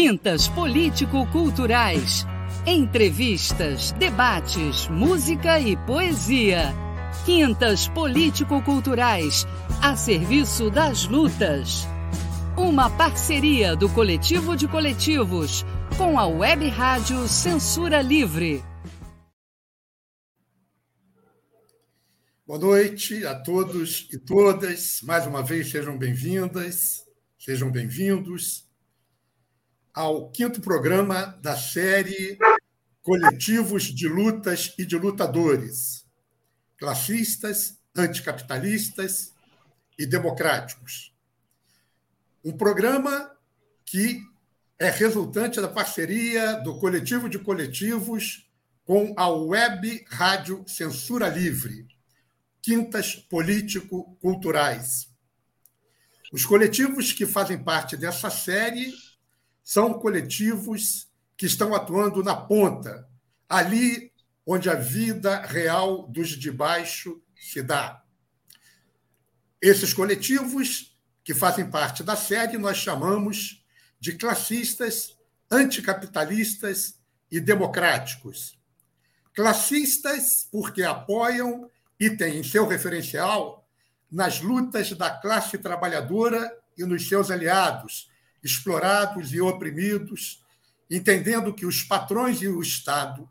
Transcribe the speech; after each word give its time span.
Quintas 0.00 0.46
Político-Culturais. 0.46 2.24
Entrevistas, 2.64 3.90
debates, 3.90 4.86
música 4.86 5.58
e 5.58 5.76
poesia. 5.76 6.72
Quintas 7.24 7.88
Político-Culturais, 7.88 9.44
a 9.82 9.96
serviço 9.96 10.70
das 10.70 11.04
lutas. 11.08 11.84
Uma 12.56 12.88
parceria 12.88 13.74
do 13.74 13.88
Coletivo 13.88 14.56
de 14.56 14.68
Coletivos 14.68 15.64
com 15.96 16.16
a 16.16 16.28
Web 16.28 16.68
Rádio 16.68 17.26
Censura 17.26 18.00
Livre. 18.00 18.62
Boa 22.46 22.60
noite 22.60 23.26
a 23.26 23.34
todos 23.34 24.08
e 24.12 24.16
todas. 24.16 25.00
Mais 25.02 25.26
uma 25.26 25.42
vez, 25.42 25.72
sejam 25.72 25.98
bem-vindas, 25.98 27.04
sejam 27.36 27.68
bem-vindos 27.68 28.67
ao 29.98 30.30
quinto 30.30 30.60
programa 30.60 31.36
da 31.42 31.56
série 31.56 32.38
Coletivos 33.02 33.82
de 33.82 34.06
Lutas 34.06 34.72
e 34.78 34.86
de 34.86 34.96
Lutadores, 34.96 36.06
classistas, 36.78 37.80
anticapitalistas 37.96 39.34
e 39.98 40.06
democráticos. 40.06 41.12
Um 42.44 42.56
programa 42.56 43.36
que 43.84 44.22
é 44.78 44.88
resultante 44.88 45.60
da 45.60 45.66
parceria 45.66 46.52
do 46.62 46.78
Coletivo 46.78 47.28
de 47.28 47.40
Coletivos 47.40 48.48
com 48.84 49.12
a 49.16 49.28
Web 49.28 50.06
Rádio 50.10 50.62
Censura 50.68 51.28
Livre 51.28 51.88
quintas 52.62 53.16
político-culturais. 53.16 55.08
Os 56.32 56.46
coletivos 56.46 57.10
que 57.10 57.26
fazem 57.26 57.58
parte 57.58 57.96
dessa 57.96 58.30
série 58.30 58.92
são 59.68 59.92
coletivos 59.92 61.10
que 61.36 61.44
estão 61.44 61.74
atuando 61.74 62.24
na 62.24 62.34
ponta, 62.34 63.06
ali 63.46 64.10
onde 64.46 64.70
a 64.70 64.74
vida 64.74 65.42
real 65.42 66.08
dos 66.08 66.30
de 66.30 66.50
baixo 66.50 67.20
se 67.38 67.60
dá. 67.60 68.02
Esses 69.60 69.92
coletivos 69.92 70.98
que 71.22 71.34
fazem 71.34 71.70
parte 71.70 72.02
da 72.02 72.16
série 72.16 72.56
nós 72.56 72.78
chamamos 72.78 73.62
de 74.00 74.14
classistas, 74.14 75.14
anticapitalistas 75.50 76.98
e 77.30 77.38
democráticos. 77.38 78.58
Classistas 79.34 80.48
porque 80.50 80.82
apoiam 80.82 81.70
e 82.00 82.08
tem 82.08 82.38
em 82.38 82.42
seu 82.42 82.66
referencial 82.66 83.68
nas 84.10 84.40
lutas 84.40 84.92
da 84.92 85.10
classe 85.10 85.58
trabalhadora 85.58 86.58
e 86.74 86.84
nos 86.86 87.06
seus 87.06 87.30
aliados, 87.30 88.08
explorados 88.42 89.32
e 89.32 89.40
oprimidos, 89.40 90.44
entendendo 90.90 91.52
que 91.52 91.66
os 91.66 91.82
patrões 91.82 92.40
e 92.40 92.48
o 92.48 92.60
Estado 92.60 93.28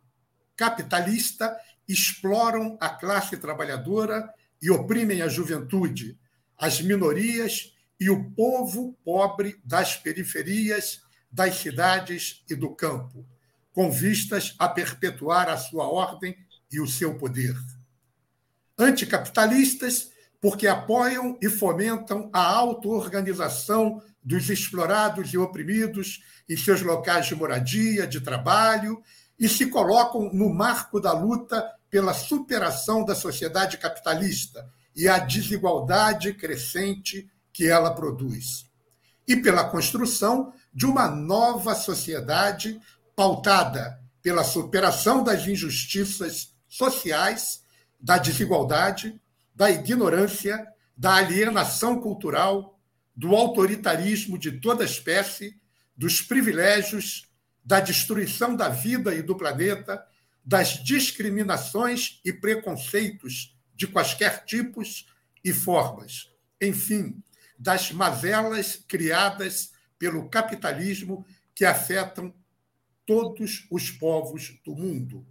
capitalista 0.55 1.55
exploram 1.87 2.77
a 2.81 2.89
classe 2.89 3.37
trabalhadora 3.37 4.33
e 4.61 4.69
oprimem 4.71 5.21
a 5.21 5.27
juventude, 5.27 6.17
as 6.57 6.81
minorias 6.81 7.73
e 7.99 8.09
o 8.09 8.31
povo 8.31 8.97
pobre 9.05 9.59
das 9.63 9.95
periferias, 9.95 11.01
das 11.31 11.55
cidades 11.55 12.43
e 12.49 12.55
do 12.55 12.71
campo, 12.71 13.25
com 13.71 13.91
vistas 13.91 14.55
a 14.57 14.67
perpetuar 14.67 15.47
a 15.49 15.57
sua 15.57 15.87
ordem 15.87 16.35
e 16.71 16.79
o 16.81 16.87
seu 16.87 17.15
poder. 17.15 17.55
Anticapitalistas, 18.77 20.11
porque 20.41 20.67
apoiam 20.67 21.37
e 21.41 21.49
fomentam 21.49 22.29
a 22.31 22.41
auto-organização 22.41 24.01
dos 24.23 24.49
explorados 24.49 25.33
e 25.33 25.37
oprimidos 25.37 26.21
em 26.49 26.55
seus 26.55 26.81
locais 26.81 27.27
de 27.27 27.35
moradia, 27.35 28.07
de 28.07 28.21
trabalho, 28.21 29.01
e 29.39 29.47
se 29.47 29.67
colocam 29.67 30.31
no 30.33 30.53
marco 30.53 30.99
da 30.99 31.13
luta 31.13 31.65
pela 31.89 32.13
superação 32.13 33.05
da 33.05 33.15
sociedade 33.15 33.77
capitalista 33.77 34.67
e 34.95 35.07
a 35.07 35.19
desigualdade 35.19 36.33
crescente 36.33 37.29
que 37.53 37.67
ela 37.67 37.91
produz. 37.91 38.65
E 39.27 39.35
pela 39.35 39.63
construção 39.63 40.53
de 40.73 40.85
uma 40.85 41.07
nova 41.07 41.75
sociedade 41.75 42.79
pautada 43.15 43.99
pela 44.21 44.43
superação 44.43 45.23
das 45.23 45.47
injustiças 45.47 46.53
sociais 46.67 47.61
da 47.99 48.17
desigualdade, 48.17 49.19
da 49.57 49.71
ignorância, 49.71 50.71
da 50.95 51.15
alienação 51.15 51.99
cultural, 51.99 52.79
do 53.15 53.35
autoritarismo 53.35 54.37
de 54.37 54.51
toda 54.51 54.85
espécie, 54.85 55.59
dos 55.95 56.21
privilégios, 56.21 57.27
da 57.65 57.79
destruição 57.79 58.55
da 58.55 58.69
vida 58.69 59.15
e 59.15 59.23
do 59.23 59.35
planeta, 59.35 60.05
das 60.45 60.83
discriminações 60.83 62.21
e 62.23 62.31
preconceitos 62.31 63.57
de 63.73 63.87
quaisquer 63.87 64.45
tipos 64.45 65.07
e 65.43 65.51
formas, 65.51 66.31
enfim, 66.61 67.19
das 67.57 67.91
mazelas 67.91 68.83
criadas 68.87 69.71
pelo 69.97 70.29
capitalismo 70.29 71.25
que 71.55 71.65
afetam 71.65 72.31
todos 73.07 73.65
os 73.71 73.89
povos 73.89 74.55
do 74.63 74.75
mundo 74.75 75.25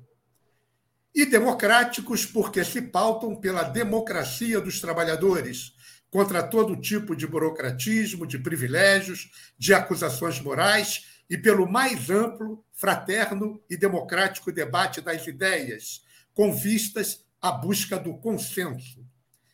e 1.17 1.25
democráticos 1.25 2.27
porque 2.27 2.63
se 2.63 2.83
pautam 2.83 3.35
pela 3.35 3.63
democracia 3.63 4.61
dos 4.61 4.83
trabalhadores, 4.83 5.73
contra 6.11 6.43
todo 6.43 6.77
tipo 6.77 7.17
de 7.17 7.27
burocratismo, 7.27 8.27
de 8.27 8.39
privilégios, 8.39 9.31
de 9.59 9.73
acusações 9.73 10.39
morais 10.43 11.07
e 11.29 11.39
pelo 11.39 11.67
mais 11.67 12.11
amplo, 12.11 12.63
fraterno 12.75 13.63
e 13.69 13.79
democrático 13.79 14.53
debate 14.53 15.01
das 15.01 15.27
ideias, 15.27 16.05
com 16.35 16.53
vistas 16.53 17.25
à 17.41 17.51
busca 17.51 17.99
do 17.99 18.19
consenso. 18.19 19.03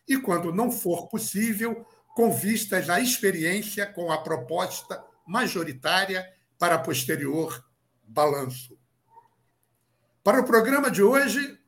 E, 0.07 0.19
quando 0.19 0.53
não 0.53 0.69
for 0.69 1.09
possível, 1.09 1.87
com 2.17 2.33
vistas 2.33 2.91
à 2.91 3.01
experiência 3.01 3.87
com 3.87 4.11
a 4.11 4.19
proposta 4.19 5.01
majoritária 5.25 6.29
para 6.59 6.77
posterior 6.79 7.65
balanço. 8.03 8.72
Para 10.25 10.41
o 10.41 10.45
programa 10.45 10.89
de 10.89 11.03
hoje, 11.03 11.59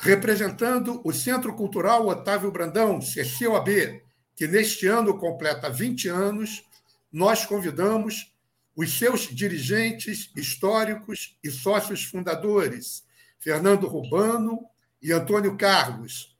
representando 0.00 1.00
o 1.04 1.12
Centro 1.12 1.54
Cultural 1.54 2.04
Otávio 2.08 2.50
Brandão, 2.50 2.98
CCOAB, 2.98 4.02
que 4.34 4.48
neste 4.48 4.88
ano 4.88 5.16
completa 5.16 5.70
20 5.70 6.08
anos, 6.08 6.64
nós 7.12 7.46
convidamos 7.46 8.34
os 8.74 8.98
seus 8.98 9.28
dirigentes 9.32 10.28
históricos 10.34 11.38
e 11.44 11.52
sócios 11.52 12.02
fundadores, 12.02 13.04
Fernando 13.38 13.86
Rubano 13.86 14.66
e 15.00 15.12
Antônio 15.12 15.56
Carlos, 15.56 16.36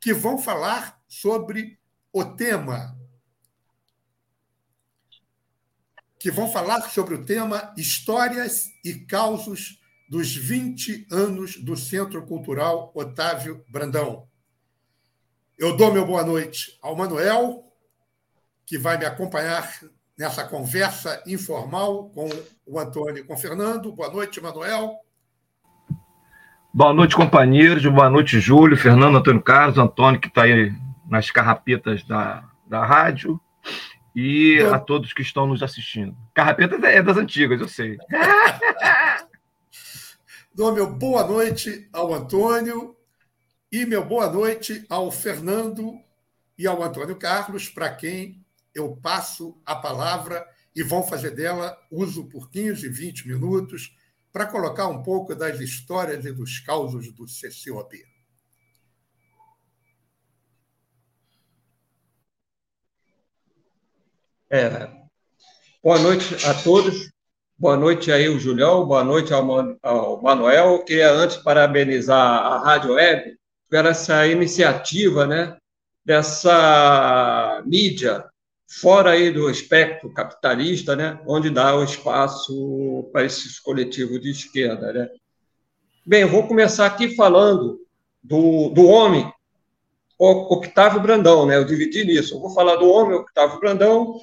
que 0.00 0.12
vão 0.12 0.36
falar 0.38 1.00
sobre 1.06 1.78
o 2.12 2.24
tema. 2.24 2.98
Que 6.18 6.32
vão 6.32 6.50
falar 6.50 6.90
sobre 6.90 7.14
o 7.14 7.24
tema 7.24 7.72
Histórias 7.76 8.66
e 8.84 8.94
Causos 8.94 9.78
dos 10.08 10.34
20 10.34 11.08
anos 11.10 11.56
do 11.56 11.76
Centro 11.76 12.22
Cultural 12.26 12.92
Otávio 12.94 13.64
Brandão. 13.68 14.26
Eu 15.58 15.76
dou 15.76 15.92
meu 15.92 16.06
boa 16.06 16.22
noite 16.22 16.78
ao 16.82 16.94
Manuel, 16.94 17.64
que 18.64 18.78
vai 18.78 18.98
me 18.98 19.04
acompanhar 19.04 19.68
nessa 20.18 20.44
conversa 20.44 21.22
informal 21.26 22.10
com 22.10 22.28
o 22.66 22.78
Antônio 22.78 23.18
e 23.18 23.24
com 23.24 23.34
o 23.34 23.38
Fernando. 23.38 23.92
Boa 23.92 24.10
noite, 24.10 24.40
Manuel. 24.40 24.96
Boa 26.72 26.92
noite, 26.92 27.16
companheiros. 27.16 27.84
Boa 27.86 28.10
noite, 28.10 28.38
Júlio, 28.38 28.76
Fernando, 28.76 29.16
Antônio 29.16 29.42
Carlos, 29.42 29.78
Antônio, 29.78 30.20
que 30.20 30.28
está 30.28 30.42
aí 30.42 30.72
nas 31.08 31.30
carrapetas 31.30 32.04
da, 32.04 32.44
da 32.66 32.84
rádio, 32.84 33.40
e 34.14 34.58
a 34.72 34.78
todos 34.78 35.12
que 35.12 35.22
estão 35.22 35.46
nos 35.46 35.62
assistindo. 35.62 36.16
Carrapetas 36.34 36.82
é 36.82 37.02
das 37.02 37.16
antigas, 37.16 37.60
eu 37.60 37.68
sei. 37.68 37.98
Dou 40.56 40.72
meu 40.72 40.90
boa 40.90 41.22
noite 41.22 41.86
ao 41.92 42.14
Antônio 42.14 42.96
e 43.70 43.84
meu 43.84 44.02
boa 44.02 44.32
noite 44.32 44.86
ao 44.88 45.12
Fernando 45.12 46.00
e 46.56 46.66
ao 46.66 46.82
Antônio 46.82 47.14
Carlos, 47.18 47.68
para 47.68 47.94
quem 47.94 48.42
eu 48.74 48.96
passo 48.96 49.60
a 49.66 49.76
palavra 49.76 50.48
e 50.74 50.82
vão 50.82 51.06
fazer 51.06 51.32
dela 51.32 51.78
uso 51.90 52.26
por 52.30 52.48
15, 52.50 52.88
20 52.88 53.28
minutos 53.28 53.94
para 54.32 54.46
colocar 54.46 54.88
um 54.88 55.02
pouco 55.02 55.34
das 55.34 55.60
histórias 55.60 56.24
e 56.24 56.32
dos 56.32 56.58
causos 56.60 57.12
do 57.12 57.26
CCOB. 57.26 58.02
É. 64.48 64.90
Boa 65.82 65.98
noite 65.98 66.34
a 66.46 66.54
todos. 66.62 67.14
Boa 67.58 67.74
noite 67.74 68.12
aí, 68.12 68.28
o 68.28 68.38
Julião, 68.38 68.84
boa 68.84 69.02
noite 69.02 69.32
ao, 69.32 69.78
ao 69.82 70.20
Manuel. 70.20 70.84
Queria 70.84 71.10
antes 71.10 71.38
parabenizar 71.38 72.20
a 72.20 72.58
Rádio 72.58 72.92
Web 72.92 73.34
por 73.70 73.86
essa 73.86 74.26
iniciativa, 74.26 75.26
né, 75.26 75.56
dessa 76.04 77.62
mídia 77.64 78.26
fora 78.68 79.12
aí 79.12 79.30
do 79.30 79.48
espectro 79.48 80.12
capitalista, 80.12 80.94
né, 80.94 81.18
onde 81.26 81.48
dá 81.48 81.74
o 81.74 81.82
espaço 81.82 83.08
para 83.10 83.24
esses 83.24 83.58
coletivos 83.58 84.20
de 84.20 84.32
esquerda. 84.32 84.92
Né. 84.92 85.08
Bem, 86.04 86.26
vou 86.26 86.46
começar 86.46 86.84
aqui 86.84 87.16
falando 87.16 87.80
do, 88.22 88.68
do 88.68 88.86
homem 88.86 89.32
Octávio 90.18 91.00
Brandão, 91.00 91.46
né, 91.46 91.56
eu 91.56 91.64
dividi 91.64 92.04
nisso. 92.04 92.34
Eu 92.34 92.40
vou 92.40 92.50
falar 92.50 92.76
do 92.76 92.86
homem 92.86 93.16
Octávio 93.16 93.58
Brandão 93.58 94.20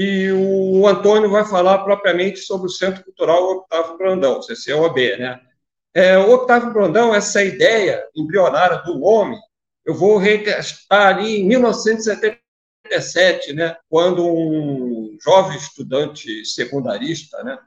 e 0.00 0.30
o 0.30 0.86
Antônio 0.86 1.30
vai 1.30 1.44
falar 1.44 1.78
propriamente 1.78 2.40
sobre 2.40 2.66
o 2.68 2.70
Centro 2.70 3.02
Cultural 3.04 3.42
Octávio 3.42 3.98
Brandão, 3.98 4.40
CCOB. 4.40 5.16
Né. 5.16 5.40
É, 5.92 6.16
o 6.16 6.34
Octávio 6.34 6.72
Brandão, 6.72 7.14
essa 7.14 7.42
ideia 7.42 8.06
embrionária 8.14 8.78
do 8.78 9.02
homem, 9.02 9.38
eu 9.84 9.94
vou 9.94 10.16
restar 10.18 11.08
ali 11.08 11.40
em 11.40 11.48
1970 11.48 12.38
1977, 12.88 13.52
né, 13.52 13.76
quando 13.88 14.26
um 14.26 15.16
jovem 15.22 15.56
estudante 15.56 16.44
secundarista, 16.44 17.42
né, 17.44 17.58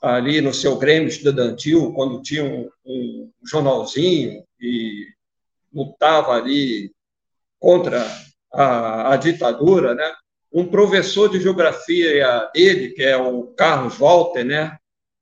ali 0.00 0.40
no 0.40 0.54
seu 0.54 0.76
Grêmio 0.76 1.08
Estudantil, 1.08 1.92
quando 1.94 2.22
tinha 2.22 2.44
um, 2.44 2.70
um 2.84 3.32
jornalzinho 3.44 4.44
e 4.60 5.06
lutava 5.72 6.32
ali 6.32 6.92
contra 7.58 8.06
a, 8.52 9.12
a, 9.12 9.16
ditadura, 9.16 9.94
né, 9.94 10.14
um 10.54 10.66
professor 10.66 11.28
de 11.28 11.40
geografia 11.40 12.48
dele, 12.54 12.90
que 12.90 13.02
é 13.02 13.16
o 13.16 13.48
Carlos 13.48 13.98
Walter, 13.98 14.44
né, 14.44 14.78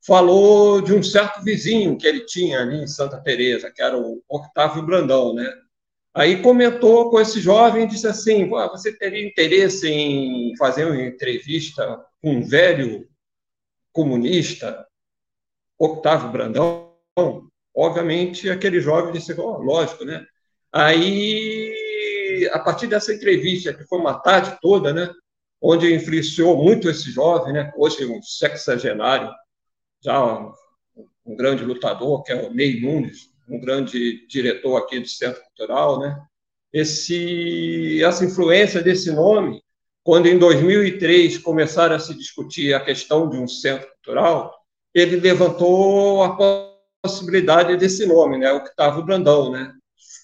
falou 0.07 0.83
de 0.83 0.93
um 0.93 1.03
certo 1.03 1.43
vizinho 1.43 1.97
que 1.97 2.07
ele 2.07 2.27
tinha 2.27 2.61
ali 2.61 2.83
em 2.83 2.87
Santa 2.87 3.19
Teresa, 3.19 3.71
que 3.71 3.81
era 3.81 3.97
o 3.97 4.23
Octávio 4.29 4.83
Brandão, 4.83 5.33
né? 5.35 5.51
Aí 6.15 6.43
comentou 6.43 7.11
com 7.11 7.19
esse 7.19 7.41
jovem 7.41 7.85
e 7.85 7.89
disse 7.89 8.07
assim: 8.07 8.47
você 8.49 8.93
teria 8.93 9.27
interesse 9.27 9.89
em 9.89 10.55
fazer 10.59 10.85
uma 10.85 11.01
entrevista 11.01 12.05
com 12.21 12.35
um 12.35 12.47
velho 12.47 13.09
comunista, 13.93 14.87
Octávio 15.79 16.31
Brandão? 16.31 16.93
Obviamente, 17.75 18.51
aquele 18.51 18.81
jovem 18.81 19.13
disse: 19.13 19.33
oh, 19.41 19.59
lógico, 19.59 20.05
né? 20.05 20.27
Aí, 20.71 22.49
a 22.53 22.59
partir 22.59 22.89
dessa 22.89 23.15
entrevista, 23.15 23.73
que 23.73 23.85
foi 23.85 23.99
uma 23.99 24.19
tarde 24.19 24.59
toda, 24.61 24.93
né? 24.93 25.11
Onde 25.63 25.95
influenciou 25.95 26.57
muito 26.61 26.91
esse 26.91 27.11
jovem, 27.13 27.53
né? 27.53 27.73
Hoje, 27.77 28.05
um 28.05 28.21
sexagenário, 28.21 29.31
já 30.03 30.23
um, 30.25 30.53
um 31.25 31.37
grande 31.37 31.65
lutador, 31.65 32.25
que 32.25 32.33
é 32.33 32.35
o 32.35 32.53
Ney 32.53 32.81
Nunes, 32.81 33.31
um 33.49 33.61
grande 33.61 34.27
diretor 34.27 34.77
aqui 34.77 34.99
do 34.99 35.09
Centro 35.09 35.41
Cultural, 35.45 36.01
né? 36.01 36.21
Esse, 36.73 38.03
essa 38.03 38.25
influência 38.25 38.83
desse 38.83 39.13
nome, 39.13 39.63
quando 40.03 40.27
em 40.27 40.37
2003 40.37 41.39
começaram 41.39 41.95
a 41.95 42.01
se 42.01 42.13
discutir 42.15 42.75
a 42.75 42.81
questão 42.81 43.31
de 43.31 43.37
um 43.37 43.47
centro 43.47 43.89
cultural, 43.89 44.53
ele 44.93 45.17
levantou 45.17 46.25
a 46.25 46.37
possibilidade 47.03 47.77
desse 47.77 48.05
nome, 48.05 48.37
né? 48.37 48.53
Octávio 48.53 49.05
Brandão, 49.05 49.53
né? 49.53 49.73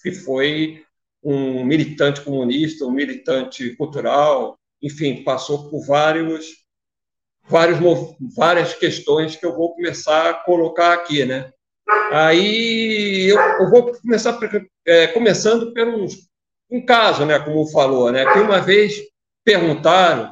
Que 0.03 0.11
foi 0.11 0.83
um 1.23 1.63
militante 1.63 2.21
comunista, 2.21 2.85
um 2.85 2.91
militante 2.91 3.75
cultural, 3.75 4.58
enfim, 4.81 5.23
passou 5.23 5.69
por 5.69 5.85
vários, 5.85 6.47
vários, 7.47 7.79
várias 8.35 8.73
questões 8.73 9.35
que 9.35 9.45
eu 9.45 9.55
vou 9.55 9.75
começar 9.75 10.29
a 10.29 10.33
colocar 10.33 10.93
aqui, 10.93 11.25
né? 11.25 11.51
Aí 12.11 13.27
eu, 13.29 13.39
eu 13.39 13.69
vou 13.69 13.91
começar 13.99 14.37
é, 14.85 15.07
começando 15.07 15.73
pelo 15.73 16.07
um 16.71 16.85
caso, 16.85 17.25
né, 17.25 17.39
como 17.39 17.65
falou, 17.67 18.11
né, 18.11 18.31
que 18.31 18.39
uma 18.39 18.61
vez 18.61 19.01
perguntaram 19.43 20.31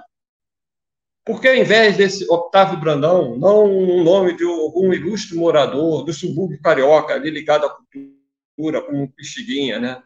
por 1.25 1.41
que, 1.41 1.47
ao 1.47 1.55
invés 1.55 1.97
desse 1.97 2.25
Octávio 2.31 2.79
Brandão, 2.79 3.35
não 3.37 3.65
um 3.65 4.01
nome 4.03 4.37
de 4.37 4.45
algum 4.45 4.93
ilustre 4.93 5.35
morador 5.35 6.05
do 6.05 6.13
subúrbio 6.13 6.61
carioca, 6.61 7.15
ali 7.15 7.29
ligado 7.29 7.65
à 7.65 7.69
cultura, 7.69 8.81
como 8.81 9.01
um 9.03 9.07
Pixiguinha, 9.07 9.77
né? 9.77 10.01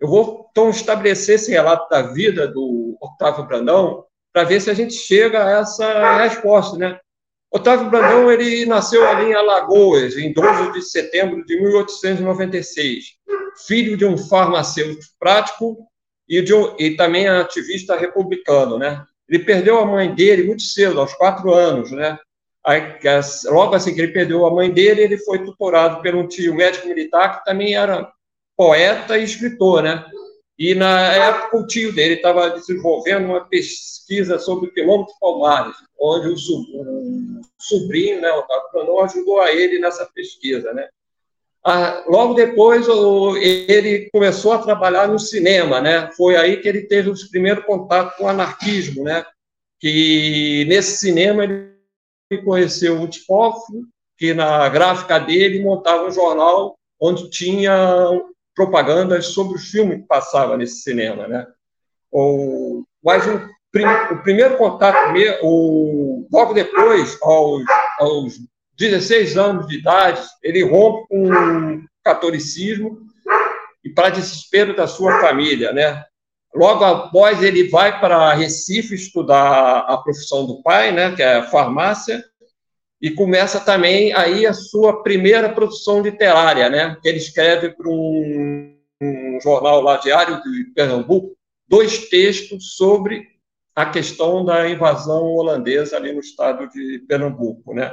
Eu 0.00 0.08
vou, 0.08 0.48
então, 0.50 0.70
estabelecer 0.70 1.36
esse 1.36 1.50
relato 1.50 1.88
da 1.88 2.02
vida 2.02 2.46
do 2.46 2.96
Octávio 3.00 3.46
Brandão 3.46 4.04
para 4.32 4.44
ver 4.44 4.60
se 4.60 4.70
a 4.70 4.74
gente 4.74 4.94
chega 4.94 5.44
a 5.44 5.60
essa 5.60 6.18
resposta, 6.18 6.76
né? 6.76 6.98
Otávio 7.50 7.88
Brandão 7.88 8.30
ele 8.30 8.66
nasceu 8.66 9.08
ali 9.08 9.30
em 9.30 9.34
Alagoas, 9.34 10.16
em 10.16 10.32
12 10.32 10.72
de 10.72 10.82
setembro 10.82 11.44
de 11.46 11.58
1896, 11.58 13.04
filho 13.66 13.96
de 13.96 14.04
um 14.04 14.18
farmacêutico 14.18 15.14
prático 15.18 15.78
e, 16.28 16.42
de 16.42 16.52
um, 16.52 16.74
e 16.78 16.96
também 16.96 17.28
ativista 17.28 17.96
republicano, 17.96 18.78
né? 18.78 19.02
Ele 19.26 19.44
perdeu 19.44 19.78
a 19.78 19.86
mãe 19.86 20.14
dele 20.14 20.42
muito 20.42 20.62
cedo, 20.62 21.00
aos 21.00 21.14
quatro 21.14 21.54
anos, 21.54 21.90
né? 21.90 22.18
Aí, 22.66 22.98
logo 23.46 23.74
assim 23.74 23.94
que 23.94 24.00
ele 24.00 24.12
perdeu 24.12 24.44
a 24.44 24.50
mãe 24.50 24.70
dele, 24.70 25.00
ele 25.00 25.18
foi 25.18 25.42
tutorado 25.44 26.02
por 26.02 26.14
um 26.14 26.26
tio 26.26 26.54
médico 26.54 26.88
militar 26.88 27.38
que 27.38 27.44
também 27.44 27.74
era 27.74 28.12
poeta 28.56 29.18
e 29.18 29.24
escritor, 29.24 29.82
né? 29.82 30.04
E 30.58 30.74
na 30.74 31.12
época 31.12 31.58
o 31.58 31.66
tio 31.66 31.94
dele 31.94 32.14
estava 32.14 32.50
desenvolvendo 32.50 33.26
uma 33.26 33.44
pesquisa 33.44 34.38
sobre 34.38 34.68
o 34.68 34.72
quilômetro 34.72 35.14
Palmares, 35.20 35.76
onde 36.00 36.28
o, 36.28 36.36
sobrinho, 37.58 38.20
né, 38.20 38.30
Otávio 38.32 38.70
Canon, 38.72 39.00
ajudou 39.00 39.40
a 39.40 39.52
ele 39.52 39.78
nessa 39.78 40.06
pesquisa, 40.06 40.72
né? 40.72 40.88
Ah, 41.62 42.04
logo 42.06 42.34
depois 42.34 42.86
ele 42.88 44.08
começou 44.10 44.52
a 44.52 44.58
trabalhar 44.58 45.08
no 45.08 45.18
cinema, 45.18 45.80
né? 45.80 46.10
Foi 46.16 46.36
aí 46.36 46.58
que 46.58 46.68
ele 46.68 46.82
teve 46.82 47.10
os 47.10 47.24
primeiros 47.24 47.64
contatos 47.64 48.16
com 48.16 48.24
o 48.24 48.28
anarquismo, 48.28 49.02
né? 49.02 49.26
Que 49.80 50.64
nesse 50.68 50.98
cinema 50.98 51.44
ele 51.44 52.42
conheceu 52.44 53.02
o 53.02 53.08
Tpoff, 53.08 53.60
que 54.16 54.32
na 54.32 54.68
gráfica 54.68 55.18
dele 55.18 55.62
montava 55.62 56.06
um 56.06 56.12
jornal 56.12 56.78
onde 57.00 57.28
tinha 57.28 58.08
propagandas 58.56 59.26
sobre 59.26 59.56
o 59.56 59.60
filme 59.60 59.98
que 59.98 60.08
passava 60.08 60.56
nesse 60.56 60.80
cinema, 60.80 61.28
né? 61.28 61.46
O, 62.10 62.84
mas 63.04 63.26
o, 63.26 63.36
o 64.14 64.22
primeiro 64.22 64.56
contato 64.56 65.12
o, 65.42 66.26
logo 66.32 66.54
depois, 66.54 67.18
aos, 67.22 67.62
aos 68.00 68.40
16 68.78 69.36
anos 69.36 69.66
de 69.66 69.78
idade, 69.78 70.22
ele 70.42 70.64
rompe 70.64 71.06
com 71.08 71.30
o 71.30 71.84
catolicismo 72.02 72.98
e 73.84 73.90
para 73.90 74.10
desespero 74.10 74.74
da 74.74 74.86
sua 74.86 75.20
família, 75.20 75.72
né? 75.72 76.02
Logo 76.54 76.82
após 76.82 77.42
ele 77.42 77.68
vai 77.68 78.00
para 78.00 78.32
Recife 78.32 78.94
estudar 78.94 79.80
a 79.80 79.98
profissão 79.98 80.46
do 80.46 80.62
pai, 80.62 80.90
né, 80.90 81.14
que 81.14 81.22
é 81.22 81.42
farmácia, 81.42 82.24
e 83.00 83.10
começa 83.10 83.60
também 83.60 84.12
aí 84.14 84.46
a 84.46 84.54
sua 84.54 85.02
primeira 85.02 85.52
produção 85.52 86.00
literária, 86.00 86.68
né? 86.68 86.96
Ele 87.04 87.18
escreve 87.18 87.70
para 87.70 87.88
um, 87.88 88.74
um, 89.02 89.38
jornal 89.42 89.80
lá 89.82 89.98
diário 89.98 90.42
de 90.42 90.64
Pernambuco 90.74 91.36
dois 91.68 92.08
textos 92.08 92.76
sobre 92.76 93.26
a 93.74 93.84
questão 93.84 94.44
da 94.44 94.68
invasão 94.68 95.24
holandesa 95.34 95.96
ali 95.96 96.12
no 96.12 96.20
estado 96.20 96.68
de 96.70 97.04
Pernambuco, 97.06 97.74
né? 97.74 97.92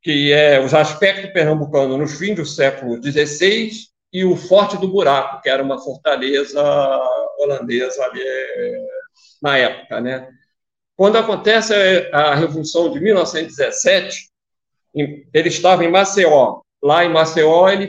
Que 0.00 0.32
é 0.32 0.60
os 0.60 0.72
aspectos 0.72 1.32
pernambucanos 1.32 1.98
nos 1.98 2.16
fins 2.16 2.36
do 2.36 2.46
século 2.46 3.02
XVI 3.02 3.70
e 4.12 4.24
o 4.24 4.36
Forte 4.36 4.76
do 4.78 4.86
Buraco, 4.86 5.42
que 5.42 5.48
era 5.48 5.62
uma 5.62 5.82
fortaleza 5.82 6.62
holandesa 7.38 8.04
ali 8.04 8.22
na 9.42 9.58
época, 9.58 10.00
né? 10.00 10.28
Quando 10.98 11.16
acontece 11.16 11.72
a 12.12 12.34
Revolução 12.34 12.90
de 12.90 12.98
1917, 12.98 14.30
ele 15.32 15.48
estava 15.48 15.84
em 15.84 15.90
Maceió. 15.92 16.60
Lá 16.82 17.04
em 17.04 17.08
Maceió, 17.08 17.68
ele 17.68 17.88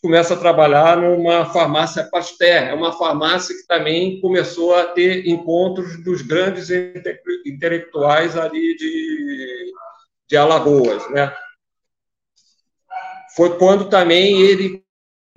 começa 0.00 0.32
a 0.32 0.38
trabalhar 0.38 0.96
numa 0.96 1.44
farmácia 1.44 2.08
Pasteur. 2.10 2.48
É 2.48 2.72
uma 2.72 2.94
farmácia 2.94 3.54
que 3.54 3.66
também 3.66 4.22
começou 4.22 4.74
a 4.74 4.86
ter 4.86 5.28
encontros 5.28 6.02
dos 6.02 6.22
grandes 6.22 6.70
intelectuais 7.44 8.38
ali 8.38 8.74
de, 8.74 9.72
de 10.26 10.36
Alagoas. 10.38 11.10
Né? 11.10 11.30
Foi 13.36 13.58
quando 13.58 13.90
também 13.90 14.40
ele 14.40 14.82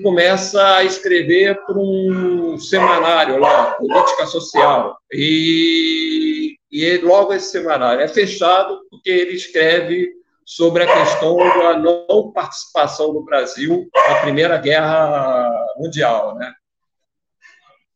começa 0.01 0.77
a 0.77 0.85
escrever 0.85 1.65
para 1.65 1.77
um 1.77 2.57
semanário 2.57 3.37
lá, 3.39 3.71
Política 3.71 4.25
Social. 4.25 4.97
E 5.11 6.28
e 6.71 6.97
logo 6.97 7.33
esse 7.33 7.51
semanário 7.51 8.01
é 8.01 8.07
fechado 8.07 8.79
porque 8.89 9.09
ele 9.09 9.33
escreve 9.33 10.11
sobre 10.45 10.83
a 10.83 10.87
questão 10.87 11.37
da 11.37 11.77
não 11.77 12.31
participação 12.31 13.13
do 13.13 13.23
Brasil 13.23 13.87
na 14.07 14.15
Primeira 14.21 14.57
Guerra 14.57 15.49
Mundial, 15.77 16.35
né? 16.35 16.53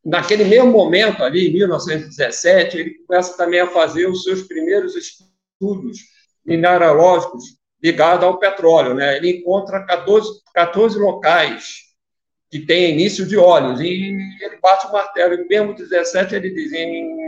Naquele 0.05 0.43
mesmo 0.43 0.69
momento, 0.69 1.23
ali, 1.23 1.47
em 1.47 1.53
1917, 1.53 2.77
ele 2.77 2.93
começa 3.07 3.37
também 3.37 3.61
a 3.61 3.67
fazer 3.67 4.05
os 4.05 4.23
seus 4.23 4.43
primeiros 4.43 4.95
estudos 4.95 5.99
mineralógicos 6.45 7.43
ligados 7.81 8.25
ao 8.25 8.37
petróleo. 8.37 8.93
Né? 8.93 9.15
Ele 9.15 9.37
encontra 9.37 9.85
14, 9.85 10.41
14 10.53 10.99
locais 10.99 11.83
que 12.51 12.59
têm 12.59 12.91
início 12.91 13.25
de 13.25 13.37
óleos, 13.37 13.79
e 13.79 14.13
ele 14.41 14.57
bate 14.61 14.87
o 14.87 14.91
martelo. 14.91 15.35
Em 15.35 15.47
mesmo 15.47 15.73
17, 15.73 16.35
ele 16.35 16.49
diz, 16.49 16.73
em 16.73 17.23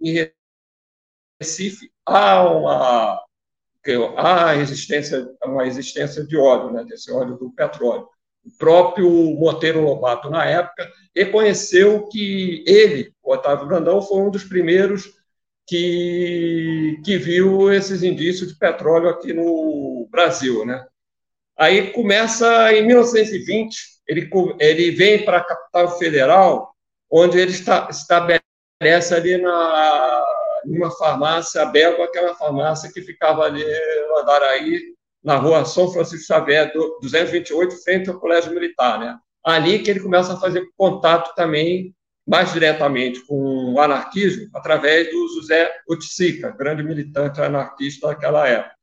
em 0.00 0.30
Recife 1.40 1.90
há 2.04 2.42
uma 2.48 3.20
há 4.16 4.56
existência, 4.56 5.28
uma 5.44 5.66
existência 5.66 6.24
de 6.24 6.36
óleo, 6.36 6.72
né, 6.72 6.84
desse 6.84 7.12
óleo 7.12 7.36
do 7.36 7.50
petróleo. 7.52 8.08
O 8.44 8.50
próprio 8.58 9.08
Monteiro 9.08 9.80
Lobato, 9.80 10.30
na 10.30 10.44
época, 10.44 10.90
reconheceu 11.14 12.08
que 12.08 12.64
ele, 12.66 13.12
o 13.22 13.32
Otávio 13.32 13.66
Brandão, 13.66 14.00
foi 14.02 14.20
um 14.20 14.30
dos 14.30 14.44
primeiros 14.44 15.12
que, 15.66 17.00
que 17.04 17.16
viu 17.18 17.72
esses 17.72 18.02
indícios 18.02 18.48
de 18.52 18.58
petróleo 18.58 19.08
aqui 19.08 19.32
no 19.32 20.08
Brasil. 20.10 20.64
Né? 20.64 20.84
Aí 21.56 21.92
começa, 21.92 22.72
em 22.72 22.86
1920, 22.86 23.76
ele, 24.06 24.30
ele 24.60 24.90
vem 24.92 25.24
para 25.24 25.38
a 25.38 25.44
capital 25.44 25.98
federal, 25.98 26.74
onde 27.10 27.38
ele 27.38 27.50
está, 27.50 27.88
estabelece 27.90 29.14
ali 29.14 29.38
na 29.38 30.24
numa 30.66 30.90
farmácia, 30.90 31.62
a 31.62 31.68
aquela 32.04 32.34
farmácia 32.34 32.90
que 32.92 33.02
ficava 33.02 33.44
ali 33.44 33.64
no 34.08 34.18
Andaraí, 34.18 34.80
na 35.22 35.36
rua 35.36 35.64
São 35.64 35.90
Francisco 35.90 36.26
Xavier, 36.26 36.72
228, 37.00 37.82
frente 37.82 38.10
ao 38.10 38.20
Colégio 38.20 38.52
Militar. 38.52 38.98
Né? 39.00 39.18
Ali 39.44 39.80
que 39.80 39.90
ele 39.90 40.00
começa 40.00 40.34
a 40.34 40.40
fazer 40.40 40.64
contato 40.76 41.34
também 41.34 41.94
mais 42.26 42.52
diretamente 42.52 43.24
com 43.26 43.74
o 43.74 43.80
anarquismo 43.80 44.48
através 44.54 45.10
do 45.10 45.28
José 45.34 45.70
Otsika, 45.88 46.50
grande 46.50 46.82
militante 46.82 47.40
anarquista 47.40 48.08
daquela 48.08 48.48
época. 48.48 48.76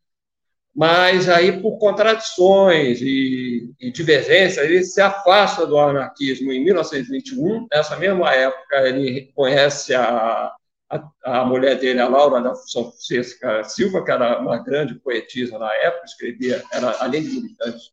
Mas 0.75 1.29
aí, 1.29 1.61
por 1.61 1.77
contradições 1.77 2.99
e, 2.99 3.69
e 3.79 3.91
divergências, 3.91 4.65
ele 4.65 4.83
se 4.83 4.99
afasta 4.99 5.67
do 5.67 5.77
anarquismo 5.77 6.51
em 6.51 6.63
1921. 6.63 7.67
Nessa 7.71 7.95
mesma 7.95 8.33
época, 8.33 8.87
ele 8.87 9.31
conhece 9.35 9.93
a, 9.93 10.51
a, 10.93 11.41
a 11.41 11.45
mulher 11.45 11.79
dele, 11.79 12.00
a 12.00 12.07
Laura 12.07 12.41
da 12.41 12.53
Francisca 12.55 13.63
Silva, 13.63 14.03
que 14.03 14.12
era 14.12 14.39
uma 14.39 14.57
grande 14.63 14.95
poetisa 14.95 15.57
na 15.57 15.73
época, 15.73 16.05
escrevia, 16.05 16.63
era, 16.71 16.91
além 17.00 17.23
de 17.23 17.29
militante 17.29 17.91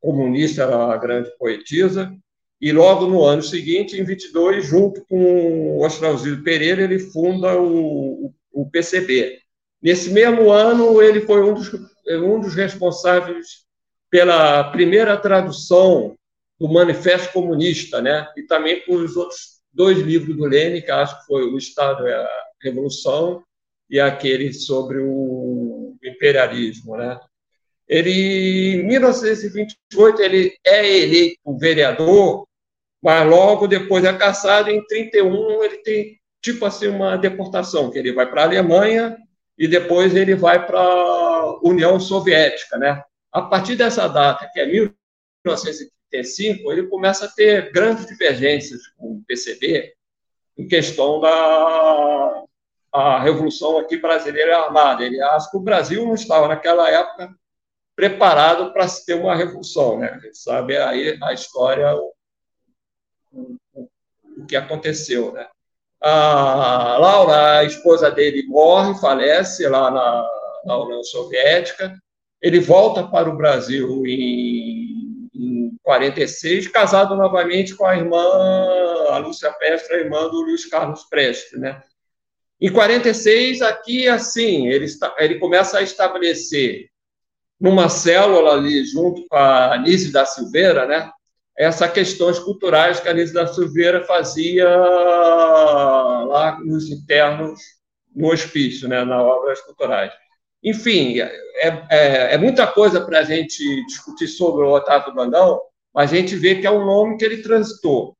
comunista, 0.00 0.62
era 0.62 0.76
uma 0.76 0.96
grande 0.96 1.30
poetisa, 1.38 2.12
e 2.60 2.72
logo 2.72 3.06
no 3.06 3.24
ano 3.24 3.42
seguinte, 3.42 3.98
em 3.98 4.04
22, 4.04 4.66
junto 4.66 5.04
com 5.06 5.76
o 5.76 5.84
Ostralzio 5.84 6.42
Pereira, 6.42 6.82
ele 6.82 6.98
funda 6.98 7.60
o, 7.60 8.32
o 8.52 8.70
PCB. 8.70 9.38
Nesse 9.82 10.10
mesmo 10.10 10.50
ano, 10.50 11.02
ele 11.02 11.20
foi 11.20 11.42
um 11.42 11.52
dos, 11.52 11.70
um 12.08 12.40
dos 12.40 12.54
responsáveis 12.54 13.64
pela 14.10 14.64
primeira 14.70 15.16
tradução 15.16 16.16
do 16.58 16.72
Manifesto 16.72 17.32
Comunista, 17.32 18.00
né? 18.00 18.26
e 18.36 18.42
também 18.44 18.80
por 18.84 19.02
os 19.02 19.16
outros 19.16 19.53
dois 19.74 19.98
livros 19.98 20.36
do 20.36 20.44
Lênin, 20.44 20.80
que 20.80 20.90
acho 20.90 21.18
que 21.20 21.26
foi 21.26 21.44
O 21.44 21.58
Estado 21.58 22.06
e 22.06 22.12
a 22.12 22.28
Revolução, 22.62 23.42
e 23.90 24.00
aquele 24.00 24.52
sobre 24.52 24.98
o 25.00 25.96
imperialismo. 26.02 26.96
Né? 26.96 27.18
Ele, 27.88 28.76
em 28.76 28.86
1928, 28.86 30.22
ele 30.22 30.56
é 30.64 30.98
eleito 30.98 31.58
vereador, 31.58 32.46
mas 33.02 33.28
logo 33.28 33.66
depois 33.66 34.04
é 34.04 34.12
caçado. 34.12 34.70
Em 34.70 34.84
31 34.86 35.62
ele 35.64 35.78
tem 35.78 36.18
tipo 36.40 36.64
assim 36.64 36.88
uma 36.88 37.16
deportação, 37.16 37.90
que 37.90 37.98
ele 37.98 38.12
vai 38.12 38.30
para 38.30 38.42
a 38.42 38.44
Alemanha 38.44 39.16
e 39.58 39.68
depois 39.68 40.14
ele 40.14 40.34
vai 40.34 40.64
para 40.66 40.80
a 40.80 41.60
União 41.62 41.98
Soviética, 42.00 42.76
né? 42.78 43.02
A 43.32 43.42
partir 43.42 43.76
dessa 43.76 44.08
data, 44.08 44.48
que 44.52 44.60
é 44.60 44.66
1935, 46.14 46.72
ele 46.72 46.86
começa 46.86 47.24
a 47.24 47.28
ter 47.28 47.72
grandes 47.72 48.06
divergências 48.06 48.86
com 48.96 49.12
o 49.12 49.24
PCB 49.26 49.92
em 50.56 50.68
questão 50.68 51.20
da 51.20 52.44
a 52.92 53.18
revolução 53.18 53.76
aqui 53.78 53.96
brasileira 53.96 54.56
armada. 54.56 55.02
Ele 55.04 55.20
acha 55.20 55.50
que 55.50 55.56
o 55.56 55.60
Brasil 55.60 56.06
não 56.06 56.14
estava 56.14 56.46
naquela 56.46 56.88
época 56.88 57.34
preparado 57.96 58.72
para 58.72 58.86
se 58.86 59.04
ter 59.04 59.14
uma 59.14 59.34
revolução, 59.34 59.98
né? 59.98 60.10
A 60.10 60.18
gente 60.18 60.38
sabe 60.38 60.76
aí 60.76 61.18
a 61.20 61.32
história, 61.32 61.92
o, 61.96 62.12
o, 63.32 63.88
o 64.38 64.46
que 64.46 64.54
aconteceu, 64.54 65.32
né? 65.32 65.48
A 66.00 66.98
Laura, 66.98 67.58
a 67.58 67.64
esposa 67.64 68.10
dele, 68.12 68.46
morre, 68.46 68.94
falece 69.00 69.66
lá 69.66 69.90
na, 69.90 70.30
na 70.64 70.78
União 70.78 71.02
Soviética. 71.02 71.98
Ele 72.40 72.60
volta 72.60 73.02
para 73.04 73.28
o 73.28 73.36
Brasil 73.36 74.06
em 74.06 74.73
46, 75.84 76.68
casado 76.68 77.14
novamente 77.14 77.76
com 77.76 77.86
a 77.86 77.94
irmã, 77.94 78.24
a 79.10 79.18
Lúcia 79.18 79.52
Pestre, 79.52 79.96
a 79.96 79.98
irmã 80.00 80.28
do 80.28 80.40
Luiz 80.40 80.64
Carlos 80.64 81.04
Prestes, 81.04 81.60
né? 81.60 81.80
Em 82.60 82.72
46, 82.72 83.60
aqui, 83.60 84.08
assim, 84.08 84.68
ele, 84.68 84.86
está, 84.86 85.14
ele 85.18 85.38
começa 85.38 85.78
a 85.78 85.82
estabelecer 85.82 86.88
numa 87.60 87.88
célula 87.88 88.54
ali, 88.54 88.84
junto 88.86 89.26
com 89.28 89.36
a 89.36 89.74
Anise 89.74 90.10
da 90.10 90.24
Silveira, 90.24 90.86
né? 90.86 91.10
essas 91.56 91.92
questões 91.92 92.38
culturais 92.38 92.98
que 92.98 93.06
a 93.06 93.12
Anise 93.12 93.32
da 93.32 93.46
Silveira 93.46 94.02
fazia 94.04 94.68
lá 94.68 96.58
nos 96.64 96.90
internos, 96.90 97.60
no 98.14 98.32
hospício, 98.32 98.88
né? 98.88 99.04
nas 99.04 99.20
obras 99.20 99.60
culturais. 99.60 100.12
Enfim, 100.62 101.20
é, 101.20 101.32
é, 101.90 102.34
é 102.34 102.38
muita 102.38 102.66
coisa 102.66 103.00
para 103.00 103.20
a 103.20 103.22
gente 103.22 103.84
discutir 103.86 104.26
sobre 104.26 104.64
o 104.64 104.72
Otávio 104.72 105.12
Brandão, 105.12 105.60
mas 105.60 105.73
a 105.96 106.06
gente 106.06 106.34
vê 106.36 106.56
que 106.56 106.66
é 106.66 106.70
um 106.70 106.84
nome 106.84 107.16
que 107.16 107.24
ele 107.24 107.42
transitou. 107.42 108.16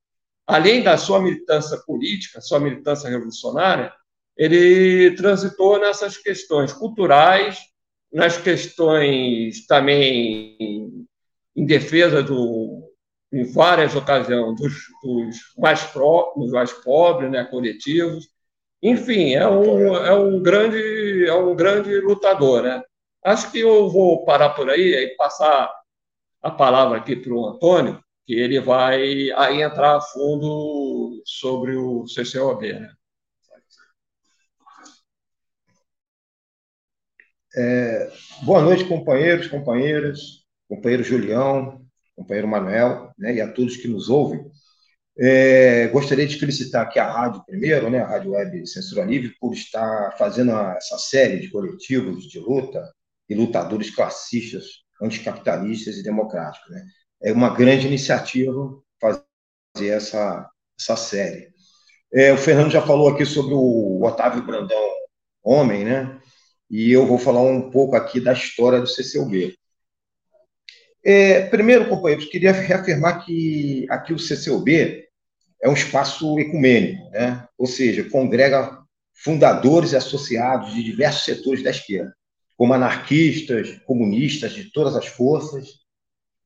Além 0.46 0.82
da 0.82 0.96
sua 0.96 1.20
militância 1.20 1.76
política, 1.78 2.40
sua 2.40 2.60
militância 2.60 3.08
revolucionária, 3.08 3.92
ele 4.36 5.14
transitou 5.16 5.78
nessas 5.78 6.16
questões 6.16 6.72
culturais, 6.72 7.58
nas 8.12 8.36
questões 8.36 9.66
também 9.66 11.06
em 11.56 11.66
defesa 11.66 12.22
do, 12.22 12.84
em 13.32 13.44
várias 13.44 13.94
ocasiões 13.96 14.56
dos, 14.56 14.74
dos 15.02 15.36
mais, 15.58 15.82
pro, 15.84 16.32
dos 16.36 16.52
mais 16.52 16.72
pobres, 16.72 17.30
né, 17.30 17.44
coletivos. 17.44 18.28
Enfim, 18.82 19.34
é 19.34 19.48
um, 19.48 19.96
é 19.96 20.14
um 20.14 20.42
grande 20.42 21.26
é 21.26 21.34
um 21.34 21.56
grande 21.56 21.98
lutador, 22.00 22.62
né? 22.62 22.82
Acho 23.24 23.50
que 23.50 23.60
eu 23.60 23.88
vou 23.88 24.24
parar 24.24 24.50
por 24.50 24.68
aí 24.68 24.94
e 24.94 25.16
passar 25.16 25.72
a 26.44 26.50
palavra 26.50 26.98
aqui 26.98 27.16
para 27.16 27.32
o 27.32 27.46
Antônio, 27.46 28.04
que 28.26 28.34
ele 28.34 28.60
vai 28.60 29.30
aí 29.32 29.62
entrar 29.62 29.96
a 29.96 30.00
fundo 30.00 31.22
sobre 31.24 31.74
o 31.74 32.04
CCOB, 32.06 32.74
né? 32.74 32.92
É, 37.56 38.12
boa 38.42 38.60
noite, 38.60 38.84
companheiros, 38.84 39.46
companheiras, 39.46 40.44
companheiro 40.68 41.02
Julião, 41.02 41.80
companheiro 42.14 42.48
Manuel, 42.48 43.12
né, 43.16 43.36
e 43.36 43.40
a 43.40 43.50
todos 43.50 43.76
que 43.76 43.88
nos 43.88 44.10
ouvem. 44.10 44.44
É, 45.18 45.88
gostaria 45.88 46.26
de 46.26 46.36
felicitar 46.36 46.82
aqui 46.82 46.98
a 46.98 47.10
rádio 47.10 47.44
primeiro, 47.46 47.88
né, 47.88 48.00
a 48.00 48.06
Rádio 48.06 48.32
Web 48.32 48.66
Censura 48.66 49.04
Livre, 49.04 49.34
por 49.40 49.54
estar 49.54 50.14
fazendo 50.18 50.50
essa 50.50 50.98
série 50.98 51.40
de 51.40 51.48
coletivos 51.48 52.24
de 52.24 52.38
luta 52.38 52.82
e 53.30 53.34
lutadores 53.34 53.94
classistas, 53.94 54.83
anticapitalistas 55.00 55.96
e 55.96 56.02
democráticos. 56.02 56.70
Né? 56.70 56.84
É 57.22 57.32
uma 57.32 57.54
grande 57.54 57.86
iniciativa 57.86 58.52
fazer 59.00 59.88
essa, 59.88 60.48
essa 60.78 60.96
série. 60.96 61.52
É, 62.12 62.32
o 62.32 62.38
Fernando 62.38 62.70
já 62.70 62.80
falou 62.80 63.08
aqui 63.08 63.26
sobre 63.26 63.54
o 63.54 64.02
Otávio 64.04 64.44
Brandão, 64.44 64.88
homem, 65.42 65.84
né? 65.84 66.18
e 66.70 66.92
eu 66.92 67.06
vou 67.06 67.18
falar 67.18 67.42
um 67.42 67.70
pouco 67.70 67.96
aqui 67.96 68.20
da 68.20 68.32
história 68.32 68.80
do 68.80 68.86
CCUB. 68.86 69.56
É, 71.04 71.46
primeiro, 71.46 71.88
companheiros, 71.88 72.26
queria 72.26 72.52
reafirmar 72.52 73.24
que 73.24 73.86
aqui 73.90 74.12
o 74.12 74.16
CCUB 74.16 75.04
é 75.62 75.68
um 75.68 75.74
espaço 75.74 76.38
ecumênico, 76.38 77.10
né? 77.10 77.46
ou 77.58 77.66
seja, 77.66 78.08
congrega 78.08 78.78
fundadores 79.12 79.92
e 79.92 79.96
associados 79.96 80.74
de 80.74 80.82
diversos 80.82 81.24
setores 81.24 81.62
da 81.62 81.70
esquerda, 81.70 82.14
como 82.56 82.74
anarquistas, 82.74 83.78
comunistas 83.84 84.52
de 84.52 84.70
todas 84.70 84.94
as 84.96 85.06
forças, 85.06 85.68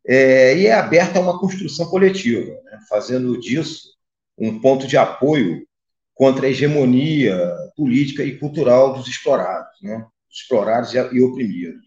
é, 0.06 0.56
e 0.56 0.66
é 0.66 0.72
aberta 0.72 1.18
a 1.18 1.22
uma 1.22 1.38
construção 1.38 1.86
coletiva, 1.86 2.50
né? 2.64 2.78
fazendo 2.88 3.38
disso 3.38 3.96
um 4.38 4.58
ponto 4.60 4.86
de 4.86 4.96
apoio 4.96 5.66
contra 6.14 6.46
a 6.46 6.50
hegemonia 6.50 7.38
política 7.76 8.24
e 8.24 8.38
cultural 8.38 8.94
dos 8.94 9.06
explorados. 9.06 9.76
Né? 9.82 10.06
explorados 10.30 10.94
e 10.94 11.20
oprimidos. 11.20 11.84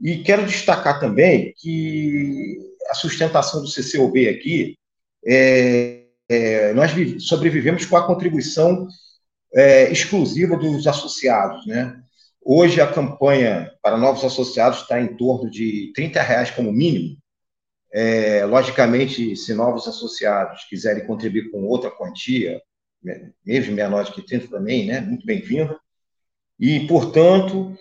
E 0.00 0.18
quero 0.18 0.46
destacar 0.46 0.98
também 0.98 1.54
que 1.56 2.58
a 2.90 2.94
sustentação 2.94 3.62
do 3.62 3.70
CCOB 3.70 4.28
aqui, 4.28 4.76
é, 5.24 6.02
é, 6.28 6.72
nós 6.74 6.90
sobrevivemos 7.22 7.86
com 7.86 7.96
a 7.96 8.06
contribuição 8.06 8.86
é, 9.54 9.90
exclusiva 9.90 10.56
dos 10.56 10.86
associados. 10.86 11.64
Né? 11.66 12.01
Hoje 12.44 12.80
a 12.80 12.92
campanha 12.92 13.72
para 13.80 13.96
novos 13.96 14.24
associados 14.24 14.80
está 14.80 15.00
em 15.00 15.16
torno 15.16 15.48
de 15.48 15.92
30 15.94 16.20
reais 16.22 16.50
como 16.50 16.72
mínimo. 16.72 17.16
É, 17.92 18.44
logicamente, 18.44 19.36
se 19.36 19.54
novos 19.54 19.86
associados 19.86 20.64
quiserem 20.64 21.06
contribuir 21.06 21.50
com 21.50 21.64
outra 21.64 21.90
quantia, 21.90 22.60
mesmo 23.44 23.74
menores 23.74 24.10
que 24.10 24.22
30 24.22 24.48
também, 24.48 24.86
né? 24.86 25.00
Muito 25.00 25.24
bem-vinda. 25.24 25.78
E, 26.58 26.86
portanto, 26.86 27.76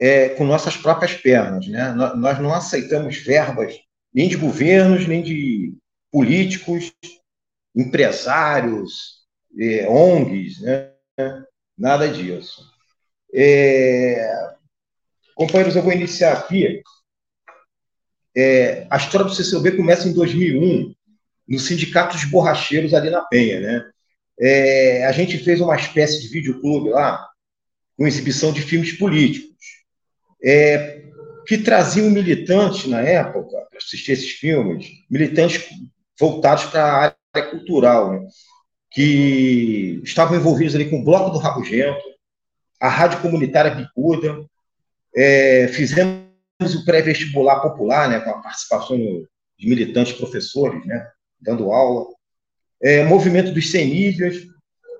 é, 0.00 0.30
com 0.30 0.44
nossas 0.44 0.76
próprias 0.76 1.14
pernas, 1.14 1.66
né? 1.68 1.92
Nós 1.92 2.38
não 2.38 2.54
aceitamos 2.54 3.18
verbas 3.18 3.78
nem 4.12 4.28
de 4.28 4.36
governos, 4.36 5.06
nem 5.06 5.22
de 5.22 5.74
políticos, 6.10 6.92
empresários, 7.74 9.22
é, 9.58 9.88
ONGs, 9.88 10.60
né? 10.60 10.92
nada 11.76 12.08
disso. 12.08 12.71
É... 13.34 14.54
Companheiros, 15.34 15.76
eu 15.76 15.82
vou 15.82 15.92
iniciar 15.92 16.32
aqui. 16.32 16.82
É... 18.36 18.86
A 18.90 18.96
história 18.96 19.26
do 19.26 19.34
CCB 19.34 19.72
começa 19.72 20.08
em 20.08 20.12
2001, 20.12 20.94
no 21.48 21.58
Sindicato 21.58 22.16
dos 22.16 22.24
Borracheiros, 22.24 22.94
ali 22.94 23.10
na 23.10 23.22
Penha. 23.22 23.60
Né? 23.60 23.90
É... 24.38 25.06
A 25.06 25.12
gente 25.12 25.38
fez 25.38 25.60
uma 25.60 25.76
espécie 25.76 26.20
de 26.20 26.28
videoclube 26.28 26.90
lá, 26.90 27.28
com 27.96 28.06
exibição 28.06 28.52
de 28.52 28.62
filmes 28.62 28.92
políticos, 28.92 29.56
é... 30.42 31.02
que 31.46 31.58
traziam 31.58 32.10
militantes, 32.10 32.86
na 32.86 33.00
época, 33.00 33.66
para 33.68 33.78
assistir 33.78 34.12
esses 34.12 34.30
filmes, 34.30 34.86
militantes 35.10 35.68
voltados 36.18 36.64
para 36.66 36.84
a 36.84 37.14
área 37.34 37.50
cultural. 37.50 38.12
Né? 38.12 38.28
que 38.92 40.00
estavam 40.04 40.36
envolvidos 40.36 40.74
ali 40.74 40.88
com 40.88 41.00
o 41.00 41.04
Bloco 41.04 41.30
do 41.30 41.38
Rabugento, 41.38 42.02
a 42.82 42.88
Rádio 42.88 43.20
Comunitária 43.20 43.70
Bicuda, 43.70 44.44
é, 45.14 45.68
fizemos 45.68 46.24
o 46.74 46.84
pré-vestibular 46.84 47.60
popular, 47.60 48.08
né, 48.08 48.18
com 48.18 48.30
a 48.30 48.42
participação 48.42 48.98
de 48.98 49.68
militantes 49.68 50.14
professores, 50.14 50.84
né, 50.84 51.08
dando 51.40 51.70
aula, 51.70 52.08
é, 52.82 53.04
movimento 53.04 53.52
dos 53.52 53.70
semídias, 53.70 54.42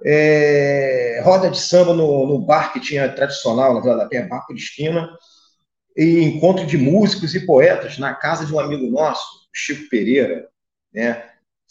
é, 0.04 1.20
roda 1.24 1.50
de 1.50 1.58
samba 1.58 1.92
no, 1.92 2.24
no, 2.24 2.38
bar 2.38 2.72
que 2.72 2.78
tinha 2.78 3.08
tradicional 3.08 3.74
na 3.74 3.80
Vila 3.80 3.96
da 3.96 4.06
Penha, 4.06 4.28
Barco 4.28 4.54
de 4.54 4.62
Esquina, 4.62 5.10
e 5.96 6.20
encontro 6.20 6.64
de 6.64 6.78
músicos 6.78 7.34
e 7.34 7.44
poetas 7.44 7.98
na 7.98 8.14
casa 8.14 8.46
de 8.46 8.54
um 8.54 8.60
amigo 8.60 8.86
nosso, 8.86 9.24
Chico 9.52 9.88
Pereira, 9.90 10.48
né, 10.94 11.20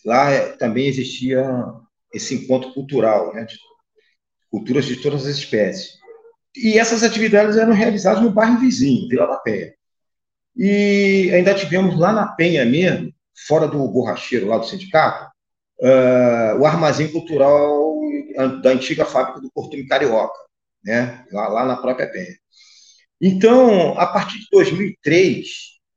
lá 0.03 0.29
é, 0.29 0.49
também 0.57 0.87
existia 0.87 1.41
esse 2.13 2.35
encontro 2.35 2.73
cultural, 2.73 3.33
né, 3.33 3.45
de 3.45 3.55
culturas 4.49 4.83
de 4.83 4.97
todas 4.97 5.25
as 5.25 5.37
espécies. 5.37 6.00
E 6.55 6.77
essas 6.77 7.03
atividades 7.03 7.57
eram 7.57 7.73
realizadas 7.73 8.21
no 8.21 8.31
bairro 8.31 8.59
vizinho, 8.59 9.07
Vila 9.07 9.27
da 9.27 9.37
Penha. 9.37 9.73
E 10.55 11.31
ainda 11.33 11.55
tivemos 11.55 11.97
lá 11.97 12.11
na 12.11 12.27
Penha 12.27 12.65
mesmo, 12.65 13.13
fora 13.47 13.67
do 13.67 13.87
borracheiro 13.87 14.47
lá 14.47 14.57
do 14.57 14.65
sindicato, 14.65 15.31
uh, 15.79 16.59
o 16.59 16.65
armazém 16.65 17.07
cultural 17.11 17.81
da 18.61 18.71
antiga 18.71 19.05
fábrica 19.05 19.41
do 19.41 19.51
Portume 19.51 19.87
Carioca, 19.87 20.39
né, 20.83 21.25
lá, 21.31 21.47
lá 21.47 21.65
na 21.65 21.77
própria 21.77 22.09
Penha. 22.09 22.35
Então, 23.19 23.97
a 23.99 24.07
partir 24.07 24.39
de 24.39 24.47
2003, 24.51 25.47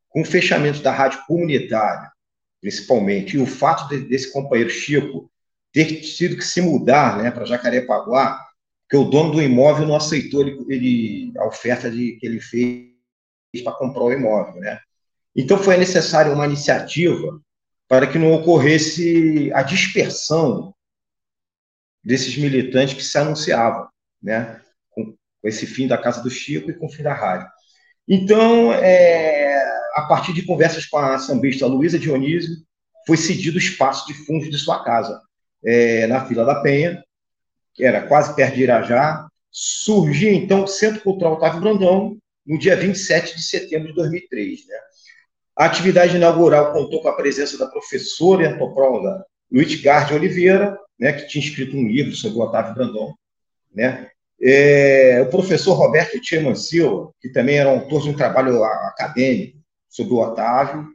com 0.09 0.23
o 0.23 0.25
fechamento 0.25 0.81
da 0.83 0.93
rádio 0.93 1.21
comunitária, 1.27 2.11
principalmente, 2.61 3.37
e 3.37 3.41
o 3.41 3.47
fato 3.47 3.89
de, 3.89 4.01
desse 4.01 4.33
companheiro 4.33 4.71
Chico 4.71 5.31
ter 5.73 6.01
tido 6.01 6.37
que 6.37 6.45
se 6.45 6.61
mudar 6.61 7.19
né, 7.19 7.31
para 7.31 7.45
Jacarepaguá, 7.45 8.44
porque 8.95 8.97
o 8.97 9.11
dono 9.11 9.33
do 9.33 9.43
imóvel 9.43 9.89
não 9.89 9.97
aceitou 9.97 10.41
ele, 10.41 10.57
ele 10.69 11.33
a 11.37 11.47
oferta 11.47 11.91
de, 11.91 12.13
que 12.13 12.25
ele 12.25 12.41
fez 12.41 12.93
para 13.65 13.73
comprar 13.73 14.05
o 14.05 14.13
imóvel. 14.13 14.61
Né? 14.61 14.79
Então, 15.35 15.59
foi 15.59 15.77
necessária 15.77 16.33
uma 16.33 16.47
iniciativa 16.47 17.41
para 17.89 18.07
que 18.07 18.19
não 18.19 18.33
ocorresse 18.33 19.51
a 19.53 19.63
dispersão 19.63 20.73
desses 22.05 22.37
militantes 22.37 22.95
que 22.95 23.03
se 23.03 23.19
anunciavam, 23.19 23.89
né? 24.23 24.61
com, 24.91 25.17
esse 25.43 25.67
fim 25.67 25.89
da 25.89 25.99
Casa 25.99 26.23
do 26.23 26.31
Chico 26.31 26.71
e 26.71 26.75
com 26.75 26.87
o 26.87 26.91
fim 26.91 27.03
da 27.03 27.15
rádio. 27.15 27.49
Então, 28.07 28.73
é, 28.75 29.61
a 29.95 30.03
partir 30.03 30.33
de 30.33 30.47
conversas 30.47 30.87
com 30.87 30.99
a 30.99 31.19
sambista 31.19 31.67
Luísa 31.67 31.99
Dionísio, 31.99 32.55
foi 33.07 33.17
cedido 33.17 33.57
o 33.57 33.61
espaço 33.61 34.07
de 34.07 34.15
fundos 34.15 34.49
de 34.49 34.59
sua 34.59 34.85
casa 34.85 35.21
é, 35.65 36.07
na 36.07 36.25
Fila 36.27 36.45
da 36.45 36.61
Penha, 36.61 37.03
que 37.75 37.85
era 37.85 38.07
quase 38.07 38.35
perto 38.35 38.55
de 38.55 38.63
Irajá. 38.63 39.29
Surgiu, 39.51 40.33
então, 40.33 40.65
o 40.65 40.67
Centro 40.67 41.01
Cultural 41.03 41.35
Otávio 41.35 41.61
Brandão, 41.61 42.17
no 42.47 42.59
dia 42.59 42.77
27 42.77 43.37
de 43.37 43.43
setembro 43.43 43.89
de 43.89 43.95
2003. 43.95 44.67
Né? 44.67 44.77
A 45.57 45.67
atividade 45.67 46.17
inaugural 46.17 46.73
contou 46.73 47.01
com 47.03 47.09
a 47.09 47.17
presença 47.17 47.57
da 47.59 47.67
professora 47.67 48.43
e 48.43 48.47
antropóloga 48.47 49.25
Luiz 49.51 49.81
Garde 49.81 50.15
Oliveira, 50.15 50.79
né, 50.99 51.13
que 51.13 51.27
tinha 51.27 51.45
escrito 51.45 51.77
um 51.77 51.87
livro 51.87 52.15
sobre 52.15 52.39
o 52.39 52.43
Otávio 52.43 52.75
Brandão. 52.75 53.15
Né? 53.73 54.09
É, 54.43 55.23
o 55.23 55.31
professor 55.31 55.75
Roberto 55.75 56.21
Tieman 56.21 56.55
Silva, 56.55 57.11
que 57.21 57.29
também 57.29 57.59
era 57.59 57.71
autor 57.71 58.03
de 58.03 58.11
um 58.11 58.17
trabalho 58.17 58.63
acadêmico 58.63 59.59
sobre 59.89 60.13
o 60.13 60.19
Otávio, 60.19 60.89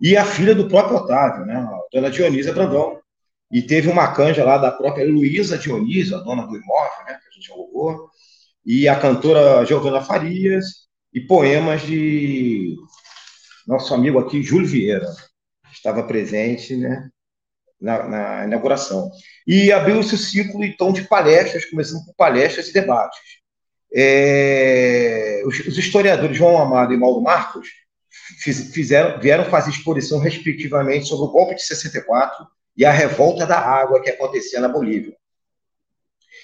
e 0.00 0.16
a 0.16 0.24
filha 0.24 0.54
do 0.54 0.68
próprio 0.68 0.98
Otávio, 0.98 1.44
né, 1.44 1.56
a 1.56 1.80
dona 1.92 2.08
Dionísia 2.08 2.52
Brandão, 2.52 2.97
e 3.50 3.62
teve 3.62 3.88
uma 3.88 4.12
canja 4.12 4.44
lá 4.44 4.58
da 4.58 4.70
própria 4.70 5.06
Luísa 5.06 5.56
Dionísio, 5.56 6.16
a 6.16 6.20
dona 6.20 6.46
do 6.46 6.56
imóvel, 6.56 7.04
né, 7.06 7.18
que 7.22 7.28
a 7.28 7.32
gente 7.32 7.50
alugou, 7.50 8.10
e 8.64 8.86
a 8.88 8.98
cantora 8.98 9.64
Giovana 9.64 10.02
Farias, 10.02 10.88
e 11.12 11.20
poemas 11.20 11.82
de 11.82 12.76
nosso 13.66 13.94
amigo 13.94 14.18
aqui, 14.18 14.42
Júlio 14.42 14.68
Vieira, 14.68 15.06
que 15.64 15.74
estava 15.74 16.02
presente 16.02 16.76
né, 16.76 17.08
na, 17.80 18.06
na 18.06 18.44
inauguração. 18.44 19.10
E 19.46 19.72
abriu-se 19.72 20.14
o 20.14 20.18
ciclo, 20.18 20.62
então, 20.62 20.92
de 20.92 21.02
palestras, 21.02 21.64
começando 21.64 22.04
com 22.04 22.12
palestras 22.12 22.68
e 22.68 22.72
debates. 22.72 23.18
É, 23.94 25.42
os, 25.46 25.60
os, 25.60 25.78
historiadores 25.78 26.36
João 26.36 26.58
Amado 26.58 26.92
e 26.92 26.96
Mauro 26.98 27.22
Marcos 27.22 27.68
fizeram, 28.42 29.18
vieram 29.18 29.46
fazer 29.46 29.70
exposição, 29.70 30.18
respectivamente, 30.18 31.08
sobre 31.08 31.26
o 31.26 31.32
golpe 31.32 31.54
de 31.54 31.62
64 31.62 32.46
e 32.78 32.84
a 32.84 32.92
revolta 32.92 33.44
da 33.44 33.58
água 33.58 34.00
que 34.00 34.08
acontecia 34.08 34.60
na 34.60 34.68
Bolívia. 34.68 35.16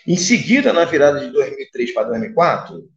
Em 0.04 0.16
seguida, 0.16 0.72
na 0.72 0.84
virada 0.84 1.20
de 1.20 1.30
2003 1.30 1.94
para 1.94 2.08
2004, 2.08 2.90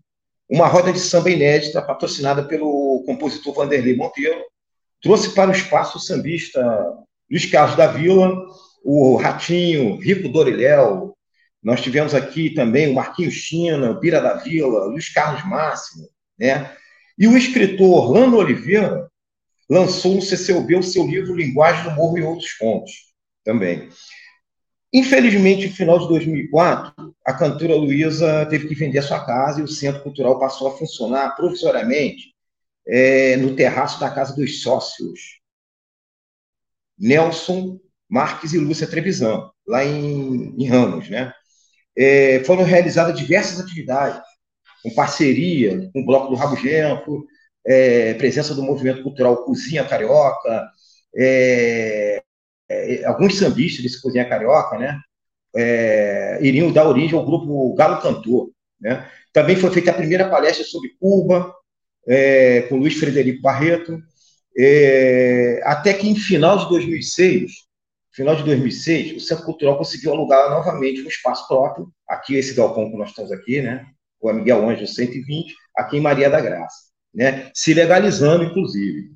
uma 0.50 0.66
roda 0.66 0.92
de 0.92 1.00
samba 1.00 1.30
inédita, 1.30 1.80
patrocinada 1.80 2.44
pelo 2.44 3.04
compositor 3.06 3.54
Vanderlei 3.54 3.96
Monteiro, 3.96 4.44
trouxe 5.00 5.36
para 5.36 5.52
o 5.52 5.54
espaço 5.54 6.00
sambista 6.00 6.60
Luiz 7.30 7.46
Carlos 7.46 7.78
da 7.78 7.86
Vila, 7.86 8.34
o 8.84 9.16
Ratinho, 9.18 9.98
Rico 10.00 10.30
Doriléu, 10.30 11.16
nós 11.62 11.82
tivemos 11.82 12.16
aqui 12.16 12.50
também 12.50 12.90
o 12.90 12.96
Marquinhos 12.96 13.36
China, 13.36 13.92
o 13.92 14.00
Pira 14.00 14.20
da 14.20 14.34
Vila, 14.34 14.86
Luiz 14.86 15.14
Carlos 15.14 15.46
Máximo, 15.46 16.10
né? 16.40 16.76
E 17.18 17.28
o 17.28 17.38
escritor 17.38 17.88
Orlando 17.88 18.38
Oliveira 18.38 19.08
lançou 19.70 20.16
no 20.16 20.22
CCUB 20.22 20.76
o 20.76 20.84
seu 20.84 21.06
livro 21.06 21.36
Linguagem 21.36 21.84
do 21.84 21.92
Morro 21.92 22.18
e 22.18 22.24
Outros 22.24 22.54
Contos 22.54 23.07
também. 23.48 23.88
Infelizmente, 24.94 25.68
no 25.68 25.74
final 25.74 26.00
de 26.00 26.08
2004, 26.10 27.16
a 27.26 27.34
cantora 27.34 27.76
Luísa 27.76 28.46
teve 28.48 28.68
que 28.68 28.76
vender 28.76 29.00
a 29.00 29.04
sua 29.04 29.26
casa 29.26 29.62
e 29.62 29.64
o 29.64 29.68
Centro 29.68 30.04
Cultural 30.04 30.38
passou 30.38 30.68
a 30.68 30.78
funcionar 30.78 31.36
provisoriamente 31.36 32.36
é, 32.86 33.38
no 33.38 33.56
terraço 33.56 34.00
da 34.02 34.10
casa 34.10 34.36
dos 34.36 34.62
sócios 34.62 35.40
Nelson 37.00 37.80
Marques 38.10 38.54
e 38.54 38.58
Lúcia 38.58 38.88
Trevisan, 38.88 39.50
lá 39.66 39.84
em, 39.84 40.54
em 40.58 40.68
Ramos. 40.68 41.10
Né? 41.10 41.32
É, 41.96 42.44
foram 42.44 42.64
realizadas 42.64 43.18
diversas 43.18 43.60
atividades, 43.60 44.22
com 44.84 44.94
parceria 44.94 45.90
com 45.94 46.02
o 46.02 46.06
Bloco 46.06 46.30
do 46.30 46.36
Rabugento, 46.36 47.26
é, 47.66 48.14
presença 48.16 48.54
do 48.56 48.64
movimento 48.64 49.04
cultural 49.04 49.44
Cozinha 49.44 49.86
Carioca, 49.86 50.70
é, 51.16 52.24
é, 52.70 53.06
alguns 53.06 53.38
sambistas 53.38 53.84
desse 53.84 54.02
Cozinha 54.02 54.28
Carioca, 54.28 54.78
né, 54.78 55.00
é, 55.56 56.40
iriam 56.42 56.72
dar 56.72 56.88
origem 56.88 57.18
ao 57.18 57.26
grupo 57.26 57.74
Galo 57.74 58.02
Cantor. 58.02 58.52
Né? 58.80 59.10
Também 59.34 59.56
foi 59.56 59.72
feita 59.72 59.92
a 59.92 59.96
primeira 59.96 60.30
palestra 60.30 60.64
sobre 60.64 60.96
Cuba, 61.00 61.54
é, 62.08 62.62
com 62.64 62.78
Luiz 62.78 62.98
Frederico 62.98 63.42
Barreto, 63.42 64.02
é, 64.58 65.62
até 65.64 65.94
que 65.94 66.08
em 66.08 66.16
final 66.16 66.58
de 66.58 66.70
2006, 66.70 67.52
final 68.12 68.36
de 68.36 68.44
2006, 68.44 69.18
o 69.18 69.20
Centro 69.20 69.46
Cultural 69.46 69.78
conseguiu 69.78 70.14
alugar 70.14 70.50
novamente 70.50 71.02
um 71.02 71.08
espaço 71.08 71.48
próprio, 71.48 71.92
aqui 72.08 72.36
esse 72.36 72.56
galpão 72.56 72.90
que 72.90 72.98
nós 72.98 73.10
estamos 73.10 73.32
aqui, 73.32 73.62
né, 73.62 73.86
o 74.20 74.32
Miguel 74.34 74.68
Ângelo 74.68 74.88
120, 74.88 75.54
aqui 75.76 75.98
em 75.98 76.02
Maria 76.02 76.30
da 76.30 76.42
Graça, 76.42 76.86
né, 77.14 77.52
se 77.54 77.74
legalizando, 77.74 78.44
inclusive. 78.44 79.10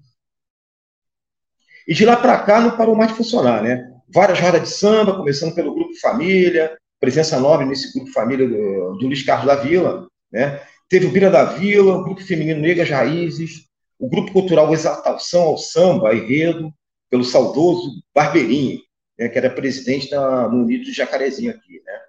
E 1.87 1.93
de 1.93 2.05
lá 2.05 2.15
para 2.15 2.39
cá 2.39 2.61
não 2.61 2.77
parou 2.77 2.95
mais 2.95 3.11
de 3.11 3.17
funcionar, 3.17 3.61
né? 3.63 3.91
Várias 4.13 4.39
rodas 4.39 4.61
de 4.61 4.69
samba, 4.69 5.15
começando 5.15 5.55
pelo 5.55 5.73
Grupo 5.73 5.99
Família, 5.99 6.77
presença 6.99 7.39
nobre 7.39 7.65
nesse 7.65 7.93
Grupo 7.93 8.11
Família 8.11 8.47
do, 8.47 8.97
do 8.97 9.07
Luiz 9.07 9.23
Carlos 9.23 9.47
da 9.47 9.55
Vila, 9.55 10.07
né? 10.31 10.61
Teve 10.89 11.05
o 11.05 11.11
Bira 11.11 11.29
da 11.29 11.45
Vila, 11.45 11.95
o 11.95 12.03
Grupo 12.03 12.21
Feminino 12.21 12.59
Negras 12.59 12.89
Raízes, 12.89 13.65
o 13.97 14.09
Grupo 14.09 14.33
Cultural 14.33 14.73
Exaltação 14.73 15.43
ao 15.43 15.57
Samba, 15.57 16.13
Enredo, 16.13 16.73
pelo 17.09 17.23
saudoso 17.23 18.01
Barbeirinho, 18.13 18.79
né, 19.17 19.29
que 19.29 19.37
era 19.37 19.49
presidente 19.49 20.09
da, 20.09 20.49
no 20.49 20.63
Unido 20.63 20.83
de 20.85 20.93
Jacarezinho 20.93 21.51
aqui, 21.51 21.81
né, 21.85 21.99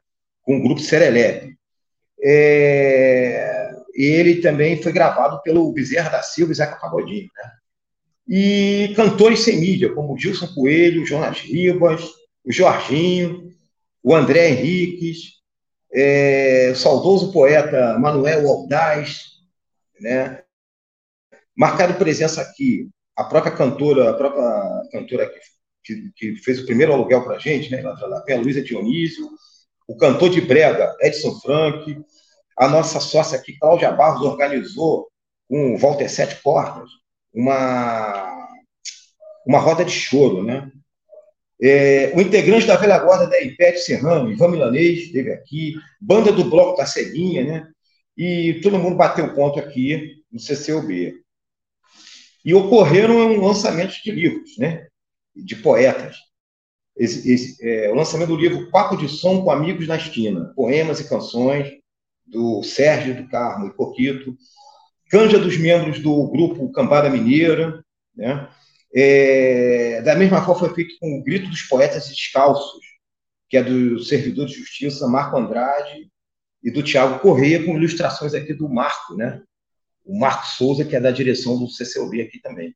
com 0.42 0.56
o 0.56 0.62
grupo 0.62 0.80
Serelepe. 0.80 1.56
É, 2.24 3.70
ele 3.94 4.36
também 4.36 4.80
foi 4.80 4.92
gravado 4.92 5.42
pelo 5.42 5.72
Bezerra 5.72 6.08
da 6.08 6.22
Silva 6.22 6.52
e 6.52 6.54
Zeca 6.54 6.76
Pagodinho, 6.76 7.28
né? 7.36 7.50
E 8.34 8.94
cantores 8.96 9.40
sem 9.40 9.60
mídia, 9.60 9.92
como 9.92 10.16
Gilson 10.16 10.46
Coelho, 10.54 11.04
Jonas 11.04 11.40
Ribas, 11.40 12.02
o 12.42 12.50
Jorginho, 12.50 13.52
o 14.02 14.14
André 14.14 14.48
Henriques, 14.48 15.42
é, 15.92 16.70
o 16.72 16.74
saudoso 16.74 17.30
poeta 17.30 17.98
Manuel 17.98 18.48
Aldaz, 18.48 19.18
né? 20.00 20.42
Marcado 21.54 21.98
presença 21.98 22.40
aqui 22.40 22.88
a 23.14 23.22
própria 23.22 23.52
cantora, 23.52 24.08
a 24.08 24.14
própria 24.14 24.88
cantora 24.90 25.30
que, 25.84 26.10
que 26.16 26.36
fez 26.36 26.58
o 26.58 26.64
primeiro 26.64 26.94
aluguel 26.94 27.22
para 27.24 27.36
a 27.36 27.38
gente, 27.38 27.70
né, 27.70 27.82
Lapé, 27.82 28.38
Luísa 28.38 28.62
Dionísio, 28.62 29.28
o 29.86 29.94
cantor 29.94 30.30
de 30.30 30.40
brega 30.40 30.96
Edson 31.02 31.38
Frank, 31.40 32.00
a 32.56 32.66
nossa 32.66 32.98
sócia 32.98 33.38
aqui, 33.38 33.58
Cláudia 33.58 33.92
Barros, 33.92 34.22
organizou 34.22 35.10
com 35.50 35.74
o 35.74 35.76
Walter 35.76 36.08
Sete 36.08 36.36
Portas 36.42 37.01
uma, 37.32 38.48
uma 39.46 39.58
roda 39.58 39.84
de 39.84 39.92
choro, 39.92 40.42
né? 40.42 40.70
É, 41.60 42.12
o 42.16 42.20
integrante 42.20 42.66
da 42.66 42.76
velha 42.76 42.98
guarda 42.98 43.28
da 43.28 43.40
Ipete 43.40 43.78
Serrano, 43.78 44.32
Ivan 44.32 44.48
Milanês, 44.48 45.04
esteve 45.04 45.32
aqui, 45.32 45.74
banda 46.00 46.32
do 46.32 46.44
Bloco 46.44 46.76
da 46.76 46.86
Celinha, 46.86 47.44
né? 47.44 47.68
E 48.16 48.60
todo 48.62 48.78
mundo 48.78 48.96
bateu 48.96 49.32
ponto 49.34 49.60
aqui 49.60 50.22
no 50.30 50.40
CCOB. 50.40 51.14
E 52.44 52.52
ocorreram 52.52 53.40
lançamentos 53.40 53.96
de 54.02 54.10
livros, 54.10 54.58
né? 54.58 54.88
De 55.34 55.54
poetas. 55.54 56.16
Esse, 56.96 57.32
esse, 57.32 57.66
é, 57.66 57.90
o 57.90 57.94
lançamento 57.94 58.30
do 58.30 58.36
livro 58.36 58.68
Papo 58.70 58.96
de 58.96 59.08
Som 59.08 59.42
com 59.42 59.50
Amigos 59.50 59.86
na 59.86 59.96
Esquina, 59.96 60.52
Poemas 60.56 61.00
e 61.00 61.08
Canções, 61.08 61.72
do 62.26 62.62
Sérgio 62.62 63.14
do 63.14 63.28
Carmo 63.28 63.66
e 63.66 63.72
Coquito, 63.72 64.36
canja 65.12 65.38
dos 65.38 65.58
membros 65.58 66.00
do 66.00 66.26
grupo 66.28 66.72
Cambada 66.72 67.10
Mineira, 67.10 67.84
né? 68.16 68.48
É, 68.94 70.00
da 70.00 70.14
mesma 70.14 70.42
forma 70.42 70.60
foi 70.60 70.74
feito 70.74 70.96
com 70.98 71.18
o 71.18 71.22
Grito 71.22 71.50
dos 71.50 71.62
Poetas 71.62 72.08
Descalços, 72.08 72.80
que 73.46 73.58
é 73.58 73.62
do 73.62 74.02
servidor 74.02 74.46
de 74.46 74.54
justiça 74.54 75.06
Marco 75.06 75.36
Andrade 75.36 76.10
e 76.62 76.70
do 76.70 76.82
Tiago 76.82 77.18
Correia, 77.18 77.62
com 77.62 77.76
ilustrações 77.76 78.32
aqui 78.32 78.54
do 78.54 78.70
Marco, 78.70 79.14
né? 79.14 79.42
O 80.02 80.18
Marco 80.18 80.46
Souza, 80.46 80.82
que 80.82 80.96
é 80.96 81.00
da 81.00 81.10
direção 81.10 81.58
do 81.58 81.68
CCOB 81.68 82.22
aqui 82.22 82.40
também. 82.40 82.74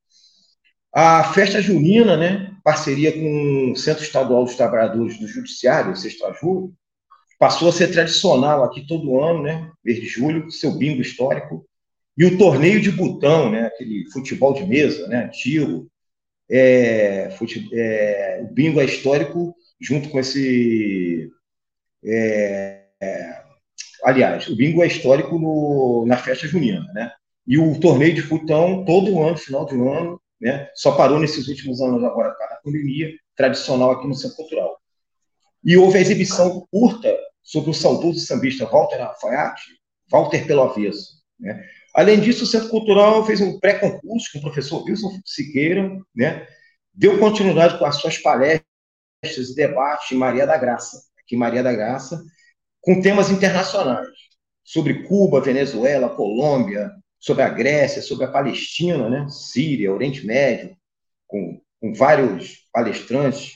A 0.92 1.24
festa 1.32 1.62
junina, 1.62 2.18
né? 2.18 2.54
Parceria 2.62 3.12
com 3.12 3.72
o 3.72 3.76
Centro 3.76 4.04
Estadual 4.04 4.44
dos 4.44 4.56
Trabalhadores 4.56 5.18
do 5.18 5.26
Judiciário, 5.26 5.92
o 5.92 5.96
Sextajur, 5.96 6.70
passou 7.38 7.70
a 7.70 7.72
ser 7.72 7.90
tradicional 7.90 8.62
aqui 8.62 8.86
todo 8.86 9.18
ano, 9.18 9.42
né? 9.42 9.70
Mês 9.82 9.98
de 9.98 10.06
julho, 10.06 10.50
seu 10.50 10.72
bingo 10.72 11.00
histórico. 11.00 11.66
E 12.16 12.24
o 12.24 12.38
torneio 12.38 12.80
de 12.80 12.90
botão, 12.90 13.50
né? 13.50 13.66
Aquele 13.66 14.10
futebol 14.10 14.54
de 14.54 14.64
mesa, 14.64 15.06
né? 15.08 15.28
Tiro, 15.28 15.90
é, 16.50 17.30
fute, 17.30 17.68
é, 17.72 18.40
o 18.42 18.52
bingo 18.52 18.80
é 18.80 18.84
histórico 18.84 19.54
junto 19.80 20.08
com 20.08 20.18
esse. 20.18 21.30
É, 22.04 22.84
é, 23.00 23.42
aliás, 24.04 24.48
o 24.48 24.56
bingo 24.56 24.82
é 24.82 24.86
histórico 24.86 25.38
no, 25.38 26.04
na 26.06 26.16
festa 26.16 26.46
junina, 26.46 26.84
né? 26.94 27.12
E 27.46 27.58
o 27.58 27.78
torneio 27.78 28.14
de 28.14 28.22
futão, 28.22 28.84
todo 28.84 29.22
ano, 29.22 29.36
final 29.36 29.66
de 29.66 29.74
ano, 29.74 30.20
né? 30.40 30.68
Só 30.74 30.92
parou 30.92 31.18
nesses 31.18 31.48
últimos 31.48 31.80
anos 31.80 32.02
agora, 32.02 32.30
por 32.30 32.48
da 32.48 32.60
pandemia, 32.62 33.12
tradicional 33.36 33.90
aqui 33.90 34.06
no 34.06 34.14
Centro 34.14 34.36
Cultural. 34.36 34.76
E 35.64 35.76
houve 35.76 35.98
a 35.98 36.00
exibição 36.00 36.66
curta 36.70 37.14
sobre 37.42 37.70
o 37.70 37.74
saudoso 37.74 38.20
sambista 38.20 38.66
Walter 38.66 39.00
Alfaiate, 39.00 39.64
Walter 40.10 40.46
pelo 40.46 40.62
avesso. 40.62 41.22
Né? 41.38 41.62
Além 41.96 42.20
disso, 42.20 42.44
o 42.44 42.46
Centro 42.46 42.68
Cultural 42.68 43.24
fez 43.24 43.40
um 43.40 43.58
pré-concurso 43.58 44.30
com 44.30 44.38
o 44.38 44.42
professor 44.42 44.84
Wilson 44.84 45.18
Siqueira, 45.24 45.98
né? 46.14 46.46
deu 46.92 47.18
continuidade 47.18 47.78
com 47.78 47.86
as 47.86 47.96
suas 47.96 48.18
palestras 48.18 48.62
e 49.24 49.54
debates 49.54 50.12
em 50.12 50.16
Maria 50.16 50.46
da 50.46 50.58
Graça, 50.58 51.02
aqui 51.18 51.34
em 51.34 51.38
Maria 51.38 51.62
da 51.62 51.72
Graça, 51.72 52.22
com 52.82 53.00
temas 53.00 53.30
internacionais, 53.30 54.08
sobre 54.62 55.04
Cuba, 55.04 55.40
Venezuela, 55.40 56.10
Colômbia, 56.10 56.90
sobre 57.18 57.42
a 57.42 57.48
Grécia, 57.48 58.02
sobre 58.02 58.26
a 58.26 58.30
Palestina, 58.30 59.08
né? 59.08 59.26
Síria, 59.30 59.90
Oriente 59.90 60.26
Médio, 60.26 60.76
com, 61.26 61.58
com 61.80 61.94
vários 61.94 62.68
palestrantes. 62.70 63.54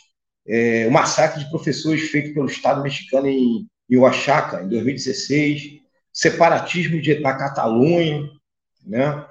É, 0.48 0.86
o 0.86 0.90
massacre 0.90 1.44
de 1.44 1.50
professores 1.50 2.08
feito 2.08 2.32
pelo 2.32 2.46
Estado 2.46 2.82
mexicano 2.82 3.26
em, 3.26 3.68
em 3.88 3.96
Oaxaca, 3.98 4.62
em 4.62 4.68
2016, 4.68 5.80
separatismo 6.12 7.00
de, 7.00 7.20
da 7.20 7.36
Catalunha, 7.36 8.28
né? 8.84 9.26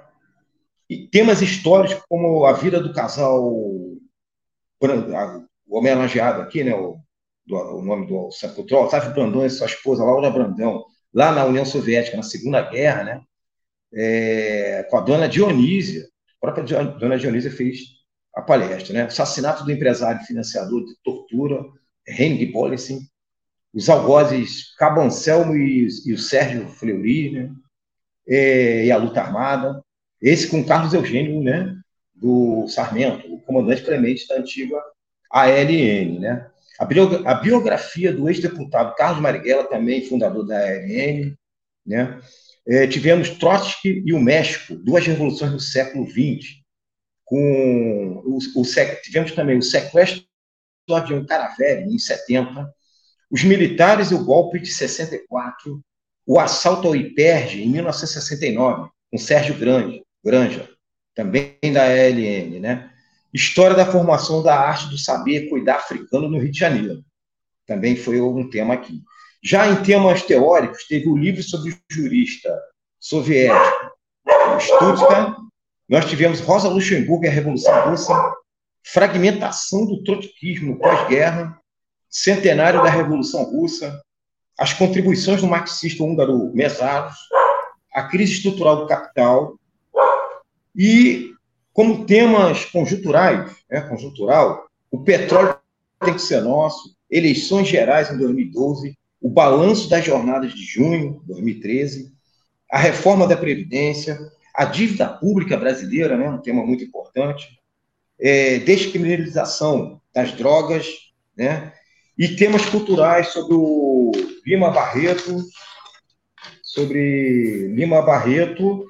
E 0.88 1.06
temas 1.06 1.40
históricos 1.40 2.02
como 2.08 2.44
a 2.44 2.52
vida 2.52 2.80
do 2.80 2.92
casal, 2.92 3.44
o 3.44 4.00
homenageado 5.68 6.42
aqui, 6.42 6.64
né? 6.64 6.74
O, 6.74 6.98
do, 7.46 7.56
o 7.56 7.82
nome 7.82 8.06
do 8.06 8.30
sepulcro, 8.30 8.78
Otávio 8.78 9.12
Brandão 9.12 9.44
e 9.44 9.50
sua 9.50 9.66
esposa, 9.66 10.04
Laura 10.04 10.30
Brandão, 10.30 10.84
lá 11.12 11.32
na 11.32 11.44
União 11.44 11.64
Soviética, 11.64 12.16
na 12.16 12.22
Segunda 12.22 12.62
Guerra, 12.62 13.04
né? 13.04 13.20
É, 13.92 14.86
com 14.88 14.96
a 14.96 15.00
dona 15.00 15.28
Dionísia, 15.28 16.04
a 16.04 16.46
própria 16.52 16.84
dona 16.84 17.18
Dionísia 17.18 17.50
fez 17.50 17.80
a 18.34 18.42
palestra, 18.42 18.94
né? 18.94 19.02
Assassinato 19.02 19.64
do 19.64 19.72
empresário 19.72 20.24
financiador 20.24 20.84
de 20.84 20.94
tortura, 21.02 21.64
Henry 22.06 22.46
Bollesen, 22.46 23.00
os 23.72 23.88
algozes 23.88 24.74
Cabo 24.76 25.00
Anselmo 25.00 25.56
e, 25.56 25.88
e 26.06 26.12
o 26.12 26.18
Sérgio 26.18 26.68
Fleury, 26.68 27.30
né? 27.30 27.50
É, 28.28 28.86
e 28.86 28.92
a 28.92 28.96
luta 28.96 29.20
armada. 29.20 29.82
Esse 30.20 30.48
com 30.48 30.64
Carlos 30.64 30.92
Eugênio, 30.92 31.42
né? 31.42 31.76
Do 32.14 32.68
Sarmento, 32.68 33.32
o 33.32 33.40
comandante 33.40 33.82
Clemente 33.82 34.26
da 34.28 34.36
antiga 34.36 34.76
ALN, 35.30 36.18
né? 36.18 36.50
A, 36.78 36.84
a 37.30 37.34
biografia 37.34 38.12
do 38.12 38.28
ex-deputado 38.28 38.94
Carlos 38.96 39.20
Marighella, 39.20 39.64
também 39.64 40.06
fundador 40.06 40.46
da 40.46 40.58
ALN, 40.58 41.34
né? 41.86 42.20
É, 42.66 42.86
tivemos 42.86 43.30
Trotsky 43.30 44.02
e 44.04 44.12
o 44.12 44.20
México, 44.20 44.76
duas 44.76 45.06
revoluções 45.06 45.52
do 45.52 45.60
século 45.60 46.06
XX, 46.06 46.60
com 47.24 48.22
o, 48.24 48.38
o 48.38 48.62
tivemos 49.02 49.32
também 49.32 49.56
o 49.56 49.62
sequestro 49.62 50.24
do 50.86 50.94
avião 50.94 51.24
Caravelle, 51.24 51.92
em 51.92 51.98
70, 51.98 52.72
os 53.30 53.44
militares 53.44 54.10
e 54.10 54.14
o 54.14 54.24
golpe 54.24 54.58
de 54.58 54.72
64, 54.72 55.80
o 56.26 56.38
assalto 56.38 56.88
ao 56.88 56.96
Iperge, 56.96 57.62
em 57.62 57.68
1969, 57.68 58.90
com 59.10 59.18
Sérgio 59.18 59.56
Grande, 59.56 60.02
Granja, 60.24 60.68
também 61.14 61.56
da 61.72 61.84
ALN, 61.84 62.60
né? 62.60 62.90
História 63.32 63.76
da 63.76 63.86
formação 63.86 64.42
da 64.42 64.58
arte 64.58 64.88
do 64.88 64.98
saber 64.98 65.48
cuidar 65.48 65.76
africano 65.76 66.28
no 66.28 66.38
Rio 66.38 66.50
de 66.50 66.58
Janeiro. 66.58 67.04
Também 67.66 67.94
foi 67.94 68.20
um 68.20 68.50
tema 68.50 68.74
aqui. 68.74 69.00
Já 69.42 69.68
em 69.68 69.82
temas 69.82 70.22
teóricos, 70.22 70.86
teve 70.86 71.08
o 71.08 71.16
livro 71.16 71.42
sobre 71.42 71.70
o 71.72 71.78
jurista 71.90 72.54
soviético 72.98 73.90
Stuttgart. 74.60 75.36
Nós 75.88 76.04
tivemos 76.04 76.40
Rosa 76.40 76.68
Luxemburgo 76.68 77.24
e 77.24 77.28
a 77.28 77.32
Revolução 77.32 77.90
Russa, 77.90 78.14
fragmentação 78.84 79.86
do 79.86 80.02
trotskismo 80.02 80.78
pós-guerra, 80.78 81.59
centenário 82.10 82.82
da 82.82 82.90
Revolução 82.90 83.44
Russa, 83.44 84.02
as 84.58 84.72
contribuições 84.72 85.40
do 85.40 85.46
marxista 85.46 86.02
húngaro 86.02 86.52
Mesaros, 86.52 87.16
a 87.94 88.02
crise 88.02 88.34
estrutural 88.34 88.76
do 88.76 88.86
capital 88.86 89.58
e, 90.76 91.32
como 91.72 92.04
temas 92.04 92.64
conjunturais, 92.66 93.56
né, 93.70 93.80
conjuntural, 93.82 94.66
o 94.90 95.02
petróleo 95.02 95.56
tem 96.04 96.14
que 96.14 96.22
ser 96.22 96.42
nosso, 96.42 96.96
eleições 97.10 97.68
gerais 97.68 98.10
em 98.10 98.18
2012, 98.18 98.96
o 99.20 99.28
balanço 99.28 99.88
das 99.88 100.04
jornadas 100.04 100.52
de 100.52 100.62
junho 100.62 101.20
de 101.20 101.26
2013, 101.28 102.12
a 102.70 102.78
reforma 102.78 103.26
da 103.26 103.36
Previdência, 103.36 104.18
a 104.54 104.64
dívida 104.64 105.08
pública 105.08 105.56
brasileira, 105.56 106.16
né, 106.16 106.28
um 106.28 106.38
tema 106.38 106.64
muito 106.64 106.84
importante, 106.84 107.58
é, 108.18 108.58
descriminalização 108.58 110.00
das 110.14 110.32
drogas, 110.32 110.86
né, 111.36 111.72
e 112.20 112.36
temas 112.36 112.66
culturais 112.66 113.28
sobre 113.28 113.54
o 113.54 114.12
Lima 114.44 114.70
Barreto, 114.70 115.42
sobre 116.62 117.68
Lima 117.68 118.02
Barreto. 118.02 118.86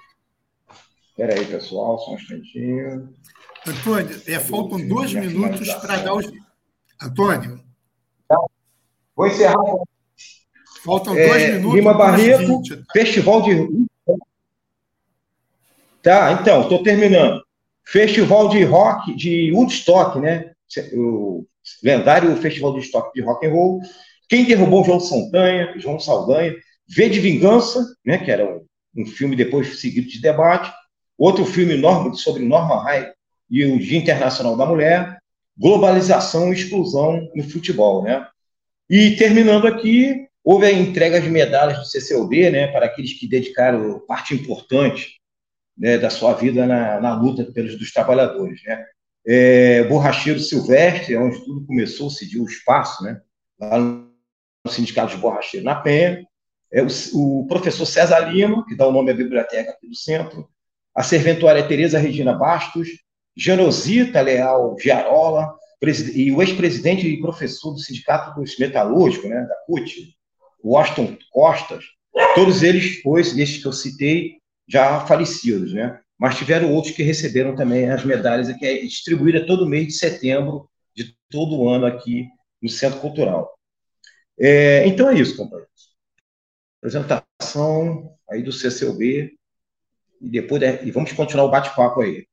Espera 1.11 1.38
aí, 1.38 1.47
pessoal, 1.47 1.97
só 2.01 2.11
um 2.11 2.16
instantinho. 2.16 3.14
Antônio, 3.64 4.21
é, 4.27 4.40
faltam 4.40 4.88
dois 4.88 5.14
minutos 5.14 5.73
para 5.75 5.99
dar 5.99 6.14
os. 6.14 6.27
Antônio. 7.01 7.61
Vou 9.14 9.29
encerrar. 9.29 9.55
Faltam 10.85 11.16
é, 11.16 11.29
dois 11.29 11.53
minutos. 11.53 11.75
Lima 11.77 11.95
Barreto, 11.95 12.59
20, 12.59 12.77
tá? 12.79 12.83
Festival 12.93 13.43
de. 13.43 13.69
Tá, 16.03 16.33
então, 16.33 16.62
estou 16.62 16.83
terminando. 16.83 17.45
Festival 17.85 18.49
de 18.49 18.64
rock 18.64 19.14
de 19.14 19.53
Woodstock, 19.53 20.19
né? 20.19 20.53
O 20.95 21.47
lendário 21.83 22.35
Festival 22.37 22.75
de 22.75 22.81
Estoque 22.81 23.15
de 23.15 23.25
Rock 23.25 23.47
and 23.47 23.51
Roll. 23.51 23.81
Quem 24.29 24.45
derrubou 24.45 24.85
João 24.85 25.01
Saldanha, 25.01 25.75
João 25.77 25.99
Saldanha, 25.99 26.55
V 26.89 27.09
de 27.09 27.21
Vingança, 27.21 27.85
né, 28.05 28.19
que 28.19 28.31
era 28.31 28.45
um, 28.45 28.65
um 28.97 29.07
filme 29.07 29.37
depois 29.37 29.81
seguido 29.81 30.09
de 30.09 30.21
debate, 30.21 30.73
outro 31.17 31.45
filme 31.45 31.77
Norma, 31.77 32.15
sobre 32.15 32.45
Norma 32.45 32.83
Rai 32.83 33.13
e 33.51 33.65
o 33.65 33.79
Dia 33.79 33.99
Internacional 33.99 34.57
da 34.57 34.67
Mulher, 34.67 35.19
globalização 35.59 36.51
e 36.51 36.57
exclusão 36.57 37.29
no 37.35 37.43
futebol, 37.45 38.03
né? 38.03 38.27
E 38.89 39.17
terminando 39.17 39.67
aqui, 39.67 40.27
houve 40.43 40.67
a 40.67 40.73
entrega 40.73 41.21
de 41.21 41.29
medalhas 41.29 41.79
do 41.79 41.85
CCOB, 41.85 42.51
né, 42.51 42.69
para 42.69 42.87
aqueles 42.87 43.13
que 43.13 43.29
dedicaram 43.29 44.01
parte 44.07 44.35
importante 44.35 45.21
né, 45.77 45.99
da 45.99 46.11
sua 46.11 46.33
vida 46.35 46.67
na, 46.67 47.01
na, 47.01 47.15
luta 47.15 47.45
pelos 47.53 47.79
dos 47.79 47.93
trabalhadores, 47.93 48.61
né? 48.65 48.85
É, 49.27 49.85
Borracheiro 49.85 50.41
Silvestre, 50.41 51.15
é 51.15 51.21
onde 51.21 51.45
tudo 51.45 51.67
começou, 51.67 52.11
se 52.11 52.31
deu 52.31 52.43
o 52.43 52.49
espaço, 52.49 53.03
né? 53.05 53.21
Lá 53.61 53.79
no 53.79 54.11
Sindicato 54.69 55.15
de 55.15 55.21
Borracheiro 55.21 55.65
na 55.65 55.75
Penha. 55.75 56.27
É, 56.73 56.83
o, 56.83 56.87
o, 57.15 57.47
professor 57.47 57.85
César 57.87 58.21
Lima, 58.21 58.65
que 58.67 58.77
dá 58.77 58.87
o 58.87 58.93
nome 58.93 59.11
à 59.11 59.15
biblioteca 59.15 59.73
aqui 59.73 59.89
do 59.89 59.97
centro. 59.97 60.49
A 60.95 61.03
serventuária 61.03 61.67
Tereza 61.67 61.99
Regina 61.99 62.33
Bastos, 62.33 62.89
Janosita 63.37 64.21
Leal 64.21 64.77
Giarola, 64.81 65.55
e 66.15 66.31
o 66.31 66.43
ex-presidente 66.43 67.07
e 67.07 67.21
professor 67.21 67.73
do 67.73 67.79
Sindicato 67.79 68.39
dos 68.39 68.59
Metalúrgicos, 68.59 69.31
né, 69.31 69.41
da 69.43 69.55
CUT, 69.67 70.15
Washington 70.63 71.17
Costas, 71.31 71.85
todos 72.35 72.63
eles, 72.63 73.03
pois, 73.03 73.37
esses 73.37 73.63
que 73.63 73.67
eu 73.67 73.73
citei, 73.73 74.41
já 74.69 75.01
falecidos, 75.07 75.73
né? 75.73 75.99
Mas 76.21 76.37
tiveram 76.37 76.71
outros 76.75 76.95
que 76.95 77.03
receberam 77.03 77.57
também 77.57 77.89
as 77.89 78.05
medalhas, 78.05 78.55
que 78.59 78.67
é 78.67 78.83
distribuída 78.83 79.47
todo 79.47 79.67
mês 79.67 79.87
de 79.87 79.93
setembro 79.95 80.69
de 80.95 81.17
todo 81.31 81.67
ano 81.67 81.87
aqui 81.87 82.29
no 82.61 82.69
Centro 82.69 83.01
Cultural. 83.01 83.59
É, 84.39 84.87
então 84.87 85.09
é 85.09 85.15
isso, 85.15 85.35
companheiros. 85.35 85.95
Apresentação 86.79 88.15
aí 88.29 88.43
do 88.43 88.53
CCUB 88.53 89.35
e 90.21 90.29
depois 90.31 90.61
é, 90.61 90.85
e 90.85 90.91
vamos 90.91 91.11
continuar 91.13 91.47
o 91.47 91.51
bate-papo 91.51 92.03
aí. 92.03 92.27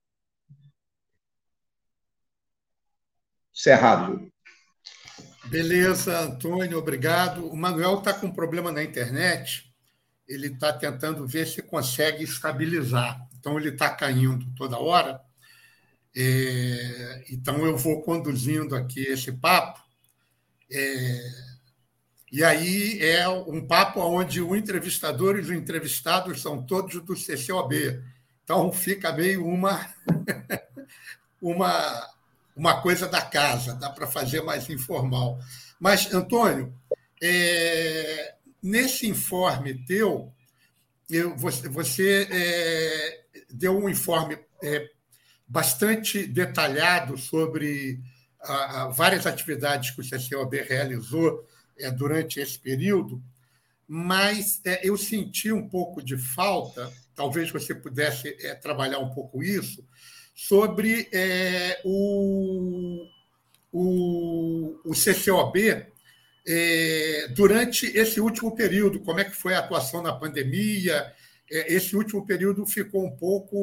Cerrado. 3.54 4.30
Beleza, 5.45 6.19
Antônio, 6.19 6.78
obrigado. 6.78 7.47
O 7.47 7.56
Manuel 7.56 8.00
está 8.00 8.13
com 8.13 8.28
um 8.28 8.34
problema 8.34 8.69
na 8.69 8.84
internet, 8.84 9.73
ele 10.28 10.47
está 10.47 10.73
tentando 10.73 11.26
ver 11.26 11.47
se 11.47 11.62
consegue 11.62 12.26
estabilizar. 12.26 13.17
Então, 13.47 13.57
ele 13.57 13.69
está 13.69 13.89
caindo 13.89 14.45
toda 14.57 14.77
hora. 14.77 15.21
É, 16.13 17.23
então, 17.29 17.65
eu 17.65 17.77
vou 17.77 18.01
conduzindo 18.01 18.75
aqui 18.75 18.99
esse 18.99 19.31
papo. 19.31 19.79
É, 20.69 21.29
e 22.29 22.43
aí 22.43 22.99
é 23.01 23.25
um 23.29 23.65
papo 23.65 24.01
onde 24.01 24.41
o 24.41 24.53
entrevistador 24.53 25.38
e 25.38 25.39
os 25.39 25.49
entrevistados 25.49 26.41
são 26.41 26.62
todos 26.62 27.01
do 27.01 27.15
CCOB. 27.15 28.03
Então, 28.43 28.69
fica 28.73 29.13
meio 29.13 29.45
uma, 29.47 29.95
uma 31.41 32.17
uma 32.53 32.81
coisa 32.81 33.07
da 33.07 33.21
casa, 33.21 33.75
dá 33.75 33.89
para 33.89 34.07
fazer 34.07 34.41
mais 34.41 34.69
informal. 34.69 35.39
Mas, 35.79 36.12
Antônio, 36.13 36.73
é, 37.23 38.33
nesse 38.62 39.07
informe 39.07 39.86
teu, 39.86 40.33
eu, 41.10 41.36
você, 41.38 41.69
você 41.69 42.27
é, 42.29 43.26
deu 43.49 43.77
um 43.77 43.89
informe 43.89 44.38
é, 44.63 44.89
bastante 45.47 46.25
detalhado 46.25 47.17
sobre 47.17 47.99
a, 48.41 48.83
a, 48.83 48.88
várias 48.89 49.25
atividades 49.25 49.91
que 49.91 50.01
o 50.01 50.03
CCOB 50.03 50.62
realizou 50.62 51.47
é, 51.79 51.89
durante 51.91 52.39
esse 52.39 52.60
período, 52.60 53.21
mas 53.88 54.60
é, 54.65 54.88
eu 54.88 54.97
senti 54.97 55.51
um 55.51 55.67
pouco 55.67 56.03
de 56.03 56.17
falta, 56.17 56.91
talvez 57.15 57.49
você 57.51 57.73
pudesse 57.73 58.36
é, 58.41 58.53
trabalhar 58.55 58.99
um 58.99 59.10
pouco 59.10 59.43
isso, 59.43 59.86
sobre 60.36 61.10
é, 61.12 61.81
o, 61.83 63.07
o, 63.71 64.79
o 64.86 64.91
CCOB 64.91 65.88
é, 66.47 67.27
durante 67.29 67.86
esse 67.88 68.21
último 68.21 68.55
período, 68.55 68.99
como 68.99 69.19
é 69.19 69.25
que 69.25 69.36
foi 69.36 69.53
a 69.53 69.60
atuação 69.60 70.01
na 70.01 70.13
pandemia? 70.13 71.13
É, 71.49 71.73
esse 71.73 71.95
último 71.95 72.25
período 72.25 72.65
ficou 72.65 73.05
um 73.05 73.15
pouco 73.15 73.57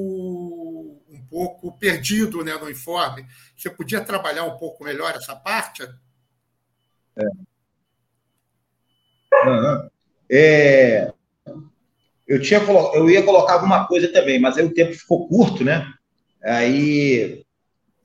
um 1.08 1.22
pouco 1.28 1.76
perdido 1.78 2.42
né, 2.42 2.54
no 2.54 2.70
informe. 2.70 3.26
Você 3.56 3.68
podia 3.70 4.00
trabalhar 4.00 4.44
um 4.44 4.56
pouco 4.56 4.84
melhor 4.84 5.14
essa 5.14 5.36
parte? 5.36 5.82
É. 7.16 7.24
Uhum. 9.46 9.90
É, 10.30 11.12
eu, 12.26 12.40
tinha, 12.40 12.60
eu 12.94 13.10
ia 13.10 13.22
colocar 13.22 13.54
alguma 13.54 13.86
coisa 13.86 14.10
também, 14.12 14.40
mas 14.40 14.56
aí 14.56 14.64
o 14.64 14.72
tempo 14.72 14.94
ficou 14.94 15.28
curto, 15.28 15.62
né? 15.62 15.92
Aí, 16.42 17.44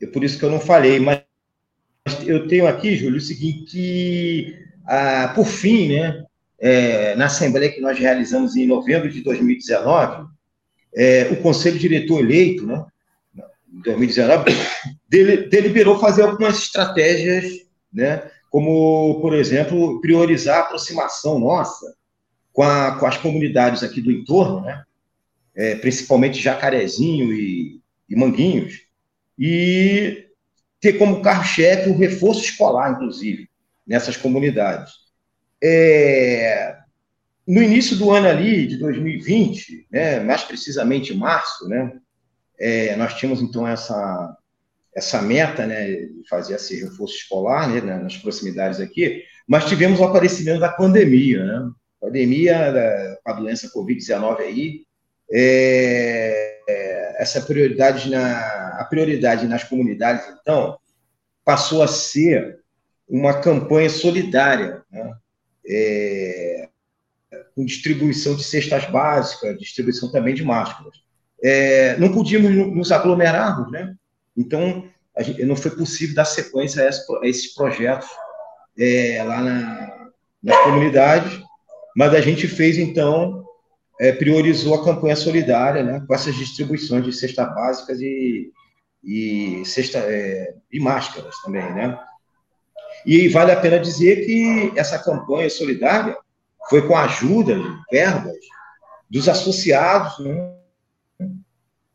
é 0.02 0.08
por 0.08 0.24
isso 0.24 0.38
que 0.38 0.46
eu 0.46 0.52
não 0.52 0.60
falei, 0.60 1.00
mas 1.00 1.24
eu 2.26 2.48
tenho 2.48 2.68
aqui, 2.68 2.96
Júlio, 2.96 3.18
o 3.18 3.22
seguinte, 3.22 3.66
que, 3.72 4.66
ah, 4.86 5.32
por 5.36 5.46
fim, 5.46 5.90
né, 5.90 6.26
é, 6.60 7.16
na 7.16 7.26
Assembleia 7.26 7.72
que 7.72 7.82
nós 7.82 7.98
realizamos 7.98 8.56
em 8.56 8.68
novembro 8.68 9.10
de 9.10 9.22
2019, 9.22 10.28
é, 10.96 11.30
o 11.32 11.38
Conselho 11.38 11.80
Diretor 11.80 12.20
eleito, 12.20 12.66
né, 12.66 12.86
em 13.74 13.82
2019, 13.82 14.52
deliberou 15.50 16.00
fazer 16.00 16.24
algumas 16.24 16.58
estratégias, 16.58 17.46
né, 17.94 18.30
como, 18.50 19.20
por 19.22 19.34
exemplo, 19.34 20.02
priorizar 20.02 20.58
a 20.58 20.62
aproximação 20.62 21.40
nossa 21.40 21.96
com, 22.52 22.64
a, 22.64 22.98
com 22.98 23.06
as 23.06 23.18
comunidades 23.18 23.84
aqui 23.84 24.02
do 24.02 24.12
entorno, 24.12 24.62
né, 24.62 24.84
é, 25.56 25.76
principalmente 25.76 26.42
Jacarezinho 26.42 27.32
e 27.34 27.80
e 28.10 28.16
Manguinhos, 28.16 28.82
e 29.38 30.26
ter 30.82 30.94
como 30.94 31.22
carro-chefe 31.22 31.90
o 31.90 31.98
reforço 31.98 32.42
escolar, 32.42 32.92
inclusive, 32.92 33.48
nessas 33.86 34.18
comunidades. 34.18 34.92
É, 35.62 36.78
no 37.48 37.62
início 37.62 37.98
do 37.98 38.12
ano 38.12 38.28
ali, 38.28 38.68
de 38.68 38.78
2020, 38.78 39.88
né, 39.92 40.20
mais 40.20 40.44
precisamente 40.44 41.14
março, 41.14 41.68
né, 41.68 42.00
é, 42.60 42.96
nós 42.96 43.14
tínhamos 43.16 43.42
então 43.42 43.68
essa, 43.68 44.38
essa 44.96 45.22
meta 45.22 45.66
né, 45.66 45.88
de 45.88 46.28
fazer 46.30 46.56
esse 46.56 46.80
reforço 46.84 47.16
escolar 47.16 47.70
né, 47.70 47.82
nas 47.82 48.18
proximidades 48.18 48.80
aqui, 48.80 49.24
mas 49.48 49.66
tivemos 49.66 50.00
o 50.00 50.04
aparecimento 50.04 50.60
da 50.60 50.70
pandemia, 50.70 51.44
né? 51.44 51.72
Pandemia 52.00 52.72
da, 52.72 53.18
a 53.26 53.34
doença 53.34 53.72
Covid-19 53.74 54.40
aí, 54.42 54.84
é, 55.34 57.16
essa 57.20 57.42
prioridade 57.42 58.10
na 58.10 58.78
a 58.80 58.86
prioridade 58.86 59.48
nas 59.48 59.64
comunidades 59.64 60.26
então 60.42 60.78
passou 61.44 61.84
a 61.84 61.88
ser 61.88 62.60
uma 63.08 63.42
campanha 63.42 63.90
solidária 63.90 64.82
né? 64.92 65.14
É, 65.70 66.70
com 67.56 67.66
distribuição 67.66 68.36
de 68.36 68.44
cestas 68.44 68.86
básicas 68.86 69.58
distribuição 69.58 70.12
também 70.12 70.34
de 70.34 70.44
máscaras 70.44 70.98
é, 71.44 71.98
não 71.98 72.12
podíamos 72.12 72.52
nos 72.76 72.92
aglomerarmos 72.92 73.72
né 73.72 73.96
então 74.38 74.90
gente, 75.20 75.44
não 75.46 75.56
foi 75.56 75.72
possível 75.72 76.16
dar 76.16 76.26
sequência 76.26 76.88
a, 76.88 77.28
esses 77.28 77.54
projetos 77.54 78.08
é, 78.78 79.24
lá 79.24 79.42
na, 79.42 80.10
nas 80.42 80.58
comunidades 80.64 81.42
mas 81.96 82.14
a 82.14 82.22
gente 82.22 82.48
fez 82.48 82.78
então 82.78 83.46
é, 84.00 84.14
priorizou 84.14 84.76
a 84.76 84.84
campanha 84.84 85.16
solidária, 85.16 85.84
né, 85.84 86.02
com 86.08 86.14
essas 86.14 86.34
distribuições 86.34 87.04
de 87.04 87.12
cestas 87.12 87.54
básicas 87.54 88.00
e, 88.00 88.52
e, 89.04 89.62
cesta, 89.66 90.00
é, 90.00 90.56
e 90.72 90.80
máscaras 90.80 91.36
também, 91.44 91.74
né? 91.74 92.00
E 93.06 93.28
vale 93.28 93.52
a 93.52 93.60
pena 93.60 93.80
dizer 93.80 94.26
que 94.26 94.72
essa 94.78 95.00
campanha 95.00 95.50
solidária 95.50 96.18
foi 96.70 96.88
com 96.88 96.96
a 96.96 97.06
ajuda 97.06 97.58
verbas 97.92 98.38
dos 99.10 99.28
associados, 99.28 100.20
né, 100.20 100.54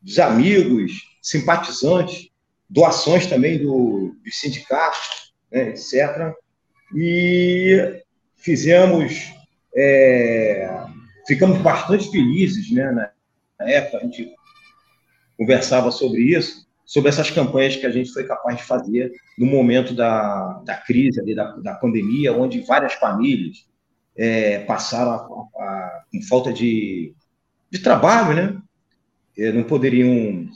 dos 0.01 0.19
amigos, 0.19 0.91
simpatizantes, 1.21 2.29
doações 2.69 3.25
também 3.27 3.57
do, 3.57 4.15
dos 4.23 4.39
sindicatos, 4.39 5.33
né, 5.51 5.69
etc. 5.69 6.33
E 6.95 8.01
fizemos 8.35 9.33
é, 9.75 10.85
ficamos 11.27 11.57
bastante 11.59 12.09
felizes, 12.09 12.71
né? 12.71 12.91
Na 13.59 13.69
época 13.69 13.97
a 13.97 14.01
gente 14.01 14.33
conversava 15.37 15.91
sobre 15.91 16.21
isso, 16.21 16.64
sobre 16.85 17.09
essas 17.09 17.31
campanhas 17.31 17.75
que 17.75 17.85
a 17.85 17.91
gente 17.91 18.11
foi 18.11 18.25
capaz 18.25 18.57
de 18.57 18.63
fazer 18.63 19.11
no 19.37 19.45
momento 19.45 19.93
da, 19.93 20.61
da 20.65 20.75
crise, 20.75 21.19
ali, 21.19 21.33
da, 21.33 21.51
da 21.57 21.73
pandemia, 21.73 22.33
onde 22.33 22.61
várias 22.61 22.93
famílias 22.93 23.65
é, 24.15 24.59
passaram 24.59 25.27
com 25.27 26.21
falta 26.29 26.53
de, 26.53 27.13
de 27.69 27.79
trabalho, 27.79 28.35
né? 28.35 28.61
É, 29.37 29.51
não 29.51 29.63
poderiam 29.63 30.47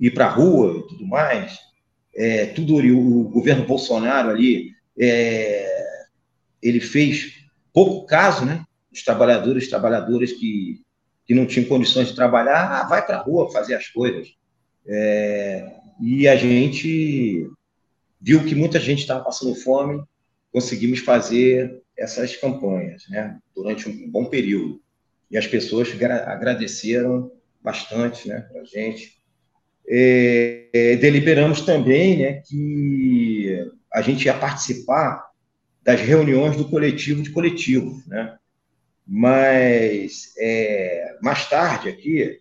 ir 0.00 0.10
para 0.12 0.26
a 0.26 0.30
rua 0.30 0.78
e 0.78 0.88
tudo 0.88 1.06
mais. 1.06 1.58
é, 2.16 2.46
tudo 2.46 2.76
o 2.76 3.24
governo 3.28 3.66
Bolsonaro 3.66 4.30
ali, 4.30 4.72
é, 4.98 5.66
ele 6.62 6.80
fez 6.80 7.44
pouco 7.72 8.06
caso, 8.06 8.44
né? 8.44 8.64
Os 8.92 9.02
trabalhadores, 9.02 9.68
trabalhadoras 9.68 10.32
que, 10.32 10.80
que 11.26 11.34
não 11.34 11.46
tinham 11.46 11.68
condições 11.68 12.08
de 12.08 12.14
trabalhar, 12.14 12.70
ah, 12.70 12.84
vai 12.84 13.04
para 13.04 13.16
a 13.16 13.22
rua 13.22 13.50
fazer 13.50 13.74
as 13.74 13.88
coisas. 13.88 14.28
É, 14.86 15.76
e 16.00 16.28
a 16.28 16.36
gente 16.36 17.48
viu 18.20 18.44
que 18.44 18.54
muita 18.54 18.80
gente 18.80 19.00
estava 19.00 19.24
passando 19.24 19.54
fome, 19.54 20.02
conseguimos 20.52 21.00
fazer 21.00 21.82
essas 21.96 22.36
campanhas, 22.36 23.04
né? 23.08 23.38
Durante 23.54 23.88
um 23.88 24.10
bom 24.10 24.24
período. 24.24 24.80
E 25.30 25.36
as 25.36 25.46
pessoas 25.46 25.88
agradeceram 26.26 27.30
bastante, 27.62 28.28
né, 28.28 28.40
para 28.40 28.60
a 28.60 28.64
gente. 28.64 29.18
É, 29.88 30.68
é, 30.72 30.96
deliberamos 30.96 31.62
também 31.62 32.18
né, 32.18 32.32
que 32.46 33.58
a 33.92 34.00
gente 34.02 34.26
ia 34.26 34.34
participar 34.34 35.30
das 35.82 36.00
reuniões 36.00 36.56
do 36.56 36.68
coletivo 36.68 37.22
de 37.22 37.30
coletivos, 37.30 38.06
né? 38.06 38.36
Mas 39.06 40.32
é, 40.38 41.16
mais 41.20 41.48
tarde 41.48 41.90
aqui 41.90 42.40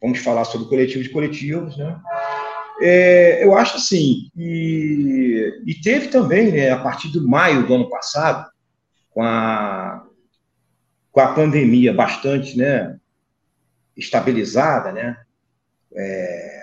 vamos 0.00 0.18
falar 0.20 0.44
sobre 0.44 0.68
coletivo 0.68 1.02
de 1.02 1.10
coletivos, 1.10 1.76
né? 1.76 1.98
É, 2.82 3.44
eu 3.44 3.54
acho 3.54 3.76
assim 3.76 4.30
e, 4.34 5.62
e 5.66 5.74
teve 5.82 6.08
também, 6.08 6.50
né, 6.50 6.70
a 6.70 6.78
partir 6.78 7.12
de 7.12 7.20
maio 7.20 7.66
do 7.66 7.74
ano 7.74 7.90
passado, 7.90 8.50
com 9.10 9.22
a 9.22 10.06
com 11.12 11.20
a 11.20 11.34
pandemia 11.34 11.92
bastante, 11.92 12.56
né, 12.56 12.96
estabilizada, 13.96 14.92
né? 14.92 15.16
É, 15.94 16.60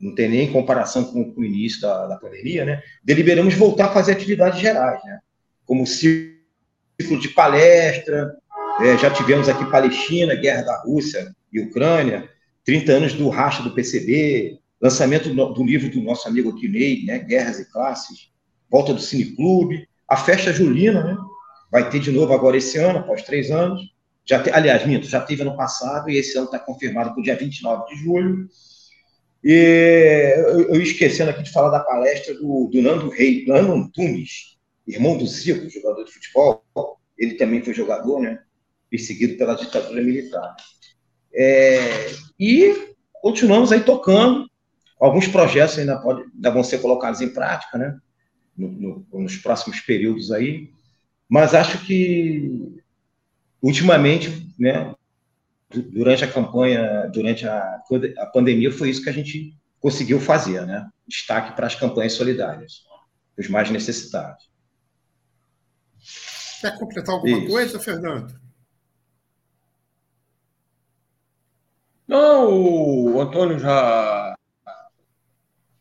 não 0.00 0.14
tem 0.14 0.28
nem 0.28 0.52
comparação 0.52 1.04
com, 1.04 1.32
com 1.32 1.40
o 1.40 1.44
início 1.44 1.80
da, 1.80 2.06
da, 2.06 2.16
pandemia, 2.16 2.64
né? 2.64 2.82
Deliberamos 3.02 3.54
voltar 3.54 3.86
a 3.86 3.92
fazer 3.92 4.12
atividades 4.12 4.58
gerais, 4.58 5.00
né? 5.04 5.20
Como 5.64 5.86
ciclo 5.86 7.18
de 7.20 7.28
palestra, 7.28 8.34
é, 8.80 8.96
já 8.98 9.10
tivemos 9.10 9.48
aqui 9.48 9.70
Palestina, 9.70 10.34
Guerra 10.34 10.62
da 10.62 10.80
Rússia 10.82 11.34
e 11.52 11.60
Ucrânia, 11.60 12.28
30 12.64 12.92
anos 12.92 13.12
do 13.14 13.28
racha 13.28 13.62
do 13.62 13.74
PCB, 13.74 14.58
lançamento 14.80 15.32
do, 15.32 15.64
livro 15.64 15.90
do 15.90 16.00
nosso 16.02 16.26
amigo 16.28 16.52
Ney, 16.52 17.04
né? 17.04 17.18
Guerras 17.18 17.58
e 17.58 17.70
Classes, 17.70 18.30
volta 18.70 18.94
do 18.94 19.00
Cineclube, 19.00 19.86
a 20.08 20.16
festa 20.16 20.52
julina, 20.52 21.04
né? 21.04 21.16
Vai 21.70 21.88
ter 21.88 22.00
de 22.00 22.10
novo 22.10 22.32
agora 22.32 22.56
esse 22.56 22.78
ano, 22.78 22.98
após 22.98 23.22
três 23.22 23.50
anos. 23.50 23.82
Já 24.24 24.42
te, 24.42 24.50
aliás, 24.50 24.84
minto, 24.86 25.06
já 25.06 25.20
teve 25.20 25.42
ano 25.42 25.56
passado 25.56 26.10
e 26.10 26.16
esse 26.16 26.36
ano 26.36 26.46
está 26.46 26.58
confirmado 26.58 27.12
para 27.12 27.20
o 27.20 27.22
dia 27.22 27.36
29 27.36 27.94
de 27.94 28.02
julho. 28.02 28.48
E 29.42 30.34
eu, 30.36 30.74
eu 30.74 30.82
esquecendo 30.82 31.30
aqui 31.30 31.42
de 31.42 31.52
falar 31.52 31.70
da 31.70 31.80
palestra 31.80 32.34
do, 32.34 32.68
do 32.72 32.82
Nando 32.82 33.08
Rei, 33.08 33.44
Nando 33.46 33.72
Antunes, 33.72 34.58
irmão 34.86 35.16
do 35.16 35.26
Zico, 35.26 35.68
jogador 35.70 36.04
de 36.04 36.12
futebol. 36.12 36.64
Ele 37.16 37.34
também 37.34 37.62
foi 37.62 37.72
jogador, 37.72 38.20
né? 38.20 38.40
Perseguido 38.90 39.36
pela 39.36 39.54
ditadura 39.54 40.02
militar. 40.02 40.56
É, 41.34 42.10
e 42.38 42.94
continuamos 43.22 43.72
aí 43.72 43.80
tocando. 43.80 44.48
Alguns 44.98 45.26
projetos 45.26 45.78
ainda, 45.78 45.98
pode, 45.98 46.22
ainda 46.22 46.50
vão 46.50 46.62
ser 46.62 46.78
colocados 46.78 47.20
em 47.20 47.32
prática, 47.32 47.78
né? 47.78 47.98
No, 48.56 48.68
no, 48.68 49.20
nos 49.20 49.36
próximos 49.36 49.80
períodos 49.80 50.30
aí. 50.30 50.70
Mas 51.28 51.54
acho 51.54 51.78
que, 51.86 52.82
ultimamente, 53.62 54.52
né, 54.58 54.94
durante 55.70 56.24
a 56.24 56.30
campanha, 56.30 57.08
durante 57.12 57.46
a, 57.46 57.80
a 58.18 58.26
pandemia, 58.26 58.72
foi 58.72 58.90
isso 58.90 59.02
que 59.02 59.08
a 59.08 59.12
gente 59.12 59.56
conseguiu 59.78 60.20
fazer, 60.20 60.66
né? 60.66 60.88
Destaque 61.06 61.54
para 61.54 61.66
as 61.66 61.74
campanhas 61.74 62.12
solidárias, 62.12 62.82
os 63.38 63.48
mais 63.48 63.70
necessitados. 63.70 64.50
Quer 66.60 66.78
completar 66.78 67.14
alguma 67.14 67.38
isso. 67.38 67.48
coisa, 67.48 67.80
Fernando? 67.80 68.39
Não, 72.10 72.50
o 72.52 73.20
Antônio 73.20 73.56
já. 73.56 74.34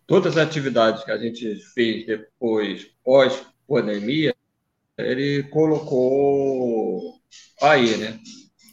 Todas 0.05 0.37
as 0.37 0.45
atividades 0.45 1.03
que 1.03 1.09
a 1.09 1.17
gente 1.17 1.55
fez 1.73 2.05
depois, 2.05 2.85
pós-pandemia, 3.03 4.35
ele 4.95 5.41
colocou 5.49 7.15
aí, 7.59 7.97
né? 7.97 8.19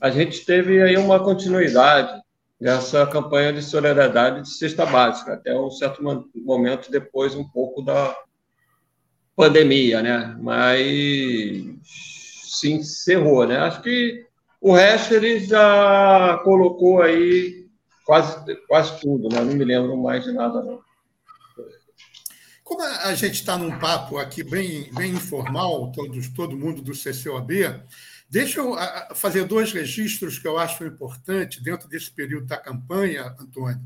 a 0.03 0.11
gente 0.11 0.45
teve 0.45 0.83
aí 0.83 0.99
uma 0.99 1.19
continuidade 1.19 2.21
dessa 2.61 3.07
campanha 3.07 3.55
de 3.55 3.63
solidariedade 3.63 4.43
de 4.43 4.51
cesta 4.51 4.85
básica, 4.85 5.33
até 5.33 5.59
um 5.59 5.71
certo 5.71 6.03
momento 6.35 6.91
depois, 6.91 7.35
um 7.35 7.49
pouco 7.49 7.81
da 7.81 8.15
pandemia, 9.35 10.03
né? 10.03 10.37
Mas 10.43 11.65
se 11.83 12.71
encerrou, 12.71 13.47
né? 13.47 13.57
Acho 13.57 13.81
que 13.81 14.26
o 14.61 14.73
resto 14.73 15.15
ele 15.15 15.41
já 15.41 16.41
colocou 16.45 17.03
aí 17.03 17.67
quase, 18.05 18.57
quase 18.67 19.01
tudo, 19.01 19.29
né? 19.29 19.41
Não 19.41 19.55
me 19.55 19.65
lembro 19.65 19.97
mais 19.97 20.25
de 20.25 20.33
nada, 20.33 20.63
não. 20.63 20.81
Como 22.65 22.83
a 22.83 23.15
gente 23.15 23.35
está 23.35 23.57
num 23.57 23.79
papo 23.79 24.19
aqui 24.19 24.43
bem, 24.43 24.91
bem 24.93 25.13
informal, 25.13 25.93
todos, 25.93 26.29
todo 26.29 26.57
mundo 26.57 26.83
do 26.83 26.93
CCOB, 26.93 27.85
Deixa 28.29 28.59
eu 28.59 28.75
fazer 29.15 29.45
dois 29.45 29.73
registros 29.73 30.39
que 30.39 30.49
eu 30.49 30.59
acho 30.59 30.85
importantes 30.85 31.63
dentro 31.63 31.89
desse 31.89 32.11
período 32.11 32.47
da 32.47 32.57
campanha, 32.57 33.35
Antônio, 33.39 33.81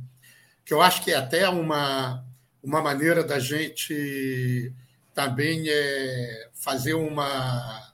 que 0.64 0.72
eu 0.72 0.80
acho 0.80 1.04
que 1.04 1.12
é 1.12 1.16
até 1.16 1.46
uma, 1.48 2.24
uma 2.62 2.80
maneira 2.80 3.22
da 3.22 3.38
gente 3.38 4.72
também 5.14 5.68
é, 5.68 6.48
fazer 6.54 6.94
uma, 6.94 7.92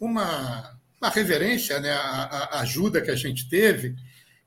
uma, 0.00 0.75
uma 1.00 1.10
reverência 1.10 1.78
né, 1.80 1.90
à, 1.90 2.56
à 2.56 2.60
ajuda 2.60 3.00
que 3.00 3.10
a 3.10 3.16
gente 3.16 3.48
teve, 3.48 3.96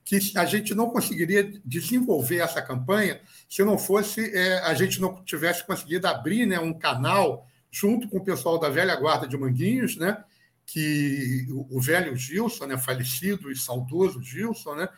que 0.03 0.19
a 0.35 0.45
gente 0.45 0.73
não 0.73 0.89
conseguiria 0.89 1.51
desenvolver 1.63 2.38
essa 2.38 2.62
campanha 2.62 3.21
se 3.47 3.63
não 3.63 3.77
fosse 3.77 4.35
é, 4.35 4.59
a 4.59 4.73
gente 4.73 4.99
não 4.99 5.23
tivesse 5.23 5.63
conseguido 5.65 6.07
abrir 6.07 6.47
né, 6.47 6.59
um 6.59 6.73
canal 6.73 7.47
junto 7.71 8.09
com 8.09 8.17
o 8.17 8.23
pessoal 8.23 8.57
da 8.57 8.69
velha 8.69 8.95
guarda 8.95 9.27
de 9.27 9.38
Manguinhos, 9.38 9.95
né, 9.97 10.23
que 10.65 11.45
o 11.69 11.79
velho 11.79 12.15
Gilson, 12.15 12.65
né, 12.65 12.77
falecido 12.77 13.51
e 13.51 13.55
saudoso 13.55 14.21
Gilson, 14.21 14.75
né, 14.75 14.89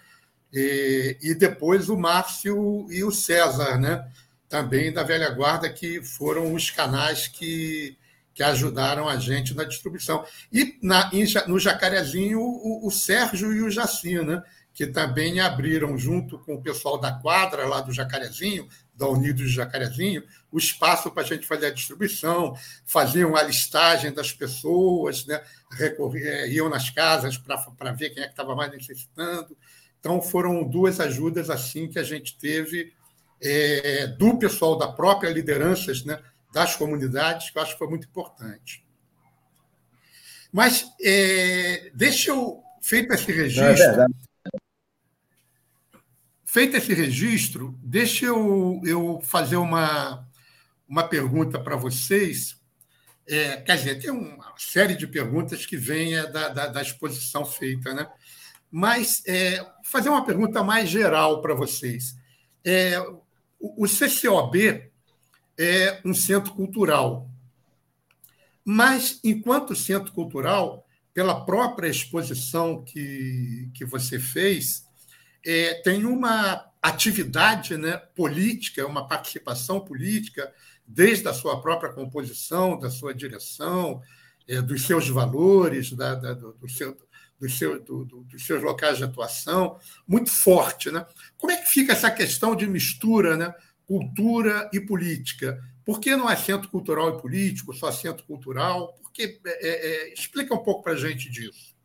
e, 0.53 1.17
e, 1.21 1.35
depois 1.35 1.89
o 1.89 1.97
Márcio 1.97 2.87
e 2.89 3.03
o 3.03 3.11
César, 3.11 3.77
né, 3.77 4.09
também 4.47 4.91
da 4.91 5.03
velha 5.03 5.29
guarda, 5.29 5.69
que 5.69 6.01
foram 6.03 6.53
os 6.53 6.69
canais 6.69 7.27
que, 7.27 7.97
que 8.41 8.43
ajudaram 8.43 9.08
a 9.08 9.17
gente 9.17 9.54
na 9.54 9.63
distribuição. 9.63 10.25
E 10.51 10.80
na, 10.82 11.12
em, 11.13 11.25
no 11.47 11.60
Jacarezinho, 11.60 12.39
o, 12.39 12.88
o, 12.88 12.89
Sérgio 12.89 13.54
e 13.54 13.62
o 13.62 13.69
Jacinho, 13.69 14.25
né, 14.25 14.41
que 14.73 14.88
também 14.88 15.39
abriram, 15.39 15.95
junto 15.95 16.39
com 16.39 16.56
o 16.56 16.62
pessoal 16.62 16.99
da 16.99 17.12
quadra 17.12 17.67
lá 17.67 17.82
do 17.82 17.91
Jacarezinho, 17.91 18.67
da 18.95 19.08
Unidos 19.08 19.43
de 19.43 19.56
Jacarezinho, 19.56 20.23
o 20.51 20.58
espaço 20.58 21.12
para 21.12 21.21
a 21.21 21.25
gente 21.25 21.45
fazer 21.45 21.67
a 21.67 21.71
distribuição, 21.71 22.56
faziam 22.84 23.36
a 23.36 23.43
listagem 23.43 24.12
das 24.12 24.32
pessoas, 24.32 25.23
né? 25.27 25.39
Recorrer, 25.73 26.25
é, 26.25 26.49
iam 26.49 26.67
nas 26.67 26.89
casas 26.89 27.38
para 27.38 27.91
ver 27.91 28.10
quem 28.10 28.23
é 28.23 28.25
que 28.25 28.34
estava 28.34 28.56
mais 28.56 28.71
necessitando. 28.71 29.56
Então, 29.99 30.19
foram 30.19 30.63
duas 30.63 30.99
ajudas 30.99 31.51
assim 31.51 31.88
que 31.88 31.99
a 31.99 32.04
gente 32.04 32.36
teve 32.39 32.91
é, 33.39 34.08
do 34.08 34.39
pessoal 34.39 34.77
da 34.77 34.88
própria 34.88 35.30
lideranças 35.30 36.04
né, 36.04 36.19
das 36.51 36.75
comunidades, 36.75 37.49
que 37.49 37.57
eu 37.57 37.61
acho 37.61 37.73
que 37.73 37.79
foi 37.79 37.87
muito 37.87 38.07
importante. 38.07 38.85
Mas 40.51 40.85
é, 41.01 41.91
deixa 41.93 42.31
eu, 42.31 42.61
feito 42.81 43.13
esse 43.13 43.31
registro, 43.31 44.01
é 44.01 44.07
feito 46.51 46.75
esse 46.75 46.93
registro, 46.93 47.79
deixa 47.81 48.25
eu, 48.25 48.81
eu 48.83 49.21
fazer 49.23 49.55
uma, 49.55 50.27
uma 50.85 51.07
pergunta 51.07 51.57
para 51.57 51.77
vocês. 51.77 52.60
É, 53.25 53.56
quer 53.62 53.77
dizer, 53.77 54.02
tem 54.02 54.12
uma 54.12 54.54
série 54.58 54.97
de 54.97 55.08
perguntas 55.08 55.65
que 55.65 55.77
vem 55.77 56.17
é, 56.17 56.29
da, 56.29 56.49
da, 56.49 56.67
da, 56.67 56.81
exposição 56.81 57.45
feita, 57.45 57.93
né? 57.93 58.06
Mas 58.69 59.23
é, 59.25 59.65
fazer 59.85 60.10
uma 60.10 60.25
pergunta 60.25 60.62
mais 60.62 60.89
geral 60.89 61.41
para 61.41 61.54
vocês. 61.54 62.17
É, 62.65 62.99
o, 63.58 63.85
o 63.85 63.87
CCOB 63.87 64.90
é 65.63 66.01
um 66.03 66.13
centro 66.13 66.53
cultural, 66.53 67.29
mas, 68.65 69.19
enquanto 69.23 69.75
centro 69.75 70.12
cultural, 70.12 70.87
pela 71.13 71.45
própria 71.45 71.87
exposição 71.87 72.83
que, 72.83 73.69
que 73.73 73.85
você 73.85 74.19
fez, 74.19 74.85
é, 75.45 75.75
tem 75.75 76.05
uma 76.05 76.65
atividade 76.81 77.75
né, 77.77 77.97
política, 77.97 78.85
uma 78.87 79.07
participação 79.07 79.79
política 79.79 80.51
desde 80.87 81.27
a 81.27 81.33
sua 81.33 81.62
própria 81.62 81.91
composição, 81.91 82.79
da 82.79 82.89
sua 82.89 83.13
direção, 83.13 84.01
é, 84.47 84.62
dos 84.62 84.83
seus 84.83 85.09
valores, 85.09 85.91
da, 85.91 86.15
da, 86.15 86.33
do, 86.33 86.53
do 86.53 86.69
seu, 86.69 86.97
do 87.39 87.49
seu, 87.49 87.83
do, 87.83 88.05
do, 88.05 88.23
dos 88.23 88.45
seus 88.45 88.63
locais 88.63 88.97
de 88.97 89.03
atuação, 89.03 89.79
muito 90.07 90.29
forte. 90.29 90.91
Né? 90.91 91.05
Como 91.37 91.51
é 91.51 91.57
que 91.57 91.69
fica 91.69 91.93
essa 91.93 92.12
questão 92.12 92.55
de 92.55 92.67
mistura 92.67 93.35
né, 93.35 93.53
cultura 93.92 94.69
e 94.71 94.79
política. 94.79 95.62
Por 95.83 96.00
que 96.00 96.15
não 96.15 96.29
é 96.29 96.35
centro 96.37 96.69
cultural 96.69 97.10
e 97.10 97.21
político, 97.21 97.73
só 97.73 97.92
centro 97.92 98.23
cultural? 98.23 98.94
Porque, 99.02 99.37
é, 99.46 100.08
é, 100.08 100.13
explica 100.13 100.56
um 100.56 100.63
pouco 100.63 100.81
para 100.81 100.94
a 100.94 100.96
gente 100.96 101.29
disso. 101.29 101.75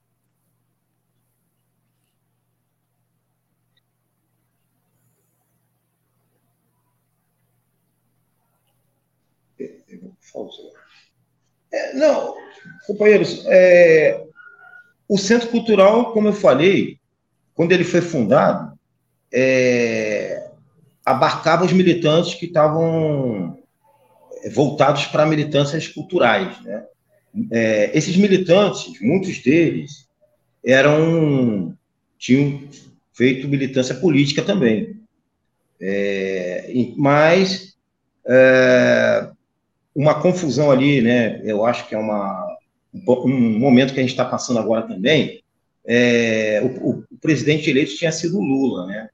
É, 11.72 11.92
não, 11.94 12.36
companheiros, 12.86 13.44
é, 13.46 14.24
o 15.08 15.18
Centro 15.18 15.48
Cultural, 15.48 16.12
como 16.12 16.28
eu 16.28 16.32
falei, 16.32 17.00
quando 17.52 17.72
ele 17.72 17.84
foi 17.84 18.00
fundado, 18.00 18.78
é, 19.32 20.45
abarcava 21.06 21.64
os 21.64 21.72
militantes 21.72 22.34
que 22.34 22.46
estavam 22.46 23.56
é, 24.42 24.50
voltados 24.50 25.06
para 25.06 25.24
militâncias 25.24 25.86
culturais. 25.86 26.60
Né? 26.62 26.84
É, 27.52 27.96
esses 27.96 28.16
militantes, 28.16 29.00
muitos 29.00 29.38
deles, 29.38 30.08
eram 30.64 31.72
tinham 32.18 32.62
feito 33.14 33.46
militância 33.46 33.94
política 33.94 34.42
também. 34.42 35.00
É, 35.80 36.72
mas 36.96 37.76
é, 38.26 39.30
uma 39.94 40.20
confusão 40.20 40.70
ali, 40.70 41.00
né? 41.00 41.40
Eu 41.44 41.64
acho 41.64 41.88
que 41.88 41.94
é 41.94 41.98
uma, 41.98 42.56
um 42.92 43.58
momento 43.58 43.94
que 43.94 44.00
a 44.00 44.02
gente 44.02 44.10
está 44.10 44.24
passando 44.24 44.58
agora 44.58 44.82
também. 44.82 45.42
É, 45.86 46.60
o, 46.64 47.04
o, 47.12 47.18
presidente 47.20 47.70
eleito 47.70 47.94
tinha 47.94 48.10
sido 48.10 48.40
Lula, 48.40 48.86
né? 48.86 49.08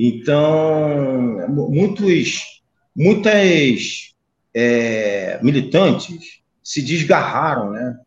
Então, 0.00 1.48
muitos, 1.48 2.62
muitas 2.94 4.14
é, 4.54 5.40
militantes 5.42 6.38
se 6.62 6.80
desgarraram, 6.82 7.72
né? 7.72 7.98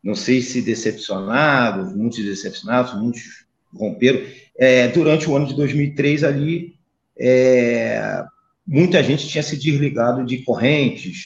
Não 0.00 0.14
sei 0.14 0.42
se 0.42 0.62
decepcionados, 0.62 1.92
muitos 1.92 2.24
decepcionados, 2.24 2.94
muitos 2.94 3.46
romperam. 3.74 4.24
É, 4.56 4.86
durante 4.88 5.28
o 5.28 5.34
ano 5.34 5.48
de 5.48 5.56
2003 5.56 6.22
ali, 6.22 6.76
é, 7.18 8.22
muita 8.64 9.02
gente 9.02 9.26
tinha 9.26 9.42
se 9.42 9.56
desligado 9.56 10.24
de 10.24 10.44
correntes, 10.44 11.24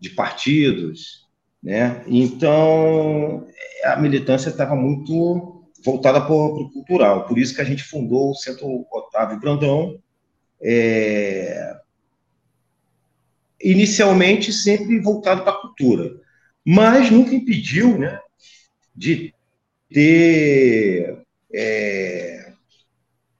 de 0.00 0.08
partidos, 0.08 1.26
né? 1.62 2.02
Então 2.06 3.46
a 3.84 3.96
militância 3.96 4.48
estava 4.48 4.74
muito 4.74 5.55
voltada 5.86 6.20
para 6.20 6.34
o 6.34 6.68
cultural, 6.72 7.28
por 7.28 7.38
isso 7.38 7.54
que 7.54 7.60
a 7.60 7.64
gente 7.64 7.84
fundou 7.84 8.32
o 8.32 8.34
Centro 8.34 8.84
Otávio 8.92 9.38
Brandão, 9.38 10.02
é... 10.60 11.76
inicialmente 13.62 14.52
sempre 14.52 14.98
voltado 14.98 15.42
para 15.42 15.52
a 15.52 15.60
cultura, 15.60 16.20
mas 16.66 17.08
nunca 17.08 17.36
impediu, 17.36 17.96
né, 17.96 18.18
de 18.96 19.32
ter 19.88 21.22
é... 21.54 22.52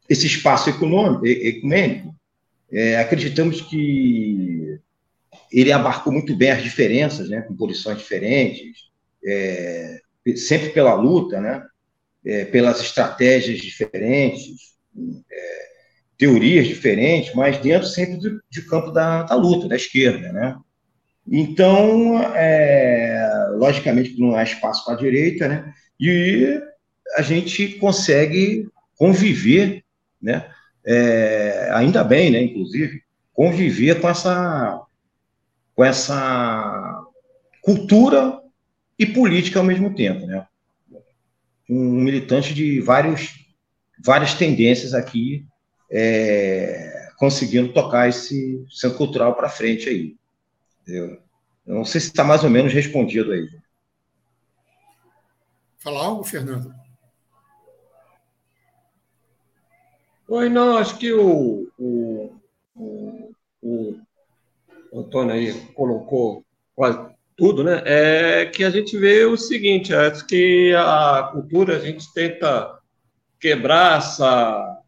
esse 0.08 0.28
espaço 0.28 0.70
econômico. 0.70 1.26
É, 2.70 2.98
acreditamos 2.98 3.60
que 3.60 4.78
ele 5.52 5.72
abarcou 5.72 6.12
muito 6.12 6.36
bem 6.36 6.50
as 6.50 6.62
diferenças, 6.62 7.28
né, 7.28 7.40
com 7.42 7.56
posições 7.56 7.98
diferentes, 7.98 8.90
é, 9.24 10.00
sempre 10.36 10.70
pela 10.70 10.94
luta, 10.94 11.40
né, 11.40 11.64
é, 12.26 12.44
pelas 12.44 12.80
estratégias 12.80 13.58
diferentes, 13.58 14.74
é, 15.30 15.66
teorias 16.18 16.66
diferentes, 16.66 17.32
mas 17.34 17.58
dentro 17.58 17.86
sempre 17.86 18.16
do, 18.16 18.40
campo 18.68 18.90
da, 18.90 19.22
da, 19.22 19.34
luta, 19.34 19.68
da 19.68 19.76
esquerda, 19.76 20.32
né. 20.32 20.56
Então, 21.28 22.22
é, 22.34 23.50
logicamente 23.56 24.18
não 24.18 24.36
há 24.36 24.42
espaço 24.42 24.84
para 24.84 24.94
a 24.94 24.98
direita, 24.98 25.48
né, 25.48 25.72
e 26.00 26.60
a 27.16 27.22
gente 27.22 27.68
consegue 27.78 28.68
conviver, 28.96 29.84
né, 30.20 30.48
é, 30.84 31.70
ainda 31.72 32.02
bem, 32.02 32.30
né, 32.30 32.42
inclusive, 32.42 33.02
conviver 33.32 34.00
com 34.00 34.08
essa 34.08 34.82
com 35.74 35.84
essa 35.84 37.04
cultura 37.60 38.40
e 38.98 39.04
política 39.04 39.58
ao 39.58 39.64
mesmo 39.64 39.94
tempo, 39.94 40.26
né? 40.26 40.46
Um 41.68 42.00
militante 42.02 42.54
de 42.54 42.80
vários, 42.80 43.46
várias 44.02 44.34
tendências 44.34 44.94
aqui, 44.94 45.46
é, 45.90 47.10
conseguindo 47.18 47.72
tocar 47.72 48.08
esse 48.08 48.64
centro 48.70 48.96
cultural 48.96 49.34
para 49.34 49.48
frente 49.48 49.88
aí. 49.88 50.16
Eu 50.86 51.20
não 51.66 51.84
sei 51.84 52.00
se 52.00 52.08
está 52.08 52.22
mais 52.22 52.44
ou 52.44 52.50
menos 52.50 52.72
respondido 52.72 53.32
aí. 53.32 53.48
Falar 55.78 56.04
algo, 56.04 56.24
Fernando? 56.24 56.74
Oi, 60.28 60.48
não, 60.48 60.76
acho 60.76 60.98
que 60.98 61.12
o, 61.12 61.70
o, 61.78 62.34
o, 62.74 63.30
o 63.62 64.00
o 64.96 65.00
Antônio 65.00 65.34
aí 65.34 65.52
colocou 65.74 66.44
quase 66.74 66.98
tudo, 67.36 67.62
né? 67.62 67.82
É 67.84 68.46
que 68.46 68.64
a 68.64 68.70
gente 68.70 68.96
vê 68.96 69.24
o 69.24 69.36
seguinte, 69.36 69.92
é 69.92 70.10
que 70.10 70.74
a 70.74 71.28
cultura 71.32 71.76
a 71.76 71.80
gente 71.80 72.12
tenta 72.14 72.78
quebrar 73.38 73.98
essa 73.98 74.82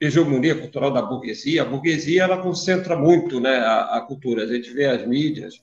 hegemonia 0.00 0.54
cultural 0.54 0.92
da 0.92 1.02
burguesia. 1.02 1.62
A 1.62 1.64
burguesia 1.64 2.22
ela 2.22 2.40
concentra 2.40 2.96
muito, 2.96 3.40
né, 3.40 3.56
a, 3.58 3.96
a 3.96 4.00
cultura. 4.02 4.44
A 4.44 4.46
gente 4.46 4.72
vê 4.72 4.86
as 4.86 5.06
mídias, 5.06 5.60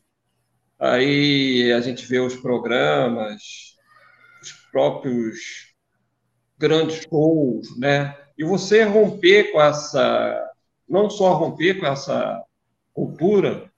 aí 0.78 1.72
a 1.72 1.80
gente 1.80 2.06
vê 2.06 2.20
os 2.20 2.36
programas, 2.36 3.42
os 4.42 4.52
próprios 4.72 5.74
grandes 6.58 7.04
shows, 7.10 7.78
né? 7.78 8.18
E 8.38 8.44
você 8.44 8.84
romper 8.84 9.52
com 9.52 9.62
essa, 9.62 10.52
não 10.88 11.10
só 11.10 11.34
romper 11.34 11.80
com 11.80 11.86
essa 11.86 12.44
cultura, 12.94 13.71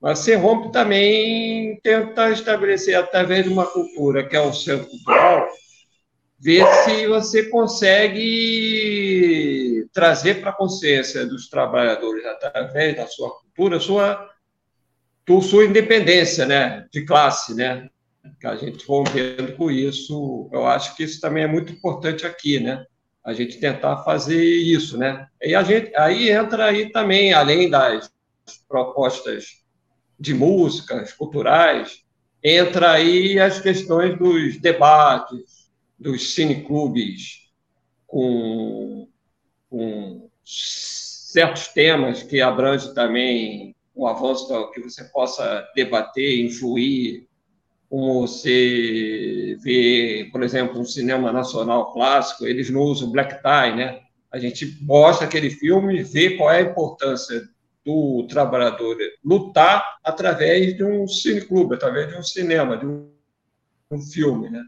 mas 0.00 0.20
você 0.20 0.36
rompe 0.36 0.70
também, 0.70 1.78
tenta 1.82 2.30
estabelecer, 2.30 2.94
através 2.94 3.44
de 3.44 3.50
uma 3.50 3.66
cultura 3.66 4.26
que 4.26 4.36
é 4.36 4.40
o 4.40 4.52
centro 4.52 4.86
cultural, 4.88 5.48
ver 6.38 6.64
se 6.84 7.08
você 7.08 7.50
consegue 7.50 9.18
trazer 9.92 10.40
para 10.40 10.50
a 10.50 10.56
consciência 10.56 11.26
dos 11.26 11.48
trabalhadores, 11.48 12.24
através 12.24 12.96
da 12.96 13.08
sua 13.08 13.30
cultura, 13.40 13.80
sua, 13.80 14.30
sua 15.42 15.64
independência 15.64 16.46
né, 16.46 16.86
de 16.92 17.04
classe, 17.04 17.52
né? 17.54 17.88
Que 18.40 18.46
a 18.46 18.54
gente 18.54 18.86
rompendo 18.86 19.56
com 19.56 19.68
isso, 19.68 20.48
eu 20.52 20.64
acho 20.64 20.94
que 20.94 21.02
isso 21.02 21.20
também 21.20 21.42
é 21.42 21.48
muito 21.48 21.72
importante 21.72 22.24
aqui, 22.24 22.60
né? 22.60 22.84
A 23.24 23.32
gente 23.32 23.58
tentar 23.58 24.04
fazer 24.04 24.44
isso, 24.44 24.96
né? 24.96 25.26
E 25.42 25.56
a 25.56 25.64
gente, 25.64 25.92
aí 25.96 26.30
entra 26.30 26.66
aí 26.66 26.92
também, 26.92 27.32
além 27.32 27.68
das 27.68 28.08
propostas 28.68 29.66
de 30.18 30.34
músicas 30.34 31.12
culturais, 31.12 32.02
entra 32.42 32.92
aí 32.92 33.38
as 33.38 33.60
questões 33.60 34.18
dos 34.18 34.58
debates, 34.60 35.70
dos 35.98 36.34
cineclubes 36.34 37.50
com, 38.06 39.08
com 39.68 40.30
certos 40.44 41.68
temas 41.68 42.22
que 42.22 42.40
abrangem 42.40 42.94
também 42.94 43.76
o 43.94 44.06
avanço 44.06 44.70
que 44.70 44.80
você 44.80 45.04
possa 45.04 45.66
debater, 45.74 46.44
influir, 46.44 47.26
como 47.90 48.26
você 48.26 49.56
vê, 49.60 50.28
por 50.30 50.42
exemplo, 50.42 50.78
um 50.78 50.84
cinema 50.84 51.32
nacional 51.32 51.92
clássico, 51.92 52.46
eles 52.46 52.70
não 52.70 52.82
usam 52.82 53.10
black 53.10 53.42
tie, 53.42 53.74
né? 53.74 54.00
A 54.30 54.38
gente 54.38 54.78
mostra 54.82 55.26
aquele 55.26 55.50
filme, 55.50 56.02
vê 56.02 56.36
qual 56.36 56.50
é 56.50 56.58
a 56.58 56.70
importância 56.70 57.48
do 57.88 58.26
trabalhador 58.26 58.98
lutar 59.24 59.98
através 60.04 60.76
de 60.76 60.84
um 60.84 61.08
cineclube, 61.08 61.74
através 61.74 62.10
de 62.10 62.18
um 62.18 62.22
cinema, 62.22 62.76
de 62.76 62.84
um, 62.84 63.10
um 63.90 63.98
filme, 63.98 64.50
né? 64.50 64.62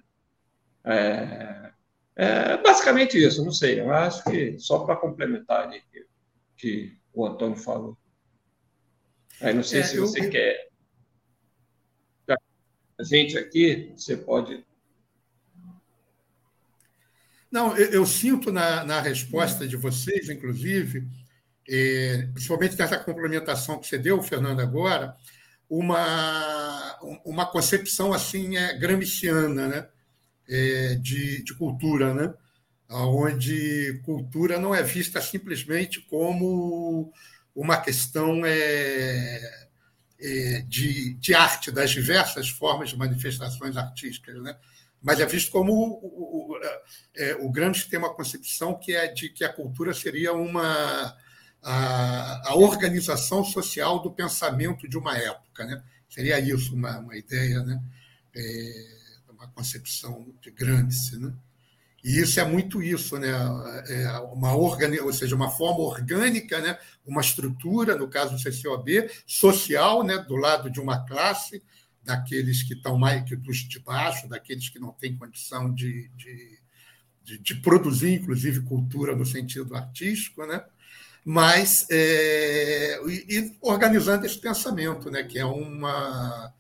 É, 0.83 1.71
é, 2.17 2.57
basicamente 2.57 3.23
isso, 3.23 3.45
não 3.45 3.53
sei, 3.53 3.79
eu 3.79 3.93
acho 3.93 4.25
que 4.25 4.59
só 4.59 4.87
para 4.87 4.97
complementar 4.97 5.67
ali 5.67 5.83
que, 5.93 6.07
que 6.57 6.99
o 7.13 7.27
Antônio 7.27 7.57
falou. 7.57 7.95
Aí 9.43 9.53
não 9.53 9.63
sei 9.63 9.81
é, 9.81 9.83
se 9.83 10.01
você 10.01 10.25
eu... 10.25 10.31
quer. 10.31 10.71
A 12.99 13.03
gente 13.03 13.37
aqui, 13.37 13.93
você 13.95 14.17
pode. 14.17 14.65
Não, 17.51 17.77
eu, 17.77 17.91
eu 17.91 18.07
sinto 18.07 18.51
na, 18.51 18.83
na 18.83 19.01
resposta 19.03 19.69
de 19.69 19.77
vocês, 19.77 20.31
inclusive, 20.31 21.07
é, 21.73 22.29
principalmente 22.33 22.77
nessa 22.77 22.99
complementação 22.99 23.79
que 23.79 23.87
você 23.87 23.97
deu, 23.97 24.21
Fernando, 24.21 24.59
agora, 24.59 25.17
uma, 25.69 26.99
uma 27.25 27.47
concepção 27.47 28.13
assim 28.13 28.57
é, 28.57 28.77
gramsciana 28.77 29.69
né? 29.69 29.89
É, 30.49 30.97
de, 30.97 31.45
de 31.45 31.55
cultura, 31.55 32.13
né? 32.13 32.35
onde 32.93 34.01
cultura 34.05 34.59
não 34.59 34.75
é 34.75 34.83
vista 34.83 35.21
simplesmente 35.21 36.01
como 36.01 37.13
uma 37.55 37.77
questão 37.77 38.45
é, 38.45 39.69
é, 40.19 40.65
de, 40.67 41.15
de 41.15 41.33
arte, 41.33 41.71
das 41.71 41.93
diversas 41.93 42.49
formas 42.49 42.91
de 42.91 42.99
manifestações 42.99 43.77
artísticas, 43.77 44.43
né? 44.43 44.57
mas 45.01 45.21
é 45.21 45.27
visto 45.27 45.53
como 45.53 45.73
o, 45.73 46.01
o, 46.03 46.53
o, 46.53 46.61
é, 47.17 47.37
o 47.37 47.49
grande 47.49 47.79
sistema 47.79 48.13
concepção 48.13 48.77
que 48.77 48.93
é 48.93 49.07
de 49.07 49.29
que 49.29 49.45
a 49.45 49.53
cultura 49.53 49.95
seria 49.95 50.33
uma 50.33 51.17
a, 51.63 52.51
a, 52.51 52.55
organização 52.55 53.45
social 53.45 54.01
do 54.03 54.11
pensamento 54.11 54.89
de 54.89 54.97
uma 54.97 55.17
época, 55.17 55.65
né? 55.65 55.83
Seria 56.09 56.41
isso 56.41 56.75
uma, 56.75 56.99
uma 56.99 57.17
ideia, 57.17 57.63
né? 57.63 57.83
É, 58.35 58.97
uma 59.29 59.49
concepção 59.49 60.35
de 60.41 60.51
Gramsci, 60.51 61.19
né? 61.19 61.33
E 62.03 62.19
isso 62.19 62.41
é 62.41 62.45
muito 62.45 62.83
isso, 62.83 63.19
né? 63.19 63.29
É 63.89 64.19
uma 64.33 64.57
organi 64.57 65.01
ou 65.01 65.13
seja, 65.13 65.37
uma 65.37 65.51
forma 65.51 65.81
orgânica, 65.81 66.59
né? 66.61 66.79
Uma 67.05 67.21
estrutura, 67.21 67.95
no 67.95 68.09
caso 68.09 68.35
do 68.35 68.43
CCOB, 68.43 69.11
social, 69.27 70.03
né? 70.03 70.19
Do 70.19 70.37
lado 70.37 70.71
de 70.71 70.81
uma 70.81 71.05
classe 71.05 71.63
daqueles 72.03 72.63
que 72.63 72.73
estão 72.73 72.99
mais 72.99 73.23
que 73.25 73.37
dos 73.37 73.59
de 73.59 73.79
baixo, 73.79 74.29
daqueles 74.29 74.71
que 74.71 74.79
não 74.79 74.93
têm 74.93 75.17
condição 75.17 75.73
de, 75.73 76.09
de, 76.17 76.59
de, 77.23 77.39
de 77.39 77.55
produzir, 77.57 78.15
inclusive, 78.15 78.63
cultura 78.63 79.15
no 79.15 79.27
sentido 79.27 79.77
artístico, 79.77 80.47
né? 80.47 80.65
Mas 81.25 81.87
é, 81.91 82.99
e, 83.07 83.57
organizando 83.61 84.27
esse 84.27 84.39
pensamento, 84.39 85.11
né? 85.11 85.23
que 85.23 85.39
é 85.39 85.45
uma 85.45 86.53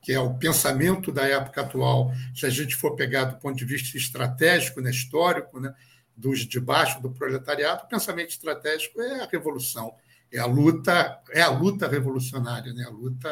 que 0.00 0.12
é 0.12 0.20
o 0.20 0.34
pensamento 0.34 1.12
da 1.12 1.26
época 1.26 1.60
atual, 1.60 2.12
se 2.34 2.46
a 2.46 2.48
gente 2.48 2.74
for 2.74 2.96
pegar 2.96 3.24
do 3.24 3.36
ponto 3.38 3.56
de 3.58 3.64
vista 3.66 3.94
estratégico, 3.94 4.80
né, 4.80 4.90
histórico, 4.90 5.60
né, 5.60 5.74
dos 6.16 6.46
de 6.46 6.58
baixo 6.58 7.02
do 7.02 7.10
proletariado, 7.10 7.82
o 7.84 7.88
pensamento 7.88 8.30
estratégico 8.30 9.02
é 9.02 9.20
a 9.20 9.28
revolução, 9.30 9.92
é 10.32 10.38
a 10.38 10.46
luta, 10.46 11.20
é 11.30 11.42
a 11.42 11.50
luta 11.50 11.86
revolucionária, 11.86 12.72
né, 12.72 12.84
a 12.84 12.90
luta 12.90 13.28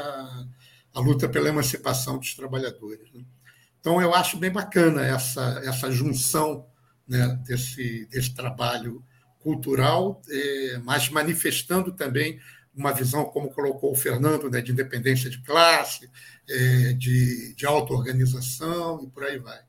a 0.96 1.00
luta 1.00 1.28
pela 1.28 1.50
emancipação 1.50 2.16
dos 2.16 2.34
trabalhadores. 2.34 3.12
Né? 3.12 3.22
Então, 3.78 4.00
eu 4.00 4.14
acho 4.14 4.38
bem 4.38 4.50
bacana 4.50 5.04
essa, 5.04 5.60
essa 5.62 5.90
junção 5.90 6.66
né, 7.06 7.38
desse, 7.46 8.06
desse 8.06 8.34
trabalho 8.34 9.04
cultural, 9.46 10.20
é, 10.28 10.80
mas 10.82 11.08
manifestando 11.08 11.92
também 11.92 12.40
uma 12.74 12.92
visão, 12.92 13.24
como 13.26 13.54
colocou 13.54 13.92
o 13.92 13.94
Fernando, 13.94 14.50
né, 14.50 14.60
de 14.60 14.72
independência 14.72 15.30
de 15.30 15.40
classe, 15.40 16.10
é, 16.48 16.92
de, 16.94 17.54
de 17.54 17.64
auto-organização 17.64 19.04
e 19.04 19.06
por 19.06 19.22
aí 19.22 19.38
vai. 19.38 19.60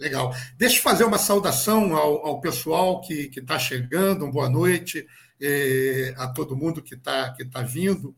Legal. 0.00 0.34
Deixa 0.56 0.78
eu 0.78 0.82
fazer 0.82 1.04
uma 1.04 1.16
saudação 1.16 1.94
ao, 1.94 2.26
ao 2.26 2.40
pessoal 2.40 3.00
que 3.00 3.30
está 3.36 3.56
chegando, 3.56 4.24
uma 4.24 4.32
boa 4.32 4.50
noite 4.50 5.06
é, 5.40 6.12
a 6.16 6.26
todo 6.26 6.56
mundo 6.56 6.82
que 6.82 6.96
está 6.96 7.32
que 7.34 7.44
tá 7.44 7.62
vindo. 7.62 8.16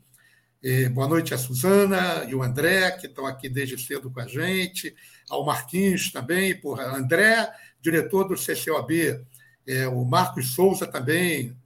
Boa 0.93 1.09
noite 1.09 1.33
a 1.33 1.39
Suzana 1.39 2.25
e 2.29 2.35
o 2.35 2.43
André, 2.43 2.91
que 2.91 3.07
estão 3.07 3.27
aqui 3.27 3.49
desde 3.49 3.79
cedo 3.79 4.11
com 4.11 4.21
a 4.21 4.27
gente, 4.27 4.95
ao 5.31 5.43
Marquinhos 5.43 6.13
também, 6.13 6.55
por 6.55 6.79
André, 6.79 7.51
diretor 7.81 8.29
do 8.29 8.35
CCOB, 8.35 9.25
é, 9.71 9.87
o 9.87 10.05
Marcos 10.05 10.53
Souza 10.53 10.85
também, 10.85 11.57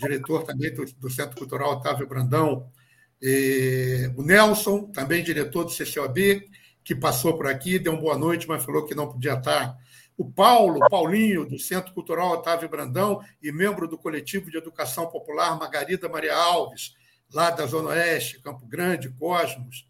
diretor 0.00 0.42
também 0.42 0.72
do, 0.74 0.84
do 0.84 1.08
Centro 1.08 1.36
Cultural 1.36 1.72
Otávio 1.72 2.06
Brandão, 2.06 2.70
é, 3.22 4.12
o 4.14 4.22
Nelson, 4.22 4.90
também 4.92 5.24
diretor 5.24 5.64
do 5.64 5.70
CCOB, 5.70 6.48
que 6.84 6.94
passou 6.94 7.36
por 7.36 7.46
aqui, 7.46 7.78
deu 7.78 7.92
uma 7.92 8.00
boa 8.00 8.18
noite, 8.18 8.46
mas 8.46 8.64
falou 8.64 8.84
que 8.84 8.94
não 8.94 9.10
podia 9.10 9.34
estar. 9.34 9.74
O 10.18 10.30
Paulo, 10.30 10.80
Paulinho, 10.90 11.46
do 11.46 11.58
Centro 11.58 11.94
Cultural 11.94 12.32
Otávio 12.32 12.68
Brandão 12.68 13.22
e 13.42 13.50
membro 13.50 13.88
do 13.88 13.96
Coletivo 13.96 14.50
de 14.50 14.58
Educação 14.58 15.06
Popular 15.06 15.58
Margarida 15.58 16.10
Maria 16.10 16.36
Alves, 16.36 16.94
lá 17.32 17.50
da 17.50 17.64
Zona 17.64 17.90
Oeste, 17.90 18.40
Campo 18.40 18.66
Grande, 18.66 19.08
Cosmos. 19.08 19.88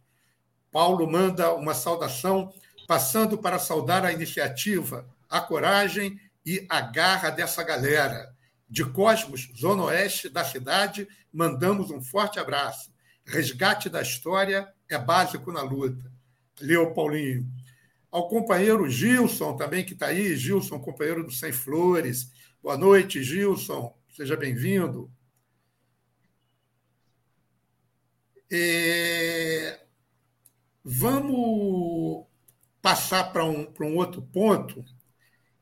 Paulo 0.70 1.10
manda 1.10 1.52
uma 1.54 1.74
saudação, 1.74 2.52
passando 2.86 3.38
para 3.38 3.58
saudar 3.58 4.04
a 4.04 4.12
iniciativa, 4.12 5.04
a 5.28 5.40
coragem 5.40 6.20
e 6.50 6.66
a 6.68 6.80
garra 6.80 7.30
dessa 7.30 7.62
galera. 7.62 8.34
De 8.68 8.84
Cosmos, 8.84 9.48
Zona 9.56 9.84
Oeste 9.84 10.28
da 10.28 10.44
cidade, 10.44 11.06
mandamos 11.32 11.92
um 11.92 12.02
forte 12.02 12.40
abraço. 12.40 12.92
Resgate 13.24 13.88
da 13.88 14.02
história 14.02 14.68
é 14.88 14.98
básico 14.98 15.52
na 15.52 15.62
luta. 15.62 16.10
Leu 16.60 16.92
Paulinho. 16.92 17.48
Ao 18.10 18.28
companheiro 18.28 18.88
Gilson, 18.90 19.56
também 19.56 19.84
que 19.84 19.92
está 19.92 20.06
aí, 20.06 20.36
Gilson, 20.36 20.80
companheiro 20.80 21.22
do 21.22 21.30
Sem 21.30 21.52
Flores. 21.52 22.32
Boa 22.60 22.76
noite, 22.76 23.22
Gilson. 23.22 23.96
Seja 24.08 24.36
bem-vindo. 24.36 25.08
É, 28.50 29.80
vamos 30.82 32.26
passar 32.82 33.32
para 33.32 33.44
um, 33.44 33.72
um 33.80 33.96
outro 33.96 34.20
ponto, 34.20 34.84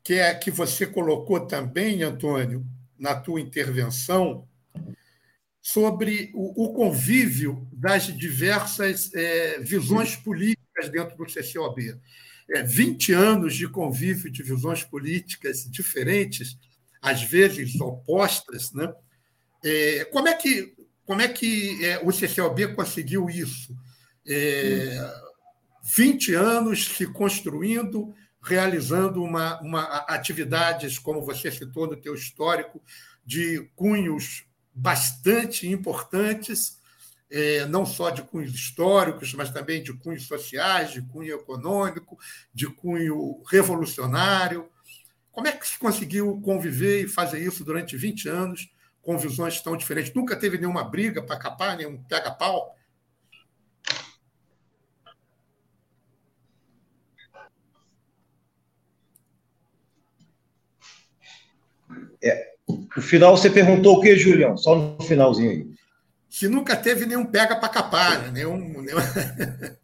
que 0.08 0.14
é 0.14 0.34
que 0.34 0.50
você 0.50 0.86
colocou 0.86 1.38
também, 1.40 2.02
Antônio, 2.02 2.64
na 2.98 3.14
tua 3.14 3.42
intervenção, 3.42 4.48
sobre 5.60 6.30
o, 6.32 6.64
o 6.64 6.72
convívio 6.72 7.68
das 7.70 8.06
diversas 8.06 9.12
é, 9.12 9.58
visões 9.58 10.16
políticas 10.16 10.88
dentro 10.88 11.14
do 11.14 11.26
CCOB. 11.26 11.94
É, 12.50 12.62
20 12.62 13.12
anos 13.12 13.54
de 13.54 13.68
convívio 13.68 14.30
de 14.32 14.42
visões 14.42 14.82
políticas 14.82 15.70
diferentes, 15.70 16.56
às 17.02 17.22
vezes 17.22 17.78
opostas. 17.78 18.72
Né? 18.72 18.90
É, 19.62 20.06
como 20.06 20.26
é 20.26 20.32
que 20.32 20.74
como 21.04 21.20
é 21.20 21.28
que 21.28 21.84
é, 21.84 22.00
o 22.02 22.10
CCLB 22.10 22.68
conseguiu 22.68 23.28
isso? 23.28 23.76
É, 24.26 25.12
20 25.94 26.32
anos 26.32 26.86
se 26.86 27.06
construindo, 27.06 28.14
realizando 28.42 29.22
uma, 29.22 29.60
uma 29.60 29.82
atividades, 30.08 30.98
como 30.98 31.24
você 31.24 31.50
citou 31.50 31.86
no 31.86 31.96
teu 31.96 32.14
histórico, 32.14 32.82
de 33.24 33.70
cunhos 33.74 34.46
bastante 34.72 35.68
importantes, 35.68 36.78
é, 37.30 37.66
não 37.66 37.84
só 37.84 38.10
de 38.10 38.22
cunhos 38.22 38.54
históricos, 38.54 39.34
mas 39.34 39.50
também 39.50 39.82
de 39.82 39.92
cunhos 39.92 40.26
sociais, 40.26 40.92
de 40.92 41.02
cunho 41.02 41.34
econômico, 41.34 42.18
de 42.54 42.66
cunho 42.66 43.42
revolucionário. 43.50 44.68
Como 45.30 45.46
é 45.46 45.52
que 45.52 45.66
se 45.66 45.78
conseguiu 45.78 46.40
conviver 46.40 47.04
e 47.04 47.08
fazer 47.08 47.40
isso 47.40 47.64
durante 47.64 47.96
20 47.96 48.28
anos 48.28 48.70
com 49.08 49.16
visões 49.16 49.58
tão 49.62 49.74
diferentes. 49.74 50.12
Nunca 50.12 50.36
teve 50.36 50.58
nenhuma 50.58 50.84
briga 50.84 51.22
para 51.22 51.38
capar, 51.38 51.78
nenhum 51.78 51.96
pega-pau. 52.02 52.76
É, 62.22 62.52
no 62.68 63.02
final 63.02 63.36
você 63.36 63.48
perguntou 63.50 63.96
o 63.96 64.00
que, 64.00 64.16
Julião? 64.16 64.56
Só 64.56 64.74
no 64.74 65.02
finalzinho 65.02 65.50
aí. 65.50 65.66
Se 66.28 66.48
nunca 66.48 66.76
teve 66.76 67.06
nenhum 67.06 67.24
pega 67.24 67.56
para 67.56 67.68
capar, 67.68 68.20
né? 68.20 68.30
nenhum, 68.30 68.58
nenhum... 68.58 68.98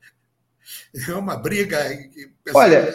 nenhuma 0.95 1.37
briga. 1.37 1.79
Olha, 2.55 2.95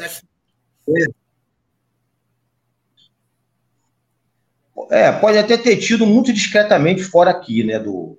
É, 4.91 5.11
pode 5.11 5.37
até 5.37 5.57
ter 5.57 5.77
tido 5.77 6.05
muito 6.05 6.31
discretamente 6.31 7.03
fora 7.03 7.29
aqui, 7.31 7.63
né, 7.63 7.77
do, 7.77 8.17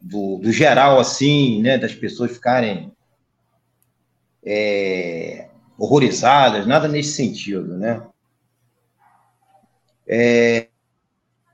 do, 0.00 0.38
do 0.38 0.52
geral, 0.52 1.00
assim, 1.00 1.62
né, 1.62 1.78
das 1.78 1.94
pessoas 1.94 2.32
ficarem 2.32 2.92
é, 4.44 5.48
horrorizadas, 5.78 6.66
nada 6.66 6.86
nesse 6.86 7.14
sentido, 7.14 7.76
né. 7.76 8.00
É, 10.06 10.68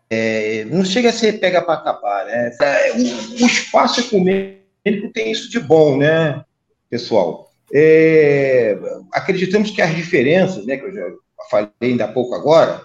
é, 0.09 0.65
não 0.65 0.85
chega 0.85 1.11
a 1.11 1.13
ser 1.13 1.39
pega 1.39 1.63
para 1.63 1.81
capar, 1.83 2.27
né. 2.27 2.51
É, 2.61 2.93
o, 2.93 3.43
o, 3.43 3.47
espaço 3.47 4.01
ecumênico 4.01 5.13
tem 5.15 5.31
isso 5.31 5.49
de 5.49 5.61
bom, 5.61 5.97
né, 5.97 6.45
pessoal. 6.89 7.51
É, 7.73 8.77
acreditamos 9.13 9.71
que 9.71 9.81
as 9.81 9.95
diferenças, 9.95 10.67
né, 10.67 10.77
que 10.77 10.85
eu 10.85 10.93
já 10.93 11.07
falei 11.49 11.71
ainda 11.81 12.07
há 12.07 12.13
pouco 12.13 12.35
agora, 12.35 12.83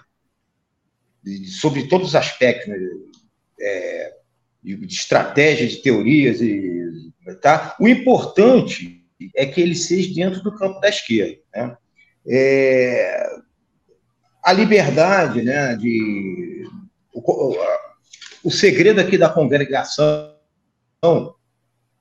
sobre 1.60 1.88
todos 1.88 2.10
os 2.10 2.16
aspectos, 2.16 2.68
né? 2.68 2.78
é, 3.60 4.14
de, 4.64 4.86
estratégia, 4.86 5.68
de 5.68 5.78
teorias, 5.78 6.42
e, 6.42 7.12
tá? 7.42 7.76
o 7.80 7.88
importante 7.88 9.04
é 9.36 9.46
que 9.46 9.62
ele 9.62 9.76
seja 9.76 10.14
dentro 10.14 10.44
do 10.44 10.56
campo 10.56 10.80
da 10.80 10.90
esquerda. 10.90 11.38
Né? 11.56 11.78
É, 12.28 13.28
a 14.46 14.54
liberdade, 14.54 15.42
né, 15.42 15.76
de, 15.76 16.70
o, 17.12 17.58
o 18.44 18.52
segredo 18.52 19.02
aqui 19.02 19.18
da 19.18 19.28
congregação 19.28 20.36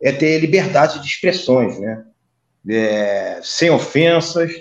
é 0.02 0.12
ter 0.12 0.38
liberdade 0.38 1.00
de 1.00 1.06
expressões, 1.06 1.78
né? 1.80 2.04
É, 2.68 3.40
sem 3.42 3.70
ofensas, 3.70 4.52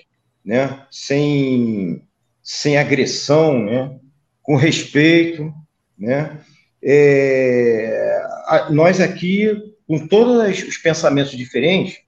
né? 0.44 0.86
sem, 0.92 2.06
sem 2.42 2.78
agressão, 2.78 3.64
né? 3.64 3.98
com 4.42 4.56
respeito, 4.56 5.54
né? 5.98 6.38
é, 6.84 8.24
nós 8.70 9.00
aqui, 9.00 9.50
com 9.88 10.06
todos 10.08 10.64
os 10.64 10.78
pensamentos 10.78 11.32
diferentes, 11.32 12.00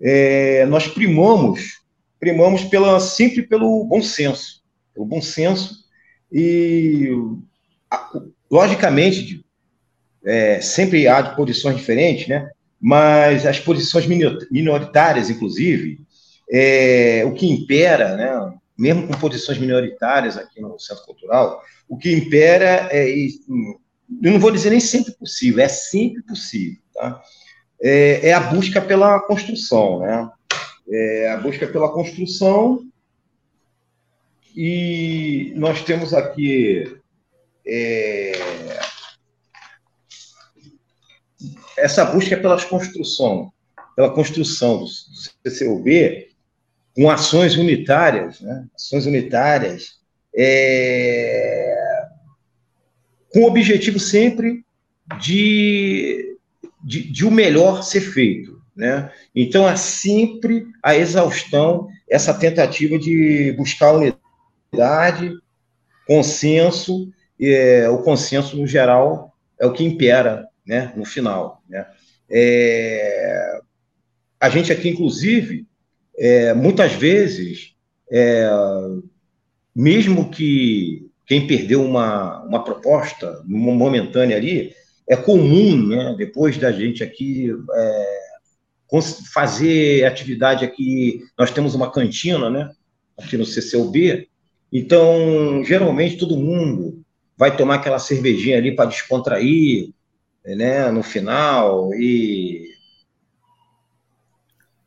é, 0.00 0.64
nós 0.66 0.88
primamos, 0.88 1.82
primamos 2.18 2.64
pela, 2.64 2.98
sempre 2.98 3.42
pelo 3.42 3.84
bom 3.84 4.02
senso, 4.02 4.62
pelo 4.96 5.06
bom 5.06 5.20
senso 5.20 5.84
e, 6.32 7.10
logicamente, 8.50 9.44
é, 10.24 10.60
sempre 10.60 11.06
há 11.06 11.22
posições 11.22 11.76
diferentes, 11.76 12.26
né? 12.26 12.50
Mas 12.80 13.46
as 13.46 13.60
posições 13.60 14.06
minoritárias, 14.50 15.30
inclusive, 15.30 16.00
é, 16.50 17.22
o 17.26 17.34
que 17.34 17.46
impera, 17.46 18.16
né? 18.16 18.54
Mesmo 18.76 19.06
com 19.06 19.14
posições 19.14 19.58
minoritárias 19.58 20.36
aqui 20.36 20.60
no 20.60 20.78
Centro 20.78 21.04
Cultural, 21.04 21.62
o 21.88 21.96
que 21.96 22.12
impera 22.12 22.88
é 22.90 23.08
eu 24.22 24.32
não 24.32 24.38
vou 24.38 24.52
dizer 24.52 24.70
nem 24.70 24.80
sempre 24.80 25.12
possível, 25.12 25.64
é 25.64 25.68
sempre 25.68 26.22
possível, 26.22 26.78
tá? 26.94 27.20
É, 27.80 28.28
é 28.28 28.32
a 28.32 28.40
busca 28.40 28.80
pela 28.80 29.20
construção, 29.20 30.00
né? 30.00 30.30
É 30.88 31.30
a 31.30 31.36
busca 31.36 31.66
pela 31.66 31.92
construção 31.92 32.86
e 34.56 35.52
nós 35.54 35.82
temos 35.82 36.14
aqui 36.14 36.96
é, 37.66 38.32
essa 41.76 42.04
busca 42.06 42.36
pelas 42.38 42.64
construção, 42.64 43.52
pela 43.94 44.10
construção 44.14 44.78
do, 44.78 44.86
CCUB 45.44 46.28
com 46.94 47.10
ações 47.10 47.56
unitárias, 47.56 48.40
né? 48.40 48.66
ações 48.74 49.04
unitárias, 49.04 49.96
é, 50.34 52.06
com 53.30 53.40
o 53.40 53.46
objetivo 53.46 54.00
sempre 54.00 54.64
de, 55.20 56.38
de, 56.82 57.12
de, 57.12 57.26
o 57.26 57.30
melhor 57.30 57.82
ser 57.82 58.00
feito. 58.00 58.58
Né? 58.74 59.12
Então, 59.34 59.68
é 59.68 59.76
sempre 59.76 60.66
a 60.82 60.96
exaustão, 60.96 61.88
essa 62.08 62.32
tentativa 62.32 62.98
de 62.98 63.52
buscar 63.52 63.92
unidade, 63.92 64.25
consenso, 66.06 67.10
é, 67.40 67.88
o 67.88 68.02
consenso, 68.02 68.56
no 68.56 68.66
geral, 68.66 69.34
é 69.60 69.66
o 69.66 69.72
que 69.72 69.84
impera 69.84 70.46
né, 70.66 70.92
no 70.96 71.04
final. 71.04 71.62
Né? 71.68 71.86
É, 72.30 73.60
a 74.40 74.48
gente 74.48 74.72
aqui, 74.72 74.88
inclusive, 74.88 75.66
é, 76.18 76.54
muitas 76.54 76.92
vezes, 76.92 77.74
é, 78.10 78.48
mesmo 79.74 80.30
que 80.30 81.10
quem 81.26 81.46
perdeu 81.46 81.84
uma, 81.84 82.42
uma 82.44 82.62
proposta 82.62 83.42
momentânea 83.44 84.36
ali, 84.36 84.72
é 85.08 85.16
comum, 85.16 85.86
né, 85.88 86.14
depois 86.16 86.56
da 86.56 86.72
gente 86.72 87.02
aqui 87.02 87.50
é, 87.74 88.18
fazer 89.32 90.04
atividade 90.04 90.64
aqui, 90.64 91.20
nós 91.38 91.50
temos 91.50 91.74
uma 91.74 91.90
cantina, 91.90 92.48
né, 92.48 92.70
aqui 93.18 93.36
no 93.36 93.44
CCUB, 93.44 94.28
então, 94.72 95.62
geralmente, 95.64 96.18
todo 96.18 96.36
mundo 96.36 97.02
vai 97.36 97.56
tomar 97.56 97.76
aquela 97.76 97.98
cervejinha 97.98 98.58
ali 98.58 98.74
para 98.74 98.88
descontrair, 98.88 99.90
né, 100.44 100.90
no 100.90 101.02
final, 101.02 101.92
e 101.94 102.68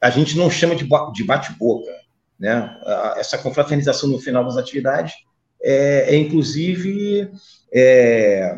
a 0.02 0.10
gente 0.10 0.38
não 0.38 0.50
chama 0.50 0.76
de 0.76 1.24
bate-boca, 1.24 1.92
né, 2.40 2.78
essa 3.18 3.38
confraternização 3.38 4.10
no 4.10 4.20
final 4.20 4.46
das 4.46 4.58
atividades 4.58 5.14
é, 5.62 6.16
é 6.16 6.18
inclusive, 6.18 7.30
é, 7.74 8.58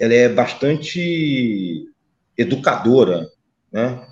ela 0.00 0.14
é 0.14 0.28
bastante 0.28 1.86
educadora, 2.36 3.28
né? 3.72 4.06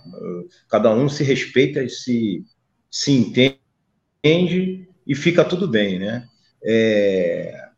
Cada 0.68 0.90
um 0.90 1.08
se 1.08 1.22
respeita, 1.22 1.86
se, 1.88 2.44
se 2.90 3.12
entende 3.12 4.88
e 5.06 5.14
fica 5.14 5.44
tudo 5.44 5.68
bem, 5.68 5.98
né? 5.98 6.26
É, 6.64 7.68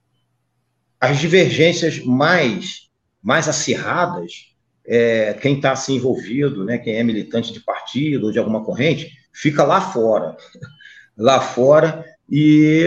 as 1.01 1.19
divergências 1.19 2.01
mais, 2.01 2.89
mais 3.23 3.49
acirradas, 3.49 4.55
é, 4.87 5.35
quem 5.35 5.57
está 5.57 5.73
assim, 5.73 5.97
envolvido, 5.97 6.65
né, 6.65 6.79
quem 6.79 6.95
é 6.95 7.03
militante 7.03 7.53
de 7.53 7.61
partido 7.61 8.27
ou 8.27 8.33
de 8.33 8.39
alguma 8.39 8.65
corrente, 8.65 9.13
fica 9.33 9.65
lá 9.65 9.81
fora. 9.81 10.37
Lá 11.19 11.41
fora, 11.41 12.05
e 12.31 12.85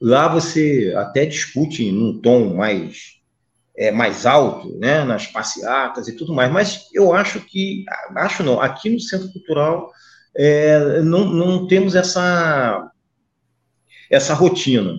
Lá 0.00 0.28
você 0.28 0.92
até 0.96 1.24
discute 1.24 1.90
num 1.90 2.20
tom 2.20 2.54
mais, 2.54 3.14
é, 3.76 3.90
mais 3.90 4.26
alto, 4.26 4.76
né, 4.78 5.04
nas 5.04 5.26
passeatas 5.26 6.06
e 6.06 6.12
tudo 6.12 6.34
mais, 6.34 6.52
mas 6.52 6.88
eu 6.92 7.14
acho 7.14 7.40
que, 7.40 7.84
acho 8.14 8.42
não, 8.42 8.60
aqui 8.60 8.90
no 8.90 9.00
Centro 9.00 9.32
Cultural 9.32 9.90
é, 10.36 11.00
não, 11.00 11.24
não 11.24 11.66
temos 11.66 11.94
essa, 11.94 12.90
essa 14.10 14.34
rotina, 14.34 14.94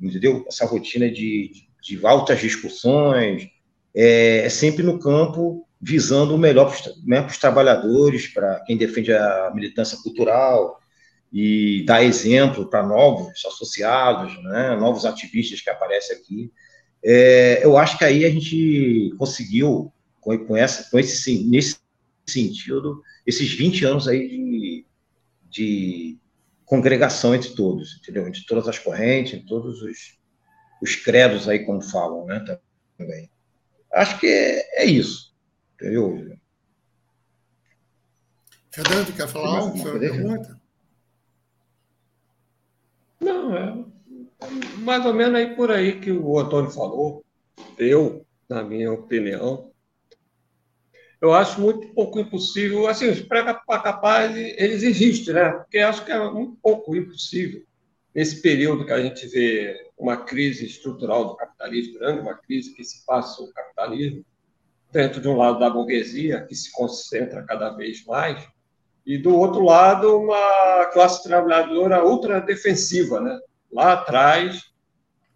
entendeu? 0.00 0.44
Essa 0.48 0.64
rotina 0.66 1.10
de, 1.10 1.50
de 1.82 2.04
altas 2.06 2.40
discussões, 2.40 3.48
é, 3.94 4.38
é 4.44 4.48
sempre 4.48 4.82
no 4.82 4.98
campo 4.98 5.66
visando 5.80 6.34
o 6.34 6.38
melhor 6.38 6.70
para 6.70 6.92
né, 7.04 7.26
os 7.26 7.38
trabalhadores, 7.38 8.28
para 8.28 8.60
quem 8.60 8.76
defende 8.76 9.12
a 9.12 9.50
militância 9.52 9.98
cultural, 9.98 10.80
e 11.32 11.82
dar 11.86 12.04
exemplo 12.04 12.68
para 12.68 12.86
novos 12.86 13.44
associados, 13.46 14.40
né, 14.44 14.76
novos 14.76 15.06
ativistas 15.06 15.60
que 15.60 15.70
aparecem 15.70 16.16
aqui. 16.16 16.52
É, 17.02 17.64
eu 17.64 17.76
acho 17.76 17.98
que 17.98 18.04
aí 18.04 18.24
a 18.24 18.30
gente 18.30 19.14
conseguiu, 19.18 19.92
com, 20.20 20.38
com, 20.38 20.56
essa, 20.56 20.88
com 20.90 20.98
esse, 20.98 21.42
nesse 21.44 21.78
sentido, 22.26 23.02
esses 23.26 23.50
20 23.52 23.84
anos 23.84 24.06
aí 24.06 24.28
de, 24.28 24.86
de 25.50 26.18
congregação 26.72 27.34
entre 27.34 27.50
todos, 27.50 27.98
entendeu? 27.98 28.26
Entre 28.26 28.46
todas 28.46 28.66
as 28.66 28.78
correntes, 28.78 29.34
entre 29.34 29.46
todos 29.46 29.82
os, 29.82 30.18
os 30.80 30.96
credos 30.96 31.46
aí, 31.46 31.66
como 31.66 31.82
falam, 31.82 32.24
né, 32.24 32.42
também. 32.96 33.30
Acho 33.92 34.18
que 34.18 34.26
é, 34.26 34.82
é 34.82 34.86
isso, 34.86 35.36
entendeu? 35.74 36.34
Fernando, 38.70 39.14
quer 39.14 39.28
falar 39.28 39.58
algo 39.58 39.76
sobre 39.76 40.06
a 40.06 40.10
pergunta? 40.12 40.62
Não, 43.20 43.54
é 43.54 43.84
mais 44.78 45.04
ou 45.04 45.12
menos 45.12 45.34
aí 45.34 45.54
por 45.54 45.70
aí 45.70 46.00
que 46.00 46.10
o 46.10 46.38
Antônio 46.38 46.70
falou. 46.70 47.22
Eu, 47.76 48.24
na 48.48 48.62
minha 48.62 48.90
opinião, 48.90 49.70
eu 51.22 51.32
acho 51.32 51.60
muito 51.60 51.86
pouco 51.94 52.18
impossível. 52.18 52.88
Assim, 52.88 53.08
os 53.08 53.20
pré-capazes, 53.20 54.54
eles 54.58 54.82
existem, 54.82 55.34
né? 55.34 55.52
Porque 55.52 55.78
acho 55.78 56.04
que 56.04 56.10
é 56.10 56.30
muito 56.30 56.58
pouco 56.60 56.96
impossível. 56.96 57.62
Nesse 58.12 58.42
período 58.42 58.84
que 58.84 58.92
a 58.92 59.00
gente 59.00 59.28
vê 59.28 59.88
uma 59.96 60.16
crise 60.16 60.66
estrutural 60.66 61.26
do 61.26 61.36
capitalismo 61.36 62.00
grande, 62.00 62.20
uma 62.20 62.34
crise 62.34 62.74
que 62.74 62.82
se 62.82 63.06
passa 63.06 63.40
o 63.40 63.52
capitalismo, 63.52 64.24
dentro 64.90 65.20
de 65.20 65.28
um 65.28 65.36
lado 65.36 65.60
da 65.60 65.70
burguesia, 65.70 66.44
que 66.44 66.56
se 66.56 66.72
concentra 66.72 67.44
cada 67.44 67.70
vez 67.70 68.04
mais, 68.04 68.44
e 69.06 69.16
do 69.16 69.34
outro 69.34 69.62
lado 69.62 70.18
uma 70.18 70.86
classe 70.86 71.22
trabalhadora 71.22 72.04
ultra 72.04 72.40
defensiva, 72.40 73.20
né? 73.20 73.38
lá 73.72 73.94
atrás, 73.94 74.60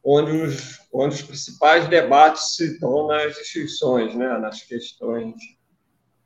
onde 0.05 0.33
os, 0.33 0.81
onde 0.93 1.15
os 1.15 1.23
principais 1.23 1.89
debates 1.89 2.57
se 2.57 2.79
dão 2.79 3.07
nas 3.07 3.39
instituições, 3.39 4.15
né? 4.15 4.37
nas 4.39 4.63
questões 4.63 5.56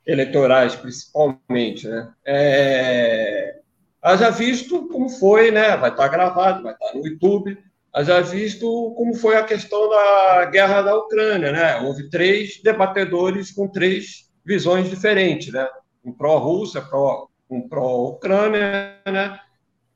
eleitorais, 0.05 0.75
principalmente. 0.75 1.87
Né? 1.87 2.13
É... 2.25 3.59
Haja 4.01 4.29
visto 4.29 4.87
como 4.87 5.09
foi, 5.09 5.51
né? 5.51 5.77
vai 5.77 5.91
estar 5.91 6.07
gravado, 6.07 6.63
vai 6.63 6.73
estar 6.73 6.93
no 6.93 7.05
YouTube, 7.05 7.57
haja 7.93 8.21
visto 8.21 8.93
como 8.97 9.13
foi 9.13 9.35
a 9.35 9.43
questão 9.43 9.89
da 9.89 10.45
guerra 10.45 10.81
da 10.81 10.95
Ucrânia. 10.95 11.51
Né? 11.51 11.77
Houve 11.81 12.09
três 12.09 12.61
debatedores 12.63 13.51
com 13.51 13.67
três 13.67 14.29
visões 14.43 14.89
diferentes, 14.89 15.53
né? 15.53 15.67
um 16.03 16.11
pró-Rússia, 16.11 16.81
pró 16.81 17.27
um 17.49 17.67
pró-Ucrânia, 17.67 18.97
né? 19.05 19.39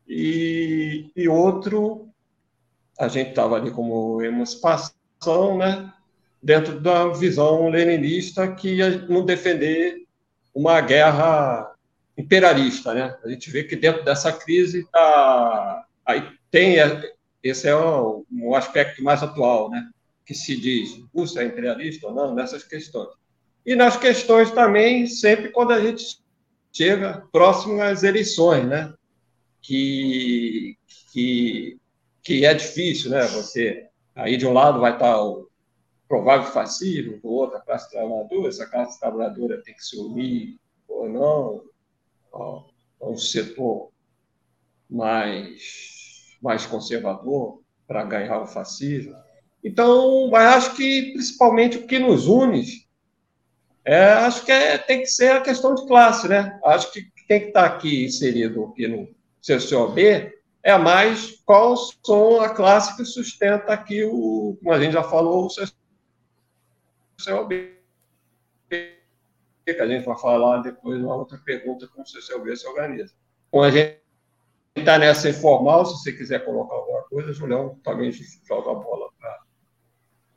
E, 0.08 1.10
e 1.16 1.28
outro, 1.28 2.10
a 3.00 3.08
gente 3.08 3.30
estava 3.30 3.56
ali 3.56 3.72
como 3.72 4.22
emancipação, 4.22 5.58
né? 5.58 5.92
Dentro 6.46 6.80
da 6.80 7.08
visão 7.08 7.70
leninista 7.70 8.48
que 8.48 8.76
ia 8.76 9.00
não 9.08 9.26
defender 9.26 10.06
uma 10.54 10.80
guerra 10.80 11.74
imperialista, 12.16 12.94
né? 12.94 13.18
A 13.24 13.30
gente 13.30 13.50
vê 13.50 13.64
que 13.64 13.76
dentro 13.76 14.06
dessa 14.06 14.32
crise 14.32 14.88
tá, 14.92 15.88
aí 16.06 16.30
tem 16.52 16.76
esse 17.42 17.68
é 17.68 17.76
o, 17.76 18.24
um 18.32 18.54
aspecto 18.54 19.04
mais 19.04 19.24
atual, 19.24 19.72
né? 19.72 19.90
Que 20.24 20.36
se 20.36 20.56
diz, 20.56 21.04
Rússia 21.12 21.42
é 21.42 21.46
imperialista 21.46 22.06
ou 22.06 22.14
não 22.14 22.36
nessas 22.36 22.64
questões. 22.64 23.10
E 23.66 23.76
nas 23.76 23.98
questões 23.98 24.52
também, 24.52 25.08
sempre 25.08 25.50
quando 25.50 25.72
a 25.72 25.82
gente 25.82 26.20
chega 26.72 27.24
próximo 27.32 27.82
às 27.82 28.04
eleições, 28.04 28.68
né? 28.68 28.94
Que, 29.64 30.78
que, 31.12 31.80
que 32.22 32.46
é 32.46 32.54
difícil, 32.54 33.10
né? 33.10 33.26
Você 33.30 33.88
aí 34.14 34.38
de 34.38 34.46
um 34.46 34.54
lado 34.54 34.80
vai 34.80 34.94
estar 34.94 35.20
o, 35.24 35.50
provável 36.08 36.52
fascismo, 36.52 37.20
do 37.20 37.30
outro, 37.30 37.58
a 37.58 37.62
classe 37.62 37.90
trabalhadora, 37.90 38.50
essa 38.50 38.66
classe 38.66 39.00
trabalhadora 39.00 39.62
tem 39.64 39.74
que 39.74 39.84
se 39.84 39.98
unir 39.98 40.60
ou 40.88 41.10
não, 41.10 41.64
a 43.02 43.10
um 43.10 43.18
setor 43.18 43.90
mais, 44.90 46.38
mais 46.42 46.66
conservador 46.66 47.62
para 47.88 48.04
ganhar 48.04 48.42
o 48.42 48.48
fascismo. 48.48 49.16
Então, 49.64 50.30
mas 50.30 50.56
acho 50.56 50.76
que 50.76 51.12
principalmente 51.14 51.78
o 51.78 51.88
que 51.88 51.98
nos 51.98 52.28
une, 52.28 52.64
é, 53.84 54.06
acho 54.14 54.46
que 54.46 54.52
é, 54.52 54.78
tem 54.78 55.02
que 55.02 55.08
ser 55.08 55.32
a 55.32 55.42
questão 55.42 55.76
de 55.76 55.86
classe, 55.88 56.28
né? 56.28 56.60
Acho 56.64 56.92
que 56.92 57.04
tem 57.28 57.42
que 57.42 57.48
estar 57.48 57.66
aqui 57.66 58.06
inserido 58.06 58.66
aqui 58.66 58.88
no 58.88 59.08
CCOB 59.42 60.34
é 60.66 60.76
mais 60.80 61.40
qual 61.46 61.76
são 61.78 62.42
a 62.42 62.50
classe 62.50 62.98
que 62.98 63.06
sustenta 63.06 63.72
aqui 63.72 64.04
o, 64.04 64.58
como 64.60 64.72
a 64.72 64.80
gente 64.80 64.94
já 64.94 65.04
falou, 65.04 65.46
o 65.46 65.50
CCOB. 67.18 67.76
Que 68.70 69.72
a 69.72 69.88
gente 69.88 70.06
vai 70.06 70.18
falar 70.18 70.60
depois 70.60 71.02
uma 71.02 71.16
outra 71.16 71.38
pergunta 71.40 71.88
como 71.88 72.04
o 72.04 72.06
CCOB 72.06 72.56
se 72.56 72.68
organiza. 72.68 73.14
Bom, 73.52 73.64
a 73.64 73.72
gente 73.72 74.00
está 74.76 75.00
nessa 75.00 75.30
informal, 75.30 75.86
se 75.86 75.94
você 75.94 76.12
quiser 76.12 76.44
colocar 76.44 76.76
alguma 76.76 77.02
coisa, 77.04 77.34
Julião, 77.34 77.80
também 77.84 78.12
joga 78.12 78.72
a 78.72 78.76
bola 78.76 79.10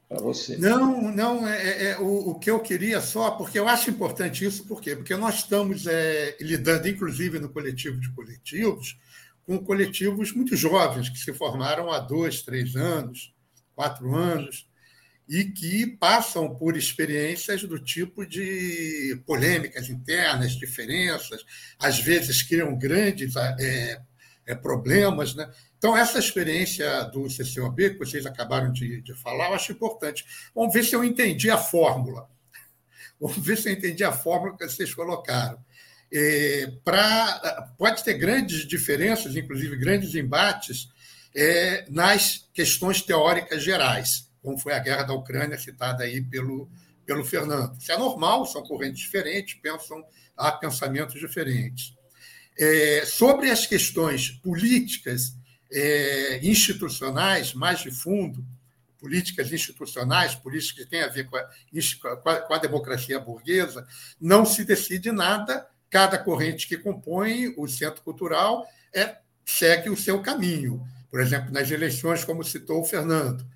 para 0.09 0.19
você. 0.21 0.57
Não, 0.57 1.13
não, 1.13 1.47
é, 1.47 1.57
é, 1.57 1.91
é, 1.91 1.99
o, 1.99 2.31
o, 2.31 2.39
que 2.39 2.51
eu 2.51 2.61
queria 2.61 3.01
só, 3.01 3.33
porque 3.33 3.59
eu 3.59 3.69
acho 3.69 3.91
importante 3.91 4.45
isso, 4.45 4.67
por 4.67 4.81
quê? 4.81 4.97
Porque 4.97 5.15
nós 5.17 5.37
estamos 5.37 5.87
é, 5.87 6.37
lidando, 6.41 6.89
inclusive 6.89 7.39
no 7.39 7.49
coletivo 7.49 7.99
de 7.99 8.11
coletivos, 8.13 8.99
com 9.45 9.59
coletivos 9.59 10.33
muito 10.33 10.55
jovens, 10.57 11.09
que 11.09 11.19
se 11.19 11.33
formaram 11.33 11.91
há 11.91 11.99
dois, 11.99 12.43
três 12.43 12.77
anos, 12.77 13.35
quatro 13.75 14.15
anos, 14.15 14.68
e 15.29 15.45
que 15.45 15.87
passam 15.87 16.55
por 16.55 16.77
experiências 16.77 17.63
do 17.63 17.79
tipo 17.79 18.25
de 18.25 19.21
polêmicas 19.27 19.89
internas, 19.89 20.53
diferenças, 20.53 21.45
às 21.79 22.01
vezes 22.01 22.43
criam 22.43 22.77
grandes 22.79 23.37
é, 23.37 24.01
é, 24.47 24.55
problemas. 24.55 25.35
Né? 25.35 25.51
Então, 25.77 25.97
essa 25.97 26.19
experiência 26.19 27.05
do 27.05 27.27
CCOB, 27.29 27.91
que 27.91 27.99
vocês 27.99 28.25
acabaram 28.25 28.73
de, 28.73 29.03
de 29.03 29.15
falar, 29.15 29.49
eu 29.49 29.55
acho 29.55 29.73
importante. 29.73 30.25
Vamos 30.55 30.73
ver 30.73 30.85
se 30.85 30.97
eu 30.97 31.05
entendi 31.05 31.51
a 31.51 31.59
fórmula. 31.59 32.29
Vamos 33.21 33.39
ver 33.39 33.59
se 33.59 33.69
eu 33.69 33.73
entendi 33.73 34.03
a 34.03 34.13
fórmula 34.13 34.57
que 34.57 34.67
vocês 34.67 34.95
colocaram 34.95 35.63
é, 36.13 36.73
pra, 36.83 37.71
pode 37.77 38.03
ter 38.03 38.15
grandes 38.15 38.67
diferenças, 38.67 39.37
inclusive 39.37 39.77
grandes 39.77 40.15
embates, 40.15 40.89
é, 41.35 41.85
nas 41.91 42.49
questões 42.53 43.03
teóricas 43.03 43.63
gerais, 43.63 44.28
como 44.43 44.59
foi 44.59 44.73
a 44.73 44.79
guerra 44.79 45.05
da 45.05 45.15
Ucrânia, 45.15 45.59
citada 45.59 46.05
aí 46.05 46.23
pelo, 46.23 46.69
pelo 47.05 47.25
Fernando. 47.25 47.77
Isso 47.79 47.91
é 47.93 47.99
normal, 47.99 48.47
são 48.47 48.63
correntes 48.63 49.01
diferentes, 49.01 49.55
pensam, 49.55 50.05
há 50.37 50.53
pensamentos 50.53 51.19
diferentes. 51.19 51.95
É, 52.59 53.05
sobre 53.07 53.51
as 53.51 53.67
questões 53.67 54.31
políticas, 54.31 55.37
é, 55.71 56.41
institucionais, 56.43 57.55
mais 57.55 57.81
de 57.81 57.91
fundo, 57.91 58.45
políticas 58.99 59.53
institucionais, 59.53 60.35
políticas 60.35 60.85
que 60.85 60.91
têm 60.91 61.03
a 61.03 61.09
ver 61.09 61.29
com 61.29 61.37
a, 61.37 62.41
com 62.41 62.55
a 62.55 62.59
democracia 62.59 63.19
burguesa, 63.21 63.87
não 64.21 64.45
se 64.45 64.65
decide 64.65 65.13
nada 65.13 65.67
cada 65.91 66.19
corrente 66.19 66.67
que 66.67 66.77
compõe 66.77 67.55
o 67.57 67.67
centro 67.67 68.03
cultural 68.03 68.67
é, 68.93 69.17
segue 69.45 69.89
o 69.89 69.97
seu 69.97 70.21
caminho. 70.21 70.87
Por 71.11 71.21
exemplo, 71.21 71.51
nas 71.53 71.71
eleições, 71.71 72.25
como 72.25 72.45
citou 72.45 72.83
o 72.83 72.85
Fernando, 72.85 73.47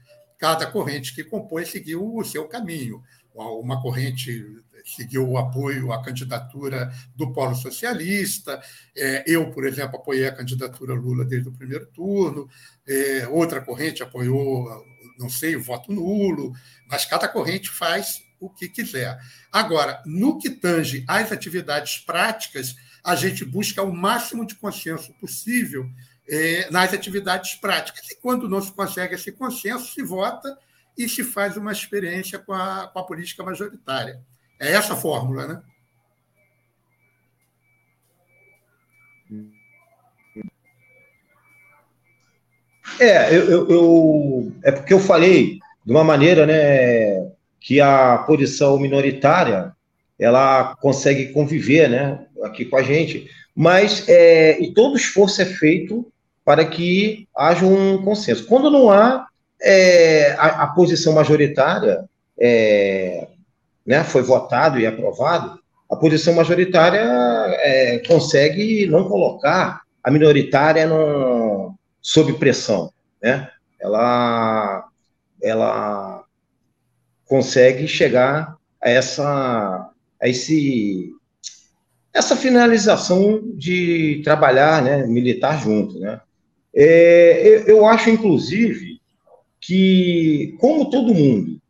cada 0.43 0.66
corrente 0.66 1.14
que 1.14 1.22
compõe 1.22 1.64
seguiu 1.64 2.16
o 2.16 2.24
seu 2.24 2.49
caminho. 2.49 3.01
Uma 3.32 3.80
corrente 3.80 4.45
seguiu 4.84 5.30
o 5.30 5.38
apoio 5.38 5.93
à 5.93 6.03
candidatura 6.03 6.93
do 7.14 7.32
Polo 7.32 7.55
Socialista. 7.55 8.61
É, 8.97 9.22
eu, 9.24 9.53
por 9.53 9.64
exemplo, 9.64 10.01
apoiei 10.01 10.26
a 10.26 10.34
candidatura 10.34 10.95
Lula 10.95 11.24
desde 11.24 11.49
o 11.49 11.53
primeiro 11.53 11.86
turno. 11.86 12.49
É, 12.84 13.28
outra 13.28 13.61
corrente 13.61 14.03
apoiou, 14.03 14.84
não 15.16 15.30
sei, 15.30 15.55
o 15.55 15.62
voto 15.62 15.93
nulo. 15.93 16.53
Mas 16.88 17.05
cada 17.05 17.28
corrente 17.28 17.70
faz 17.70 18.20
o 18.40 18.51
que 18.51 18.68
quiser. 18.68 19.16
Agora, 19.53 20.03
no 20.05 20.38
que 20.38 20.51
tange 20.51 21.05
às 21.07 21.30
atividades 21.30 21.99
práticas, 21.99 22.74
a 23.05 23.14
gente 23.14 23.45
busca 23.45 23.80
o 23.80 23.95
máximo 23.95 24.45
de 24.45 24.57
consenso 24.57 25.12
possível 25.20 25.88
nas 26.70 26.93
atividades 26.95 27.55
práticas. 27.55 28.11
E 28.11 28.16
quando 28.16 28.49
não 28.49 28.61
se 28.61 28.73
consegue 28.73 29.14
esse 29.14 29.33
consenso, 29.33 29.93
se 29.93 30.03
vota 30.03 30.57
e 30.97 31.09
se 31.09 31.25
faz 31.25 31.57
uma 31.57 31.73
experiência 31.73 32.39
com 32.39 32.53
a, 32.53 32.89
com 32.93 32.99
a 32.99 33.05
política 33.05 33.43
majoritária. 33.43 34.20
É 34.61 34.73
essa 34.73 34.93
a 34.93 34.97
fórmula, 34.97 35.47
né? 35.47 35.62
É, 43.01 43.35
eu, 43.35 43.51
eu, 43.51 43.70
eu, 43.70 44.53
é 44.62 44.70
porque 44.70 44.93
eu 44.93 45.01
falei 45.01 45.59
de 45.85 45.91
uma 45.91 46.05
maneira, 46.05 46.47
né, 46.47 47.33
que 47.59 47.81
a 47.81 48.18
posição 48.18 48.79
minoritária 48.79 49.75
ela 50.18 50.77
consegue 50.77 51.33
conviver, 51.33 51.89
né, 51.89 52.27
aqui 52.45 52.64
com 52.64 52.77
a 52.77 52.83
gente, 52.83 53.29
mas 53.57 54.09
é, 54.09 54.61
e 54.61 54.73
todo 54.73 54.97
esforço 54.97 55.43
é 55.43 55.47
feito 55.47 56.11
para 56.45 56.64
que 56.64 57.28
haja 57.36 57.64
um 57.64 58.03
consenso. 58.03 58.47
Quando 58.47 58.70
não 58.70 58.90
há 58.90 59.26
é, 59.61 60.32
a, 60.32 60.64
a, 60.64 60.66
posição 60.68 61.12
majoritária, 61.12 62.05
é, 62.38 63.28
né, 63.86 64.03
foi 64.05 64.22
votado 64.22 64.78
e 64.78 64.86
aprovado, 64.86 65.61
a 65.90 65.97
posição 65.97 66.34
majoritária 66.34 67.01
é, 67.01 67.99
consegue 68.07 68.86
não 68.86 69.09
colocar 69.09 69.82
a 70.03 70.11
minoritária 70.11 70.86
no, 70.86 71.74
sob 72.01 72.32
pressão, 72.34 72.93
né? 73.22 73.49
Ela, 73.80 74.88
ela 75.40 76.24
consegue 77.26 77.86
chegar 77.86 78.57
a 78.82 78.90
essa, 78.90 79.90
a 80.20 80.28
esse, 80.28 81.12
essa 82.12 82.36
finalização 82.36 83.40
de 83.55 84.20
trabalhar, 84.24 84.82
né, 84.82 85.07
militar 85.07 85.62
junto, 85.62 85.99
né? 86.01 86.20
É, 86.75 87.64
eu 87.66 87.87
acho, 87.87 88.11
inclusive, 88.11 89.01
que 89.61 90.57
como 90.59 90.91
todo 90.91 91.14
mundo 91.14 91.61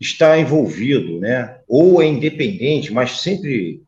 está 0.00 0.38
envolvido, 0.38 1.18
né, 1.18 1.58
ou 1.68 2.00
é 2.02 2.06
independente, 2.06 2.92
mas 2.92 3.20
sempre 3.20 3.82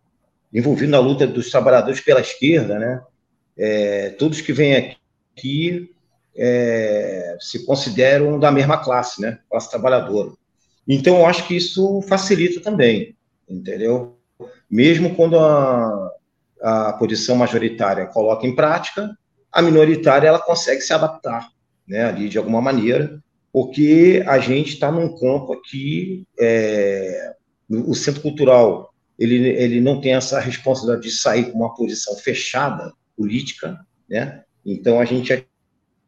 envolvido 0.52 0.90
na 0.90 0.98
luta 0.98 1.26
dos 1.26 1.50
trabalhadores 1.50 2.00
pela 2.00 2.20
esquerda, 2.20 2.78
né? 2.78 3.02
É, 3.56 4.10
todos 4.10 4.40
que 4.40 4.52
vêm 4.52 4.96
aqui 5.34 5.90
é, 6.36 7.36
se 7.40 7.64
consideram 7.64 8.38
da 8.38 8.50
mesma 8.50 8.76
classe, 8.78 9.20
né? 9.20 9.38
Classe 9.48 9.70
trabalhadora. 9.70 10.32
Então, 10.86 11.18
eu 11.18 11.26
acho 11.26 11.46
que 11.46 11.56
isso 11.56 12.02
facilita 12.02 12.60
também, 12.60 13.16
entendeu? 13.48 14.18
Mesmo 14.70 15.14
quando 15.14 15.38
a, 15.38 16.10
a 16.60 16.92
posição 16.94 17.36
majoritária 17.36 18.06
coloca 18.06 18.46
em 18.46 18.54
prática, 18.54 19.16
a 19.52 19.62
minoritária 19.62 20.28
ela 20.28 20.38
consegue 20.38 20.80
se 20.80 20.92
adaptar, 20.92 21.48
né, 21.86 22.04
ali 22.04 22.28
de 22.28 22.38
alguma 22.38 22.60
maneira, 22.60 23.22
porque 23.52 24.24
a 24.26 24.38
gente 24.38 24.74
está 24.74 24.90
num 24.90 25.14
campo 25.16 25.52
aqui, 25.52 26.26
é, 26.40 27.34
o 27.68 27.94
centro 27.94 28.22
cultural 28.22 28.92
ele, 29.18 29.48
ele 29.50 29.80
não 29.80 30.00
tem 30.00 30.14
essa 30.14 30.40
responsabilidade 30.40 31.02
de 31.02 31.14
sair 31.14 31.50
com 31.50 31.58
uma 31.58 31.74
posição 31.74 32.16
fechada 32.16 32.92
política, 33.16 33.78
né? 34.08 34.42
Então 34.64 34.98
a 34.98 35.04
gente 35.04 35.32
é 35.32 35.44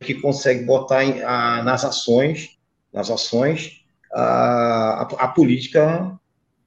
que 0.01 0.15
consegue 0.15 0.65
botar 0.65 1.05
em, 1.05 1.23
a, 1.23 1.63
nas 1.63 1.85
ações, 1.85 2.59
nas 2.93 3.11
ações 3.11 3.85
a, 4.13 5.09
a, 5.19 5.29
política 5.29 6.19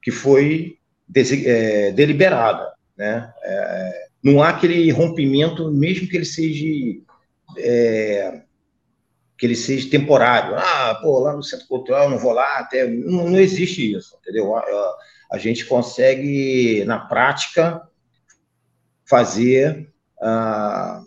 que 0.02 0.10
foi 0.10 0.78
é, 1.14 1.92
deliberada. 1.92 2.72
Né? 2.96 3.32
É, 3.42 4.07
não 4.22 4.42
há 4.42 4.50
aquele 4.50 4.90
rompimento, 4.90 5.70
mesmo 5.70 6.08
que 6.08 6.16
ele 6.16 6.24
seja 6.24 6.66
é, 7.56 8.42
que 9.36 9.46
ele 9.46 9.54
seja 9.54 9.90
temporário. 9.90 10.56
Ah, 10.56 10.98
pô, 11.00 11.20
lá 11.20 11.34
no 11.34 11.42
centro 11.42 11.66
cultural 11.68 12.10
não 12.10 12.18
vou 12.18 12.32
lá, 12.32 12.58
até 12.58 12.86
não, 12.86 13.30
não 13.30 13.38
existe 13.38 13.94
isso, 13.94 14.16
entendeu? 14.20 14.56
A, 14.56 14.64
a, 15.32 15.38
gente 15.38 15.64
consegue 15.64 16.84
na 16.84 16.98
prática 16.98 17.82
fazer 19.08 19.88
ah, 20.20 21.02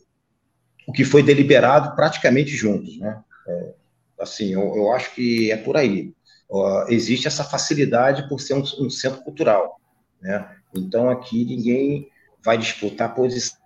o 0.88 0.91
que 0.91 1.03
foi 1.03 1.22
deliberado 1.22 1.95
praticamente 1.95 2.51
juntos, 2.51 2.97
né? 2.97 3.22
É, 3.47 3.74
assim, 4.20 4.53
eu, 4.53 4.76
eu 4.76 4.91
acho 4.91 5.14
que 5.14 5.51
é 5.51 5.57
por 5.57 5.76
aí 5.76 6.14
uh, 6.51 6.86
existe 6.89 7.28
essa 7.28 7.43
facilidade 7.43 8.28
por 8.28 8.39
ser 8.41 8.53
um, 8.55 8.64
um, 8.80 8.89
centro 8.89 9.24
cultural. 9.24 9.80
Né? 10.22 10.57
Então, 10.76 11.09
aqui 11.09 11.45
ninguém 11.45 12.09
vai 12.44 12.58
disputar 12.58 13.16
posição 13.16 13.58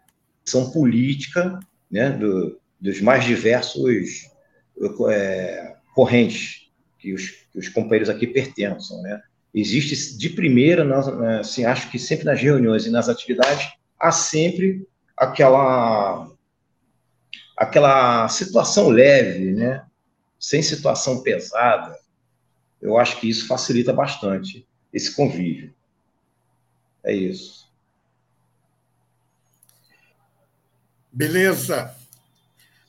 política 0.71 1.59
né, 1.89 2.11
do, 2.11 2.59
dos 2.79 3.01
mais 3.01 3.23
diversos 3.23 4.29
é, 5.09 5.75
correntes 5.93 6.69
que 6.99 7.13
os, 7.13 7.29
que 7.51 7.59
os 7.59 7.69
companheiros 7.69 8.09
aqui 8.09 8.27
pertençam, 8.27 9.01
né? 9.01 9.21
Existe 9.53 10.17
de 10.17 10.29
primeira, 10.31 10.85
assim, 11.39 11.63
acho 11.63 11.89
que 11.89 11.97
sempre 11.97 12.25
nas 12.25 12.41
reuniões 12.41 12.85
e 12.85 12.89
nas 12.89 13.07
atividades, 13.07 13.71
há 13.97 14.11
sempre 14.11 14.85
aquela 15.15 16.29
aquela 17.55 18.27
situação 18.27 18.89
leve, 18.89 19.53
né? 19.53 19.85
Sem 20.37 20.61
situação 20.61 21.23
pesada. 21.23 21.97
Eu 22.81 22.97
acho 22.97 23.17
que 23.19 23.29
isso 23.29 23.47
facilita 23.47 23.93
bastante 23.93 24.67
esse 24.91 25.15
convívio. 25.15 25.73
É 27.03 27.13
isso. 27.13 27.64
Beleza. 31.15 31.95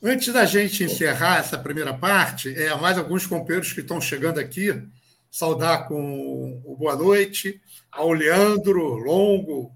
Antes 0.03 0.35
da 0.35 0.45
gente 0.45 0.83
encerrar 0.83 1.39
essa 1.39 1.57
primeira 1.57 1.95
parte, 1.95 2.53
é, 2.61 2.75
mais 2.75 2.99
alguns 2.99 3.25
companheiros 3.25 3.73
que 3.73 3.79
estão 3.79 4.01
chegando 4.01 4.41
aqui, 4.41 4.83
saudar 5.31 5.87
com 5.87 6.61
o 6.65 6.77
boa 6.77 6.97
noite. 6.97 7.61
Ao 7.89 8.13
Leandro 8.13 8.83
Longo, 8.97 9.73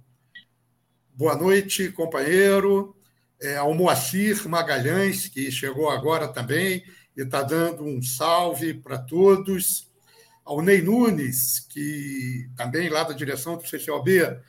boa 1.14 1.36
noite, 1.36 1.92
companheiro, 1.92 2.96
é, 3.40 3.57
ao 3.57 3.72
Moacir 3.72 4.48
Magalhães, 4.48 5.28
que 5.28 5.48
chegou 5.53 5.88
agora 5.88 6.26
também 6.26 6.82
e 7.16 7.22
está 7.22 7.44
dando 7.44 7.84
um 7.84 8.03
salve 8.03 8.74
para 8.74 8.98
todos, 8.98 9.88
ao 10.44 10.61
Ney 10.61 10.82
Nunes, 10.82 11.61
que 11.70 12.51
também 12.57 12.88
lá 12.88 13.05
da 13.05 13.14
direção 13.14 13.57
do 13.57 13.62
CCOB, 13.62 14.40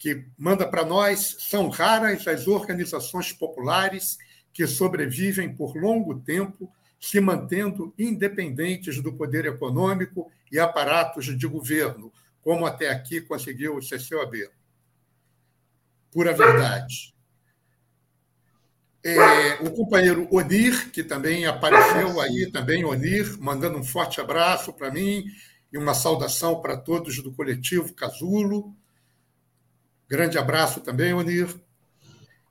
que 0.00 0.24
manda 0.38 0.66
para 0.66 0.82
nós, 0.82 1.36
são 1.40 1.68
raras 1.68 2.26
as 2.26 2.48
organizações 2.48 3.34
populares 3.34 4.16
que 4.50 4.66
sobrevivem 4.66 5.54
por 5.54 5.76
longo 5.76 6.18
tempo, 6.20 6.72
se 6.98 7.20
mantendo 7.20 7.94
independentes 7.98 9.02
do 9.02 9.12
poder 9.12 9.44
econômico 9.44 10.32
e 10.50 10.58
aparatos 10.58 11.26
de 11.38 11.46
governo, 11.46 12.10
como 12.40 12.64
até 12.64 12.88
aqui 12.88 13.20
conseguiu 13.20 13.76
o 13.76 13.80
CCOB. 13.80 14.48
Pura 16.10 16.32
verdade. 16.32 17.14
É, 19.04 19.54
o 19.62 19.70
companheiro 19.70 20.26
Onir, 20.30 20.90
que 20.92 21.04
também 21.04 21.44
apareceu 21.44 22.18
aí, 22.22 22.50
também 22.50 22.86
Onir, 22.86 23.38
mandando 23.38 23.76
um 23.76 23.84
forte 23.84 24.18
abraço 24.18 24.72
para 24.72 24.90
mim 24.90 25.26
e 25.70 25.76
uma 25.76 25.92
saudação 25.92 26.58
para 26.62 26.78
todos 26.78 27.22
do 27.22 27.32
coletivo 27.32 27.92
Casulo. 27.92 28.74
Grande 30.10 30.36
abraço 30.36 30.80
também, 30.80 31.14
Onir. 31.14 31.46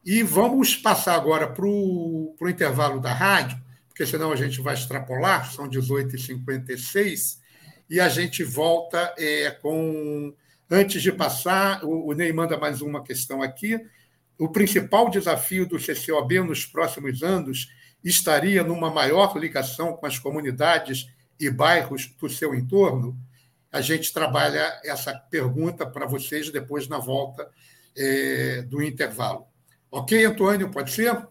E 0.06 0.24
vamos 0.24 0.78
passar 0.78 1.16
agora 1.16 1.46
para 1.46 1.66
o 1.66 2.34
intervalo 2.44 3.02
da 3.02 3.12
rádio, 3.12 3.60
porque 3.90 4.06
senão 4.06 4.32
a 4.32 4.36
gente 4.38 4.62
vai 4.62 4.76
extrapolar, 4.76 5.52
são 5.52 5.70
18h56, 5.70 7.38
e 7.90 8.00
a 8.00 8.08
gente 8.08 8.46
volta 8.46 9.14
é, 9.18 9.52
com. 9.52 10.34
Antes 10.72 11.02
de 11.02 11.12
passar, 11.12 11.84
o, 11.84 12.08
o 12.08 12.14
Ney 12.14 12.32
manda 12.32 12.58
mais 12.58 12.82
uma 12.82 13.04
questão 13.04 13.42
aqui. 13.42 13.78
O 14.38 14.48
principal 14.48 15.10
desafio 15.10 15.66
do 15.66 15.78
CCOB 15.78 16.40
nos 16.40 16.66
próximos 16.66 17.24
anos 17.24 17.74
estaria 18.02 18.64
numa 18.64 18.90
maior 18.90 19.36
ligação 19.38 19.98
com 19.98 20.06
as 20.06 20.18
comunidades 20.18 21.10
e 21.38 21.50
bairros 21.50 22.08
do 22.22 22.30
seu 22.30 22.56
entorno? 22.56 23.18
A 23.72 23.82
gente 23.82 24.12
trabalha 24.12 24.80
essa 24.84 25.14
pergunta 25.14 25.86
para 25.86 26.08
vocês 26.08 26.50
depois 26.52 26.88
na 26.88 26.98
volta 26.98 27.48
é, 27.96 28.64
do 28.64 28.82
intervalo. 28.82 29.46
Ok, 29.92 30.24
Antônio, 30.26 30.70
pode 30.72 30.92
ser? 30.92 31.28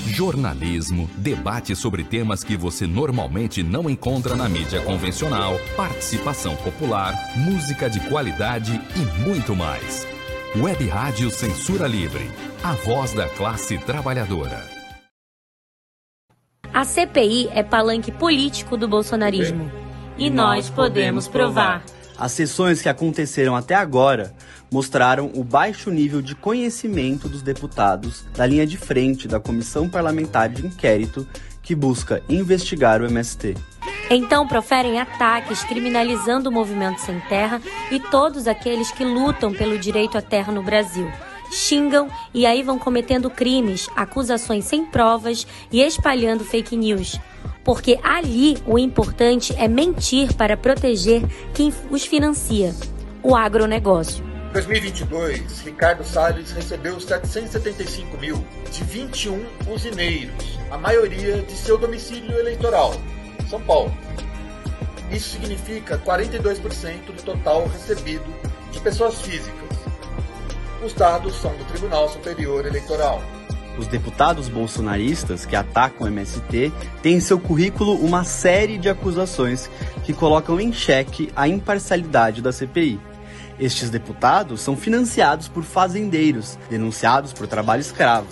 Jornalismo, 0.00 1.08
debate 1.18 1.76
sobre 1.76 2.02
temas 2.02 2.42
que 2.42 2.56
você 2.56 2.86
normalmente 2.86 3.62
não 3.62 3.88
encontra 3.88 4.34
na 4.34 4.48
mídia 4.48 4.82
convencional, 4.82 5.54
participação 5.76 6.56
popular, 6.56 7.14
música 7.36 7.88
de 7.88 8.00
qualidade 8.08 8.72
e 8.96 9.22
muito 9.22 9.54
mais. 9.54 10.06
Web 10.56 10.88
Rádio 10.88 11.30
Censura 11.30 11.86
Livre, 11.86 12.28
a 12.64 12.72
voz 12.72 13.12
da 13.12 13.28
classe 13.28 13.78
trabalhadora. 13.78 14.77
A 16.72 16.84
CPI 16.84 17.48
é 17.52 17.62
palanque 17.62 18.12
político 18.12 18.76
do 18.76 18.86
bolsonarismo. 18.86 19.70
E 20.16 20.30
nós 20.30 20.68
podemos 20.68 21.26
provar. 21.26 21.82
As 22.18 22.32
sessões 22.32 22.82
que 22.82 22.88
aconteceram 22.88 23.54
até 23.54 23.74
agora 23.74 24.34
mostraram 24.70 25.30
o 25.34 25.44
baixo 25.44 25.90
nível 25.90 26.20
de 26.20 26.34
conhecimento 26.34 27.28
dos 27.28 27.42
deputados 27.42 28.24
da 28.36 28.44
linha 28.44 28.66
de 28.66 28.76
frente 28.76 29.28
da 29.28 29.38
Comissão 29.38 29.88
Parlamentar 29.88 30.48
de 30.48 30.66
Inquérito 30.66 31.26
que 31.62 31.74
busca 31.74 32.22
investigar 32.28 33.00
o 33.00 33.06
MST. 33.06 33.54
Então 34.10 34.46
proferem 34.46 34.98
ataques 34.98 35.62
criminalizando 35.64 36.48
o 36.48 36.52
movimento 36.52 36.98
sem 36.98 37.20
terra 37.20 37.60
e 37.90 38.00
todos 38.00 38.46
aqueles 38.46 38.90
que 38.90 39.04
lutam 39.04 39.52
pelo 39.52 39.78
direito 39.78 40.16
à 40.16 40.22
terra 40.22 40.52
no 40.52 40.62
Brasil. 40.62 41.10
Xingam 41.50 42.08
e 42.32 42.46
aí 42.46 42.62
vão 42.62 42.78
cometendo 42.78 43.30
crimes, 43.30 43.88
acusações 43.96 44.64
sem 44.64 44.84
provas 44.84 45.46
e 45.70 45.82
espalhando 45.82 46.44
fake 46.44 46.76
news 46.76 47.18
porque 47.68 47.98
ali 48.02 48.56
o 48.64 48.78
importante 48.78 49.54
é 49.58 49.68
mentir 49.68 50.32
para 50.32 50.56
proteger 50.56 51.20
quem 51.52 51.70
os 51.90 52.02
financia, 52.02 52.74
o 53.22 53.36
agronegócio. 53.36 54.24
Em 54.48 54.52
2022, 54.54 55.60
Ricardo 55.60 56.02
Salles 56.02 56.50
recebeu 56.52 56.98
775 56.98 58.16
mil 58.16 58.42
de 58.72 58.82
21 58.84 59.44
usineiros, 59.70 60.58
a 60.70 60.78
maioria 60.78 61.42
de 61.42 61.52
seu 61.52 61.76
domicílio 61.76 62.38
eleitoral, 62.38 62.94
São 63.50 63.60
Paulo. 63.60 63.94
Isso 65.10 65.32
significa 65.32 65.98
42% 65.98 67.04
do 67.04 67.22
total 67.22 67.66
recebido 67.66 68.24
de 68.72 68.80
pessoas 68.80 69.20
físicas. 69.20 69.67
Os 70.80 70.92
dados 70.92 71.34
são 71.34 71.50
do 71.56 71.64
Tribunal 71.64 72.08
Superior 72.08 72.64
Eleitoral. 72.64 73.20
Os 73.76 73.88
deputados 73.88 74.48
bolsonaristas 74.48 75.44
que 75.44 75.56
atacam 75.56 76.06
o 76.06 76.08
MST 76.08 76.72
têm 77.02 77.16
em 77.16 77.20
seu 77.20 77.38
currículo 77.38 77.94
uma 77.96 78.22
série 78.22 78.78
de 78.78 78.88
acusações 78.88 79.68
que 80.04 80.12
colocam 80.12 80.60
em 80.60 80.72
xeque 80.72 81.32
a 81.34 81.48
imparcialidade 81.48 82.40
da 82.40 82.52
CPI. 82.52 83.00
Estes 83.58 83.90
deputados 83.90 84.60
são 84.60 84.76
financiados 84.76 85.48
por 85.48 85.64
fazendeiros, 85.64 86.56
denunciados 86.70 87.32
por 87.32 87.48
trabalho 87.48 87.80
escravo. 87.80 88.28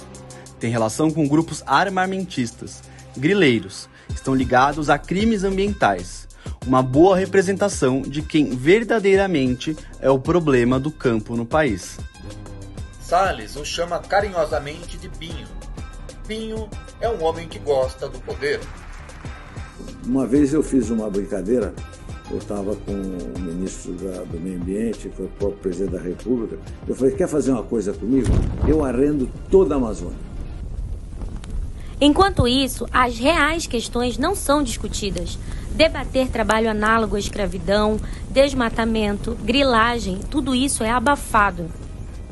Têm 0.60 0.70
relação 0.70 1.10
com 1.10 1.26
grupos 1.26 1.64
armamentistas, 1.66 2.80
grileiros, 3.16 3.88
estão 4.08 4.36
ligados 4.36 4.88
a 4.88 4.96
crimes 4.96 5.42
ambientais. 5.42 6.28
Uma 6.64 6.80
boa 6.80 7.16
representação 7.16 8.02
de 8.02 8.22
quem 8.22 8.50
verdadeiramente 8.50 9.76
é 10.00 10.10
o 10.10 10.18
problema 10.18 10.78
do 10.78 10.92
campo 10.92 11.36
no 11.36 11.44
país. 11.44 11.98
Salles 13.06 13.54
o 13.54 13.64
chama 13.64 14.00
carinhosamente 14.00 14.98
de 14.98 15.08
Pinho. 15.08 15.46
Pinho 16.26 16.68
é 17.00 17.08
um 17.08 17.22
homem 17.22 17.46
que 17.46 17.56
gosta 17.56 18.08
do 18.08 18.18
poder. 18.18 18.58
Uma 20.04 20.26
vez 20.26 20.52
eu 20.52 20.60
fiz 20.60 20.90
uma 20.90 21.08
brincadeira, 21.08 21.72
eu 22.28 22.38
estava 22.38 22.74
com 22.74 22.90
o 22.90 23.38
ministro 23.38 23.92
da, 23.92 24.24
do 24.24 24.40
Meio 24.40 24.60
Ambiente, 24.60 25.08
foi 25.14 25.26
o 25.26 25.28
próprio 25.28 25.60
presidente 25.60 25.92
da 25.92 26.00
República. 26.00 26.58
Eu 26.88 26.96
falei: 26.96 27.14
quer 27.14 27.28
fazer 27.28 27.52
uma 27.52 27.62
coisa 27.62 27.92
comigo? 27.92 28.26
Eu 28.66 28.84
arrendo 28.84 29.30
toda 29.52 29.74
a 29.74 29.76
Amazônia. 29.76 30.18
Enquanto 32.00 32.48
isso, 32.48 32.88
as 32.92 33.16
reais 33.16 33.68
questões 33.68 34.18
não 34.18 34.34
são 34.34 34.64
discutidas. 34.64 35.38
Debater 35.70 36.26
trabalho 36.28 36.68
análogo 36.68 37.14
à 37.14 37.20
escravidão, 37.20 38.00
desmatamento, 38.30 39.36
grilagem, 39.44 40.18
tudo 40.28 40.56
isso 40.56 40.82
é 40.82 40.90
abafado. 40.90 41.70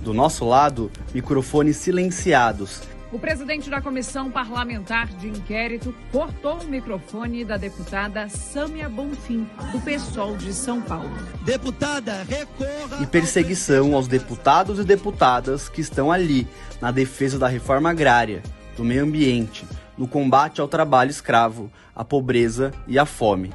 Do 0.04 0.12
nosso 0.12 0.44
lado, 0.44 0.92
microfones 1.14 1.78
silenciados. 1.78 2.82
O 3.10 3.18
presidente 3.18 3.70
da 3.70 3.80
comissão 3.80 4.30
parlamentar 4.30 5.06
de 5.06 5.28
inquérito 5.28 5.94
cortou 6.12 6.58
o 6.58 6.64
microfone 6.64 7.42
da 7.42 7.56
deputada 7.56 8.28
Sâmia 8.28 8.86
Bonfim, 8.86 9.48
do 9.72 9.80
PSOL 9.80 10.36
de 10.36 10.52
São 10.52 10.82
Paulo. 10.82 11.10
Deputada, 11.42 12.22
recorra. 12.28 13.02
E 13.02 13.06
perseguição 13.06 13.94
aos 13.94 14.06
deputados 14.06 14.78
e 14.78 14.84
deputadas 14.84 15.70
que 15.70 15.80
estão 15.80 16.12
ali 16.12 16.46
na 16.82 16.90
defesa 16.90 17.38
da 17.38 17.48
reforma 17.48 17.88
agrária, 17.88 18.42
do 18.76 18.84
meio 18.84 19.04
ambiente, 19.04 19.64
no 19.96 20.06
combate 20.06 20.60
ao 20.60 20.68
trabalho 20.68 21.10
escravo, 21.10 21.72
à 21.96 22.04
pobreza 22.04 22.72
e 22.86 22.98
à 22.98 23.06
fome. 23.06 23.54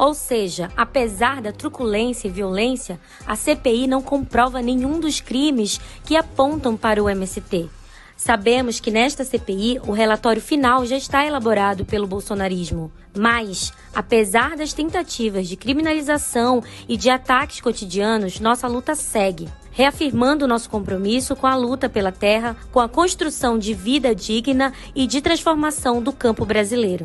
Ou 0.00 0.14
seja, 0.14 0.70
apesar 0.74 1.42
da 1.42 1.52
truculência 1.52 2.26
e 2.26 2.30
violência, 2.30 2.98
a 3.26 3.36
CPI 3.36 3.86
não 3.86 4.00
comprova 4.00 4.62
nenhum 4.62 4.98
dos 4.98 5.20
crimes 5.20 5.78
que 6.06 6.16
apontam 6.16 6.74
para 6.74 7.04
o 7.04 7.10
MST. 7.10 7.68
Sabemos 8.16 8.80
que 8.80 8.90
nesta 8.90 9.24
CPI 9.24 9.78
o 9.86 9.92
relatório 9.92 10.40
final 10.40 10.86
já 10.86 10.96
está 10.96 11.26
elaborado 11.26 11.84
pelo 11.84 12.06
bolsonarismo. 12.06 12.90
Mas, 13.14 13.74
apesar 13.94 14.56
das 14.56 14.72
tentativas 14.72 15.46
de 15.46 15.54
criminalização 15.54 16.62
e 16.88 16.96
de 16.96 17.10
ataques 17.10 17.60
cotidianos, 17.60 18.40
nossa 18.40 18.66
luta 18.66 18.94
segue. 18.94 19.50
reafirmando 19.70 20.48
nosso 20.48 20.68
compromisso 20.70 21.36
com 21.36 21.46
a 21.46 21.54
luta 21.54 21.90
pela 21.90 22.10
terra, 22.10 22.56
com 22.72 22.80
a 22.80 22.88
construção 22.88 23.58
de 23.58 23.74
vida 23.74 24.14
digna 24.14 24.72
e 24.94 25.06
de 25.06 25.20
transformação 25.20 26.02
do 26.02 26.12
campo 26.12 26.44
brasileiro. 26.46 27.04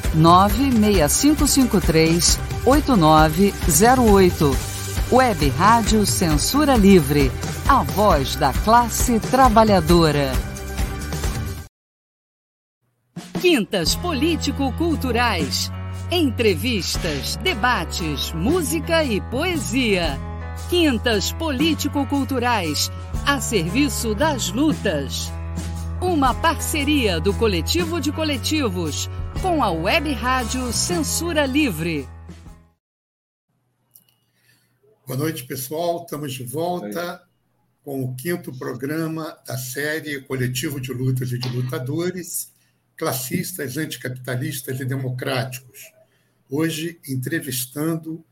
96553 0.13 2.39
8908. 2.65 4.55
Web 5.11 5.49
Rádio 5.49 6.05
Censura 6.05 6.75
Livre. 6.75 7.31
A 7.67 7.81
voz 7.83 8.35
da 8.35 8.53
classe 8.53 9.19
trabalhadora. 9.19 10.31
Quintas 13.41 13.95
Político-Culturais. 13.95 15.71
Entrevistas, 16.11 17.37
debates, 17.37 18.31
música 18.33 19.03
e 19.03 19.19
poesia. 19.19 20.15
Quintas 20.69 21.33
Político-Culturais. 21.33 22.91
A 23.25 23.41
serviço 23.41 24.13
das 24.13 24.51
lutas. 24.51 25.33
Uma 26.01 26.33
parceria 26.33 27.19
do 27.19 27.31
Coletivo 27.31 28.01
de 28.01 28.11
Coletivos 28.11 29.07
com 29.39 29.63
a 29.63 29.69
Web 29.69 30.11
Rádio 30.13 30.73
Censura 30.73 31.45
Livre. 31.45 32.09
Boa 35.05 35.19
noite, 35.19 35.43
pessoal. 35.43 36.01
Estamos 36.03 36.33
de 36.33 36.43
volta 36.43 37.21
com 37.83 38.03
o 38.03 38.15
quinto 38.15 38.51
programa 38.57 39.37
da 39.45 39.55
série 39.59 40.19
Coletivo 40.21 40.81
de 40.81 40.91
Lutas 40.91 41.31
e 41.33 41.37
de 41.37 41.47
Lutadores, 41.49 42.51
Classistas, 42.97 43.77
Anticapitalistas 43.77 44.79
e 44.79 44.85
Democráticos. 44.85 45.93
Hoje, 46.49 46.99
entrevistando 47.07 48.25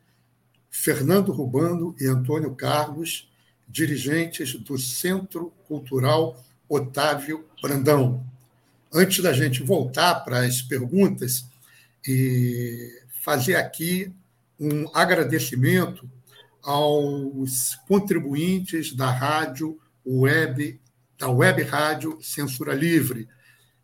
Fernando 0.72 1.32
Rubano 1.32 1.96
e 2.02 2.08
Antônio 2.08 2.56
Carlos, 2.56 3.32
dirigentes 3.68 4.56
do 4.56 4.76
Centro 4.76 5.54
Cultural 5.68 6.36
Otávio 6.70 7.46
Brandão. 7.62 8.24
Antes 8.94 9.22
da 9.24 9.34
gente 9.34 9.64
voltar 9.64 10.24
para 10.24 10.46
as 10.46 10.62
perguntas, 10.62 11.46
e 12.08 13.02
fazer 13.22 13.56
aqui 13.56 14.12
um 14.60 14.86
agradecimento 14.96 16.10
aos 16.62 17.76
contribuintes 17.88 18.94
da 18.94 19.10
rádio 19.10 19.80
web, 20.06 20.80
da 21.18 21.30
web 21.30 21.62
rádio 21.64 22.18
Censura 22.22 22.74
Livre, 22.74 23.28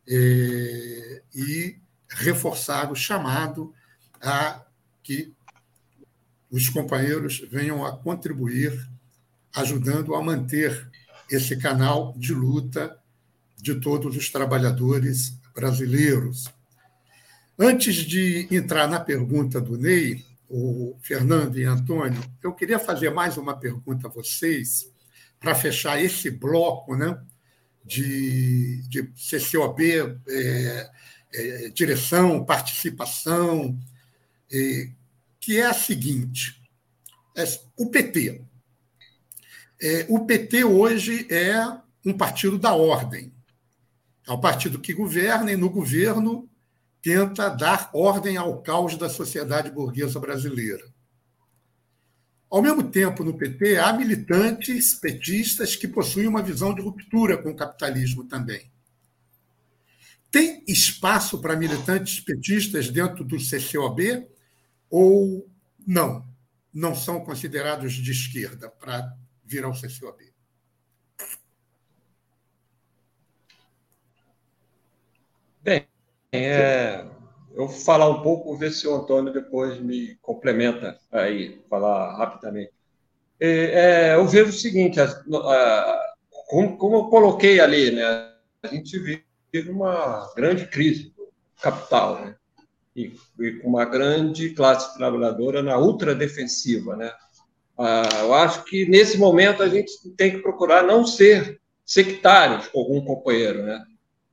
é, 0.07 1.21
e 1.33 1.77
reforçar 2.09 2.91
o 2.91 2.95
chamado 2.95 3.73
a 4.21 4.63
que 5.03 5.33
os 6.49 6.69
companheiros 6.69 7.39
venham 7.49 7.85
a 7.85 7.95
contribuir, 7.97 8.87
ajudando 9.53 10.15
a 10.15 10.23
manter 10.23 10.89
esse 11.35 11.57
canal 11.57 12.13
de 12.17 12.33
luta 12.33 12.97
de 13.57 13.75
todos 13.75 14.15
os 14.15 14.29
trabalhadores 14.29 15.37
brasileiros. 15.53 16.45
Antes 17.57 17.95
de 17.95 18.47
entrar 18.51 18.87
na 18.87 18.99
pergunta 18.99 19.61
do 19.61 19.77
Ney, 19.77 20.25
o 20.49 20.97
Fernando 21.01 21.57
e 21.57 21.63
Antônio, 21.63 22.21
eu 22.43 22.53
queria 22.53 22.77
fazer 22.77 23.09
mais 23.09 23.37
uma 23.37 23.57
pergunta 23.57 24.07
a 24.07 24.11
vocês, 24.11 24.91
para 25.39 25.55
fechar 25.55 26.01
esse 26.01 26.29
bloco 26.29 26.95
né, 26.95 27.17
de, 27.83 28.81
de 28.87 29.03
CCOB, 29.13 30.19
é, 30.27 30.91
é, 31.33 31.69
direção, 31.69 32.43
participação, 32.43 33.77
é, 34.51 34.89
que 35.39 35.57
é 35.57 35.65
a 35.65 35.73
seguinte: 35.73 36.61
é, 37.35 37.43
o 37.77 37.89
PT. 37.89 38.41
É, 39.81 40.05
o 40.09 40.25
PT 40.25 40.63
hoje 40.63 41.27
é 41.31 41.55
um 42.05 42.13
partido 42.13 42.57
da 42.57 42.73
ordem. 42.73 43.33
É 44.27 44.31
um 44.31 44.39
partido 44.39 44.79
que 44.79 44.93
governa 44.93 45.51
e, 45.51 45.57
no 45.57 45.69
governo, 45.69 46.49
tenta 47.01 47.49
dar 47.49 47.89
ordem 47.93 48.37
ao 48.37 48.61
caos 48.61 48.97
da 48.97 49.09
sociedade 49.09 49.69
burguesa 49.69 50.19
brasileira. 50.19 50.83
Ao 52.49 52.61
mesmo 52.61 52.89
tempo, 52.89 53.23
no 53.23 53.37
PT, 53.37 53.77
há 53.77 53.91
militantes 53.93 54.93
petistas 54.93 55.75
que 55.75 55.87
possuem 55.87 56.27
uma 56.27 56.41
visão 56.41 56.73
de 56.73 56.81
ruptura 56.81 57.37
com 57.37 57.49
o 57.51 57.55
capitalismo 57.55 58.23
também. 58.23 58.71
Tem 60.31 60.63
espaço 60.67 61.39
para 61.41 61.55
militantes 61.55 62.19
petistas 62.19 62.89
dentro 62.89 63.23
do 63.23 63.37
CCOB 63.37 64.27
ou 64.89 65.47
não? 65.85 66.25
Não 66.73 66.95
são 66.95 67.23
considerados 67.23 67.93
de 67.93 68.11
esquerda 68.11 68.69
para 68.69 69.15
vir 69.45 69.63
ao 69.63 69.73
CCOB? 69.73 70.33
Bem, 75.61 75.87
é, 76.31 77.05
eu 77.55 77.67
vou 77.67 77.69
falar 77.69 78.09
um 78.09 78.21
pouco, 78.21 78.55
ver 78.57 78.71
se 78.71 78.87
o 78.87 78.95
Antônio 78.95 79.33
depois 79.33 79.79
me 79.79 80.15
complementa 80.21 80.99
aí, 81.11 81.63
falar 81.69 82.15
rapidamente. 82.17 82.71
É, 83.39 83.49
é, 83.49 84.15
eu 84.15 84.27
vejo 84.27 84.49
o 84.49 84.53
seguinte, 84.53 84.99
a, 84.99 85.05
a, 85.05 86.13
como, 86.47 86.77
como, 86.77 86.95
eu 86.97 87.05
coloquei 87.05 87.59
ali, 87.59 87.91
né, 87.91 88.03
a 88.63 88.67
gente 88.67 88.97
vive 88.99 89.69
uma 89.69 90.31
grande 90.35 90.67
crise 90.67 91.13
do 91.17 91.29
capital, 91.61 92.23
né, 92.23 92.35
e, 92.95 93.13
e 93.39 93.53
com 93.59 93.69
uma 93.69 93.85
grande 93.85 94.51
classe 94.51 94.95
trabalhadora 94.97 95.63
na 95.63 95.77
ultradefensiva, 95.77 96.95
né. 96.95 97.11
Ah, 97.77 98.09
eu 98.21 98.33
acho 98.33 98.63
que 98.65 98.85
nesse 98.85 99.17
momento 99.17 99.61
a 99.61 99.67
gente 99.67 99.91
tem 100.15 100.31
que 100.31 100.39
procurar 100.39 100.83
não 100.83 101.05
ser 101.05 101.59
sectários 101.85 102.67
com 102.67 102.79
algum 102.79 103.03
companheiro, 103.03 103.63
né? 103.63 103.83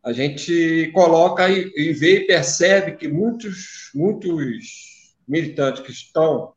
A 0.03 0.13
gente 0.13 0.91
coloca 0.93 1.49
e, 1.49 1.73
e 1.77 1.93
vê 1.93 2.21
e 2.21 2.27
percebe 2.27 2.97
que 2.97 3.07
muitos, 3.07 3.91
muitos 3.95 5.15
militantes 5.29 5.83
que 5.83 5.93
estão 5.93 6.55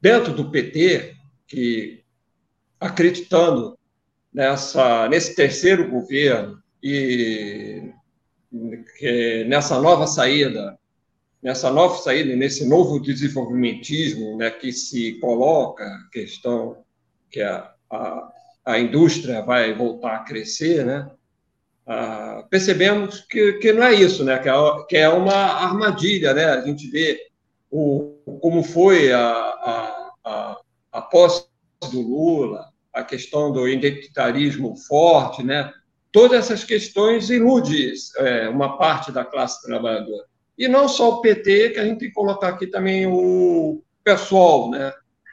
dentro 0.00 0.32
do 0.32 0.50
PT, 0.50 1.14
que 1.46 2.02
acreditando 2.80 3.78
nessa, 4.32 5.08
nesse 5.08 5.34
terceiro 5.34 5.90
governo 5.90 6.62
e 6.82 7.92
nessa 9.46 9.80
nova 9.80 10.06
saída, 10.06 10.78
nessa 11.42 11.70
nova 11.70 11.96
saída, 11.98 12.36
nesse 12.36 12.66
novo 12.68 13.00
desenvolvimentismo 13.00 14.36
né, 14.36 14.50
que 14.50 14.72
se 14.72 15.14
coloca 15.14 15.84
a 15.84 16.08
questão 16.12 16.84
que 17.30 17.40
a, 17.40 17.72
a, 17.90 18.32
a 18.64 18.78
indústria 18.78 19.42
vai 19.42 19.74
voltar 19.74 20.16
a 20.16 20.24
crescer, 20.24 20.84
né? 20.84 21.10
ah, 21.86 22.44
percebemos 22.48 23.20
que, 23.20 23.54
que 23.54 23.72
não 23.72 23.82
é 23.82 23.94
isso, 23.94 24.24
né? 24.24 24.38
que, 24.38 24.48
é, 24.48 24.52
que 24.88 24.96
é 24.96 25.08
uma 25.08 25.34
armadilha. 25.34 26.32
Né? 26.32 26.44
A 26.44 26.60
gente 26.60 26.88
vê 26.88 27.28
o, 27.70 28.18
como 28.40 28.62
foi 28.62 29.12
a, 29.12 29.26
a, 29.26 30.12
a, 30.24 30.60
a 30.92 31.02
posse 31.02 31.46
do 31.90 32.00
Lula, 32.00 32.66
a 32.92 33.02
questão 33.02 33.50
do 33.50 33.66
identitarismo 33.66 34.76
forte, 34.76 35.42
né? 35.42 35.72
todas 36.12 36.38
essas 36.38 36.62
questões 36.62 37.30
iludem 37.30 37.92
é, 38.18 38.48
uma 38.48 38.76
parte 38.76 39.10
da 39.10 39.24
classe 39.24 39.62
trabalhadora. 39.66 40.31
E 40.56 40.68
não 40.68 40.88
só 40.88 41.10
o 41.10 41.20
PT, 41.20 41.70
que 41.70 41.78
a 41.78 41.84
gente 41.84 41.98
tem 41.98 42.08
que 42.08 42.14
colocar 42.14 42.48
aqui 42.48 42.66
também 42.66 43.06
o 43.06 43.82
pessoal, 44.04 44.70
né? 44.70 44.92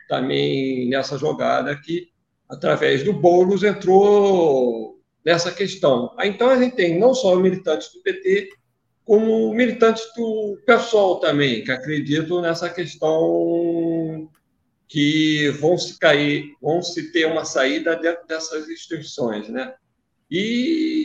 também 0.10 0.90
nessa 0.90 1.18
jogada 1.18 1.80
que, 1.80 2.10
através 2.50 3.04
do 3.04 3.14
Boulos, 3.14 3.64
entrou 3.64 5.00
nessa 5.24 5.52
questão. 5.52 6.16
Então, 6.24 6.50
a 6.50 6.58
gente 6.58 6.76
tem 6.76 7.00
não 7.00 7.14
só 7.14 7.36
militantes 7.36 7.94
do 7.94 8.02
PT, 8.02 8.50
como 9.06 9.54
militantes 9.54 10.04
do 10.16 10.60
PSOL 10.66 11.20
também, 11.20 11.64
que 11.64 11.72
acreditam 11.72 12.42
nessa 12.42 12.70
questão 12.70 14.30
que 14.88 15.50
vão 15.60 15.78
se 15.78 15.98
cair, 16.00 16.56
vão 16.60 16.82
se 16.82 17.12
ter 17.12 17.26
uma 17.26 17.46
saída 17.46 17.96
dentro 17.96 18.26
dessas 18.28 18.68
instituições, 18.68 19.48
né? 19.48 19.74
E, 20.30 20.99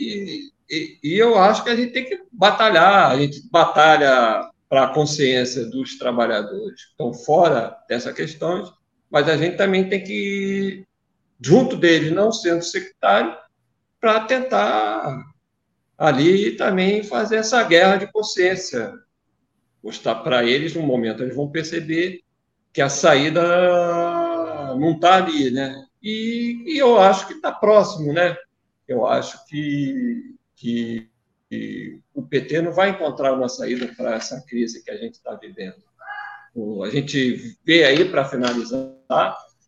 e, 0.69 0.99
e 1.03 1.17
eu 1.17 1.37
acho 1.37 1.63
que 1.63 1.69
a 1.69 1.75
gente 1.75 1.93
tem 1.93 2.05
que 2.05 2.23
batalhar, 2.31 3.11
a 3.11 3.17
gente 3.17 3.41
batalha 3.49 4.49
para 4.69 4.85
a 4.85 4.93
consciência 4.93 5.65
dos 5.65 5.97
trabalhadores 5.97 6.83
que 6.83 6.91
estão 6.91 7.13
fora 7.13 7.77
dessas 7.87 8.13
questões, 8.13 8.71
mas 9.09 9.29
a 9.29 9.37
gente 9.37 9.57
também 9.57 9.87
tem 9.87 10.03
que, 10.03 10.85
junto 11.39 11.77
deles, 11.77 12.11
não 12.11 12.31
sendo 12.31 12.63
sectário, 12.63 13.35
para 13.99 14.21
tentar 14.21 15.23
ali 15.97 16.55
também 16.55 17.03
fazer 17.03 17.37
essa 17.37 17.63
guerra 17.63 17.97
de 17.97 18.11
consciência. 18.11 18.93
Mostrar 19.83 20.15
para 20.15 20.43
eles, 20.43 20.73
no 20.73 20.81
momento, 20.81 21.23
eles 21.23 21.35
vão 21.35 21.49
perceber 21.49 22.21
que 22.73 22.81
a 22.81 22.89
saída 22.89 23.41
não 24.75 24.91
está 24.93 25.15
ali, 25.15 25.51
né? 25.51 25.85
E, 26.01 26.63
e, 26.65 26.77
eu 26.77 26.99
acho 26.99 27.27
que 27.27 27.33
está 27.33 27.51
próximo, 27.51 28.11
né? 28.11 28.35
Eu 28.87 29.07
acho 29.07 29.45
que, 29.45 30.35
que 30.55 31.09
o 32.13 32.23
PT 32.23 32.61
não 32.61 32.73
vai 32.73 32.89
encontrar 32.89 33.33
uma 33.33 33.47
saída 33.47 33.87
para 33.95 34.15
essa 34.15 34.41
crise 34.47 34.83
que 34.83 34.91
a 34.91 34.97
gente 34.97 35.15
está 35.15 35.35
vivendo. 35.35 35.83
A 36.83 36.89
gente 36.89 37.57
vê 37.65 37.83
aí, 37.83 38.09
para 38.09 38.25
finalizar, 38.25 38.95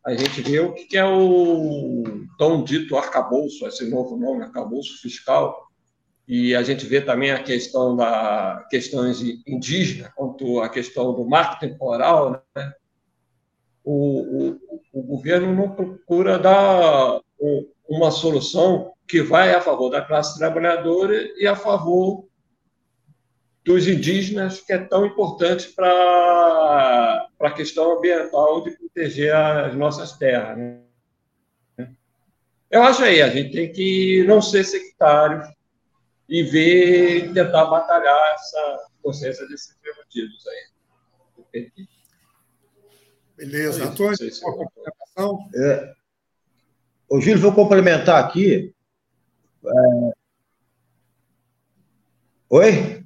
a 0.05 0.13
gente 0.15 0.41
vê 0.41 0.59
o 0.59 0.73
que 0.73 0.97
é 0.97 1.05
o 1.05 2.25
tão 2.37 2.63
dito 2.63 2.95
arcabouço, 2.95 3.67
esse 3.67 3.89
novo 3.89 4.17
nome, 4.17 4.43
arcabouço 4.43 5.01
fiscal, 5.01 5.67
e 6.27 6.55
a 6.55 6.63
gente 6.63 6.85
vê 6.85 7.01
também 7.01 7.31
a 7.31 7.43
questão 7.43 7.95
da 7.95 8.65
questões 8.69 9.21
indígenas, 9.45 10.11
quanto 10.15 10.61
a 10.61 10.69
questão 10.69 11.13
do 11.13 11.25
marco 11.25 11.59
temporal, 11.59 12.43
né? 12.55 12.73
o, 13.83 14.51
o, 14.51 14.59
o 14.93 15.03
governo 15.03 15.53
não 15.53 15.71
procura 15.71 16.37
dar 16.37 17.21
uma 17.87 18.11
solução 18.11 18.93
que 19.07 19.21
vai 19.21 19.53
a 19.53 19.61
favor 19.61 19.89
da 19.89 20.01
classe 20.01 20.37
trabalhadora 20.37 21.15
e 21.37 21.47
a 21.47 21.55
favor 21.55 22.27
dos 23.63 23.87
indígenas, 23.87 24.61
que 24.61 24.73
é 24.73 24.77
tão 24.77 25.05
importante 25.05 25.69
para 25.69 27.27
a 27.39 27.51
questão 27.51 27.97
ambiental 27.97 28.63
de 28.63 28.71
proteger 28.71 29.33
as 29.33 29.75
nossas 29.75 30.13
terras. 30.13 30.57
Né? 30.57 30.79
Eu 32.69 32.83
acho 32.83 33.03
aí, 33.03 33.21
a 33.21 33.29
gente 33.29 33.51
tem 33.51 33.71
que 33.71 34.23
não 34.27 34.41
ser 34.41 34.63
sectário 34.63 35.41
e 36.27 36.43
ver, 36.43 37.33
tentar 37.33 37.65
batalhar 37.65 38.33
essa 38.33 38.87
consciência 39.01 39.47
desses 39.47 39.75
prerrogativos 39.77 40.45
aí. 40.47 41.71
Beleza. 43.37 43.85
Antônio, 43.85 44.17
uma 44.43 44.53
complementação? 44.53 45.49
É. 45.55 45.93
Ô, 47.09 47.21
Júlio, 47.21 47.39
vou 47.39 47.53
complementar 47.53 48.23
aqui 48.23 48.73
é... 49.67 50.11
Oi? 52.49 53.03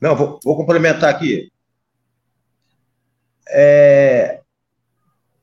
Não, 0.00 0.14
vou, 0.14 0.38
vou 0.44 0.56
complementar 0.56 1.14
aqui. 1.14 1.50
É... 3.48 4.40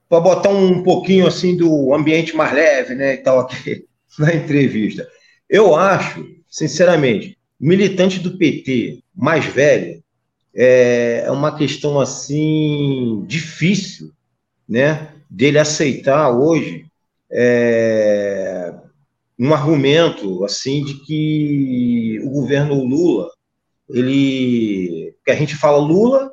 Para 0.08 0.20
botar 0.20 0.50
um 0.50 0.84
pouquinho 0.84 1.26
assim 1.26 1.58
do 1.58 1.94
ambiente 1.94 2.36
mais 2.36 2.54
leve, 2.54 2.94
né, 2.94 3.16
e 3.16 3.18
tal 3.18 3.40
aqui 3.40 3.86
na 4.20 4.34
entrevista. 4.34 5.08
Eu 5.50 5.76
acho, 5.76 6.26
sinceramente, 6.48 7.38
militante 7.60 8.20
do 8.20 8.38
PT 8.38 9.04
mais 9.16 9.46
velho 9.46 10.04
é 10.56 11.26
uma 11.32 11.58
questão 11.58 12.00
assim 12.00 13.24
difícil, 13.26 14.12
né, 14.70 15.12
dele 15.30 15.58
aceitar 15.58 16.30
hoje 16.30 16.86
é, 17.32 18.63
um 19.38 19.54
argumento 19.54 20.44
assim 20.46 20.84
de 20.84 20.96
que 21.06 22.20
o 22.24 22.30
governo 22.30 22.84
Lula, 22.84 23.30
ele, 23.90 25.16
que 25.26 25.32
a 25.32 25.36
gente 25.36 25.56
fala 25.56 25.78
Lula 25.78 26.32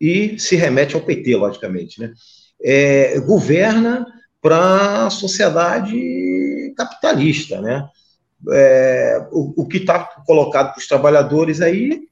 e 0.00 0.38
se 0.38 0.56
remete 0.56 0.94
ao 0.94 1.02
PT, 1.02 1.36
logicamente, 1.36 2.00
né? 2.00 2.12
É, 2.62 3.20
governa 3.20 4.06
para 4.40 5.06
a 5.06 5.10
sociedade 5.10 6.72
capitalista, 6.76 7.60
né? 7.60 7.88
É, 8.50 9.26
o, 9.32 9.62
o, 9.62 9.66
que 9.66 9.78
está 9.78 10.04
colocado 10.24 10.72
para 10.72 10.78
os 10.78 10.86
trabalhadores 10.86 11.60
aí 11.60 12.06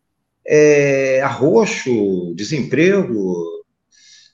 é 0.44 1.20
arroxo, 1.22 2.34
desemprego, 2.34 3.55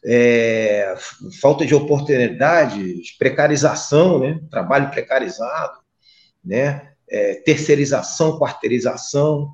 é, 0.05 0.95
falta 1.41 1.65
de 1.65 1.75
oportunidades, 1.75 3.17
precarização, 3.17 4.19
né? 4.19 4.41
trabalho 4.51 4.91
precarizado, 4.91 5.79
né? 6.45 6.89
É, 7.09 7.35
terceirização, 7.45 8.39
quarteirização, 8.39 9.51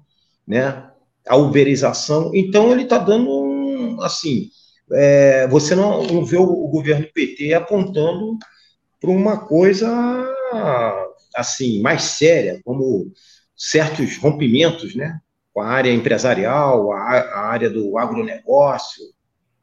né? 0.47 0.91
a 1.27 1.37
uberização. 1.37 2.31
Então, 2.35 2.73
ele 2.73 2.85
está 2.85 2.99
dando, 2.99 3.29
um, 3.29 4.01
assim, 4.01 4.49
é, 4.93 5.47
você 5.49 5.75
não, 5.75 6.05
não 6.05 6.25
vê 6.25 6.37
o, 6.37 6.45
o 6.45 6.69
governo 6.69 7.07
PT 7.13 7.53
apontando 7.53 8.39
para 9.01 9.11
uma 9.11 9.39
coisa, 9.47 9.89
assim, 11.35 11.81
mais 11.81 12.03
séria, 12.03 12.61
como 12.65 13.13
certos 13.57 14.17
rompimentos, 14.19 14.95
né? 14.95 15.21
com 15.53 15.63
a 15.63 15.67
área 15.67 15.93
empresarial, 15.93 16.93
a, 16.93 17.19
a 17.19 17.41
área 17.49 17.69
do 17.69 17.99
agronegócio, 17.99 19.05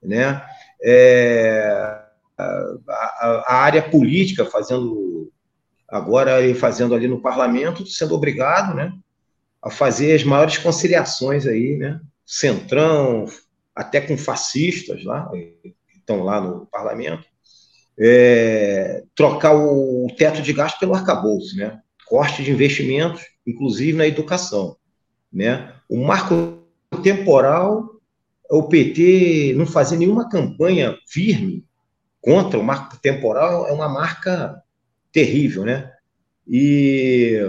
né? 0.04 0.42
É, 0.86 2.00
a, 2.38 3.44
a, 3.48 3.56
área 3.56 3.82
política 3.82 4.46
fazendo 4.46 5.32
agora 5.88 6.54
fazendo 6.56 6.94
ali 6.94 7.08
no 7.08 7.22
parlamento, 7.22 7.86
sendo 7.88 8.14
obrigado, 8.14 8.76
né, 8.76 8.92
a 9.62 9.70
fazer 9.72 10.14
as 10.14 10.24
maiores 10.24 10.58
conciliações 10.58 11.48
aí, 11.48 11.76
né, 11.76 12.00
centrão, 12.26 13.26
até 13.76 14.00
com 14.00 14.18
fascistas 14.18 15.04
lá, 15.04 15.28
que 15.32 15.76
estão 15.96 16.24
lá 16.24 16.40
no 16.40 16.66
parlamento, 16.68 17.26
é, 17.98 19.04
trocar 19.16 19.56
o 19.56 20.08
teto 20.18 20.42
de 20.42 20.54
gasto 20.54 20.80
pelo 20.80 20.94
arcabouço, 20.94 21.56
né, 21.56 21.80
corte 22.06 22.44
de 22.44 22.52
investimentos, 22.52 23.24
inclusive 23.46 23.98
na 23.98 24.08
educação, 24.08 24.76
né, 25.32 25.74
o 25.90 26.04
marco 26.06 26.64
temporal 27.02 27.95
o 28.50 28.64
PT 28.64 29.54
não 29.56 29.66
fazer 29.66 29.98
nenhuma 29.98 30.30
campanha 30.30 30.96
firme 31.08 31.66
contra 32.22 32.60
o 32.60 32.64
marco 32.64 32.98
temporal 33.00 33.68
é 33.68 33.72
uma 33.72 33.90
marca 33.90 34.62
terrível, 35.12 35.64
né? 35.64 35.92
E, 36.48 37.40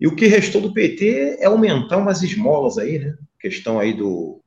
e 0.00 0.06
o 0.06 0.14
que 0.14 0.26
restou 0.26 0.60
do 0.60 0.72
PT 0.72 1.38
é 1.40 1.46
aumentar 1.46 1.96
umas 1.96 2.22
esmolas 2.22 2.78
aí, 2.78 2.98
né? 2.98 3.14
Questão 3.38 3.78
aí 3.78 3.92
do 3.92 4.40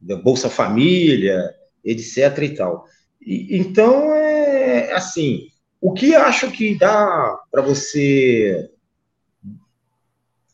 da 0.00 0.16
Bolsa 0.16 0.48
Família, 0.48 1.52
etc 1.84 2.38
e 2.42 2.54
tal. 2.54 2.84
E, 3.20 3.58
então, 3.58 4.14
é 4.14 4.92
assim, 4.92 5.48
o 5.80 5.92
que 5.92 6.14
acho 6.14 6.50
que 6.50 6.78
dá 6.78 7.36
para 7.50 7.62
você 7.62 8.70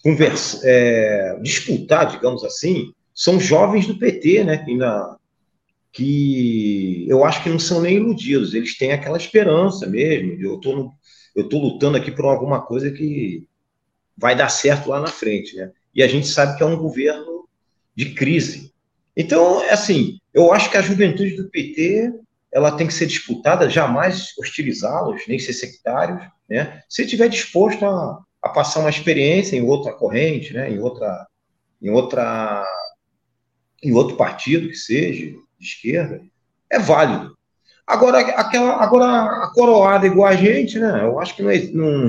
conversa, 0.02 0.60
é, 0.64 1.38
disputar, 1.42 2.10
digamos 2.10 2.44
assim, 2.44 2.92
são 3.14 3.38
jovens 3.38 3.86
do 3.86 3.98
PT, 3.98 4.44
né? 4.44 4.58
Que, 4.58 4.72
ainda, 4.72 5.16
que 5.92 7.06
eu 7.08 7.24
acho 7.24 7.42
que 7.42 7.48
não 7.48 7.58
são 7.58 7.80
nem 7.80 7.96
iludidos, 7.96 8.52
eles 8.52 8.76
têm 8.76 8.92
aquela 8.92 9.16
esperança 9.16 9.86
mesmo. 9.86 10.32
Eu 10.40 10.58
tô, 10.58 10.92
eu 11.36 11.48
tô 11.48 11.58
lutando 11.58 11.96
aqui 11.96 12.10
por 12.10 12.24
alguma 12.24 12.60
coisa 12.60 12.90
que 12.90 13.46
vai 14.16 14.34
dar 14.36 14.48
certo 14.48 14.88
lá 14.90 15.00
na 15.00 15.06
frente, 15.06 15.56
né? 15.56 15.70
E 15.94 16.02
a 16.02 16.08
gente 16.08 16.26
sabe 16.26 16.56
que 16.56 16.62
é 16.62 16.66
um 16.66 16.76
governo 16.76 17.48
de 17.94 18.14
crise. 18.14 18.72
Então, 19.16 19.62
é 19.62 19.72
assim, 19.72 20.18
eu 20.32 20.52
acho 20.52 20.70
que 20.70 20.76
a 20.76 20.82
juventude 20.82 21.36
do 21.36 21.48
PT 21.48 22.12
ela 22.52 22.76
tem 22.76 22.86
que 22.86 22.94
ser 22.94 23.06
disputada, 23.06 23.68
jamais 23.68 24.32
hostilizá-los, 24.38 25.22
nem 25.26 25.38
ser 25.38 25.52
sectários, 25.52 26.20
né? 26.48 26.82
Se 26.88 27.06
tiver 27.06 27.28
disposto 27.28 27.84
a, 27.84 28.20
a 28.42 28.48
passar 28.48 28.80
uma 28.80 28.90
experiência 28.90 29.56
em 29.56 29.62
outra 29.62 29.92
corrente, 29.92 30.52
né? 30.52 30.70
Em 30.70 30.78
outra, 30.78 31.26
em 31.82 31.90
outra 31.90 32.64
em 33.84 33.92
outro 33.92 34.16
partido 34.16 34.68
que 34.68 34.76
seja, 34.76 35.26
de 35.58 35.66
esquerda, 35.66 36.22
é 36.70 36.78
válido. 36.78 37.36
Agora, 37.86 38.18
aquela, 38.18 38.82
agora 38.82 39.04
a 39.44 39.52
coroada 39.54 40.06
igual 40.06 40.28
a 40.28 40.34
gente, 40.34 40.78
né? 40.78 41.02
Eu 41.02 41.20
acho 41.20 41.36
que 41.36 41.42
não, 41.42 41.50
é, 41.50 41.58
não, 41.66 42.08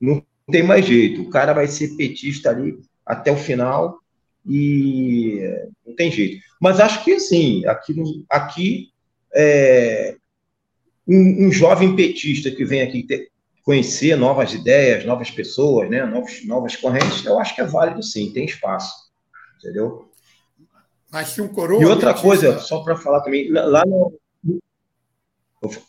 não 0.00 0.22
tem 0.50 0.62
mais 0.62 0.84
jeito. 0.84 1.22
O 1.22 1.30
cara 1.30 1.54
vai 1.54 1.66
ser 1.66 1.96
petista 1.96 2.50
ali 2.50 2.78
até 3.04 3.32
o 3.32 3.36
final 3.36 3.98
e 4.46 5.40
não 5.86 5.96
tem 5.96 6.10
jeito. 6.10 6.44
Mas 6.60 6.80
acho 6.80 7.02
que, 7.02 7.14
assim, 7.14 7.64
aqui, 7.66 8.24
aqui 8.28 8.88
é, 9.34 10.16
um, 11.08 11.46
um, 11.46 11.52
jovem 11.52 11.96
petista 11.96 12.50
que 12.50 12.64
vem 12.64 12.82
aqui 12.82 13.02
ter, 13.02 13.30
conhecer 13.62 14.16
novas 14.16 14.52
ideias, 14.52 15.04
novas 15.04 15.30
pessoas, 15.30 15.90
né, 15.90 16.04
novas, 16.04 16.44
novas 16.44 16.76
correntes, 16.76 17.24
eu 17.24 17.38
acho 17.38 17.54
que 17.54 17.60
é 17.60 17.64
válido 17.64 18.02
sim, 18.02 18.32
tem 18.32 18.44
espaço, 18.44 19.10
entendeu? 19.58 20.05
Mas 21.10 21.38
um 21.38 21.48
coroa. 21.48 21.80
E 21.80 21.84
outra 21.84 22.12
petista... 22.12 22.28
coisa, 22.28 22.58
só 22.58 22.82
para 22.82 22.96
falar 22.96 23.20
também, 23.20 23.50
lá 23.50 23.84
no. 23.86 24.12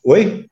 Oi? 0.03 0.49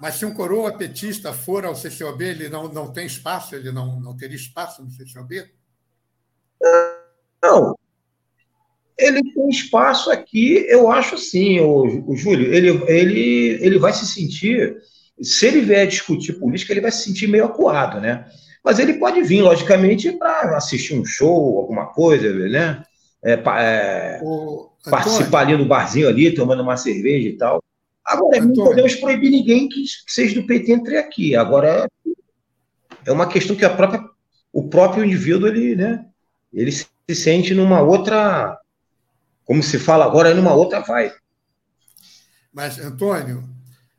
Mas 0.00 0.14
se 0.14 0.24
um 0.24 0.32
coroa 0.32 0.76
petista 0.76 1.32
for 1.32 1.64
ao 1.64 1.74
CCOB, 1.74 2.22
ele 2.22 2.48
não, 2.48 2.72
não 2.72 2.92
tem 2.92 3.06
espaço, 3.06 3.56
ele 3.56 3.72
não, 3.72 3.98
não 4.00 4.16
teria 4.16 4.36
espaço 4.36 4.82
no 4.82 4.90
CCOB? 4.90 5.44
Não. 7.42 7.76
Ele 8.96 9.22
tem 9.32 9.48
espaço 9.48 10.10
aqui, 10.10 10.64
eu 10.68 10.90
acho 10.90 11.14
assim, 11.14 11.60
o, 11.60 12.10
o 12.10 12.16
Júlio, 12.16 12.52
ele, 12.52 12.68
ele, 12.86 13.58
ele 13.64 13.78
vai 13.78 13.92
se 13.92 14.06
sentir, 14.06 14.76
se 15.20 15.46
ele 15.46 15.60
vier 15.60 15.86
discutir 15.86 16.34
política, 16.34 16.72
ele 16.72 16.80
vai 16.80 16.90
se 16.90 17.04
sentir 17.04 17.28
meio 17.28 17.44
acuado, 17.44 18.00
né? 18.00 18.26
Mas 18.64 18.78
ele 18.78 18.94
pode 18.94 19.22
vir, 19.22 19.40
logicamente, 19.40 20.10
para 20.12 20.56
assistir 20.56 20.94
um 20.98 21.04
show, 21.04 21.58
alguma 21.58 21.86
coisa, 21.86 22.32
né? 22.48 22.82
É, 23.28 23.34
é, 23.34 24.20
participar 24.88 25.40
ali 25.40 25.56
no 25.56 25.66
barzinho 25.66 26.08
ali, 26.08 26.34
tomando 26.34 26.62
uma 26.62 26.76
cerveja 26.76 27.28
e 27.28 27.36
tal. 27.36 27.62
Agora, 28.04 28.38
Antônio. 28.38 28.56
não 28.56 28.64
podemos 28.64 28.94
proibir 28.94 29.30
ninguém 29.30 29.68
que, 29.68 29.84
seja 30.06 30.40
do 30.40 30.46
PT 30.46 30.72
entre 30.72 30.96
aqui. 30.96 31.36
Agora, 31.36 31.86
é 33.04 33.12
uma 33.12 33.28
questão 33.28 33.54
que 33.54 33.66
a 33.66 33.70
própria, 33.70 34.02
o 34.50 34.68
próprio 34.68 35.04
indivíduo, 35.04 35.48
ele, 35.48 35.76
né, 35.76 36.06
ele 36.52 36.72
se 36.72 36.86
sente 37.14 37.52
numa 37.54 37.82
outra, 37.82 38.58
como 39.44 39.62
se 39.62 39.78
fala 39.78 40.06
agora, 40.06 40.34
numa 40.34 40.54
outra 40.54 40.80
vai. 40.80 41.12
Mas, 42.50 42.78
Antônio, 42.78 43.46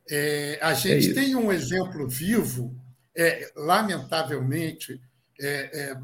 é, 0.10 0.58
a 0.60 0.74
gente 0.74 1.12
é 1.12 1.14
tem 1.14 1.36
um 1.36 1.52
exemplo 1.52 2.08
vivo, 2.08 2.76
é, 3.16 3.52
lamentavelmente, 3.56 5.00
é, 5.40 5.92
é 5.92 5.98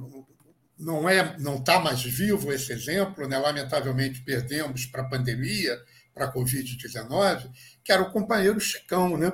não 0.78 1.08
é, 1.08 1.38
não 1.40 1.56
está 1.56 1.80
mais 1.80 2.04
vivo 2.04 2.52
esse 2.52 2.72
exemplo, 2.72 3.28
né? 3.28 3.38
lamentavelmente 3.38 4.22
perdemos 4.22 4.86
para 4.86 5.04
a 5.04 5.10
pandemia, 5.10 5.78
para 6.14 6.26
a 6.26 6.34
Covid-19, 6.34 7.50
que 7.84 7.92
era 7.92 8.02
o 8.02 8.12
companheiro 8.12 8.60
Chicão, 8.60 9.18
né? 9.18 9.32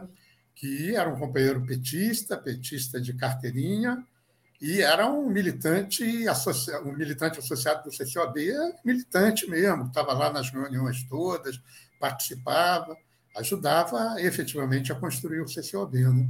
que 0.56 0.96
era 0.96 1.10
um 1.10 1.18
companheiro 1.18 1.66
petista, 1.66 2.38
petista 2.38 3.02
de 3.02 3.14
carteirinha, 3.14 3.98
e 4.62 4.80
era 4.80 5.08
um 5.08 5.28
militante, 5.28 6.28
associa... 6.28 6.80
um 6.82 6.94
militante 6.96 7.40
associado 7.40 7.84
do 7.84 7.90
CCOB, 7.90 8.54
militante 8.86 9.50
mesmo, 9.50 9.88
estava 9.88 10.14
lá 10.14 10.32
nas 10.32 10.52
reuniões 10.52 11.04
todas, 11.10 11.60
participava, 12.00 12.96
ajudava 13.36 14.22
efetivamente 14.22 14.92
a 14.92 14.96
construir 14.96 15.42
o 15.42 15.46
CCOB. 15.46 16.04
Né? 16.04 16.30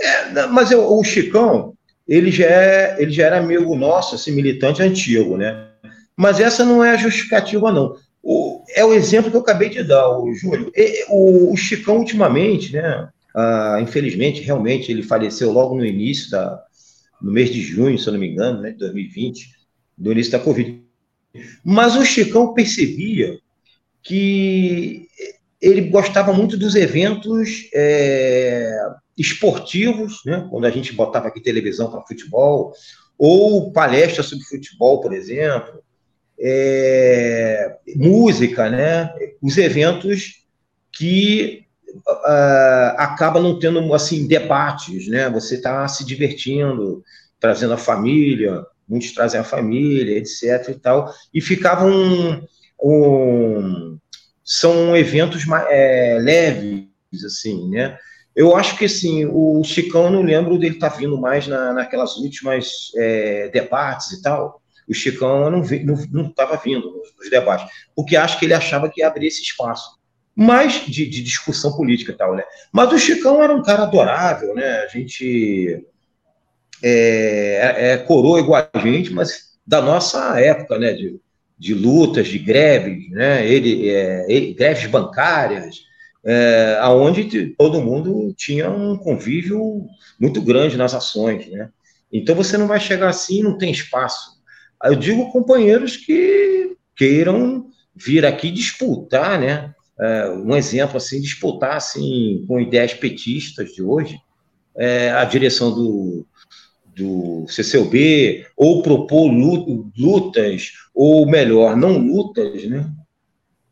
É, 0.00 0.46
mas 0.46 0.70
eu, 0.70 0.86
o 0.86 1.02
Chicão, 1.02 1.74
ele 2.06 2.30
já, 2.30 2.44
é, 2.44 2.96
ele 2.98 3.10
já 3.10 3.26
era 3.26 3.38
amigo 3.38 3.74
nosso, 3.76 4.14
assim, 4.14 4.32
militante 4.32 4.82
antigo, 4.82 5.36
né? 5.36 5.68
Mas 6.16 6.40
essa 6.40 6.64
não 6.64 6.82
é 6.82 6.92
a 6.92 6.96
justificativa, 6.96 7.72
não. 7.72 7.96
O, 8.22 8.62
é 8.74 8.84
o 8.84 8.92
exemplo 8.92 9.30
que 9.30 9.36
eu 9.36 9.40
acabei 9.40 9.68
de 9.68 9.82
dar, 9.82 10.08
o 10.08 10.32
Júlio. 10.34 10.70
E, 10.74 11.04
o, 11.08 11.52
o, 11.52 11.56
Chicão, 11.56 11.98
ultimamente, 11.98 12.72
né? 12.72 13.08
Ah, 13.34 13.78
infelizmente, 13.80 14.40
realmente, 14.42 14.90
ele 14.90 15.02
faleceu 15.02 15.52
logo 15.52 15.74
no 15.74 15.84
início 15.84 16.30
da, 16.30 16.62
no 17.20 17.32
mês 17.32 17.50
de 17.50 17.60
junho, 17.60 17.98
se 17.98 18.06
eu 18.06 18.12
não 18.12 18.20
me 18.20 18.28
engano, 18.28 18.62
né, 18.62 18.70
de 18.70 18.78
2020, 18.78 19.50
do 19.96 20.12
início 20.12 20.32
da 20.32 20.38
Covid. 20.38 20.82
Mas 21.64 21.96
o 21.96 22.04
Chicão 22.04 22.54
percebia 22.54 23.38
que 24.02 25.06
ele 25.60 25.82
gostava 25.82 26.32
muito 26.32 26.56
dos 26.56 26.74
eventos 26.74 27.68
é, 27.74 28.78
esportivos, 29.16 30.20
né? 30.24 30.46
quando 30.50 30.66
a 30.66 30.70
gente 30.70 30.92
botava 30.92 31.28
aqui 31.28 31.40
televisão 31.40 31.90
para 31.90 32.02
futebol, 32.02 32.72
ou 33.18 33.72
palestra 33.72 34.22
sobre 34.22 34.44
futebol, 34.44 35.00
por 35.00 35.12
exemplo, 35.12 35.82
é, 36.38 37.76
música, 37.96 38.68
né? 38.68 39.10
os 39.40 39.56
eventos 39.56 40.44
que 40.92 41.66
uh, 42.06 42.96
acaba 42.96 43.40
não 43.40 43.58
tendo 43.58 43.92
assim 43.94 44.26
debates, 44.26 45.08
né? 45.08 45.28
Você 45.30 45.56
está 45.56 45.86
se 45.88 46.04
divertindo, 46.04 47.02
trazendo 47.40 47.74
a 47.74 47.78
família, 47.78 48.64
muitos 48.88 49.12
trazem 49.12 49.40
a 49.40 49.44
família, 49.44 50.18
etc. 50.18 50.68
e 50.70 50.74
tal, 50.74 51.12
e 51.32 51.40
ficava 51.40 51.84
um, 51.86 52.42
um 52.82 53.98
são 54.44 54.96
eventos 54.96 55.44
mais, 55.44 55.66
é, 55.68 56.18
leves, 56.20 56.86
assim, 57.24 57.68
né? 57.70 57.98
Eu 58.36 58.54
acho 58.54 58.76
que 58.76 58.84
assim, 58.84 59.24
o 59.24 59.64
Chicão, 59.64 60.10
não 60.10 60.20
lembro 60.20 60.58
dele 60.58 60.74
estar 60.74 60.90
tá 60.90 60.96
vindo 60.96 61.18
mais 61.18 61.46
na, 61.48 61.72
naquelas 61.72 62.18
últimas 62.18 62.92
é, 62.94 63.48
debates 63.48 64.12
e 64.12 64.20
tal. 64.20 64.60
O 64.86 64.92
Chicão 64.92 65.50
não 65.50 66.28
estava 66.28 66.60
vindo 66.62 67.02
nos 67.18 67.30
debates, 67.30 67.66
porque 67.94 68.14
acho 68.14 68.38
que 68.38 68.44
ele 68.44 68.52
achava 68.52 68.90
que 68.90 69.00
ia 69.00 69.06
abrir 69.06 69.26
esse 69.26 69.42
espaço. 69.42 69.96
Mas 70.34 70.84
de, 70.84 71.06
de, 71.06 71.22
discussão 71.22 71.74
política 71.74 72.12
e 72.12 72.14
tal, 72.14 72.36
né? 72.36 72.44
Mas 72.70 72.92
o 72.92 72.98
Chicão 72.98 73.42
era 73.42 73.54
um 73.54 73.62
cara 73.62 73.84
adorável, 73.84 74.54
né? 74.54 74.80
A 74.80 74.86
gente 74.86 75.82
é, 76.82 77.74
é, 77.78 77.92
é 77.92 77.96
coroa 77.96 78.38
igual 78.38 78.68
a 78.70 78.78
gente, 78.78 79.10
mas 79.14 79.56
da 79.66 79.80
nossa 79.80 80.38
época, 80.38 80.78
né? 80.78 80.92
De, 80.92 81.18
de 81.58 81.72
lutas, 81.72 82.28
de 82.28 82.38
greves, 82.38 83.10
né? 83.10 83.48
Ele, 83.48 83.88
é, 83.88 84.26
ele 84.28 84.52
greves 84.52 84.84
bancárias, 84.90 85.85
é, 86.26 86.76
aonde 86.80 87.54
todo 87.56 87.80
mundo 87.80 88.34
tinha 88.36 88.68
um 88.68 88.96
convívio 88.96 89.86
muito 90.20 90.42
grande 90.42 90.76
nas 90.76 90.92
ações, 90.92 91.46
né? 91.48 91.70
Então 92.12 92.34
você 92.34 92.58
não 92.58 92.66
vai 92.66 92.80
chegar 92.80 93.08
assim, 93.08 93.42
não 93.42 93.56
tem 93.56 93.70
espaço. 93.70 94.36
Eu 94.82 94.96
digo 94.96 95.30
companheiros 95.30 95.96
que 95.96 96.76
queiram 96.96 97.66
vir 97.94 98.26
aqui 98.26 98.50
disputar, 98.50 99.38
né? 99.40 99.72
É, 99.98 100.30
um 100.30 100.54
exemplo 100.56 100.96
assim, 100.96 101.20
disputar 101.20 101.76
assim 101.76 102.44
com 102.48 102.60
ideias 102.60 102.92
petistas 102.92 103.72
de 103.72 103.82
hoje, 103.82 104.18
é, 104.76 105.10
a 105.10 105.24
direção 105.24 105.72
do, 105.72 106.26
do 106.94 107.46
CCUB, 107.46 108.44
ou 108.56 108.82
propor 108.82 109.30
lutas, 109.96 110.72
ou 110.92 111.24
melhor, 111.26 111.76
não 111.76 111.98
lutas, 111.98 112.64
né? 112.64 112.90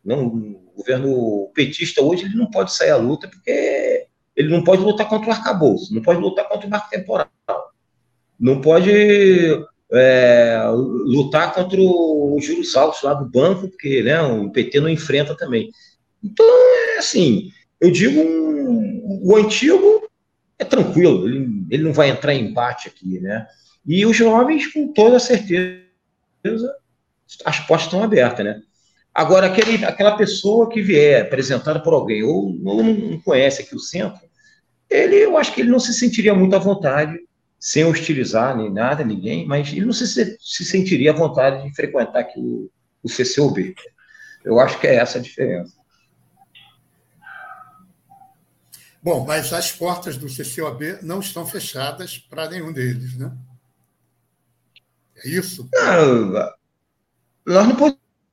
Não, 0.04 0.63
governo 0.76 1.50
petista 1.54 2.02
hoje 2.02 2.24
ele 2.24 2.36
não 2.36 2.50
pode 2.50 2.74
sair 2.74 2.90
à 2.90 2.96
luta 2.96 3.28
porque 3.28 4.06
ele 4.36 4.48
não 4.48 4.64
pode 4.64 4.82
lutar 4.82 5.08
contra 5.08 5.28
o 5.28 5.32
arcabouço, 5.32 5.94
não 5.94 6.02
pode 6.02 6.20
lutar 6.20 6.48
contra 6.48 6.66
o 6.66 6.70
marco 6.70 6.90
temporal, 6.90 7.28
não 8.38 8.60
pode 8.60 8.90
é, 9.92 10.60
lutar 10.68 11.54
contra 11.54 11.80
o 11.80 12.36
juros 12.40 12.74
altos 12.74 13.02
lá 13.02 13.14
do 13.14 13.24
banco, 13.24 13.68
porque 13.68 14.02
né, 14.02 14.20
o 14.22 14.50
PT 14.50 14.80
não 14.80 14.88
enfrenta 14.88 15.36
também. 15.36 15.70
Então, 16.22 16.44
é 16.94 16.98
assim, 16.98 17.50
eu 17.80 17.90
digo, 17.90 18.20
um, 18.20 19.20
o 19.22 19.36
antigo 19.36 20.08
é 20.58 20.64
tranquilo, 20.64 21.28
ele, 21.28 21.66
ele 21.70 21.82
não 21.84 21.92
vai 21.92 22.08
entrar 22.08 22.34
em 22.34 22.48
embate 22.48 22.88
aqui, 22.88 23.20
né? 23.20 23.46
E 23.86 24.04
os 24.06 24.16
jovens, 24.16 24.72
com 24.72 24.92
toda 24.92 25.18
certeza, 25.18 25.84
as 27.44 27.60
portas 27.60 27.86
estão 27.86 28.02
abertas, 28.02 28.44
né? 28.44 28.62
Agora, 29.14 29.46
aquele, 29.46 29.84
aquela 29.84 30.16
pessoa 30.16 30.68
que 30.68 30.82
vier 30.82 31.22
apresentada 31.22 31.80
por 31.80 31.94
alguém 31.94 32.24
ou, 32.24 32.46
ou 32.64 32.82
não 32.82 33.20
conhece 33.20 33.62
aqui 33.62 33.76
o 33.76 33.78
centro, 33.78 34.20
ele, 34.90 35.16
eu 35.16 35.38
acho 35.38 35.54
que 35.54 35.60
ele 35.60 35.70
não 35.70 35.78
se 35.78 35.94
sentiria 35.94 36.34
muito 36.34 36.56
à 36.56 36.58
vontade, 36.58 37.16
sem 37.58 37.84
hostilizar 37.84 38.56
nem 38.56 38.70
nada, 38.70 39.04
ninguém, 39.04 39.46
mas 39.46 39.68
ele 39.68 39.86
não 39.86 39.92
se, 39.92 40.06
se 40.38 40.64
sentiria 40.64 41.12
à 41.12 41.14
vontade 41.14 41.62
de 41.62 41.74
frequentar 41.74 42.20
aqui 42.20 42.40
o, 42.40 42.68
o 43.02 43.08
CCOB. 43.08 43.74
Eu 44.44 44.58
acho 44.58 44.78
que 44.80 44.86
é 44.86 44.96
essa 44.96 45.18
a 45.18 45.22
diferença. 45.22 45.74
Bom, 49.00 49.24
mas 49.24 49.52
as 49.52 49.70
portas 49.70 50.16
do 50.16 50.26
CCOB 50.26 50.98
não 51.02 51.20
estão 51.20 51.46
fechadas 51.46 52.18
para 52.18 52.48
nenhum 52.48 52.72
deles, 52.72 53.16
né? 53.16 53.30
É 55.18 55.28
isso? 55.28 55.68
Não, 55.72 56.52
nós 57.46 57.68
não 57.68 57.76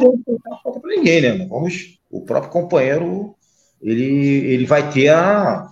podemos 0.02 0.26
colocar 0.26 0.64
falta 0.64 0.80
para 0.80 0.96
ninguém, 0.96 1.22
né? 1.22 1.46
Vamos, 1.48 2.00
o 2.10 2.22
próprio 2.22 2.52
companheiro 2.52 3.36
ele, 3.82 4.04
ele 4.04 4.66
vai 4.66 4.92
ter 4.92 5.10
a. 5.10 5.70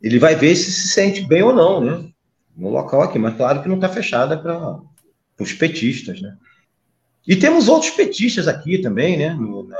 Ele 0.00 0.18
vai 0.18 0.34
ver 0.34 0.54
se 0.56 0.72
se 0.72 0.88
sente 0.88 1.22
bem 1.22 1.42
ou 1.42 1.54
não, 1.54 1.80
né? 1.80 2.08
No 2.56 2.70
local 2.70 3.02
aqui, 3.02 3.18
mas 3.18 3.36
claro 3.36 3.62
que 3.62 3.68
não 3.68 3.76
está 3.76 3.88
fechada 3.88 4.38
para 4.38 4.80
os 5.38 5.52
petistas, 5.52 6.20
né? 6.22 6.36
E 7.26 7.36
temos 7.36 7.68
outros 7.68 7.90
petistas 7.90 8.48
aqui 8.48 8.78
também, 8.78 9.18
né? 9.18 9.34
No, 9.34 9.64
na, 9.64 9.76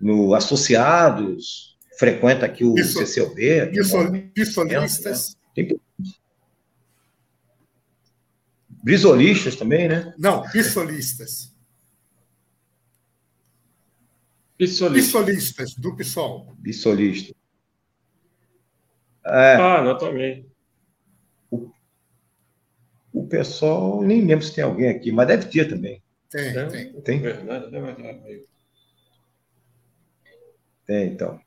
no 0.00 0.34
Associados, 0.34 1.76
frequenta 1.98 2.46
aqui 2.46 2.64
o 2.64 2.78
Isso, 2.78 3.04
CCOB. 3.04 3.72
Pisolistas. 4.34 5.36
Né? 5.56 5.66
Tem... 5.66 5.80
Brisolistas 8.84 9.56
também, 9.56 9.88
né? 9.88 10.14
Não, 10.18 10.42
pisolistas. 10.50 11.52
Pissolistas, 14.58 15.74
do 15.76 15.94
PSOL. 15.94 16.56
Pissolista. 16.60 17.32
É, 19.24 19.54
ah, 19.54 19.84
eu 19.86 19.96
também. 19.96 20.50
O, 21.48 21.70
o 23.12 23.26
pessoal, 23.28 24.02
nem 24.02 24.26
lembro 24.26 24.44
se 24.44 24.52
tem 24.52 24.64
alguém 24.64 24.88
aqui, 24.88 25.12
mas 25.12 25.28
deve 25.28 25.46
ter 25.46 25.68
também. 25.68 26.02
Tem, 26.28 26.58
é, 26.58 26.66
tem. 26.66 27.00
Tem? 27.02 27.20
Verdade, 27.20 27.76
é 27.76 27.80
verdade. 27.80 28.44
Tem, 30.84 31.12
então. 31.12 31.40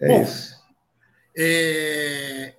É 0.00 0.08
Bom, 0.08 0.22
isso. 0.22 0.60
É, 1.34 2.54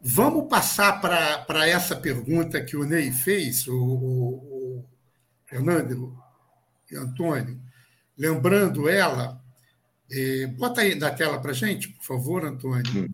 vamos 0.00 0.48
passar 0.48 0.98
para 1.00 1.68
essa 1.68 1.94
pergunta 1.94 2.64
que 2.64 2.76
o 2.76 2.84
Ney 2.84 3.10
fez, 3.10 3.66
o, 3.66 3.74
o, 3.74 4.78
o 4.78 4.84
Fernando 5.44 6.21
Antônio. 6.96 7.60
Lembrando 8.16 8.88
ela, 8.88 9.42
é, 10.10 10.46
bota 10.46 10.82
aí 10.82 10.94
na 10.94 11.10
tela 11.10 11.40
para 11.40 11.52
a 11.52 11.54
gente, 11.54 11.88
por 11.88 12.04
favor, 12.04 12.44
Antônio. 12.44 13.04
Hum. 13.04 13.08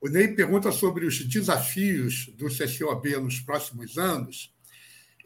O 0.00 0.08
Ney 0.08 0.28
pergunta 0.28 0.70
sobre 0.70 1.04
os 1.04 1.24
desafios 1.24 2.30
do 2.36 2.48
CCOB 2.48 3.16
nos 3.16 3.40
próximos 3.40 3.98
anos, 3.98 4.54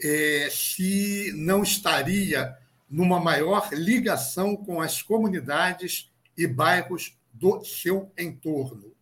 é, 0.03 0.49
se 0.51 1.33
não 1.37 1.63
estaria 1.63 2.57
numa 2.89 3.21
maior 3.21 3.69
ligação 3.73 4.57
com 4.57 4.81
as 4.81 5.03
comunidades 5.03 6.11
e 6.37 6.47
bairros 6.47 7.17
do 7.33 7.65
seu 7.65 8.11
entorno. 8.19 8.93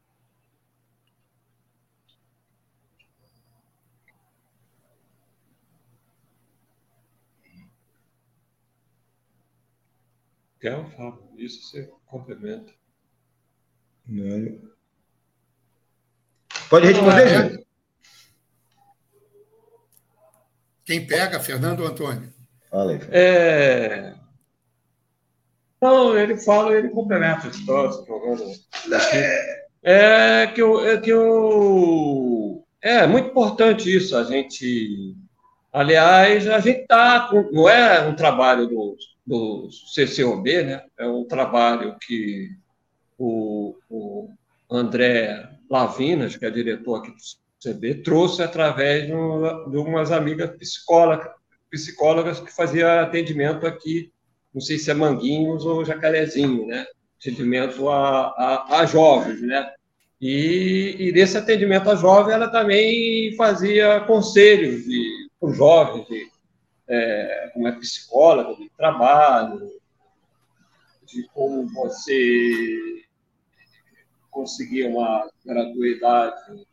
Quer 10.60 10.84
falar 10.94 11.16
isso, 11.38 11.62
você 11.62 11.90
complementa. 12.06 12.70
Não. 14.06 14.60
Pode 16.68 16.86
responder, 16.86 17.28
gente? 17.28 17.66
Quem 20.84 21.06
pega, 21.06 21.40
Fernando 21.40 21.80
ou 21.80 21.86
Antônio? 21.86 22.32
Fala 22.70 22.92
aí. 22.92 23.00
É... 23.10 24.14
Não, 25.80 26.18
ele 26.18 26.36
fala, 26.36 26.74
ele 26.74 26.90
complementa 26.90 27.46
a 27.46 27.50
história, 27.50 27.90
jogando. 28.06 28.44
É 29.82 30.46
que 30.48 30.60
eu, 30.60 30.86
é 30.86 31.00
que 31.00 31.08
eu, 31.08 32.66
é 32.82 33.06
muito 33.06 33.30
importante 33.30 33.96
isso. 33.96 34.14
A 34.14 34.24
gente, 34.24 35.16
aliás, 35.72 36.46
a 36.46 36.60
gente 36.60 36.80
está, 36.80 37.30
não 37.50 37.66
é 37.66 38.06
um 38.06 38.14
trabalho 38.14 38.66
do, 38.66 38.94
do 39.30 39.68
CCOB, 39.94 40.62
né? 40.62 40.82
É 40.98 41.06
um 41.06 41.24
trabalho 41.24 41.96
que 42.00 42.50
o, 43.18 43.76
o 43.88 44.30
André 44.70 45.48
Lavinas, 45.70 46.36
que 46.36 46.44
é 46.44 46.50
diretor 46.50 46.96
aqui 46.96 47.10
do 47.10 47.70
CB, 47.70 48.02
trouxe 48.02 48.42
através 48.42 49.04
de, 49.04 49.12
de 49.12 49.76
umas 49.76 50.10
amigas 50.10 50.50
psicólogas, 50.56 51.30
psicólogas 51.70 52.40
que 52.40 52.54
fazia 52.54 53.02
atendimento 53.02 53.66
aqui 53.66 54.10
não 54.52 54.60
sei 54.60 54.78
se 54.78 54.90
é 54.90 54.94
Manguinhos 54.94 55.64
ou 55.64 55.84
Jacarezinho, 55.84 56.66
né? 56.66 56.86
Atendimento 57.20 57.88
a, 57.88 58.26
a, 58.28 58.80
a 58.80 58.86
jovens, 58.86 59.40
né? 59.42 59.70
E, 60.20 60.96
e 60.98 61.12
nesse 61.12 61.38
atendimento 61.38 61.88
a 61.88 61.94
jovem, 61.94 62.34
ela 62.34 62.48
também 62.48 63.34
fazia 63.36 64.00
conselhos 64.00 64.84
para 65.38 65.48
os 65.48 65.56
jovens, 65.56 66.06
de, 66.08 66.28
é, 66.90 67.50
como 67.54 67.68
é 67.68 67.72
psicóloga, 67.72 68.56
de 68.56 68.68
trabalho, 68.76 69.70
de 71.06 71.22
como 71.32 71.68
você 71.68 73.04
conseguir 74.30 74.84
uma 74.84 75.30
gratuidade 75.44 76.66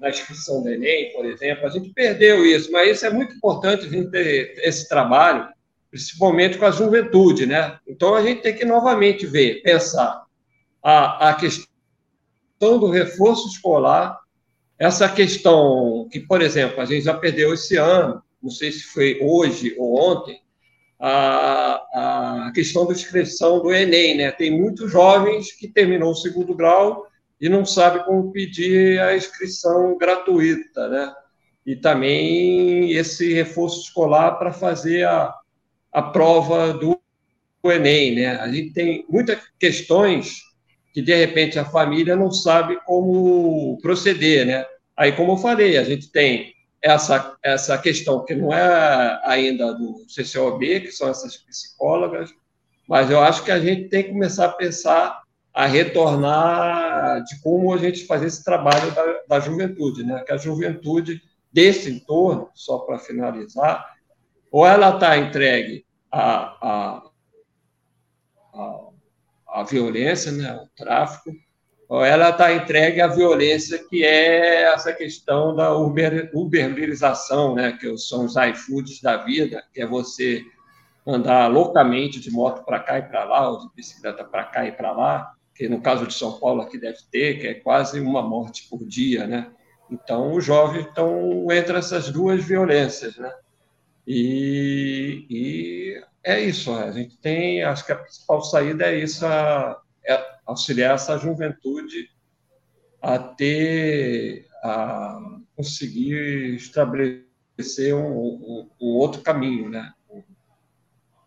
na 0.00 0.10
inscrição 0.10 0.62
do 0.62 0.68
Enem, 0.68 1.12
por 1.12 1.24
exemplo. 1.26 1.66
A 1.66 1.70
gente 1.70 1.90
perdeu 1.90 2.46
isso, 2.46 2.70
mas 2.70 2.96
isso 2.96 3.06
é 3.06 3.10
muito 3.10 3.34
importante 3.34 3.86
a 3.86 3.88
gente 3.88 4.10
ter 4.10 4.54
esse 4.58 4.88
trabalho, 4.88 5.48
principalmente 5.90 6.56
com 6.56 6.64
a 6.64 6.70
juventude, 6.70 7.46
né? 7.46 7.78
Então 7.86 8.14
a 8.14 8.22
gente 8.22 8.42
tem 8.42 8.54
que 8.54 8.64
novamente 8.64 9.26
ver, 9.26 9.62
pensar 9.62 10.24
a, 10.82 11.30
a 11.30 11.34
questão 11.34 11.68
do 12.60 12.90
reforço 12.90 13.48
escolar, 13.48 14.20
essa 14.78 15.08
questão 15.08 16.08
que, 16.10 16.20
por 16.20 16.40
exemplo, 16.42 16.80
a 16.80 16.84
gente 16.84 17.04
já 17.04 17.14
perdeu 17.14 17.54
esse 17.54 17.76
ano, 17.76 18.22
não 18.42 18.50
sei 18.50 18.72
se 18.72 18.84
foi 18.84 19.18
hoje 19.20 19.74
ou 19.78 20.00
ontem, 20.00 20.40
a, 20.98 22.46
a 22.46 22.52
questão 22.54 22.86
da 22.86 22.92
inscrição 22.92 23.60
do 23.60 23.72
Enem, 23.72 24.16
né? 24.16 24.30
Tem 24.30 24.50
muitos 24.50 24.90
jovens 24.90 25.52
que 25.52 25.66
terminou 25.66 26.12
o 26.12 26.16
segundo 26.16 26.54
grau 26.54 27.06
e 27.40 27.48
não 27.48 27.64
sabem 27.64 28.04
como 28.04 28.30
pedir 28.30 29.00
a 29.00 29.16
inscrição 29.16 29.98
gratuita, 29.98 30.88
né? 30.88 31.12
E 31.66 31.74
também 31.74 32.92
esse 32.92 33.32
reforço 33.34 33.82
escolar 33.82 34.32
para 34.38 34.52
fazer 34.52 35.04
a, 35.04 35.34
a 35.92 36.02
prova 36.02 36.72
do 36.72 37.00
Enem, 37.64 38.14
né? 38.14 38.36
A 38.36 38.50
gente 38.50 38.72
tem 38.72 39.04
muitas 39.08 39.38
questões 39.58 40.40
que 40.92 41.02
de 41.02 41.14
repente 41.14 41.58
a 41.58 41.64
família 41.64 42.14
não 42.14 42.30
sabe 42.30 42.78
como 42.84 43.76
proceder, 43.82 44.46
né? 44.46 44.64
Aí, 44.96 45.12
como 45.12 45.32
eu 45.32 45.36
falei, 45.36 45.78
a 45.78 45.84
gente 45.84 46.12
tem 46.12 46.52
essa 46.82 47.36
essa 47.42 47.78
questão 47.78 48.24
que 48.24 48.34
não 48.34 48.52
é 48.52 49.20
ainda 49.24 49.72
do 49.72 50.04
CCOB, 50.06 50.80
que 50.80 50.92
são 50.92 51.08
essas 51.08 51.36
psicólogas, 51.36 52.30
mas 52.88 53.10
eu 53.10 53.20
acho 53.20 53.44
que 53.44 53.50
a 53.50 53.60
gente 53.60 53.88
tem 53.88 54.04
que 54.04 54.10
começar 54.10 54.46
a 54.46 54.52
pensar 54.52 55.22
a 55.54 55.66
retornar 55.66 57.22
de 57.24 57.40
como 57.42 57.72
a 57.72 57.76
gente 57.76 58.06
fazer 58.06 58.26
esse 58.26 58.42
trabalho 58.42 58.90
da, 58.94 59.04
da 59.28 59.40
juventude, 59.40 60.02
né? 60.02 60.22
Que 60.26 60.32
a 60.32 60.36
juventude 60.36 61.20
desse 61.52 61.90
entorno, 61.90 62.48
só 62.54 62.78
para 62.78 62.98
finalizar, 62.98 63.94
ou 64.50 64.66
ela 64.66 64.94
está 64.94 65.18
entregue 65.18 65.84
à, 66.10 67.02
à, 68.54 68.90
à, 69.48 69.62
violência, 69.62 70.32
né, 70.32 70.50
ao 70.50 70.66
tráfico, 70.68 71.30
ela 72.00 72.30
está 72.30 72.54
entregue 72.54 73.00
à 73.00 73.06
violência, 73.06 73.78
que 73.78 74.02
é 74.02 74.72
essa 74.72 74.92
questão 74.92 75.54
da 75.54 75.76
uber, 75.76 76.30
uberização, 76.32 77.54
né, 77.54 77.72
que 77.72 77.98
são 77.98 78.24
os 78.24 78.34
iFoods 78.36 79.02
da 79.02 79.18
vida, 79.18 79.62
que 79.74 79.82
é 79.82 79.86
você 79.86 80.42
andar 81.06 81.48
loucamente 81.48 82.18
de 82.18 82.30
moto 82.30 82.64
para 82.64 82.80
cá 82.80 82.98
e 82.98 83.02
para 83.02 83.24
lá, 83.24 83.50
ou 83.50 83.60
de 83.60 83.74
bicicleta 83.74 84.24
para 84.24 84.44
cá 84.44 84.64
e 84.64 84.72
para 84.72 84.92
lá, 84.92 85.32
que 85.54 85.68
no 85.68 85.80
caso 85.80 86.06
de 86.06 86.14
São 86.14 86.38
Paulo 86.38 86.62
aqui 86.62 86.78
deve 86.78 86.98
ter, 87.10 87.40
que 87.40 87.46
é 87.46 87.54
quase 87.54 88.00
uma 88.00 88.22
morte 88.22 88.68
por 88.70 88.86
dia, 88.86 89.26
né? 89.26 89.50
Então, 89.90 90.32
os 90.32 90.44
jovens 90.44 90.86
estão 90.86 91.46
entre 91.50 91.76
essas 91.76 92.08
duas 92.08 92.42
violências, 92.42 93.16
né? 93.16 93.30
E, 94.06 95.26
e 95.28 96.02
é 96.24 96.40
isso, 96.40 96.74
a 96.74 96.90
gente 96.90 97.18
tem, 97.18 97.62
acho 97.62 97.84
que 97.84 97.92
a 97.92 97.96
principal 97.96 98.42
saída 98.42 98.86
é 98.86 98.98
isso, 98.98 99.26
a, 99.26 99.78
é 100.04 100.16
auxiliar 100.52 100.94
essa 100.94 101.18
juventude 101.18 102.10
a 103.00 103.18
ter, 103.18 104.46
a 104.62 105.18
conseguir 105.56 106.54
estabelecer 106.54 107.94
um, 107.94 108.06
um, 108.06 108.70
um 108.80 108.86
outro 108.94 109.22
caminho, 109.22 109.68
né? 109.68 109.92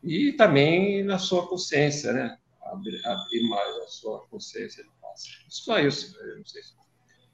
E 0.04 0.34
também 0.34 1.04
na 1.04 1.18
sua 1.18 1.48
consciência, 1.48 2.14
né? 2.14 2.38
Abrir, 2.64 3.06
abrir 3.06 3.50
mais 3.50 3.78
a 3.78 3.88
sua 3.88 4.26
consciência. 4.28 4.84
Só 5.50 5.80
isso, 5.80 6.18
eu 6.20 6.38
não 6.38 6.46
sei 6.46 6.62
se... 6.64 6.74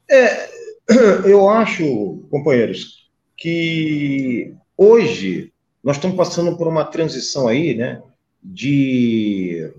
É, 0.10 0.50
eu 1.30 1.50
acho, 1.50 2.28
companheiros, 2.30 3.10
que 3.38 4.56
Hoje, 4.84 5.54
nós 5.84 5.98
estamos 5.98 6.18
passando 6.18 6.58
por 6.58 6.68
uma 6.68 6.84
transição 6.84 7.48
aí, 7.48 7.76
né, 7.76 8.02
de 8.44 9.72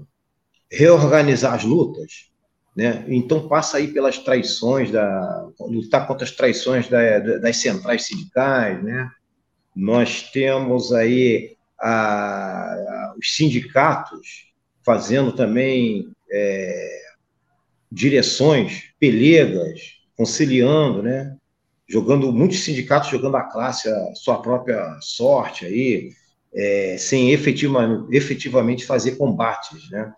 reorganizar 0.72 1.54
as 1.54 1.64
lutas, 1.64 2.30
né? 2.74 3.04
Então 3.08 3.46
passa 3.46 3.76
aí 3.76 3.88
pelas 3.88 4.18
traições 4.18 4.90
da 4.90 5.48
lutar 5.60 6.06
contra 6.06 6.24
as 6.24 6.30
traições 6.30 6.88
da, 6.88 7.18
das 7.38 7.58
centrais 7.58 8.06
sindicais, 8.06 8.82
né? 8.82 9.10
Nós 9.76 10.30
temos 10.32 10.92
aí 10.92 11.56
a, 11.78 11.90
a, 11.90 13.14
os 13.18 13.36
sindicatos 13.36 14.50
fazendo 14.84 15.32
também 15.32 16.08
é, 16.30 17.02
direções, 17.90 18.94
pelegas, 18.98 19.98
conciliando, 20.16 21.02
né? 21.02 21.36
jogando 21.88 22.32
muitos 22.32 22.60
sindicatos 22.60 23.10
jogando 23.10 23.36
a 23.36 23.42
classe 23.42 23.86
a 23.88 24.14
sua 24.14 24.40
própria 24.40 24.96
sorte 25.02 25.66
aí, 25.66 26.10
é, 26.54 26.96
sem 26.98 27.32
efetiva, 27.32 28.06
efetivamente 28.10 28.86
fazer 28.86 29.16
combates, 29.16 29.90
né? 29.90 30.12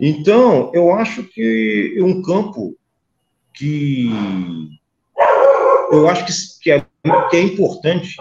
Então, 0.00 0.70
eu 0.74 0.92
acho 0.92 1.22
que 1.22 1.96
um 2.00 2.20
campo 2.22 2.76
que 3.52 4.10
eu 5.90 6.08
acho 6.08 6.24
que, 6.24 6.32
que, 6.62 6.70
é, 6.72 6.84
que 7.30 7.36
é 7.36 7.40
importante 7.40 8.16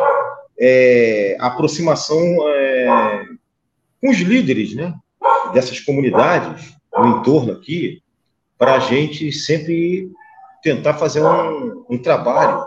é 0.59 1.35
a 1.39 1.47
aproximação 1.47 2.19
é, 2.49 3.25
com 3.99 4.09
os 4.09 4.17
líderes 4.19 4.75
né, 4.75 4.93
dessas 5.53 5.79
comunidades 5.79 6.73
no 6.95 7.17
entorno 7.17 7.53
aqui, 7.53 8.01
para 8.57 8.75
a 8.75 8.79
gente 8.79 9.31
sempre 9.31 10.11
tentar 10.61 10.93
fazer 10.93 11.21
um, 11.21 11.85
um 11.89 11.97
trabalho. 11.97 12.65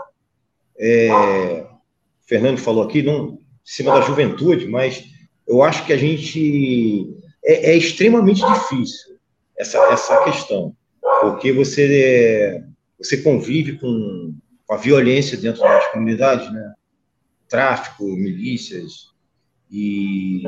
É, 0.77 1.65
Fernando 2.27 2.57
falou 2.57 2.83
aqui, 2.83 3.01
não, 3.01 3.29
em 3.29 3.39
cima 3.63 3.93
da 3.93 4.01
juventude, 4.01 4.67
mas 4.67 5.05
eu 5.47 5.63
acho 5.63 5.85
que 5.85 5.93
a 5.93 5.97
gente. 5.97 7.16
É, 7.47 7.71
é 7.71 7.77
extremamente 7.77 8.45
difícil 8.45 9.17
essa, 9.57 9.77
essa 9.85 10.23
questão, 10.25 10.75
porque 11.21 11.53
você, 11.53 12.61
você 12.99 13.17
convive 13.17 13.79
com, 13.79 14.35
com 14.65 14.73
a 14.73 14.77
violência 14.77 15.37
dentro 15.37 15.61
das 15.61 15.87
comunidades, 15.87 16.51
né? 16.51 16.73
tráfico, 17.47 18.03
milícias 18.03 19.11
e 19.71 20.43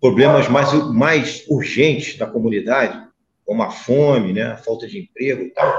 problemas 0.00 0.48
mais, 0.48 0.72
mais 0.90 1.44
urgentes 1.48 2.16
da 2.16 2.26
comunidade, 2.26 3.06
como 3.44 3.62
a 3.62 3.70
fome, 3.70 4.32
né? 4.32 4.44
a 4.44 4.56
falta 4.56 4.88
de 4.88 5.00
emprego 5.00 5.42
e 5.42 5.50
tal. 5.50 5.78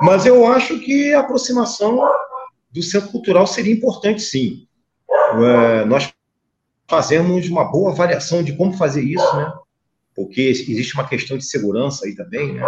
Mas 0.00 0.24
eu 0.24 0.46
acho 0.46 0.78
que 0.78 1.12
a 1.12 1.20
aproximação 1.20 2.00
do 2.70 2.82
centro 2.82 3.10
cultural 3.10 3.46
seria 3.46 3.74
importante, 3.74 4.22
sim. 4.22 4.68
É, 5.10 5.84
nós 5.84 6.12
fazemos 6.88 7.48
uma 7.48 7.64
boa 7.64 7.92
avaliação 7.92 8.42
de 8.42 8.56
como 8.56 8.72
fazer 8.72 9.02
isso, 9.02 9.36
né? 9.36 9.52
Porque 10.14 10.40
existe 10.40 10.94
uma 10.94 11.06
questão 11.06 11.36
de 11.36 11.44
segurança 11.44 12.06
aí 12.06 12.16
também, 12.16 12.54
né? 12.54 12.64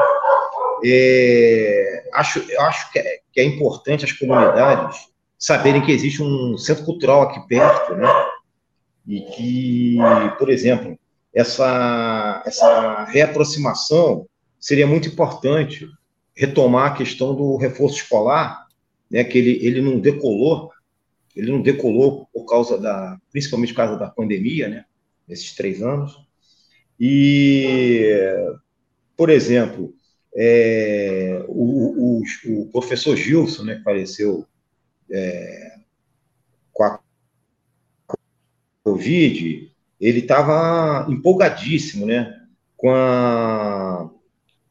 É, 0.85 2.09
acho, 2.15 2.45
acho 2.61 2.93
que 2.93 2.99
é, 2.99 3.19
que 3.33 3.41
é 3.41 3.45
importante 3.45 4.05
as 4.05 4.13
comunidades 4.13 5.09
saberem 5.39 5.83
que 5.83 5.91
existe 5.91 6.23
um 6.23 6.57
centro 6.57 6.85
cultural 6.85 7.23
aqui 7.23 7.41
perto, 7.49 7.95
né? 7.95 8.09
E 9.07 9.21
que, 9.23 9.99
por 10.39 10.51
exemplo, 10.51 10.99
essa, 11.35 12.43
essa 12.47 13.05
reaproximação 13.05 14.27
seria 14.59 14.87
muito 14.87 15.09
importante 15.09 15.89
retomar 16.37 16.93
a 16.93 16.95
questão 16.95 17.35
do 17.35 17.57
reforço 17.57 17.97
escolar, 17.97 18.67
né, 19.11 19.25
que 19.25 19.39
ele, 19.39 19.59
ele 19.67 19.81
não 19.81 19.99
decolou, 19.99 20.71
ele 21.35 21.51
não 21.51 21.63
decolou 21.63 22.27
por 22.33 22.45
causa 22.47 22.79
da, 22.79 23.19
principalmente 23.31 23.73
por 23.73 23.79
causa 23.79 23.97
da 23.97 24.09
pandemia, 24.09 24.69
né, 24.69 24.85
nesses 25.29 25.55
três 25.55 25.83
anos. 25.83 26.19
E, 26.99 28.07
por 29.17 29.31
exemplo, 29.31 29.95
é, 30.37 31.45
o, 31.49 32.21
o, 32.21 32.23
o, 32.47 32.67
professor 32.71 33.17
Gilson, 33.17 33.65
né, 33.65 33.77
que 33.77 33.83
faleceu 33.83 34.47
é, 35.11 35.77
com 36.73 36.85
a 36.85 37.01
Covid, 38.85 39.73
ele 40.01 40.21
estava 40.21 41.07
empolgadíssimo, 41.11 42.07
né, 42.07 42.39
com 42.77 42.91
a, 42.91 44.11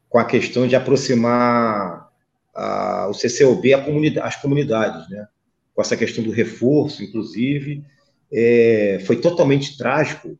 com 0.08 0.18
a 0.18 0.24
questão 0.24 0.66
de 0.66 0.76
aproximar 0.76 2.10
a, 2.54 3.08
o 3.08 3.12
CCOB 3.12 3.74
a 3.74 3.84
comunidade, 3.84 4.26
as 4.26 4.36
comunidades, 4.36 5.08
né, 5.08 5.26
com 5.74 5.82
essa 5.82 5.96
questão 5.96 6.22
do 6.22 6.30
reforço, 6.30 7.02
inclusive, 7.02 7.84
é, 8.32 9.02
foi 9.06 9.16
totalmente 9.16 9.76
trágico 9.76 10.38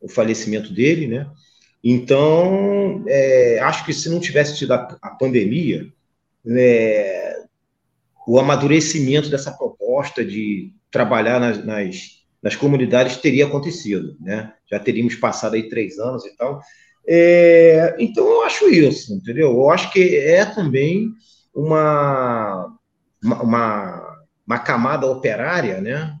o 0.00 0.08
falecimento 0.08 0.72
dele, 0.72 1.06
né, 1.06 1.30
então, 1.82 3.04
é, 3.06 3.58
acho 3.60 3.84
que 3.84 3.92
se 3.92 4.08
não 4.08 4.18
tivesse 4.18 4.56
tido 4.56 4.72
a, 4.72 4.96
a 5.02 5.10
pandemia, 5.10 5.86
é, 6.46 7.42
o 8.26 8.38
amadurecimento 8.38 9.28
dessa 9.28 9.52
proposta 9.52 10.24
de 10.24 10.72
trabalhar 10.90 11.38
nas, 11.38 11.62
nas 11.64 12.24
nas 12.44 12.54
comunidades 12.54 13.16
teria 13.16 13.46
acontecido, 13.46 14.18
né? 14.20 14.52
Já 14.70 14.78
teríamos 14.78 15.14
passado 15.14 15.54
aí 15.54 15.66
três 15.66 15.98
anos 15.98 16.26
e 16.26 16.36
tal. 16.36 16.60
É, 17.08 17.96
então, 17.98 18.22
eu 18.26 18.42
acho 18.42 18.68
isso, 18.68 19.14
entendeu? 19.14 19.52
Eu 19.52 19.70
acho 19.70 19.90
que 19.90 20.14
é 20.18 20.44
também 20.44 21.08
uma, 21.54 22.70
uma, 23.22 23.42
uma 23.42 24.03
camada 24.58 25.06
operária, 25.06 25.80
né? 25.80 26.18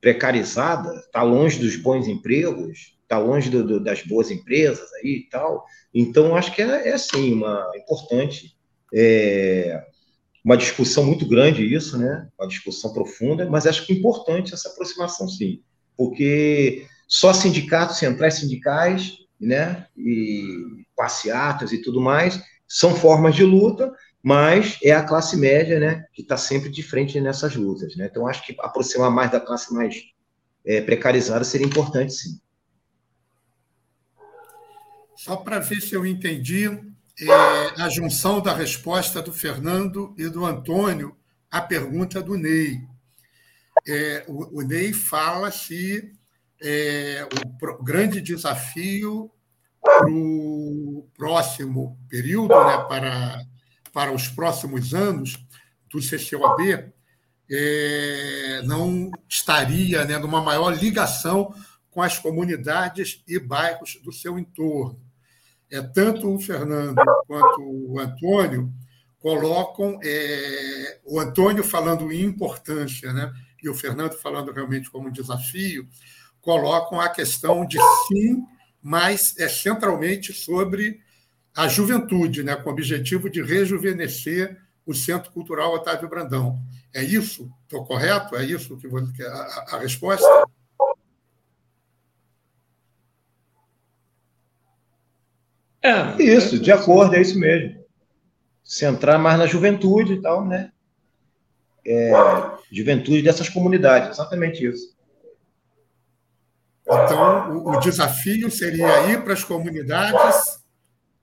Precarizada, 0.00 0.94
está 0.96 1.22
longe 1.22 1.58
dos 1.58 1.76
bons 1.76 2.08
empregos, 2.08 2.96
está 3.02 3.18
longe 3.18 3.48
do, 3.48 3.64
do, 3.64 3.80
das 3.80 4.02
boas 4.02 4.30
empresas 4.30 4.92
aí 4.94 5.24
e 5.24 5.28
tal. 5.30 5.64
Então, 5.94 6.34
acho 6.36 6.52
que 6.54 6.62
é, 6.62 6.88
é 6.88 6.92
assim, 6.94 7.34
uma 7.34 7.70
importante. 7.76 8.56
É, 8.94 9.84
uma 10.44 10.56
discussão 10.56 11.04
muito 11.04 11.26
grande 11.26 11.72
isso, 11.72 11.96
né? 11.96 12.28
Uma 12.38 12.48
discussão 12.48 12.92
profunda, 12.92 13.48
mas 13.48 13.66
acho 13.66 13.86
que 13.86 13.92
é 13.92 13.96
importante 13.96 14.52
essa 14.52 14.68
aproximação, 14.68 15.28
sim, 15.28 15.62
porque 15.96 16.84
só 17.06 17.32
sindicatos 17.32 17.98
centrais 17.98 18.34
sindicais, 18.34 19.18
né? 19.40 19.86
E 19.96 20.84
passeatas 20.96 21.72
e 21.72 21.78
tudo 21.78 22.00
mais 22.00 22.42
são 22.66 22.94
formas 22.94 23.34
de 23.34 23.44
luta, 23.44 23.92
mas 24.22 24.78
é 24.82 24.92
a 24.92 25.02
classe 25.02 25.36
média, 25.36 25.80
né? 25.80 26.06
Que 26.12 26.22
está 26.22 26.36
sempre 26.36 26.70
de 26.70 26.82
frente 26.82 27.20
nessas 27.20 27.56
lutas, 27.56 27.96
né? 27.96 28.06
Então 28.10 28.26
acho 28.26 28.44
que 28.46 28.56
aproximar 28.60 29.10
mais 29.10 29.30
da 29.30 29.40
classe 29.40 29.74
mais 29.74 29.96
é, 30.64 30.80
precarizada 30.80 31.44
seria 31.44 31.66
importante, 31.66 32.12
sim. 32.12 32.40
Só 35.16 35.36
para 35.36 35.58
ver 35.58 35.80
se 35.80 35.94
eu 35.94 36.06
entendi, 36.06 36.66
é, 36.66 37.82
a 37.82 37.88
junção 37.88 38.40
da 38.40 38.54
resposta 38.54 39.20
do 39.20 39.32
Fernando 39.32 40.14
e 40.16 40.28
do 40.28 40.44
Antônio 40.44 41.16
à 41.50 41.60
pergunta 41.60 42.22
do 42.22 42.36
Ney. 42.36 42.80
É, 43.86 44.24
o, 44.28 44.60
o, 44.60 44.62
Ney 44.62 44.92
fala 44.92 45.50
se 45.50 46.12
é, 46.60 47.26
o, 47.26 47.82
grande 47.82 48.20
desafio 48.20 49.30
para 49.80 50.08
o 50.08 51.08
próximo 51.14 51.98
período, 52.08 52.54
né, 52.64 52.78
para, 52.88 53.44
para 53.92 54.12
os 54.12 54.28
próximos 54.28 54.94
anos 54.94 55.36
do 55.90 56.00
CCOB, 56.00 56.92
é, 57.50 58.62
não 58.64 59.10
estaria 59.28 60.04
né, 60.04 60.18
numa 60.18 60.40
maior 60.40 60.70
ligação 60.70 61.54
com 61.90 62.00
as 62.00 62.18
comunidades 62.18 63.22
e 63.28 63.38
bairros 63.38 64.00
do 64.02 64.12
seu 64.12 64.38
entorno. 64.38 64.98
É, 65.70 65.82
tanto 65.82 66.34
o 66.34 66.40
Fernando 66.40 66.96
quanto 67.26 67.62
o 67.62 67.98
Antônio 67.98 68.72
colocam 69.18 69.98
é, 70.02 71.00
o 71.04 71.20
Antônio 71.20 71.62
falando 71.62 72.10
em 72.10 72.22
importância, 72.22 73.12
né, 73.12 73.32
e 73.62 73.68
o 73.68 73.74
Fernando 73.74 74.14
falando 74.14 74.52
realmente 74.52 74.90
como 74.90 75.12
desafio, 75.12 75.86
colocam 76.40 77.00
a 77.00 77.08
questão 77.08 77.64
de 77.64 77.78
sim, 78.08 78.42
mas 78.82 79.38
é 79.38 79.48
centralmente 79.48 80.32
sobre 80.32 81.00
a 81.54 81.68
juventude, 81.68 82.42
né, 82.42 82.56
com 82.56 82.70
o 82.70 82.72
objetivo 82.72 83.28
de 83.28 83.42
rejuvenescer 83.42 84.58
o 84.86 84.94
Centro 84.94 85.30
Cultural 85.30 85.74
Otávio 85.74 86.08
Brandão. 86.08 86.60
É 86.94 87.02
isso? 87.02 87.50
Estou 87.62 87.84
correto? 87.84 88.36
É 88.36 88.44
isso 88.44 88.76
que 88.78 88.88
você, 88.88 89.22
a, 89.24 89.76
a 89.76 89.78
resposta? 89.78 90.26
É, 95.82 96.22
isso, 96.22 96.58
de 96.58 96.70
acordo, 96.70 97.14
é 97.16 97.20
isso 97.20 97.38
mesmo. 97.38 97.82
Centrar 98.62 99.18
mais 99.18 99.38
na 99.38 99.46
juventude 99.46 100.14
e 100.14 100.22
tal, 100.22 100.46
né? 100.46 100.72
É, 101.84 102.12
juventude 102.70 103.22
dessas 103.22 103.48
comunidades, 103.48 104.10
exatamente 104.10 104.64
isso. 104.64 104.96
Então, 106.86 107.58
o, 107.58 107.70
o 107.70 107.80
desafio 107.80 108.50
seria 108.50 109.10
ir 109.10 109.24
para 109.24 109.32
as 109.32 109.42
comunidades, 109.42 110.61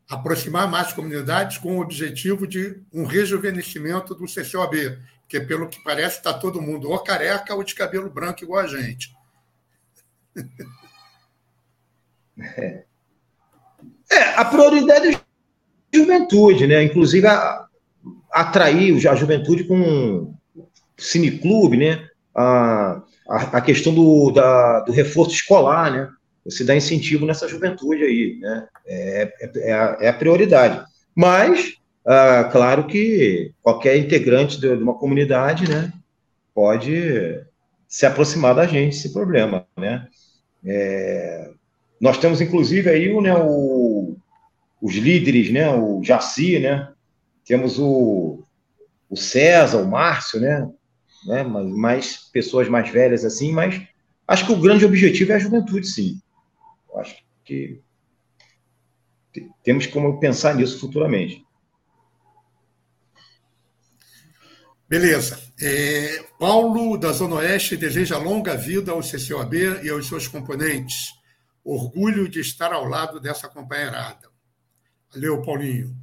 aproximar 0.10 0.68
mais 0.68 0.92
comunidades 0.92 1.60
com 1.60 1.78
o 1.78 1.82
objetivo 1.82 2.48
de 2.48 2.82
um 2.92 3.06
rejuvenescimento 3.06 4.16
do 4.16 4.26
CCOB, 4.26 4.98
porque, 5.22 5.40
pelo 5.40 5.70
que 5.70 5.84
parece, 5.84 6.18
está 6.18 6.34
todo 6.34 6.62
mundo 6.62 6.90
ou 6.90 6.98
careca 7.04 7.54
ou 7.54 7.64
de 7.64 7.76
cabelo 7.76 8.10
branco 8.10 8.44
igual 8.44 8.62
a 8.62 8.68
gente. 8.68 9.16
É. 12.58 12.86
A 14.38 14.46
prioridade 14.46 15.10
é 15.10 15.16
a 15.16 15.22
juventude, 15.94 16.66
né? 16.66 16.82
Inclusive 16.82 17.28
a, 17.28 17.68
atrair 18.32 19.08
a 19.08 19.14
juventude 19.14 19.66
com 19.66 20.34
cineclube, 20.98 21.76
né? 21.76 22.08
A, 22.34 23.02
a, 23.30 23.38
a 23.58 23.62
questão 23.62 23.94
do, 23.94 24.32
da, 24.32 24.80
do 24.80 24.94
reforço 24.94 25.32
escolar, 25.32 25.92
né? 25.92 26.10
Você 26.46 26.64
dá 26.64 26.76
incentivo 26.76 27.26
nessa 27.26 27.48
juventude 27.48 28.04
aí, 28.04 28.38
né? 28.40 28.68
É, 28.86 29.34
é, 29.42 29.52
é, 30.02 30.10
a, 30.10 30.14
prioridade. 30.14 30.84
Mas, 31.16 31.74
ah, 32.06 32.50
claro 32.52 32.88
que 32.88 33.52
qualquer 33.62 33.98
integrante 33.98 34.60
de 34.60 34.68
uma 34.70 34.96
comunidade, 34.96 35.70
né? 35.70 35.92
Pode 36.54 37.42
se 37.88 38.06
aproximar 38.06 38.56
da 38.56 38.68
gente, 38.68 38.96
esse 38.96 39.12
problema, 39.12 39.66
né? 39.78 40.08
É, 40.64 41.52
nós 42.00 42.18
temos, 42.18 42.40
inclusive, 42.40 42.90
aí 42.90 43.14
né, 43.22 43.36
o, 43.36 44.16
os 44.82 44.96
líderes, 44.96 45.52
né, 45.52 45.70
o 45.70 46.02
Jaci, 46.04 46.60
né, 46.60 46.90
temos 47.46 47.78
o, 47.78 48.44
o 49.10 49.18
César, 49.18 49.80
o 49.80 49.88
Márcio, 49.88 50.40
né, 50.40 50.70
né, 51.26 51.44
mais 51.44 52.30
pessoas 52.32 52.70
mais 52.70 52.90
velhas 52.90 53.26
assim, 53.26 53.52
mas 53.52 53.82
acho 54.28 54.46
que 54.46 54.54
o 54.54 54.60
grande 54.60 54.86
objetivo 54.86 55.32
é 55.32 55.36
a 55.36 55.40
juventude, 55.40 55.88
sim. 55.88 56.20
Eu 56.92 57.00
acho 57.00 57.24
que 57.44 57.82
temos 59.64 59.88
como 59.88 60.20
pensar 60.20 60.56
nisso 60.56 60.80
futuramente. 60.80 61.46
Beleza. 64.90 65.40
É, 65.62 66.26
Paulo, 66.40 66.98
da 66.98 67.12
Zona 67.12 67.36
Oeste, 67.36 67.78
deseja 67.78 68.18
longa 68.18 68.56
vida 68.56 68.92
ao 68.92 69.02
CCOB 69.02 69.84
e 69.84 69.90
aos 69.90 70.08
seus 70.08 70.28
componentes. 70.28 71.14
Orgulho 71.64 72.28
de 72.28 72.40
estar 72.40 72.74
ao 72.74 72.86
lado 72.86 73.20
dessa 73.20 73.48
companheirada. 73.48 74.28
Valeu, 75.14 75.44
Paulinho. 75.44 75.96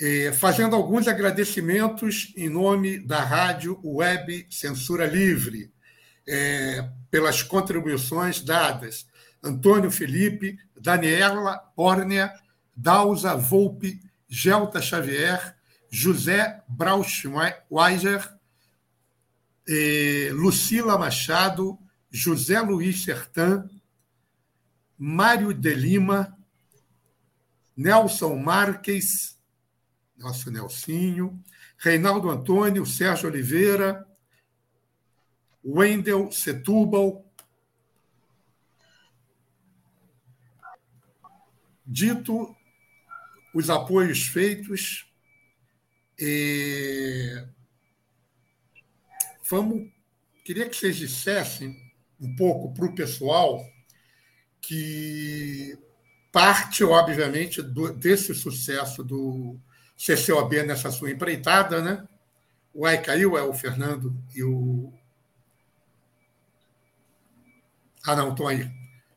É, 0.00 0.30
fazendo 0.32 0.76
alguns 0.76 1.08
agradecimentos 1.08 2.32
em 2.36 2.48
nome 2.48 2.98
da 3.00 3.24
Rádio 3.24 3.80
Web 3.84 4.46
Censura 4.48 5.04
Livre, 5.04 5.72
é, 6.28 6.88
pelas 7.10 7.42
contribuições 7.42 8.40
dadas. 8.40 9.04
Antônio 9.42 9.90
Felipe, 9.90 10.58
Daniela 10.78 11.58
Pórnia, 11.74 12.32
Dausa 12.76 13.34
Volpe, 13.34 14.00
Gelta 14.28 14.80
Xavier, 14.80 15.56
José 15.90 16.60
Brauschweiser, 16.68 18.38
eh, 19.66 20.30
Lucila 20.32 20.96
Machado, 20.96 21.78
José 22.12 22.60
Luiz 22.60 23.02
Sertan, 23.04 23.68
Mário 24.98 25.54
de 25.54 25.74
Lima, 25.74 26.36
Nelson 27.76 28.36
Marques, 28.36 29.38
nosso 30.18 30.50
Nelsinho, 30.50 31.42
Reinaldo 31.78 32.28
Antônio, 32.28 32.84
Sérgio 32.84 33.28
Oliveira, 33.28 34.06
Wendel 35.64 36.30
Setúbal. 36.30 37.24
Dito 41.92 42.56
os 43.52 43.68
apoios 43.68 44.28
feitos, 44.28 45.12
e 46.16 47.44
vamos, 49.48 49.90
queria 50.44 50.68
que 50.68 50.76
vocês 50.76 50.94
dissessem 50.96 51.76
um 52.20 52.36
pouco 52.36 52.72
para 52.72 52.84
o 52.84 52.94
pessoal 52.94 53.60
que 54.60 55.76
parte, 56.30 56.84
obviamente, 56.84 57.60
do, 57.60 57.92
desse 57.92 58.36
sucesso 58.36 59.02
do 59.02 59.58
CCOB 59.96 60.62
nessa 60.62 60.92
sua 60.92 61.10
empreitada, 61.10 61.82
né? 61.82 62.06
O 62.72 62.86
Ai 62.86 63.02
caiu, 63.02 63.36
é 63.36 63.42
o 63.42 63.52
Fernando 63.52 64.16
e 64.32 64.44
o. 64.44 64.92
Ah, 68.06 68.14
não, 68.14 68.30
estou 68.30 68.46
aí. 68.46 68.70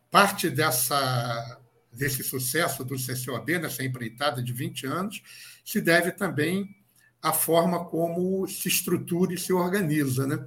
Parte 0.10 0.50
dessa, 0.50 1.62
desse 1.94 2.24
sucesso 2.24 2.84
do 2.84 2.96
CCOB 2.96 3.60
nessa 3.60 3.84
empreitada 3.84 4.42
de 4.42 4.52
20 4.52 4.88
anos 4.88 5.22
se 5.64 5.80
deve 5.80 6.12
também 6.12 6.76
a 7.22 7.32
forma 7.32 7.86
como 7.86 8.46
se 8.48 8.68
estrutura 8.68 9.34
e 9.34 9.38
se 9.38 9.54
organiza. 9.54 10.28
Né? 10.28 10.46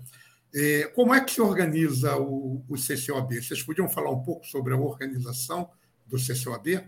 É, 0.55 0.85
como 0.89 1.15
é 1.15 1.25
que 1.25 1.33
se 1.33 1.41
organiza 1.41 2.17
o, 2.19 2.63
o 2.69 2.75
CCOB? 2.75 3.43
Vocês 3.43 3.63
podiam 3.63 3.89
falar 3.89 4.11
um 4.11 4.23
pouco 4.23 4.47
sobre 4.47 4.75
a 4.75 4.77
organização 4.77 5.71
do 6.07 6.19
CCOB? 6.19 6.85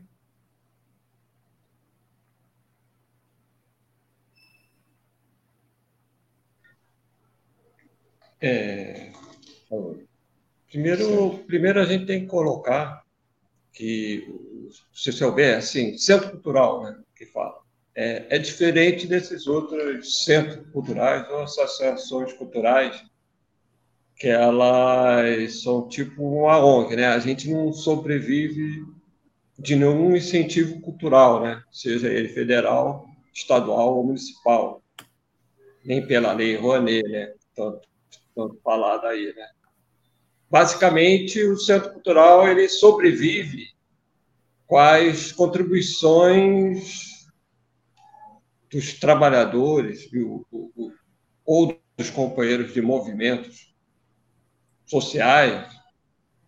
É, 8.40 9.12
primeiro, 10.68 11.38
primeiro 11.46 11.80
a 11.80 11.84
gente 11.84 12.06
tem 12.06 12.20
que 12.20 12.26
colocar 12.26 13.02
que 13.78 14.26
CCOB 14.92 15.40
é 15.40 15.54
assim, 15.54 15.96
Centro 15.96 16.32
Cultural, 16.32 16.82
né, 16.82 16.98
que 17.16 17.26
fala 17.26 17.62
é, 17.94 18.36
é 18.36 18.38
diferente 18.38 19.06
desses 19.08 19.46
outros 19.46 20.24
centros 20.24 20.64
culturais 20.72 21.28
ou 21.30 21.42
associações 21.42 22.32
culturais 22.32 23.02
que 24.16 24.28
elas 24.28 25.62
são 25.62 25.88
tipo 25.88 26.22
uma 26.22 26.58
ONG, 26.64 26.94
né? 26.96 27.06
A 27.06 27.18
gente 27.18 27.50
não 27.50 27.72
sobrevive 27.72 28.84
de 29.58 29.74
nenhum 29.74 30.14
incentivo 30.14 30.80
cultural, 30.80 31.42
né? 31.42 31.62
Seja 31.72 32.08
ele 32.08 32.28
federal, 32.28 33.08
estadual 33.32 33.96
ou 33.96 34.04
municipal, 34.04 34.82
nem 35.84 36.04
pela 36.06 36.32
lei 36.32 36.56
Rouanet, 36.56 37.02
né? 37.08 37.32
Tanto, 37.54 37.80
tanto 38.34 38.60
falado 38.62 39.06
aí, 39.06 39.32
né? 39.34 39.48
Basicamente, 40.50 41.42
o 41.42 41.58
centro 41.58 41.92
cultural 41.92 42.48
ele 42.48 42.68
sobrevive 42.68 43.68
com 44.66 44.78
as 44.78 45.32
contribuições 45.32 47.26
dos 48.70 48.94
trabalhadores 48.94 50.08
ou 51.44 51.78
dos 51.96 52.10
companheiros 52.10 52.72
de 52.72 52.80
movimentos 52.80 53.74
sociais 54.86 55.70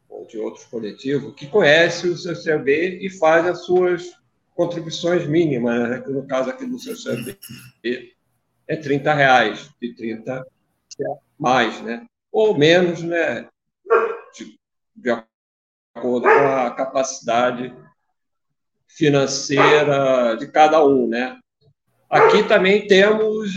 ou 0.09 0.27
de 0.27 0.39
outros 0.39 0.65
coletivos 0.65 1.35
que 1.35 1.47
conhecem 1.47 2.11
o 2.11 2.17
CCB 2.17 2.99
e 3.03 3.11
faz 3.11 3.47
as 3.47 3.65
suas 3.65 4.13
contribuições 4.55 5.27
mínimas, 5.27 5.89
né? 5.89 6.05
no 6.07 6.27
caso 6.27 6.51
aqui 6.51 6.67
do 6.67 6.79
CCB 6.79 7.39
é 8.69 8.77
30 8.77 9.15
reais, 9.15 9.71
de 9.81 9.95
30 9.95 10.47
mais, 11.39 11.81
né? 11.81 12.07
ou 12.31 12.57
menos, 12.57 13.03
né? 13.03 13.49
De, 14.95 15.11
acordo 15.95 16.23
com 16.23 16.29
a 16.29 16.71
capacidade 16.71 17.75
financeira 18.89 20.37
de 20.37 20.47
cada 20.49 20.85
um, 20.85 21.09
né? 21.09 21.39
Aqui 22.09 22.43
também 22.43 22.87
temos 22.87 23.55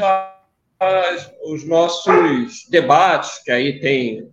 as, 0.79 1.31
os 1.45 1.63
nossos 1.65 2.67
debates, 2.69 3.39
que 3.43 3.51
aí 3.51 3.79
tem 3.79 4.29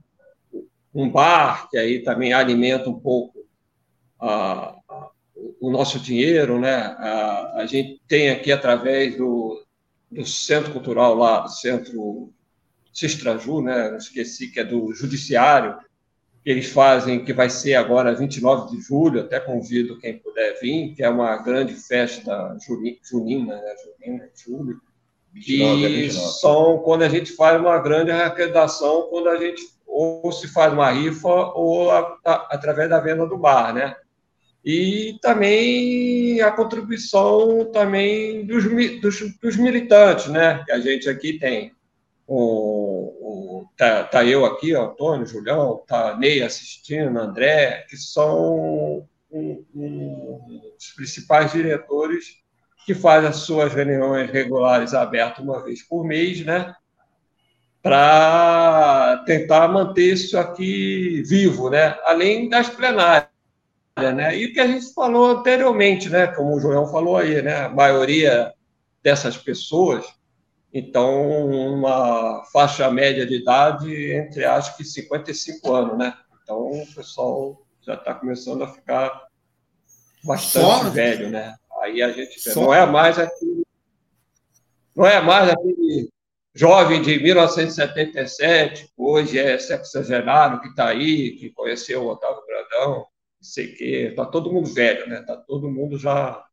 um 0.94 1.08
bar, 1.08 1.68
que 1.70 1.78
aí 1.78 2.02
também 2.02 2.32
alimenta 2.32 2.90
um 2.90 2.98
pouco 2.98 3.46
a, 4.20 4.76
o 5.60 5.70
nosso 5.70 5.98
dinheiro, 5.98 6.58
né? 6.58 6.74
A, 6.74 7.60
a, 7.60 7.66
gente 7.66 8.02
tem 8.06 8.30
aqui, 8.30 8.52
através 8.52 9.16
do, 9.16 9.64
do 10.10 10.26
Centro 10.26 10.72
Cultural 10.72 11.14
lá, 11.14 11.46
Centro 11.48 12.32
Cistraju, 12.92 13.62
né? 13.62 13.96
esqueci 13.96 14.48
que 14.50 14.60
é 14.60 14.64
do 14.64 14.92
Judiciário, 14.92 15.78
que 16.42 16.50
eles 16.50 16.70
fazem, 16.70 17.24
que 17.24 17.32
vai 17.32 17.50
ser 17.50 17.74
agora 17.74 18.14
29 18.14 18.74
de 18.74 18.82
julho, 18.82 19.20
até 19.20 19.38
convido 19.38 19.98
quem 19.98 20.18
puder 20.18 20.58
vir, 20.60 20.94
que 20.94 21.02
é 21.02 21.08
uma 21.08 21.36
grande 21.36 21.74
festa 21.74 22.56
junina, 23.02 23.56
né, 23.56 23.74
junina, 23.84 24.28
julho, 24.34 24.80
que 25.34 26.10
são 26.10 26.78
quando 26.78 27.02
a 27.02 27.08
gente 27.08 27.32
faz 27.32 27.60
uma 27.60 27.78
grande 27.78 28.10
arrecadação, 28.10 29.08
quando 29.10 29.28
a 29.28 29.36
gente 29.36 29.62
ou 29.86 30.30
se 30.30 30.46
faz 30.48 30.72
uma 30.72 30.90
rifa 30.90 31.28
ou 31.28 31.90
a, 31.90 32.16
a, 32.24 32.34
através 32.52 32.88
da 32.88 33.00
venda 33.00 33.26
do 33.26 33.36
bar, 33.36 33.74
né? 33.74 33.96
E 34.64 35.18
também 35.20 36.40
a 36.40 36.50
contribuição 36.50 37.64
também 37.72 38.46
dos, 38.46 38.64
dos, 39.00 39.38
dos 39.40 39.56
militantes, 39.56 40.28
né? 40.28 40.62
Que 40.64 40.72
a 40.72 40.78
gente 40.78 41.08
aqui 41.08 41.38
tem 41.38 41.72
o, 42.26 43.19
o, 43.30 43.66
tá, 43.76 44.04
tá, 44.04 44.24
eu 44.24 44.44
aqui, 44.44 44.74
Antônio, 44.74 45.26
Julião, 45.26 45.82
tá 45.86 46.16
Ney 46.16 46.42
assistindo, 46.42 47.18
André, 47.18 47.86
que 47.88 47.96
são 47.96 49.06
um, 49.30 49.64
um, 49.74 50.60
os 50.76 50.92
principais 50.92 51.52
diretores 51.52 52.40
que 52.84 52.94
fazem 52.94 53.28
as 53.28 53.36
suas 53.36 53.72
reuniões 53.72 54.30
regulares 54.30 54.94
abertas 54.94 55.44
uma 55.44 55.62
vez 55.62 55.82
por 55.82 56.04
mês, 56.04 56.44
né? 56.44 56.74
Para 57.82 59.22
tentar 59.26 59.68
manter 59.68 60.12
isso 60.12 60.38
aqui 60.38 61.22
vivo, 61.26 61.70
né? 61.70 61.96
Além 62.04 62.48
das 62.48 62.68
plenárias. 62.68 63.30
Né? 63.96 64.38
E 64.38 64.46
o 64.46 64.52
que 64.52 64.60
a 64.60 64.66
gente 64.66 64.92
falou 64.94 65.30
anteriormente, 65.30 66.08
né? 66.08 66.26
Como 66.28 66.56
o 66.56 66.60
João 66.60 66.86
falou 66.86 67.16
aí, 67.16 67.40
né? 67.42 67.66
A 67.66 67.68
maioria 67.68 68.52
dessas 69.02 69.36
pessoas 69.36 70.04
então, 70.72 71.46
uma 71.46 72.44
faixa 72.52 72.90
média 72.90 73.26
de 73.26 73.36
idade 73.36 74.12
entre, 74.12 74.44
acho 74.44 74.76
que, 74.76 74.84
55 74.84 75.74
anos, 75.74 75.98
né? 75.98 76.14
Então, 76.42 76.70
o 76.70 76.94
pessoal 76.94 77.66
já 77.82 77.94
está 77.94 78.14
começando 78.14 78.62
a 78.62 78.68
ficar 78.68 79.28
bastante 80.24 80.84
Só... 80.84 80.90
velho, 80.90 81.28
né? 81.28 81.56
Aí 81.82 82.02
a 82.02 82.12
gente 82.12 82.38
Só... 82.40 82.60
não 82.60 82.74
é 82.74 82.86
mais 82.86 83.18
aquele, 83.18 83.66
não 84.94 85.06
é 85.06 85.20
mais 85.20 85.50
aquele 85.50 86.08
jovem 86.54 87.02
de 87.02 87.18
1977, 87.20 88.92
hoje 88.96 89.38
é 89.38 89.58
sexagenário 89.58 90.60
que 90.60 90.68
está 90.68 90.88
aí, 90.88 91.32
que 91.32 91.50
conheceu 91.50 92.04
o 92.04 92.08
Otávio 92.10 92.44
Brandão, 92.46 92.94
não 92.94 93.06
sei 93.40 93.66
o 93.72 93.76
quê, 93.76 94.06
está 94.10 94.24
todo 94.26 94.52
mundo 94.52 94.72
velho, 94.72 95.08
né? 95.08 95.20
Está 95.20 95.36
todo 95.36 95.70
mundo 95.70 95.98
já 95.98 96.44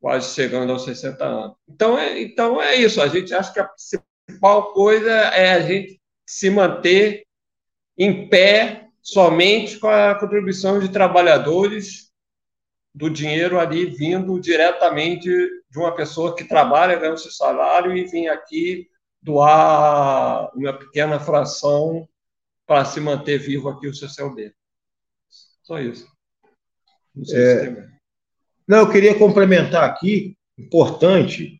quase 0.00 0.34
chegando 0.34 0.72
aos 0.72 0.84
60 0.84 1.24
anos. 1.24 1.56
Então 1.68 1.98
é, 1.98 2.20
então 2.20 2.62
é 2.62 2.74
isso, 2.76 3.00
a 3.00 3.08
gente 3.08 3.34
acha 3.34 3.52
que 3.52 3.60
a 3.60 3.68
principal 3.68 4.72
coisa 4.72 5.10
é 5.10 5.52
a 5.52 5.60
gente 5.60 6.00
se 6.26 6.50
manter 6.50 7.26
em 7.96 8.28
pé 8.28 8.88
somente 9.02 9.78
com 9.78 9.88
a 9.88 10.14
contribuição 10.14 10.78
de 10.78 10.90
trabalhadores 10.90 12.12
do 12.94 13.08
dinheiro 13.08 13.58
ali 13.58 13.86
vindo 13.86 14.38
diretamente 14.40 15.28
de 15.28 15.78
uma 15.78 15.94
pessoa 15.94 16.34
que 16.34 16.44
trabalha, 16.44 16.98
ganha 16.98 17.16
seu 17.16 17.30
salário 17.30 17.96
e 17.96 18.04
vem 18.04 18.28
aqui 18.28 18.88
doar 19.22 20.50
uma 20.54 20.72
pequena 20.72 21.18
fração 21.18 22.08
para 22.66 22.84
se 22.84 23.00
manter 23.00 23.38
vivo 23.38 23.68
aqui 23.68 23.88
o 23.88 23.94
CCLB. 23.94 24.54
Só 25.62 25.78
isso. 25.80 26.06
Não, 27.14 27.36
é... 27.36 27.97
Não, 28.68 28.80
eu 28.80 28.90
queria 28.90 29.18
complementar 29.18 29.82
aqui, 29.82 30.36
importante, 30.58 31.58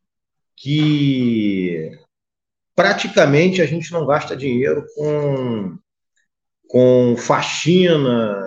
que 0.55 1.91
praticamente 2.77 3.63
a 3.63 3.67
gente 3.67 3.91
não 3.91 4.05
gasta 4.05 4.37
dinheiro 4.37 4.85
com, 4.95 5.79
com 6.69 7.17
faxina, 7.17 8.39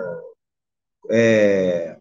é, 1.10 1.96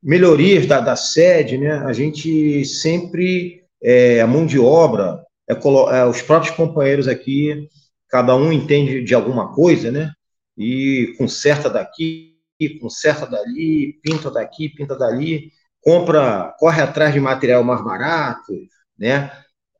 melhorias 0.00 0.66
da, 0.66 0.80
da 0.80 0.94
sede, 0.94 1.58
né? 1.58 1.72
A 1.78 1.92
gente 1.92 2.64
sempre, 2.64 3.64
é, 3.82 4.20
a 4.20 4.28
mão 4.28 4.46
de 4.46 4.58
obra, 4.58 5.24
é, 5.48 5.52
é, 5.52 6.04
os 6.04 6.22
próprios 6.22 6.54
companheiros 6.54 7.08
aqui, 7.08 7.68
cada 8.08 8.36
um 8.36 8.52
entende 8.52 9.02
de 9.02 9.14
alguma 9.14 9.52
coisa, 9.52 9.90
né? 9.90 10.12
E 10.56 11.14
conserta 11.18 11.68
daqui, 11.68 12.29
conserta 12.68 13.26
dali, 13.26 13.98
pinta 14.02 14.30
daqui, 14.30 14.68
pinta 14.68 14.96
dali, 14.96 15.50
compra, 15.80 16.54
corre 16.58 16.82
atrás 16.82 17.12
de 17.12 17.20
material 17.20 17.64
mais 17.64 17.82
barato, 17.82 18.52
né? 18.98 19.30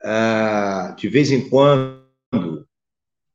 Ah, 0.03 0.95
de 0.97 1.09
vez 1.09 1.31
em 1.31 1.49
quando 1.49 2.01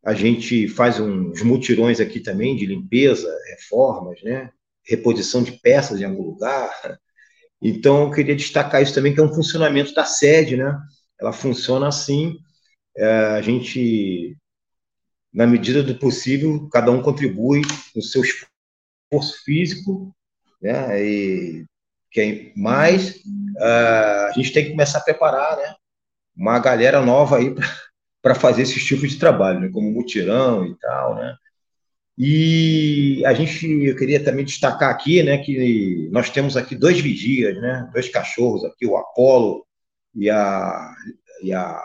a 0.03 0.13
gente 0.13 0.67
faz 0.67 0.99
uns 0.99 1.41
mutirões 1.41 1.99
aqui 1.99 2.19
também 2.19 2.55
de 2.55 2.65
limpeza, 2.65 3.27
reformas, 3.57 4.21
né? 4.23 4.49
reposição 4.87 5.43
de 5.43 5.53
peças 5.53 5.99
em 5.99 6.05
algum 6.05 6.23
lugar. 6.23 6.71
Então, 7.61 8.03
eu 8.03 8.11
queria 8.11 8.35
destacar 8.35 8.81
isso 8.81 8.93
também, 8.93 9.13
que 9.13 9.19
é 9.19 9.23
um 9.23 9.33
funcionamento 9.33 9.93
da 9.93 10.05
sede, 10.05 10.55
né? 10.55 10.77
Ela 11.19 11.33
funciona 11.33 11.87
assim, 11.87 12.37
é, 12.95 13.07
a 13.07 13.41
gente, 13.41 14.37
na 15.33 15.47
medida 15.47 15.81
do 15.81 15.95
possível, 15.95 16.69
cada 16.69 16.91
um 16.91 17.01
contribui 17.01 17.61
no 17.95 18.01
seu 18.01 18.21
esforço 18.21 18.54
físico, 19.21 20.15
né? 20.61 21.03
E 21.03 21.65
quem 22.11 22.53
mais, 22.55 23.15
uh, 23.57 24.29
a 24.29 24.31
gente 24.35 24.53
tem 24.53 24.65
que 24.65 24.71
começar 24.71 24.99
a 24.99 25.03
preparar, 25.03 25.57
né? 25.57 25.75
Uma 26.35 26.59
galera 26.59 27.01
nova 27.01 27.37
aí 27.37 27.53
para 28.21 28.35
fazer 28.35 28.63
esse 28.63 28.79
tipo 28.79 29.07
de 29.07 29.17
trabalho, 29.17 29.59
né? 29.59 29.69
como 29.71 29.91
mutirão 29.91 30.65
e 30.65 30.75
tal, 30.79 31.15
né? 31.15 31.35
E 32.17 33.21
a 33.25 33.33
gente, 33.33 33.67
eu 33.67 33.95
queria 33.95 34.23
também 34.23 34.45
destacar 34.45 34.89
aqui, 34.89 35.21
né, 35.21 35.37
que 35.39 36.07
nós 36.11 36.29
temos 36.29 36.55
aqui 36.55 36.73
dois 36.73 36.99
vigias, 37.01 37.59
né, 37.59 37.89
dois 37.91 38.07
cachorros 38.07 38.63
aqui, 38.63 38.85
o 38.85 38.95
Apolo 38.95 39.65
e 40.13 40.29
a, 40.29 40.95
e 41.43 41.53
a 41.53 41.83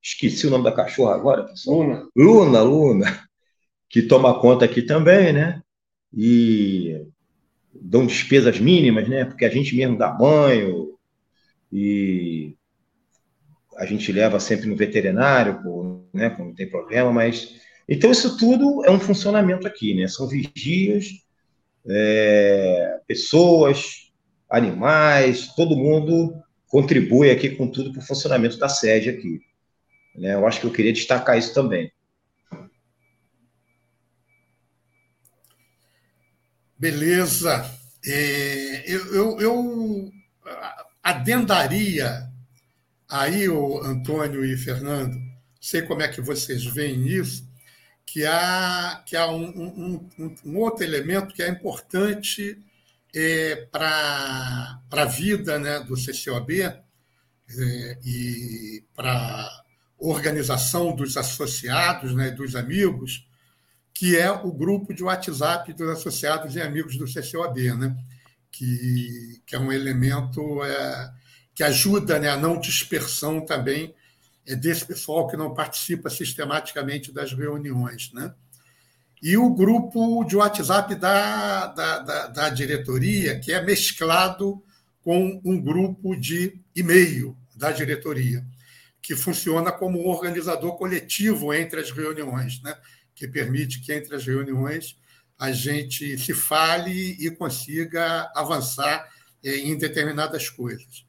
esqueci 0.00 0.46
o 0.46 0.50
nome 0.50 0.64
da 0.64 0.72
cachorra 0.72 1.16
agora, 1.16 1.44
pessoal. 1.44 1.78
Luna. 1.78 2.08
Luna, 2.14 2.62
Luna, 2.62 3.28
que 3.88 4.02
toma 4.02 4.40
conta 4.40 4.64
aqui 4.64 4.82
também, 4.82 5.32
né, 5.32 5.61
e 6.14 7.06
dão 7.74 8.06
despesas 8.06 8.58
mínimas, 8.60 9.08
né, 9.08 9.24
porque 9.24 9.44
a 9.44 9.48
gente 9.48 9.74
mesmo 9.74 9.96
dá 9.96 10.10
banho 10.10 10.94
e 11.72 12.54
a 13.76 13.86
gente 13.86 14.12
leva 14.12 14.38
sempre 14.38 14.66
no 14.66 14.76
veterinário, 14.76 15.60
né, 16.12 16.30
quando 16.30 16.54
tem 16.54 16.68
problema, 16.68 17.12
mas 17.12 17.60
então, 17.88 18.10
isso 18.10 18.36
tudo 18.36 18.84
é 18.84 18.90
um 18.90 19.00
funcionamento 19.00 19.66
aqui, 19.66 19.94
né? 19.94 20.06
São 20.08 20.28
vigias, 20.28 21.08
é, 21.86 23.00
pessoas, 23.06 24.10
animais, 24.48 25.48
todo 25.54 25.76
mundo 25.76 26.34
contribui 26.68 27.30
aqui 27.30 27.50
com 27.50 27.68
tudo 27.68 27.92
para 27.92 28.00
o 28.00 28.06
funcionamento 28.06 28.58
da 28.58 28.68
sede 28.68 29.10
aqui. 29.10 29.40
Né? 30.16 30.34
Eu 30.34 30.46
acho 30.46 30.60
que 30.60 30.66
eu 30.66 30.72
queria 30.72 30.92
destacar 30.92 31.36
isso 31.38 31.52
também. 31.52 31.90
Beleza. 36.82 37.64
É, 38.04 38.92
eu, 38.92 39.14
eu, 39.14 39.40
eu 39.40 40.12
adendaria 41.00 42.28
aí, 43.08 43.48
o 43.48 43.80
Antônio 43.84 44.44
e 44.44 44.56
Fernando, 44.56 45.16
sei 45.60 45.82
como 45.82 46.02
é 46.02 46.08
que 46.08 46.20
vocês 46.20 46.64
veem 46.64 47.06
isso, 47.06 47.48
que 48.04 48.26
há, 48.26 49.00
que 49.06 49.16
há 49.16 49.30
um, 49.30 50.08
um, 50.18 50.36
um 50.44 50.58
outro 50.58 50.82
elemento 50.82 51.32
que 51.32 51.44
é 51.44 51.48
importante 51.48 52.60
é, 53.14 53.54
para 53.70 54.82
a 54.90 55.04
vida 55.04 55.60
né, 55.60 55.78
do 55.84 55.94
CCOB 55.94 56.62
é, 56.62 56.80
e 58.04 58.84
para 58.92 59.48
organização 59.96 60.96
dos 60.96 61.16
associados, 61.16 62.12
né, 62.12 62.32
dos 62.32 62.56
amigos, 62.56 63.24
que 64.02 64.18
é 64.18 64.28
o 64.32 64.50
grupo 64.50 64.92
de 64.92 65.04
WhatsApp 65.04 65.72
dos 65.74 65.88
associados 65.88 66.56
e 66.56 66.60
amigos 66.60 66.96
do 66.96 67.04
CCOB, 67.04 67.72
né, 67.74 67.96
que, 68.50 69.40
que 69.46 69.54
é 69.54 69.58
um 69.60 69.70
elemento 69.70 70.60
é, 70.64 71.12
que 71.54 71.62
ajuda 71.62 72.18
né, 72.18 72.28
a 72.28 72.36
não 72.36 72.58
dispersão 72.58 73.46
também 73.46 73.94
é 74.44 74.56
desse 74.56 74.84
pessoal 74.84 75.28
que 75.28 75.36
não 75.36 75.54
participa 75.54 76.10
sistematicamente 76.10 77.12
das 77.12 77.32
reuniões. 77.32 78.10
Né? 78.12 78.34
E 79.22 79.36
o 79.36 79.54
grupo 79.54 80.24
de 80.24 80.34
WhatsApp 80.34 80.96
da, 80.96 81.68
da, 81.68 81.98
da, 82.00 82.26
da 82.26 82.48
diretoria, 82.50 83.38
que 83.38 83.52
é 83.52 83.64
mesclado 83.64 84.60
com 85.00 85.40
um 85.44 85.62
grupo 85.62 86.16
de 86.16 86.60
e-mail 86.74 87.38
da 87.54 87.70
diretoria, 87.70 88.44
que 89.00 89.14
funciona 89.14 89.70
como 89.70 90.00
um 90.00 90.08
organizador 90.08 90.76
coletivo 90.76 91.54
entre 91.54 91.78
as 91.78 91.92
reuniões, 91.92 92.60
né? 92.62 92.76
Que 93.22 93.28
permite 93.28 93.80
que 93.80 93.92
entre 93.92 94.16
as 94.16 94.26
reuniões 94.26 94.98
a 95.38 95.52
gente 95.52 96.18
se 96.18 96.34
fale 96.34 97.16
e 97.20 97.30
consiga 97.30 98.28
avançar 98.34 99.08
eh, 99.44 99.58
em 99.58 99.78
determinadas 99.78 100.50
coisas. 100.50 101.06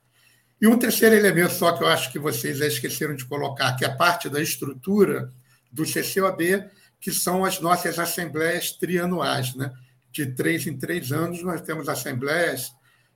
E 0.62 0.68
um 0.68 0.78
terceiro 0.78 1.16
elemento 1.16 1.56
só 1.56 1.72
que 1.72 1.84
eu 1.84 1.88
acho 1.88 2.12
que 2.12 2.20
vocês 2.20 2.62
esqueceram 2.62 3.16
de 3.16 3.26
colocar, 3.26 3.76
que 3.76 3.84
é 3.84 3.90
parte 3.90 4.30
da 4.30 4.40
estrutura 4.40 5.34
do 5.72 5.84
CCOB, 5.86 6.70
que 7.02 7.12
são 7.12 7.44
as 7.44 7.60
nossas 7.60 7.98
assembleias 7.98 8.72
trianuais. 8.74 9.56
Né? 9.56 9.74
De 10.12 10.28
três 10.28 10.68
em 10.68 10.78
três 10.78 11.12
anos, 11.12 11.42
nós 11.42 11.62
temos 11.62 11.90
assembleias 11.90 12.72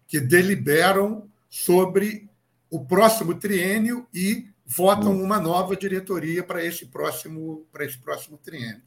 que 0.07 0.19
deliberam 0.19 1.29
sobre 1.51 2.27
o 2.67 2.83
próximo 2.83 3.35
triênio 3.35 4.07
e 4.11 4.47
votam 4.67 5.15
uma 5.15 5.39
nova 5.39 5.75
diretoria 5.77 6.43
para 6.43 6.63
esse 6.63 6.87
próximo, 6.87 7.65
para 7.71 7.85
esse 7.85 7.97
próximo 7.97 8.37
triênio. 8.37 8.81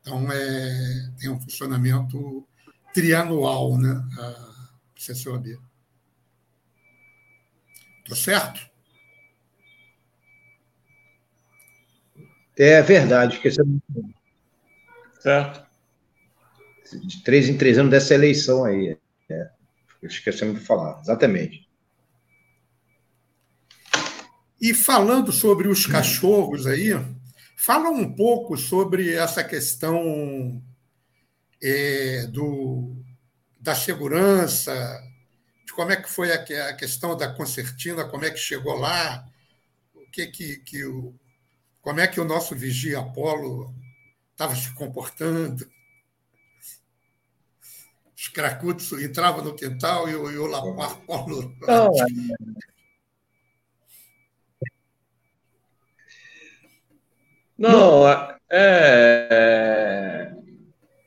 Então, 0.00 0.30
é, 0.30 1.10
tem 1.18 1.30
um 1.30 1.40
funcionamento 1.40 2.46
trianual, 2.92 3.78
né, 3.78 4.04
a 4.18 4.62
CCOB. 4.94 5.58
Tá 8.06 8.16
certo? 8.16 8.70
É 12.58 12.82
verdade, 12.82 13.36
esquecemos. 13.36 13.80
Certo. 15.20 15.66
De 17.04 17.22
três 17.22 17.48
em 17.48 17.56
três 17.56 17.78
anos 17.78 17.90
dessa 17.90 18.12
eleição 18.12 18.64
aí. 18.64 18.98
É. 19.30 19.50
Esquecemos 20.02 20.60
de 20.60 20.66
falar, 20.66 21.00
exatamente. 21.00 21.66
E 24.62 24.72
falando 24.72 25.32
sobre 25.32 25.66
os 25.66 25.86
cachorros 25.86 26.68
aí, 26.68 26.90
fala 27.56 27.90
um 27.90 28.14
pouco 28.14 28.56
sobre 28.56 29.12
essa 29.12 29.42
questão 29.42 30.62
é, 31.60 32.28
do, 32.28 32.94
da 33.58 33.74
segurança, 33.74 34.72
de 35.66 35.72
como 35.72 35.90
é 35.90 35.96
que 35.96 36.08
foi 36.08 36.30
a, 36.30 36.76
questão 36.76 37.16
da 37.16 37.34
concertina, 37.34 38.04
como 38.04 38.24
é 38.24 38.30
que 38.30 38.38
chegou 38.38 38.76
lá, 38.76 39.28
o 39.96 40.08
que 40.12 40.28
que, 40.28 40.58
que 40.58 40.84
o, 40.84 41.12
como 41.80 41.98
é 41.98 42.06
que 42.06 42.20
o 42.20 42.24
nosso 42.24 42.54
vigia 42.54 43.00
Apolo 43.00 43.74
estava 44.30 44.54
se 44.54 44.72
comportando. 44.74 45.68
Os 48.16 48.28
cracutos 48.28 48.92
entravam 48.92 49.42
no 49.42 49.56
quintal 49.56 50.08
e 50.08 50.14
o, 50.14 50.30
e 50.30 50.38
o 50.38 50.54
Apolo. 50.54 51.52
Não, 51.62 51.90
Não, 57.62 58.08
é, 58.08 58.36
é, 58.50 60.32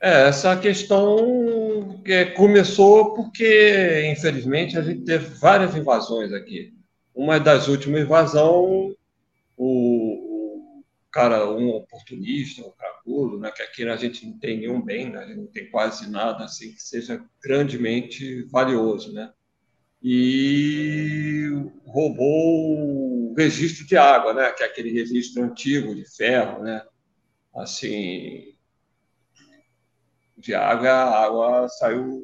é, 0.01 0.27
essa 0.29 0.55
questão 0.55 2.01
que 2.05 2.27
começou 2.27 3.13
porque, 3.13 4.09
infelizmente, 4.09 4.77
a 4.77 4.81
gente 4.81 5.03
teve 5.03 5.25
várias 5.37 5.75
invasões 5.75 6.31
aqui. 6.31 6.73
Uma 7.13 7.41
das 7.41 7.67
últimas 7.67 8.03
invasões, 8.03 8.95
o, 9.57 10.77
o 10.77 10.83
cara, 11.11 11.45
um 11.51 11.71
oportunista, 11.71 12.61
um 12.61 12.71
cracudo, 12.71 13.37
né? 13.37 13.51
que 13.51 13.61
aqui 13.61 13.83
a 13.83 13.97
gente 13.97 14.25
não 14.25 14.39
tem 14.39 14.59
nenhum 14.59 14.81
bem, 14.81 15.09
né? 15.09 15.19
a 15.19 15.27
gente 15.27 15.37
não 15.37 15.47
tem 15.47 15.69
quase 15.69 16.09
nada 16.09 16.45
assim 16.45 16.71
que 16.71 16.81
seja 16.81 17.21
grandemente 17.43 18.43
valioso. 18.43 19.11
Né? 19.11 19.29
E 20.07 21.49
roubou 21.87 23.31
o 23.31 23.33
registro 23.35 23.87
de 23.87 23.97
água, 23.97 24.35
né? 24.35 24.51
que 24.51 24.61
é 24.61 24.67
aquele 24.67 24.91
registro 24.91 25.43
antigo 25.43 25.95
de 25.95 26.05
ferro, 26.15 26.61
né? 26.61 26.83
assim, 27.55 28.53
de 30.37 30.53
água, 30.53 30.89
a 30.89 31.25
água 31.25 31.67
saiu 31.69 32.23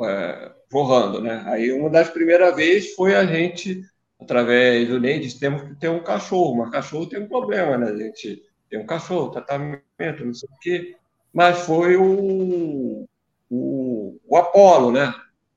é, 0.00 0.52
borrando, 0.68 1.20
né? 1.20 1.44
Aí 1.46 1.70
uma 1.70 1.88
das 1.88 2.10
primeiras 2.10 2.56
vezes 2.56 2.94
foi 2.94 3.14
a 3.14 3.24
gente 3.24 3.80
através 4.20 4.88
do 4.88 4.98
Ney, 4.98 5.28
temos 5.38 5.62
que 5.62 5.74
ter 5.76 5.88
um 5.88 6.02
cachorro, 6.02 6.56
mas 6.56 6.70
cachorro 6.70 7.08
tem 7.08 7.20
um 7.20 7.28
problema, 7.28 7.78
né? 7.78 7.90
A 7.90 7.96
gente 7.96 8.42
tem 8.68 8.80
um 8.80 8.86
cachorro, 8.86 9.30
tratamento, 9.30 10.24
não 10.24 10.34
sei 10.34 10.48
o 10.50 10.58
quê. 10.60 10.96
Mas 11.32 11.60
foi 11.60 11.96
o, 11.96 13.06
o, 13.48 14.18
o 14.26 14.36
Apolo, 14.36 14.90
né? 14.90 15.14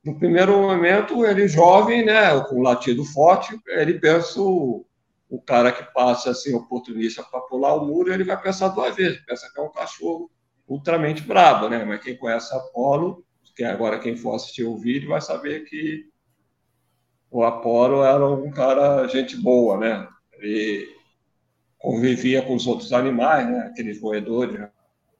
No 0.08 0.18
primeiro 0.18 0.58
momento, 0.62 1.26
ele 1.26 1.50
jovem, 1.50 2.06
né, 2.06 2.40
com 2.46 2.62
latido 2.62 3.04
forte, 3.04 3.60
ele 3.68 4.00
pensa 4.00 4.40
o, 4.40 4.86
o 5.30 5.42
cara 5.42 5.70
que 5.70 5.84
passa 5.94 6.30
assim, 6.32 6.56
oportunista 6.56 7.22
para 7.24 7.42
pular 7.42 7.74
o 7.74 7.86
muro, 7.86 8.14
ele 8.14 8.24
vai 8.24 8.42
pensar 8.42 8.70
duas 8.70 8.96
vezes, 8.96 9.20
pensa 9.26 9.52
que 9.54 9.60
é 9.60 9.62
um 9.62 9.70
cachorro 9.70 10.32
ultramente 10.66 11.22
brabo, 11.22 11.68
né? 11.68 11.84
Mas 11.84 12.02
quem 12.02 12.16
conhece 12.16 12.56
Apolo, 12.56 13.26
que 13.54 13.66
agora 13.66 14.00
quem 14.00 14.16
for 14.16 14.36
assistir 14.36 14.64
o 14.64 14.78
vídeo 14.78 15.10
vai 15.10 15.20
saber 15.20 15.66
que 15.66 16.06
o 17.30 17.44
Apolo 17.44 18.02
era 18.02 18.26
um 18.26 18.50
cara 18.50 19.06
gente 19.10 19.36
boa, 19.36 19.78
né? 19.78 20.08
Ele 20.40 20.88
convivia 21.78 22.42
com 22.42 22.56
os 22.56 22.66
outros 22.66 22.94
animais, 22.94 23.46
né? 23.46 23.60
Aqueles 23.72 24.00
roedores, 24.00 24.58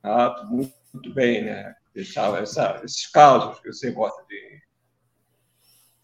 rato, 0.02 0.46
muito, 0.46 0.72
muito 0.94 1.14
bem, 1.14 1.44
né? 1.44 1.76
Deixava 1.94 2.40
essa, 2.40 2.80
esses 2.86 3.06
casos 3.08 3.60
que 3.60 3.68
você 3.68 3.92
gosta 3.92 4.24
de 4.30 4.66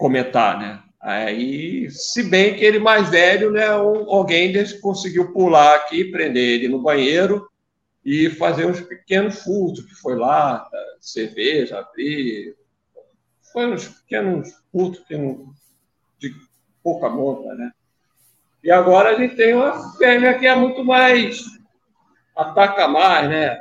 comentar, 0.03 0.59
né? 0.59 0.84
Aí, 0.99 1.89
se 1.89 2.23
bem 2.23 2.55
que 2.55 2.65
ele 2.65 2.77
mais 2.77 3.07
velho, 3.09 3.51
né? 3.51 3.67
Alguém 3.67 4.51
conseguiu 4.81 5.31
pular 5.31 5.75
aqui, 5.75 6.03
prender 6.03 6.43
ele 6.43 6.67
no 6.67 6.81
banheiro 6.81 7.49
e 8.03 8.30
fazer 8.31 8.65
uns 8.65 8.81
pequenos 8.81 9.41
furtos, 9.41 9.85
que 9.85 9.95
foi 9.95 10.17
lá, 10.17 10.69
cerveja, 10.99 11.80
abrir, 11.80 12.53
foi 13.53 13.65
uns 13.65 13.88
pequenos 13.88 14.49
furtos 14.73 15.05
que 15.07 15.15
não 15.15 15.53
de 16.19 16.35
pouca 16.84 17.07
monta, 17.07 17.55
né? 17.55 17.71
E 18.61 18.69
agora 18.69 19.11
a 19.11 19.15
gente 19.17 19.38
tem 19.38 19.53
uma 19.53 19.95
fêmea 19.97 20.38
que 20.38 20.45
é 20.45 20.53
muito 20.53 20.84
mais 20.84 21.45
ataca 22.35 22.89
mais, 22.89 23.30
né? 23.30 23.57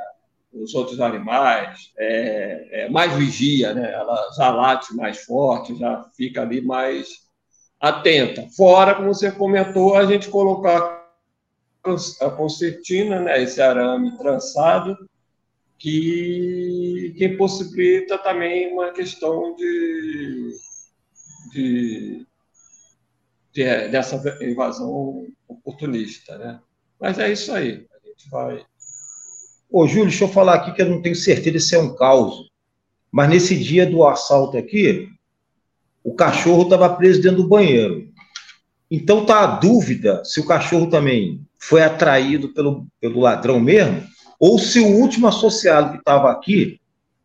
Os 0.53 0.75
outros 0.75 1.01
animais, 1.01 1.93
é, 1.99 2.85
é 2.85 2.91
mais 2.91 3.13
vigia, 3.15 3.73
né? 3.73 3.93
Ela 3.93 4.31
já 4.37 4.51
late 4.51 4.95
mais 4.95 5.25
forte, 5.25 5.79
já 5.79 6.05
fica 6.17 6.43
ali 6.43 6.61
mais 6.61 7.09
atenta. 7.81 8.47
Fora, 8.57 8.95
como 8.95 9.13
você 9.13 9.33
comentou, 9.33 9.97
a 9.97 10.05
gente 10.05 10.29
colocar 10.29 11.03
a 12.21 12.31
concertina, 12.31 13.21
né? 13.21 13.43
Esse 13.43 13.63
arame 13.63 14.17
trançado 14.19 14.97
que, 15.79 17.15
que 17.17 17.31
possibilita 17.31 18.19
também 18.19 18.73
uma 18.73 18.93
questão 18.93 19.57
de, 19.57 20.53
de 21.53 22.27
de, 23.53 23.89
dessa 23.89 24.17
invasão 24.43 25.27
oportunista. 25.47 26.39
Né? 26.39 26.61
Mas 26.99 27.19
é 27.19 27.31
isso 27.31 27.53
aí. 27.53 27.87
A 27.93 28.09
gente 28.09 28.31
vai. 28.31 28.67
Ô, 29.73 29.89
Júlio, 29.89 30.09
deixa 30.09 30.25
eu 30.25 30.29
falar 30.29 30.57
aqui 30.57 30.75
que 30.75 30.83
eu 30.83 30.91
não 30.91 31.01
tenho 31.01 31.17
certeza 31.17 31.59
se 31.59 31.75
é 31.75 31.79
um 31.79 31.95
caos. 31.95 32.51
Mas 33.11 33.31
nesse 33.31 33.57
dia 33.57 33.87
do 33.87 34.07
assalto 34.07 34.59
aqui, 34.59 35.09
o 36.05 36.15
cachorro 36.15 36.65
estava 36.65 36.95
preso 36.95 37.23
dentro 37.23 37.39
do 37.39 37.49
banheiro. 37.49 38.07
Então 38.91 39.25
tá 39.25 39.41
a 39.41 39.47
dúvida 39.47 40.23
se 40.27 40.41
o 40.41 40.47
cachorro 40.47 40.91
também 40.91 41.41
foi 41.59 41.83
atraído 41.83 42.53
pelo, 42.53 42.87
pelo 43.01 43.21
ladrão 43.21 43.59
mesmo, 43.59 44.03
ou 44.39 44.59
se 44.59 44.79
o 44.79 44.89
último 44.89 45.27
associado 45.27 45.93
que 45.93 45.99
estava 45.99 46.31
aqui 46.31 46.79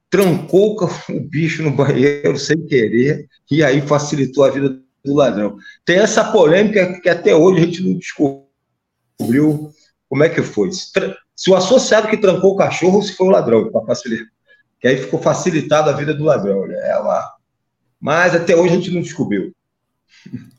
trancou 0.10 0.78
o 1.10 1.20
bicho 1.20 1.62
no 1.62 1.72
banheiro 1.72 2.38
sem 2.38 2.66
querer 2.66 3.28
e 3.52 3.62
aí 3.62 3.82
facilitou 3.82 4.46
a 4.46 4.52
vida 4.52 4.80
do 5.04 5.14
ladrão. 5.14 5.58
Tem 5.84 5.98
essa 5.98 6.24
polêmica 6.32 7.02
que 7.02 7.10
até 7.10 7.36
hoje 7.36 7.62
a 7.62 7.66
gente 7.66 7.84
não 7.84 7.98
descobriu 7.98 9.70
como 10.08 10.24
é 10.24 10.30
que 10.30 10.42
foi. 10.42 10.70
Se, 11.38 11.52
o 11.52 11.56
associado 11.56 12.08
que 12.08 12.18
trancou 12.18 12.54
o 12.54 12.58
cachorro, 12.58 13.04
se 13.04 13.16
foi 13.16 13.28
o 13.28 13.30
ladrão, 13.30 13.72
para 13.72 13.86
facilitar. 13.86 14.28
Que 14.82 14.88
aí 14.88 14.98
ficou 14.98 15.22
facilitada 15.22 15.92
a 15.92 15.94
vida 15.94 16.12
do 16.14 16.24
ladrão. 16.24 16.66
Né? 16.66 16.76
É 16.90 16.96
lá. 16.98 17.36
Mas 18.00 18.34
até 18.34 18.56
hoje 18.56 18.74
a 18.74 18.78
gente 18.78 18.92
não 18.92 19.02
descobriu. 19.02 19.56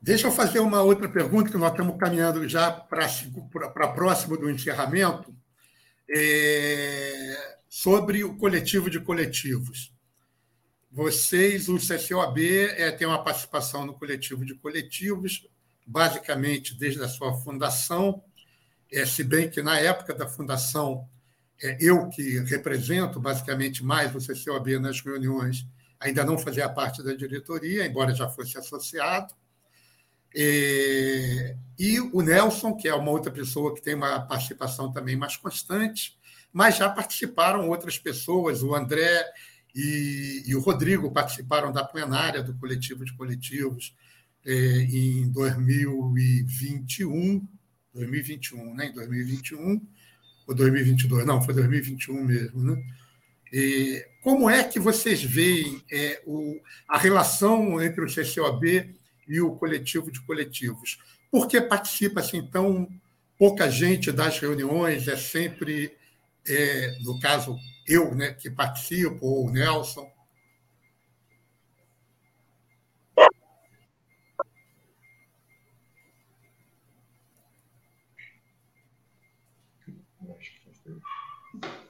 Deixa 0.00 0.28
eu 0.28 0.32
fazer 0.32 0.60
uma 0.60 0.80
outra 0.82 1.08
pergunta, 1.08 1.50
que 1.50 1.58
nós 1.58 1.72
estamos 1.72 1.98
caminhando 1.98 2.48
já 2.48 2.70
para 2.70 3.88
próximo 3.88 4.36
do 4.38 4.48
encerramento, 4.48 5.34
é, 6.08 7.56
sobre 7.68 8.24
o 8.24 8.34
coletivo 8.36 8.88
de 8.88 8.98
coletivos. 8.98 9.92
Vocês, 10.90 11.68
o 11.68 11.76
CCOAB, 11.76 12.38
é, 12.38 12.90
tem 12.92 13.06
uma 13.06 13.22
participação 13.22 13.84
no 13.84 13.92
coletivo 13.92 14.44
de 14.44 14.54
coletivos, 14.54 15.46
basicamente 15.86 16.74
desde 16.74 17.02
a 17.02 17.08
sua 17.08 17.34
fundação, 17.34 18.24
é, 18.92 19.06
se 19.06 19.22
bem 19.22 19.48
que 19.48 19.62
na 19.62 19.78
época 19.78 20.14
da 20.14 20.26
fundação, 20.26 21.08
é, 21.62 21.76
eu 21.80 22.08
que 22.08 22.40
represento 22.40 23.20
basicamente 23.20 23.84
mais 23.84 24.14
o 24.14 24.18
CCOAB 24.18 24.78
nas 24.78 25.00
reuniões, 25.00 25.66
ainda 25.98 26.24
não 26.24 26.38
fazia 26.38 26.68
parte 26.68 27.02
da 27.02 27.12
diretoria, 27.12 27.86
embora 27.86 28.14
já 28.14 28.28
fosse 28.28 28.56
associado. 28.58 29.34
É, 30.34 31.56
e 31.78 32.00
o 32.00 32.22
Nelson, 32.22 32.74
que 32.74 32.88
é 32.88 32.94
uma 32.94 33.10
outra 33.10 33.30
pessoa 33.30 33.74
que 33.74 33.82
tem 33.82 33.94
uma 33.94 34.20
participação 34.20 34.90
também 34.92 35.16
mais 35.16 35.36
constante, 35.36 36.18
mas 36.52 36.76
já 36.76 36.88
participaram 36.88 37.68
outras 37.68 37.98
pessoas, 37.98 38.62
o 38.62 38.74
André 38.74 39.24
e, 39.74 40.44
e, 40.46 40.56
o 40.56 40.60
Rodrigo 40.60 41.10
participaram 41.12 41.72
da 41.72 41.84
plenária 41.84 42.42
do 42.42 42.54
coletivo 42.54 43.04
de 43.04 43.14
coletivos 43.14 43.94
é, 44.44 44.52
em 44.82 45.30
2021, 45.30 47.46
2021, 47.94 48.74
né? 48.74 48.86
Em 48.86 48.92
2021 48.92 49.80
ou 50.46 50.54
2022? 50.54 51.26
Não, 51.26 51.42
foi 51.42 51.54
2021 51.54 52.24
mesmo, 52.24 52.62
né? 52.62 52.82
E 53.52 54.06
como 54.22 54.48
é 54.48 54.62
que 54.62 54.78
vocês 54.78 55.22
veem 55.22 55.82
é, 55.90 56.22
o, 56.24 56.60
a 56.88 56.96
relação 56.98 57.82
entre 57.82 58.04
o 58.04 58.06
CCOB 58.06 58.94
e 59.26 59.40
o 59.40 59.56
coletivo 59.56 60.10
de 60.10 60.20
coletivos? 60.20 60.98
Por 61.30 61.48
que 61.48 61.60
participa 61.60 62.20
assim 62.20 62.46
tão 62.46 62.88
pouca 63.38 63.68
gente 63.68 64.12
das 64.12 64.38
reuniões? 64.38 65.08
É 65.08 65.16
sempre, 65.16 65.92
é, 66.46 66.96
no 67.02 67.18
caso, 67.18 67.56
eu 67.86 68.14
né, 68.14 68.32
que 68.32 68.48
participo, 68.50 69.18
ou 69.20 69.46
o 69.46 69.50
Nelson. 69.50 70.08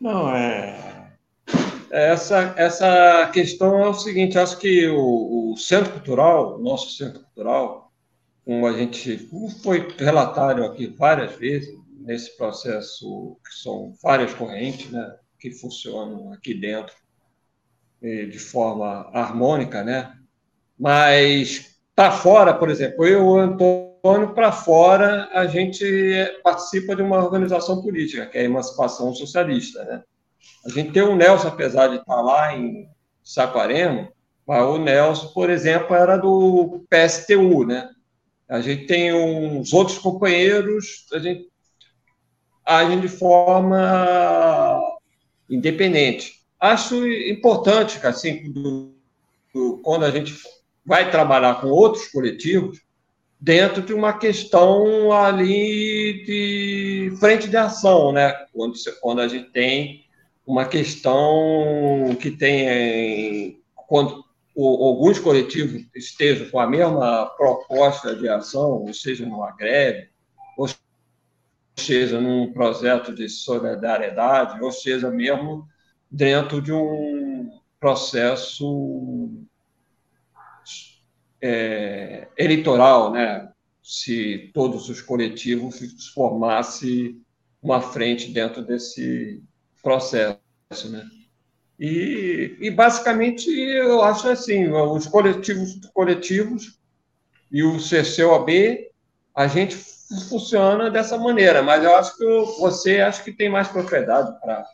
Não, 0.00 0.34
é. 0.34 0.90
Essa, 1.90 2.54
essa 2.56 3.30
questão 3.32 3.78
é 3.82 3.88
o 3.88 3.94
seguinte: 3.94 4.38
acho 4.38 4.58
que 4.58 4.88
o, 4.88 5.52
o 5.52 5.56
Centro 5.56 5.92
Cultural, 5.92 6.56
o 6.56 6.62
nosso 6.62 6.90
Centro 6.92 7.20
Cultural, 7.20 7.92
como 8.44 8.66
a 8.66 8.72
gente 8.72 9.18
como 9.30 9.50
foi 9.50 9.88
relatado 9.98 10.64
aqui 10.64 10.86
várias 10.86 11.34
vezes, 11.36 11.74
nesse 12.00 12.36
processo, 12.36 13.36
que 13.44 13.54
são 13.54 13.92
várias 14.02 14.32
correntes, 14.32 14.90
né? 14.90 15.16
que 15.38 15.50
funcionam 15.50 16.32
aqui 16.32 16.54
dentro 16.54 16.94
eh, 18.02 18.26
de 18.26 18.38
forma 18.38 19.10
harmônica, 19.12 19.82
né? 19.82 20.14
Mas 20.78 21.76
para 21.94 22.12
fora, 22.12 22.54
por 22.54 22.70
exemplo, 22.70 23.06
eu, 23.06 23.26
o 23.26 23.89
Antônio, 24.02 24.34
para 24.34 24.50
fora, 24.50 25.28
a 25.32 25.46
gente 25.46 25.84
participa 26.42 26.96
de 26.96 27.02
uma 27.02 27.18
organização 27.18 27.82
política, 27.82 28.26
que 28.26 28.38
é 28.38 28.40
a 28.40 28.44
Emancipação 28.44 29.14
Socialista, 29.14 29.84
né? 29.84 30.02
A 30.64 30.70
gente 30.70 30.92
tem 30.92 31.02
o 31.02 31.14
Nelson, 31.14 31.48
apesar 31.48 31.88
de 31.88 31.96
estar 31.96 32.20
lá 32.22 32.56
em 32.56 32.88
Saquarema, 33.22 34.10
mas 34.46 34.64
o 34.64 34.78
Nelson, 34.78 35.28
por 35.28 35.50
exemplo, 35.50 35.94
era 35.94 36.16
do 36.16 36.82
PSTU, 36.88 37.66
né? 37.66 37.90
A 38.48 38.60
gente 38.62 38.86
tem 38.86 39.12
uns 39.12 39.72
outros 39.74 39.98
companheiros, 39.98 41.06
a 41.12 41.18
gente 41.18 41.50
age 42.64 43.00
de 43.00 43.08
forma 43.08 44.80
independente. 45.48 46.40
Acho 46.58 47.06
importante, 47.06 48.04
assim, 48.06 48.50
do, 48.50 48.94
do, 49.54 49.78
quando 49.82 50.04
a 50.04 50.10
gente 50.10 50.34
vai 50.84 51.10
trabalhar 51.10 51.60
com 51.60 51.68
outros 51.68 52.08
coletivos, 52.08 52.80
dentro 53.40 53.82
de 53.82 53.94
uma 53.94 54.12
questão 54.12 55.12
ali 55.12 56.24
de 56.24 57.12
frente 57.18 57.48
de 57.48 57.56
ação, 57.56 58.12
né? 58.12 58.32
Quando, 58.52 58.74
quando 59.00 59.20
a 59.20 59.28
gente 59.28 59.50
tem 59.50 60.04
uma 60.46 60.66
questão 60.66 62.16
que 62.20 62.30
tem 62.30 63.60
quando 63.88 64.24
alguns 64.56 65.18
coletivos 65.18 65.86
estejam 65.94 66.50
com 66.50 66.60
a 66.60 66.66
mesma 66.66 67.26
proposta 67.36 68.14
de 68.14 68.28
ação, 68.28 68.82
ou 68.82 68.92
seja, 68.92 69.24
numa 69.24 69.52
greve, 69.52 70.10
ou 70.56 70.68
seja, 71.76 72.20
num 72.20 72.52
projeto 72.52 73.14
de 73.14 73.28
solidariedade, 73.28 74.62
ou 74.62 74.70
seja, 74.70 75.10
mesmo 75.10 75.66
dentro 76.10 76.60
de 76.60 76.72
um 76.72 77.50
processo 77.78 79.30
é, 81.42 82.28
eleitoral, 82.36 83.12
né? 83.12 83.50
se 83.82 84.50
todos 84.54 84.88
os 84.88 85.00
coletivos 85.00 85.78
formassem 86.14 87.20
uma 87.62 87.80
frente 87.80 88.30
dentro 88.30 88.62
desse 88.62 89.42
processo. 89.82 90.38
Né? 90.88 91.04
E, 91.78 92.56
e, 92.60 92.70
basicamente 92.70 93.50
eu 93.50 94.02
acho 94.02 94.28
assim, 94.28 94.68
os 94.68 95.06
coletivos 95.06 95.80
coletivos 95.92 96.78
e 97.50 97.62
o 97.62 97.78
CCOB, 97.78 98.90
a 99.34 99.46
gente 99.46 99.76
funciona 100.28 100.90
dessa 100.90 101.16
maneira, 101.16 101.62
mas 101.62 101.82
eu 101.82 101.96
acho 101.96 102.16
que 102.16 102.24
você 102.60 103.00
acho 103.00 103.24
que 103.24 103.32
tem 103.32 103.48
mais 103.48 103.68
propriedade 103.68 104.38
para 104.40 104.64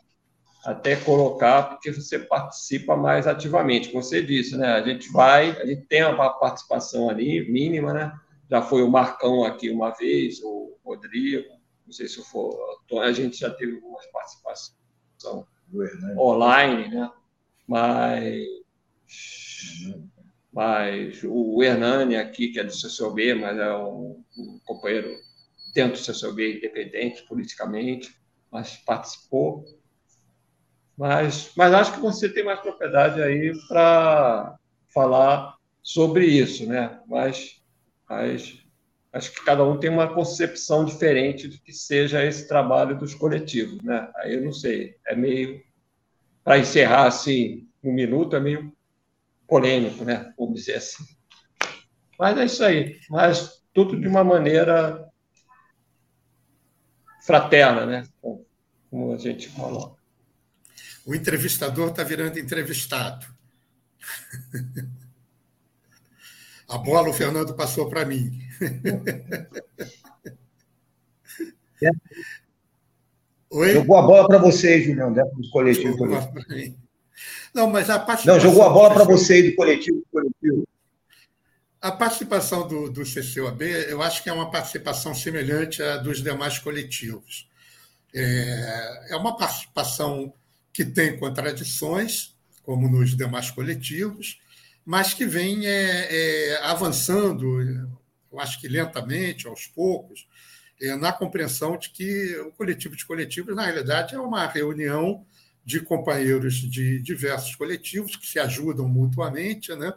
até 0.67 0.97
colocar, 0.97 1.63
porque 1.63 1.93
você 1.93 2.19
participa 2.19 2.97
mais 2.97 3.25
ativamente. 3.25 3.89
Como 3.89 4.03
você 4.03 4.21
disse, 4.21 4.57
né? 4.57 4.67
A 4.73 4.85
gente 4.85 5.09
vai, 5.13 5.51
a 5.61 5.65
gente 5.65 5.85
tem 5.85 6.03
uma 6.03 6.29
participação 6.29 7.09
ali 7.09 7.49
mínima, 7.49 7.93
né? 7.93 8.13
Já 8.51 8.61
foi 8.61 8.83
o 8.83 8.91
Marcão 8.91 9.45
aqui 9.45 9.69
uma 9.69 9.91
vez, 9.91 10.41
o 10.43 10.77
Rodrigo, 10.83 11.47
não 11.85 11.93
sei 11.93 12.09
se 12.09 12.21
for, 12.21 12.53
a 13.01 13.11
gente 13.13 13.37
já 13.37 13.49
teve 13.49 13.75
algumas 13.75 14.05
participações 14.07 14.75
online, 16.17 16.89
né? 16.89 17.11
Mas, 17.65 18.45
mas 20.51 21.23
o 21.23 21.63
Hernani 21.63 22.17
aqui, 22.17 22.49
que 22.49 22.59
é 22.59 22.65
do 22.65 22.73
CCOB, 22.73 23.35
mas 23.35 23.57
é 23.57 23.73
um, 23.73 24.21
um 24.37 24.59
companheiro 24.65 25.15
dentro 25.73 26.01
do 26.01 26.13
CCOB 26.13 26.57
independente 26.57 27.25
politicamente, 27.25 28.13
mas 28.51 28.75
participou. 28.85 29.63
Mas, 30.97 31.51
mas 31.55 31.73
acho 31.73 31.93
que 31.93 31.99
você 31.99 32.27
tem 32.27 32.43
mais 32.43 32.59
propriedade 32.59 33.21
aí 33.21 33.53
para 33.67 34.57
falar 34.91 35.55
sobre 35.83 36.25
isso, 36.25 36.67
né? 36.67 36.99
Mas, 37.07 37.61
mas 38.09 38.63
acho 39.13 39.31
que 39.31 39.45
cada 39.45 39.63
um 39.63 39.77
tem 39.77 39.91
uma 39.91 40.11
concepção 40.11 40.83
diferente 40.83 41.47
do 41.47 41.59
que 41.59 41.71
seja 41.71 42.25
esse 42.25 42.47
trabalho 42.47 42.97
dos 42.97 43.13
coletivos, 43.13 43.81
né? 43.83 44.09
Aí 44.15 44.33
eu 44.33 44.41
não 44.41 44.51
sei, 44.51 44.95
é 45.05 45.15
meio 45.15 45.61
para 46.43 46.57
encerrar 46.57 47.05
assim 47.05 47.67
um 47.83 47.93
minuto 47.93 48.35
é 48.35 48.39
meio 48.39 48.73
polêmico, 49.47 50.03
né? 50.03 50.33
Vamos 50.37 50.55
dizer 50.55 50.75
assim. 50.75 51.03
Mas 52.17 52.37
é 52.37 52.45
isso 52.45 52.63
aí. 52.63 52.99
Mas 53.09 53.63
tudo 53.71 53.99
de 53.99 54.07
uma 54.07 54.23
maneira 54.23 55.07
fraterna, 57.21 57.85
né? 57.85 58.03
Como 58.89 59.13
a 59.13 59.17
gente 59.17 59.47
falou 59.49 59.96
o 61.07 61.15
entrevistador 61.15 61.89
está 61.89 62.03
virando 62.03 62.37
entrevistado. 62.37 63.25
A 66.69 66.77
bola 66.77 67.09
o 67.09 67.13
Fernando 67.13 67.55
passou 67.55 67.89
para 67.89 68.05
mim. 68.05 68.39
Oi? 73.49 73.75
Jogou 73.75 73.95
a 73.95 74.01
bola 74.01 74.27
para 74.27 74.37
você, 74.37 74.81
Julião, 74.81 75.13
dentro 75.13 75.33
do 75.37 75.49
coletivo. 75.49 75.95
Não, 77.53 77.69
mas 77.69 77.89
a 77.89 77.97
participação. 77.97 78.35
Não, 78.35 78.41
jogou 78.41 78.63
a 78.63 78.69
bola 78.69 78.93
para 78.93 79.05
você 79.05 79.35
aí 79.35 79.49
do 79.49 79.55
coletivo, 79.55 80.03
coletivo. 80.11 80.67
A 81.79 81.93
participação 81.93 82.67
do, 82.67 82.91
do 82.91 83.05
CCOAB, 83.05 83.61
eu 83.87 84.01
acho 84.01 84.21
que 84.21 84.29
é 84.29 84.33
uma 84.33 84.51
participação 84.51 85.15
semelhante 85.15 85.81
à 85.81 85.95
dos 85.95 86.21
demais 86.21 86.59
coletivos. 86.59 87.49
É, 88.13 89.11
é 89.11 89.15
uma 89.15 89.37
participação 89.37 90.33
que 90.77 90.85
tem 90.85 91.17
contradições, 91.17 92.35
como 92.61 92.87
nos 92.87 93.17
demais 93.17 93.49
coletivos, 93.49 94.39
mas 94.85 95.11
que 95.11 95.25
vem 95.25 95.65
é, 95.65 95.71
é, 95.71 96.59
avançando, 96.65 97.59
eu 98.31 98.39
acho 98.39 98.61
que 98.61 98.67
lentamente, 98.67 99.47
aos 99.47 99.65
poucos, 99.65 100.27
é, 100.79 100.95
na 100.95 101.11
compreensão 101.11 101.79
de 101.79 101.89
que 101.89 102.37
o 102.41 102.51
coletivo 102.51 102.95
de 102.95 103.03
coletivos, 103.07 103.55
na 103.55 103.65
realidade, 103.65 104.13
é 104.13 104.19
uma 104.19 104.45
reunião 104.45 105.25
de 105.65 105.79
companheiros 105.79 106.53
de 106.53 107.01
diversos 107.01 107.55
coletivos 107.55 108.15
que 108.15 108.27
se 108.27 108.37
ajudam 108.37 108.87
mutuamente 108.87 109.73
né, 109.73 109.91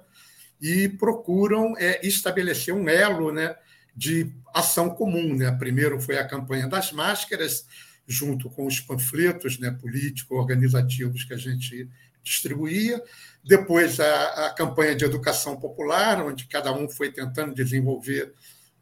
e 0.63 0.89
procuram 0.89 1.77
é, 1.77 2.01
estabelecer 2.03 2.73
um 2.73 2.89
elo 2.89 3.31
né, 3.31 3.55
de 3.95 4.33
ação 4.55 4.89
comum. 4.89 5.37
Né? 5.37 5.53
Primeiro 5.53 6.01
foi 6.01 6.17
a 6.17 6.27
campanha 6.27 6.67
das 6.67 6.91
máscaras, 6.91 7.67
junto 8.11 8.51
com 8.51 8.67
os 8.67 8.81
panfletos 8.81 9.59
né, 9.61 9.71
político-organizativos 9.71 11.23
que 11.23 11.33
a 11.33 11.37
gente 11.37 11.89
distribuía. 12.25 13.01
Depois, 13.43 14.01
a, 14.01 14.47
a, 14.47 14.51
campanha 14.51 14.97
de 14.97 15.05
educação 15.05 15.57
popular, 15.59 16.21
onde 16.27 16.47
cada 16.47 16.73
um 16.73 16.89
foi 16.89 17.13
tentando 17.13 17.55
desenvolver 17.55 18.35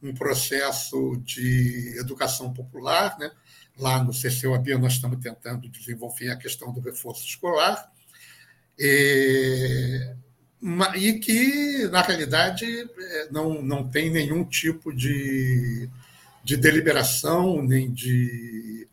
um 0.03 0.15
processo 0.15 1.21
de 1.25 1.95
educação 1.99 2.55
popular. 2.55 3.19
Né? 3.19 3.31
Lá 3.79 4.03
no 4.03 4.13
CCOAB, 4.13 4.79
nós 4.79 4.95
estamos 4.95 5.19
tentando 5.21 5.69
desenvolver 5.69 6.31
a 6.31 6.37
questão 6.37 6.73
do 6.73 6.81
reforço 6.81 7.27
escolar. 7.27 7.93
E, 8.79 10.15
e 10.97 11.13
que, 11.19 11.87
na 11.89 12.01
realidade, 12.01 12.65
é, 12.65 13.29
não, 13.31 13.61
não 13.61 13.87
tem 13.87 14.11
nenhum 14.11 14.43
tipo 14.43 14.91
de, 14.91 15.89
de 16.43 16.57
deliberação, 16.57 17.63
nem 17.63 17.93
de 17.93 18.89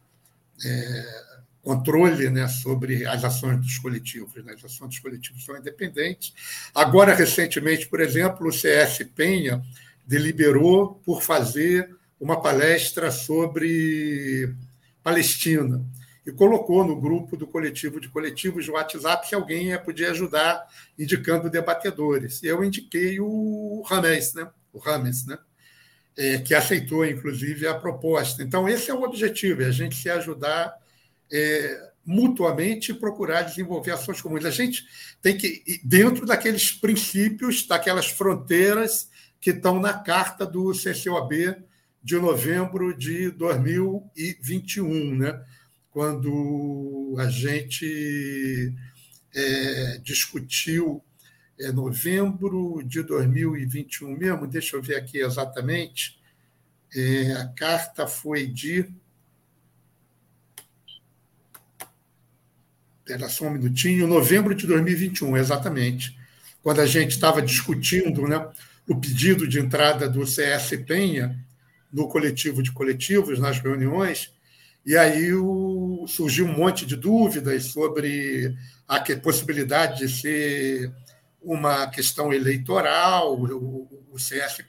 é, 0.64 1.26
controle 1.62 2.30
né, 2.30 2.48
sobre 2.48 3.06
as 3.06 3.24
ações 3.24 3.60
dos 3.60 3.80
coletivos. 3.80 4.44
Né? 4.44 4.54
As 4.54 4.64
ações 4.64 4.90
dos 4.90 5.00
coletivos 5.00 5.44
são 5.44 5.58
independentes. 5.58 6.34
Agora, 6.74 7.16
recentemente, 7.16 7.88
por 7.88 8.00
exemplo, 8.00 8.48
o 8.48 8.54
CS 8.54 9.00
Penha 9.16 9.62
deliberou 10.06 11.02
por 11.04 11.24
fazer 11.24 11.90
uma 12.20 12.40
palestra 12.40 13.12
sobre 13.12 14.54
Palestina 15.04 15.84
e 16.26 16.32
colocou 16.32 16.86
no 16.86 17.00
grupo 17.00 17.36
do 17.36 17.46
coletivo 17.46 18.00
de 18.00 18.10
coletivos 18.10 18.66
do 18.66 18.74
WhatsApp 18.74 19.28
se 19.28 19.36
alguém 19.36 19.78
podia 19.84 20.12
ajudar 20.12 20.68
indicando 20.98 21.50
debatedores. 21.50 22.42
Eu 22.44 22.64
indiquei 22.64 23.20
o 23.20 23.84
Rames, 23.86 24.34
né? 24.34 24.48
o 24.74 24.80
Rames, 24.80 25.26
né? 25.26 25.38
É, 26.18 26.38
que 26.38 26.54
aceitou, 26.54 27.06
inclusive, 27.06 27.68
a 27.68 27.74
proposta. 27.74 28.42
Então, 28.42 28.68
esse 28.70 28.90
é 28.90 28.94
o 28.94 29.04
objetivo, 29.04 29.64
é 29.64 29.66
a 29.66 29.72
gente 29.72 29.96
se 29.96 30.10
ajudar 30.10 30.74
é, 31.32 31.92
mutuamente 32.06 32.92
e 32.92 32.96
procurar 32.96 33.42
desenvolver 33.44 33.92
ações 33.92 34.22
comuns. 34.22 34.46
A 34.46 34.52
gente 34.52 34.86
tem 35.22 35.38
que, 35.38 35.82
dentro 35.84 36.26
daqueles 36.26 36.72
princípios, 36.72 37.66
daquelas 37.68 38.08
fronteiras 38.08 39.10
que 39.42 39.50
estão 39.50 39.80
na 39.80 39.94
carta 39.94 40.46
do 40.46 40.72
CCOB 40.72 41.56
de 42.02 42.16
novembro 42.18 42.96
de 42.96 43.32
2021, 43.32 45.16
né? 45.18 45.44
quando 45.96 47.16
a 47.18 47.30
gente 47.30 48.74
é, 49.34 49.98
discutiu 50.04 51.02
é 51.60 51.72
novembro 51.72 52.82
de 52.84 53.02
2021 53.02 54.18
mesmo, 54.18 54.48
deixa 54.48 54.76
eu 54.76 54.82
ver 54.82 54.96
aqui 54.96 55.20
exatamente. 55.20 56.20
É, 56.94 57.34
a 57.34 57.48
carta 57.48 58.08
foi 58.08 58.48
de. 58.48 58.90
Espera 63.00 63.30
só 63.30 63.46
um 63.46 63.52
minutinho, 63.52 64.08
novembro 64.08 64.56
de 64.56 64.66
2021, 64.66 65.38
exatamente. 65.38 66.18
Quando 66.62 66.82
a 66.82 66.86
gente 66.86 67.12
estava 67.12 67.42
discutindo 67.42 68.28
né, 68.28 68.48
o 68.88 68.96
pedido 69.00 69.48
de 69.48 69.60
entrada 69.60 70.10
do 70.10 70.26
CS 70.26 70.72
Penha 70.86 71.40
no 71.94 72.10
coletivo 72.10 72.64
de 72.64 72.72
coletivos, 72.72 73.40
nas 73.40 73.60
reuniões, 73.60 74.34
e 74.86 74.98
aí 74.98 75.34
o, 75.34 76.06
surgiu 76.08 76.46
um 76.46 76.58
monte 76.58 76.86
de 76.86 76.96
dúvidas 76.96 77.66
sobre 77.66 78.56
a 78.88 79.00
possibilidade 79.18 80.00
de 80.00 80.10
ser 80.10 80.92
uma 81.46 81.88
questão 81.88 82.34
eleitoral, 82.34 83.40
o, 83.40 84.06
o 84.12 84.16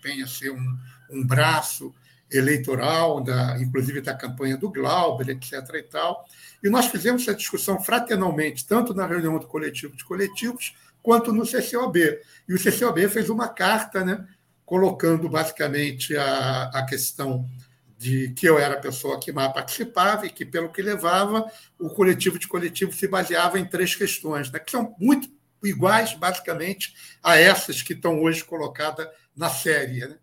Penha 0.03 0.27
ser 0.27 0.51
um, 0.51 0.79
um 1.11 1.27
braço 1.27 1.95
eleitoral, 2.31 3.23
da, 3.23 3.57
inclusive 3.61 4.01
da 4.01 4.15
campanha 4.15 4.57
do 4.57 4.71
Glauber, 4.71 5.31
etc. 5.31 5.53
E, 5.75 5.83
tal. 5.83 6.27
e 6.63 6.69
nós 6.69 6.87
fizemos 6.87 7.23
essa 7.23 7.35
discussão 7.35 7.81
fraternalmente, 7.81 8.67
tanto 8.67 8.93
na 8.93 9.07
reunião 9.07 9.39
do 9.39 9.47
coletivo 9.47 9.97
de 9.97 10.05
coletivos, 10.05 10.75
quanto 11.03 11.33
no 11.33 11.47
CCOB. 11.47 12.21
E 12.49 12.55
o 12.55 12.59
CCOB 12.59 13.09
fez 13.09 13.31
uma 13.31 13.49
carta 13.49 14.05
né, 14.05 14.27
colocando 14.65 15.29
basicamente 15.29 16.17
a, 16.17 16.65
a 16.75 16.85
questão 16.85 17.49
de 17.97 18.31
que 18.31 18.47
eu 18.47 18.59
era 18.59 18.75
a 18.75 18.81
pessoa 18.81 19.19
que 19.19 19.33
mais 19.33 19.53
participava 19.53 20.27
e 20.27 20.31
que, 20.31 20.45
pelo 20.45 20.69
que 20.69 20.83
levava, 20.83 21.51
o 21.79 21.89
coletivo 21.89 22.39
de 22.39 22.47
coletivo 22.47 22.93
se 22.93 23.09
baseava 23.09 23.59
em 23.59 23.65
três 23.65 23.95
questões, 23.95 24.51
né, 24.51 24.59
que 24.59 24.71
são 24.71 24.95
muito 24.99 25.31
iguais, 25.67 26.15
basicamente, 26.15 26.95
a 27.23 27.37
essas 27.37 27.83
que 27.83 27.93
estão 27.93 28.21
hoje 28.23 28.45
colocadas 28.45 29.09
na 29.35 29.51
série, 29.51 30.01
né? 30.07 30.19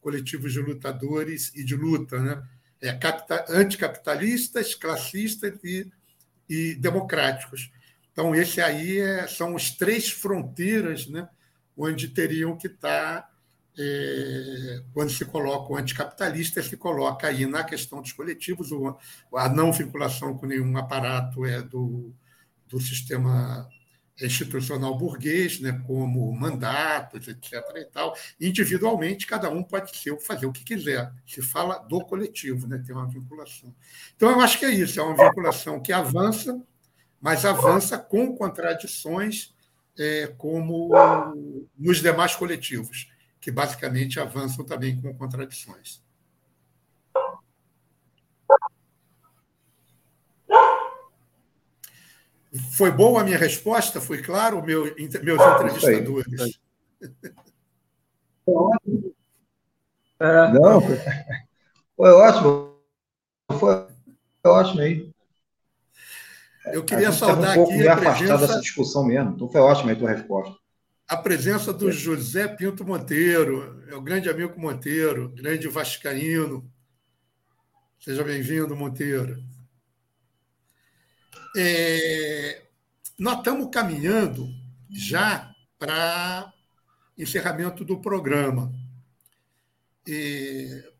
coletivos 0.00 0.52
de 0.52 0.60
lutadores 0.60 1.50
e 1.54 1.64
de 1.64 1.74
luta, 1.74 2.18
né? 2.18 2.42
é, 2.84 2.92
capital, 2.92 3.44
anticapitalistas, 3.48 4.74
classistas 4.74 5.58
e, 5.64 5.90
e 6.48 6.74
democráticos. 6.74 7.72
Então, 8.12 8.34
esse 8.34 8.60
aí 8.60 8.98
é, 8.98 9.26
são 9.26 9.56
as 9.56 9.70
três 9.70 10.10
fronteiras 10.10 11.06
né, 11.06 11.26
onde 11.76 12.08
teriam 12.08 12.56
que 12.56 12.66
estar, 12.66 13.28
é, 13.78 14.82
quando 14.92 15.10
se 15.10 15.24
coloca 15.24 15.72
o 15.72 15.76
anticapitalista, 15.76 16.62
se 16.62 16.76
coloca 16.76 17.26
aí 17.26 17.46
na 17.46 17.64
questão 17.64 18.02
dos 18.02 18.12
coletivos, 18.12 18.68
a 19.34 19.48
não 19.48 19.72
vinculação 19.72 20.36
com 20.36 20.46
nenhum 20.46 20.76
aparato 20.76 21.44
é 21.46 21.62
do, 21.62 22.14
do 22.68 22.78
sistema 22.80 23.66
institucional 24.20 24.96
burguês, 24.96 25.60
né, 25.60 25.82
como 25.86 26.32
mandatos, 26.32 27.26
etc. 27.26 27.54
E 27.76 27.84
tal. 27.86 28.14
Individualmente, 28.40 29.26
cada 29.26 29.50
um 29.50 29.62
pode 29.62 29.96
ser, 29.96 30.16
fazer 30.20 30.46
o 30.46 30.52
que 30.52 30.64
quiser. 30.64 31.12
Se 31.26 31.42
fala 31.42 31.78
do 31.78 32.00
coletivo, 32.00 32.66
né, 32.66 32.82
tem 32.84 32.94
uma 32.94 33.08
vinculação. 33.08 33.74
Então, 34.14 34.30
eu 34.30 34.40
acho 34.40 34.58
que 34.58 34.64
é 34.64 34.70
isso, 34.70 35.00
é 35.00 35.02
uma 35.02 35.16
vinculação 35.16 35.80
que 35.80 35.92
avança, 35.92 36.60
mas 37.20 37.44
avança 37.44 37.98
com 37.98 38.36
contradições, 38.36 39.54
é, 39.98 40.26
como 40.36 40.90
nos 41.76 42.00
demais 42.00 42.36
coletivos, 42.36 43.10
que 43.40 43.50
basicamente 43.50 44.20
avançam 44.20 44.64
também 44.64 45.00
com 45.00 45.14
contradições. 45.14 46.03
Foi 52.76 52.90
boa 52.90 53.20
a 53.20 53.24
minha 53.24 53.38
resposta? 53.38 54.00
Foi 54.00 54.22
claro, 54.22 54.62
meu, 54.64 54.84
meus 55.22 55.40
entrevistadores? 55.40 56.60
É. 60.20 60.52
Não, 60.52 60.80
foi 61.96 62.10
ótimo. 62.10 62.78
Foi 63.58 63.86
ótimo 64.44 64.80
aí. 64.80 65.12
Eu 66.66 66.84
queria 66.84 67.12
saudar 67.12 67.58
um 67.58 67.64
aqui 67.64 67.88
a 67.88 67.96
presença... 67.96 68.38
dessa 68.38 68.60
discussão 68.60 69.04
mesmo. 69.04 69.32
Então 69.32 69.48
foi 69.50 69.60
ótima 69.60 69.92
a 69.92 69.96
tua 69.96 70.10
resposta. 70.10 70.56
A 71.06 71.16
presença 71.16 71.72
do 71.72 71.92
José 71.92 72.48
Pinto 72.48 72.84
Monteiro, 72.84 73.82
é 73.88 73.94
o 73.94 74.00
grande 74.00 74.30
amigo 74.30 74.58
Monteiro, 74.58 75.28
grande 75.30 75.68
vascaíno. 75.68 76.70
Seja 77.98 78.24
bem-vindo, 78.24 78.74
Monteiro. 78.74 79.42
É, 81.56 82.62
nós 83.18 83.38
estamos 83.38 83.68
caminhando 83.70 84.48
já 84.90 85.54
para 85.78 86.52
encerramento 87.16 87.84
do 87.84 88.00
programa. 88.00 88.72
É, 90.08 90.90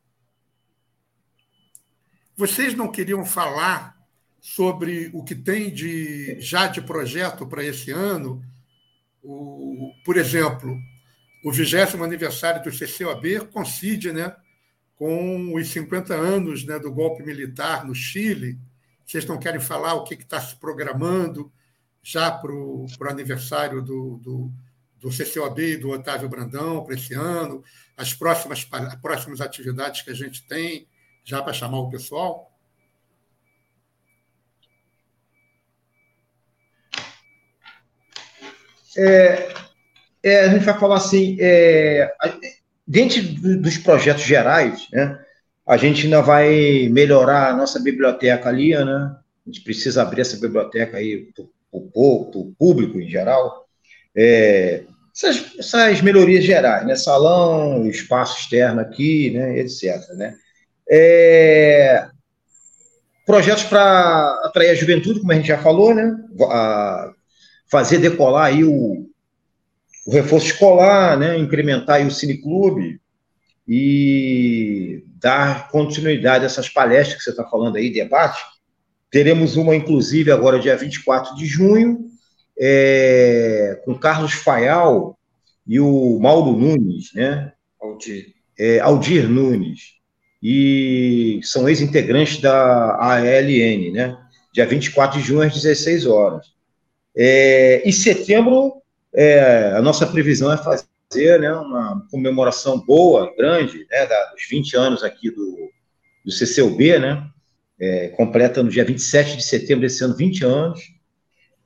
vocês 2.36 2.74
não 2.74 2.90
queriam 2.90 3.24
falar 3.24 3.96
sobre 4.40 5.10
o 5.12 5.24
que 5.24 5.34
tem 5.34 5.72
de 5.72 6.40
já 6.40 6.68
de 6.68 6.80
projeto 6.82 7.46
para 7.46 7.64
esse 7.64 7.90
ano? 7.90 8.44
O, 9.22 9.92
por 10.04 10.16
exemplo, 10.16 10.78
o 11.44 11.50
vigésimo 11.50 12.04
aniversário 12.04 12.62
do 12.62 12.70
CCOB 12.70 13.46
coincide 13.52 14.12
né, 14.12 14.36
com 14.94 15.54
os 15.54 15.68
50 15.68 16.14
anos 16.14 16.64
né, 16.64 16.78
do 16.78 16.92
golpe 16.92 17.24
militar 17.24 17.84
no 17.84 17.94
Chile 17.94 18.58
vocês 19.06 19.26
não 19.26 19.38
querem 19.38 19.60
falar 19.60 19.94
o 19.94 20.04
que 20.04 20.14
está 20.14 20.40
se 20.40 20.56
programando 20.56 21.52
já 22.02 22.30
para 22.30 22.52
o 22.52 22.86
aniversário 23.08 23.80
do, 23.82 24.18
do, 24.18 24.52
do 25.00 25.10
CCOB 25.10 25.72
e 25.72 25.76
do 25.76 25.90
Otávio 25.90 26.28
Brandão 26.28 26.84
para 26.84 26.94
esse 26.94 27.14
ano, 27.14 27.62
as 27.96 28.12
próximas, 28.12 28.66
as 28.70 28.94
próximas 28.96 29.40
atividades 29.40 30.02
que 30.02 30.10
a 30.10 30.14
gente 30.14 30.46
tem 30.46 30.86
já 31.24 31.42
para 31.42 31.52
chamar 31.52 31.80
o 31.80 31.90
pessoal? 31.90 32.50
É, 38.96 39.54
é, 40.22 40.40
a 40.40 40.48
gente 40.48 40.64
vai 40.64 40.78
falar 40.78 40.96
assim, 40.96 41.36
é, 41.40 42.14
dentro 42.86 43.22
dos 43.22 43.78
projetos 43.78 44.22
gerais, 44.22 44.88
né, 44.92 45.23
a 45.66 45.76
gente 45.76 46.04
ainda 46.04 46.20
vai 46.20 46.88
melhorar 46.90 47.50
a 47.50 47.56
nossa 47.56 47.80
biblioteca 47.80 48.48
ali, 48.48 48.72
né? 48.72 49.16
A 49.46 49.50
gente 49.50 49.62
precisa 49.62 50.02
abrir 50.02 50.20
essa 50.20 50.36
biblioteca 50.36 50.98
aí 50.98 51.28
para 51.32 51.44
o 51.72 52.54
público 52.58 53.00
em 53.00 53.08
geral. 53.08 53.66
É, 54.14 54.84
essas, 55.14 55.58
essas, 55.58 56.00
melhorias 56.02 56.44
gerais, 56.44 56.86
né? 56.86 56.96
Salão, 56.96 57.86
espaço 57.86 58.40
externo 58.40 58.80
aqui, 58.80 59.30
né? 59.30 59.58
etc. 59.58 59.96
Né? 60.16 60.34
É, 60.90 62.08
projetos 63.24 63.64
para 63.64 64.40
atrair 64.44 64.70
a 64.70 64.74
juventude, 64.74 65.20
como 65.20 65.32
a 65.32 65.36
gente 65.36 65.48
já 65.48 65.58
falou, 65.58 65.94
né? 65.94 66.14
A, 66.42 67.10
fazer 67.70 67.98
decolar 67.98 68.46
aí 68.46 68.64
o, 68.64 69.08
o 70.06 70.12
reforço 70.12 70.46
escolar, 70.46 71.18
né? 71.18 71.38
Incrementar 71.38 71.96
aí 71.96 72.06
o 72.06 72.10
cineclube 72.10 73.00
e 73.66 75.02
dar 75.24 75.70
continuidade 75.70 76.44
a 76.44 76.46
essas 76.46 76.68
palestras 76.68 77.16
que 77.16 77.24
você 77.24 77.30
está 77.30 77.44
falando 77.44 77.76
aí, 77.76 77.90
debate. 77.90 78.42
Teremos 79.10 79.56
uma, 79.56 79.74
inclusive, 79.74 80.30
agora 80.30 80.60
dia 80.60 80.76
24 80.76 81.34
de 81.34 81.46
junho, 81.46 82.04
é, 82.60 83.80
com 83.86 83.98
Carlos 83.98 84.34
Faial 84.34 85.18
e 85.66 85.80
o 85.80 86.18
Mauro 86.20 86.52
Nunes, 86.52 87.10
né? 87.14 87.54
Aldir. 87.80 88.34
É, 88.58 88.80
Aldir 88.80 89.26
Nunes. 89.26 89.94
E 90.42 91.40
são 91.42 91.66
ex-integrantes 91.70 92.42
da 92.42 92.96
ALN, 93.00 93.92
né? 93.92 94.18
Dia 94.52 94.66
24 94.66 95.18
de 95.18 95.26
junho, 95.26 95.40
às 95.40 95.54
16 95.54 96.04
horas. 96.04 96.48
É, 97.16 97.80
em 97.82 97.92
setembro, 97.92 98.74
é, 99.14 99.72
a 99.74 99.80
nossa 99.80 100.06
previsão 100.06 100.52
é 100.52 100.58
fazer 100.58 100.84
fazer 101.10 101.40
né, 101.40 101.52
uma 101.52 102.06
comemoração 102.10 102.80
boa, 102.80 103.34
grande, 103.36 103.86
né, 103.90 104.06
dos 104.06 104.46
20 104.48 104.76
anos 104.76 105.02
aqui 105.02 105.30
do, 105.30 105.70
do 106.24 106.32
CCUB, 106.32 106.98
né, 106.98 107.26
é, 107.78 108.08
completa 108.08 108.62
no 108.62 108.70
dia 108.70 108.84
27 108.84 109.36
de 109.36 109.44
setembro 109.44 109.82
desse 109.82 110.02
ano 110.04 110.16
20 110.16 110.44
anos, 110.44 110.80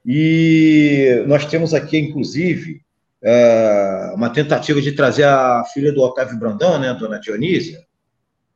e 0.05 1.25
nós 1.27 1.45
temos 1.47 1.75
aqui, 1.75 1.99
inclusive, 1.99 2.81
é, 3.23 4.13
uma 4.15 4.31
tentativa 4.31 4.81
de 4.81 4.93
trazer 4.93 5.25
a 5.25 5.65
filha 5.73 5.93
do 5.93 6.01
Otávio 6.01 6.39
Brandão, 6.39 6.79
né, 6.79 6.91
a 6.91 6.95
dona 6.95 7.21
Dionísia, 7.21 7.85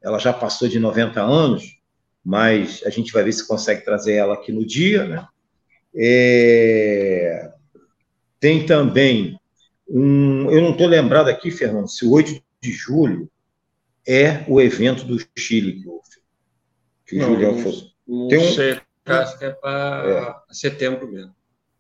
ela 0.03 0.19
já 0.19 0.33
passou 0.33 0.69
de 0.69 0.79
90 0.79 1.21
anos, 1.21 1.79
mas 2.25 2.83
a 2.85 2.91
gente 2.91 3.13
vai 3.13 3.25
ver 3.25 3.33
se 3.33 3.47
consegue 3.47 3.85
trazer 3.85 4.15
ela 4.15 4.35
aqui 4.35 4.53
no 4.53 4.67
dia, 4.67 5.05
né, 5.05 5.27
é, 5.95 7.51
tem 8.41 8.65
também 8.65 9.39
um, 9.93 10.51
eu 10.51 10.63
não 10.63 10.71
estou 10.71 10.87
lembrado 10.87 11.29
aqui, 11.29 11.51
Fernando, 11.51 11.87
se 11.87 12.07
o 12.07 12.13
8 12.13 12.43
de 12.63 12.73
julho 12.73 13.31
é 14.09 14.43
o 14.49 14.59
evento 14.59 15.05
do 15.05 15.19
Chile 15.37 15.83
que 15.83 15.87
houve. 15.87 16.09
Que 17.07 17.17
não, 17.17 17.31
o 17.31 17.35
Julião 17.35 17.59
fosse. 17.59 17.93
Não 18.09 18.29
tem 18.29 18.39
um, 18.39 18.53
sei, 18.53 18.81
acho 19.05 19.39
que 19.39 19.45
é 19.45 19.51
para 19.51 20.43
é, 20.51 20.55
setembro 20.55 21.13
mesmo. 21.13 21.35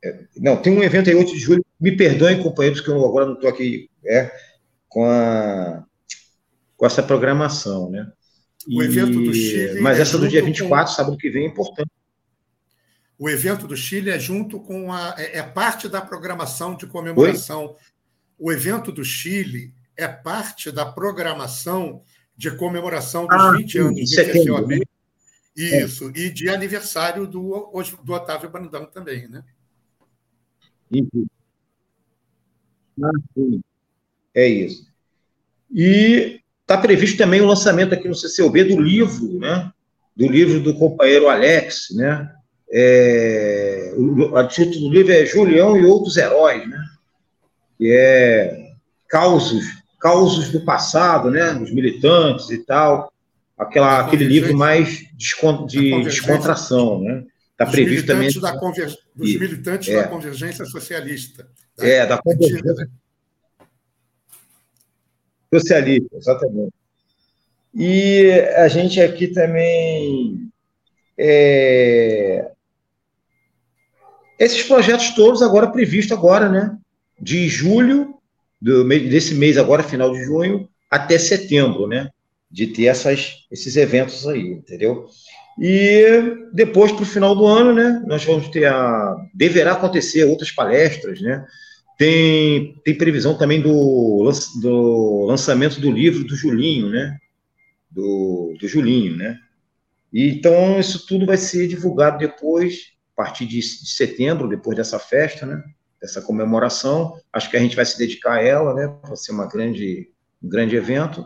É, 0.05 0.24
não, 0.36 0.60
tem 0.60 0.76
um 0.76 0.82
evento 0.82 1.09
aí 1.09 1.16
8 1.16 1.32
de 1.32 1.39
julho. 1.39 1.64
Me 1.80 1.97
perdoem, 1.97 2.43
companheiros, 2.43 2.82
que 2.82 2.89
eu 2.89 3.02
agora 3.02 3.24
não 3.24 3.34
estou 3.34 3.48
aqui 3.48 3.89
é, 4.05 4.30
com, 4.89 5.06
a, 5.06 5.82
com 6.76 6.84
essa 6.84 7.02
programação, 7.02 7.90
né? 7.90 8.12
O 8.68 8.82
e, 8.82 8.84
evento 8.84 9.22
do 9.22 9.32
Chile. 9.32 9.80
Mas 9.80 9.98
é 9.98 10.02
essa 10.02 10.18
do 10.18 10.28
dia 10.28 10.44
24, 10.44 10.86
com... 10.86 10.97
sábado 10.97 11.16
que 11.16 11.30
vem, 11.30 11.44
é 11.44 11.48
importante. 11.48 11.90
O 13.18 13.30
evento 13.30 13.66
do 13.66 13.76
Chile 13.76 14.10
é 14.10 14.18
junto 14.18 14.60
com 14.60 14.93
a. 14.93 15.14
é, 15.16 15.39
é 15.39 15.43
parte 15.43 15.89
da 15.89 16.01
programação 16.01 16.76
de 16.76 16.86
comemoração 16.86 17.66
Oi? 17.66 17.76
O 18.43 18.51
evento 18.51 18.90
do 18.90 19.05
Chile 19.05 19.73
é 19.97 20.09
parte 20.09 20.73
da 20.73 20.85
programação 20.85 22.02
de 22.36 22.51
comemoração 22.51 23.24
dos 23.24 23.40
ah, 23.40 23.52
20 23.52 23.78
anos 23.78 24.10
do 24.10 24.16
CCOB. 24.16 24.78
Né? 24.81 24.85
Isso, 25.55 26.09
é. 26.09 26.19
e 26.19 26.31
de 26.31 26.48
aniversário 26.48 27.24
do, 27.28 27.70
do 28.02 28.12
Otávio 28.12 28.51
Brandão 28.51 28.85
também, 28.86 29.28
né? 29.28 29.44
Ah, 33.01 33.10
é 34.35 34.48
isso. 34.48 34.89
E 35.70 36.40
está 36.62 36.77
previsto 36.77 37.19
também 37.19 37.40
o 37.40 37.47
lançamento 37.47 37.94
aqui 37.94 38.09
no 38.09 38.16
CCOB 38.16 38.64
do 38.64 38.81
livro, 38.81 39.39
né? 39.39 39.73
Do 40.16 40.27
livro 40.27 40.59
do 40.59 40.74
companheiro 40.74 41.28
Alex, 41.28 41.94
né? 41.94 42.35
É, 42.73 43.94
o, 43.97 44.35
o 44.35 44.48
título 44.48 44.89
do 44.89 44.94
livro 44.94 45.12
é 45.12 45.24
Julião 45.24 45.77
e 45.77 45.85
Outros 45.85 46.16
Heróis, 46.16 46.69
né? 46.69 46.81
Que 47.78 47.90
é 47.90 48.72
causos, 49.08 49.64
causos 50.00 50.50
do 50.50 50.64
passado, 50.64 51.30
né? 51.30 51.52
Os 51.54 51.72
militantes 51.72 52.50
e 52.50 52.58
tal. 52.58 53.12
Aquela, 53.56 54.00
aquele 54.00 54.24
livro 54.24 54.56
mais 54.56 55.04
de 55.68 56.02
descontração, 56.02 57.00
né? 57.00 57.24
Está 57.52 57.66
previsto 57.66 58.06
também. 58.06 58.30
Da 58.40 58.58
conver... 58.58 58.92
Dos 59.14 59.38
militantes 59.38 59.88
é. 59.88 60.02
da 60.02 60.08
convergência 60.08 60.64
socialista. 60.64 61.46
Da... 61.76 61.86
É, 61.86 62.06
da 62.06 62.18
convergência 62.18 62.88
socialista, 65.52 66.16
exatamente. 66.16 66.72
E 67.74 68.30
a 68.56 68.68
gente 68.68 69.00
aqui 69.00 69.28
também. 69.28 70.50
É... 71.16 72.50
Esses 74.38 74.62
projetos 74.64 75.10
todos 75.10 75.42
agora 75.42 75.70
previstos 75.70 76.16
agora, 76.16 76.48
né? 76.48 76.76
De 77.22 77.48
julho 77.48 78.16
do, 78.60 78.84
desse 78.84 79.34
mês 79.36 79.56
agora, 79.56 79.84
final 79.84 80.12
de 80.12 80.24
junho, 80.24 80.68
até 80.90 81.16
setembro, 81.18 81.86
né? 81.86 82.10
De 82.50 82.66
ter 82.66 82.86
essas, 82.86 83.46
esses 83.50 83.76
eventos 83.76 84.26
aí, 84.26 84.48
entendeu? 84.48 85.06
E 85.58 86.48
depois, 86.52 86.92
para 86.92 87.02
o 87.02 87.06
final 87.06 87.34
do 87.34 87.46
ano, 87.46 87.72
né? 87.72 88.02
Nós 88.06 88.24
vamos 88.24 88.48
ter 88.48 88.66
a. 88.66 89.16
Deverá 89.32 89.72
acontecer 89.72 90.24
outras 90.24 90.50
palestras, 90.50 91.20
né? 91.20 91.46
Tem, 91.96 92.74
tem 92.84 92.98
previsão 92.98 93.38
também 93.38 93.60
do, 93.60 94.30
do 94.60 95.26
lançamento 95.26 95.80
do 95.80 95.90
livro 95.90 96.24
do 96.24 96.34
Julinho, 96.34 96.88
né? 96.88 97.16
Do, 97.90 98.56
do 98.58 98.66
Julinho, 98.66 99.16
né? 99.16 99.38
Então, 100.12 100.78
isso 100.78 101.06
tudo 101.06 101.24
vai 101.24 101.36
ser 101.36 101.68
divulgado 101.68 102.18
depois, 102.18 102.92
a 103.16 103.22
partir 103.22 103.46
de 103.46 103.62
setembro, 103.62 104.48
depois 104.48 104.76
dessa 104.76 104.98
festa, 104.98 105.46
né? 105.46 105.62
Dessa 106.02 106.20
comemoração. 106.20 107.16
Acho 107.32 107.48
que 107.48 107.56
a 107.56 107.60
gente 107.60 107.76
vai 107.76 107.86
se 107.86 107.96
dedicar 107.96 108.34
a 108.34 108.42
ela, 108.42 108.74
né? 108.74 108.92
Vai 109.02 109.16
ser 109.16 109.32
uma 109.32 109.46
grande, 109.46 110.10
um 110.42 110.48
grande 110.48 110.76
evento. 110.76 111.24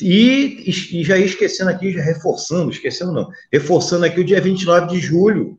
E, 0.00 0.70
e 0.92 1.04
já 1.04 1.18
esquecendo 1.18 1.70
aqui, 1.70 1.90
já 1.90 2.02
reforçando, 2.02 2.70
esquecendo 2.70 3.12
não, 3.12 3.28
reforçando 3.52 4.04
aqui 4.04 4.20
o 4.20 4.24
dia 4.24 4.40
29 4.40 4.88
de 4.88 5.00
julho, 5.00 5.58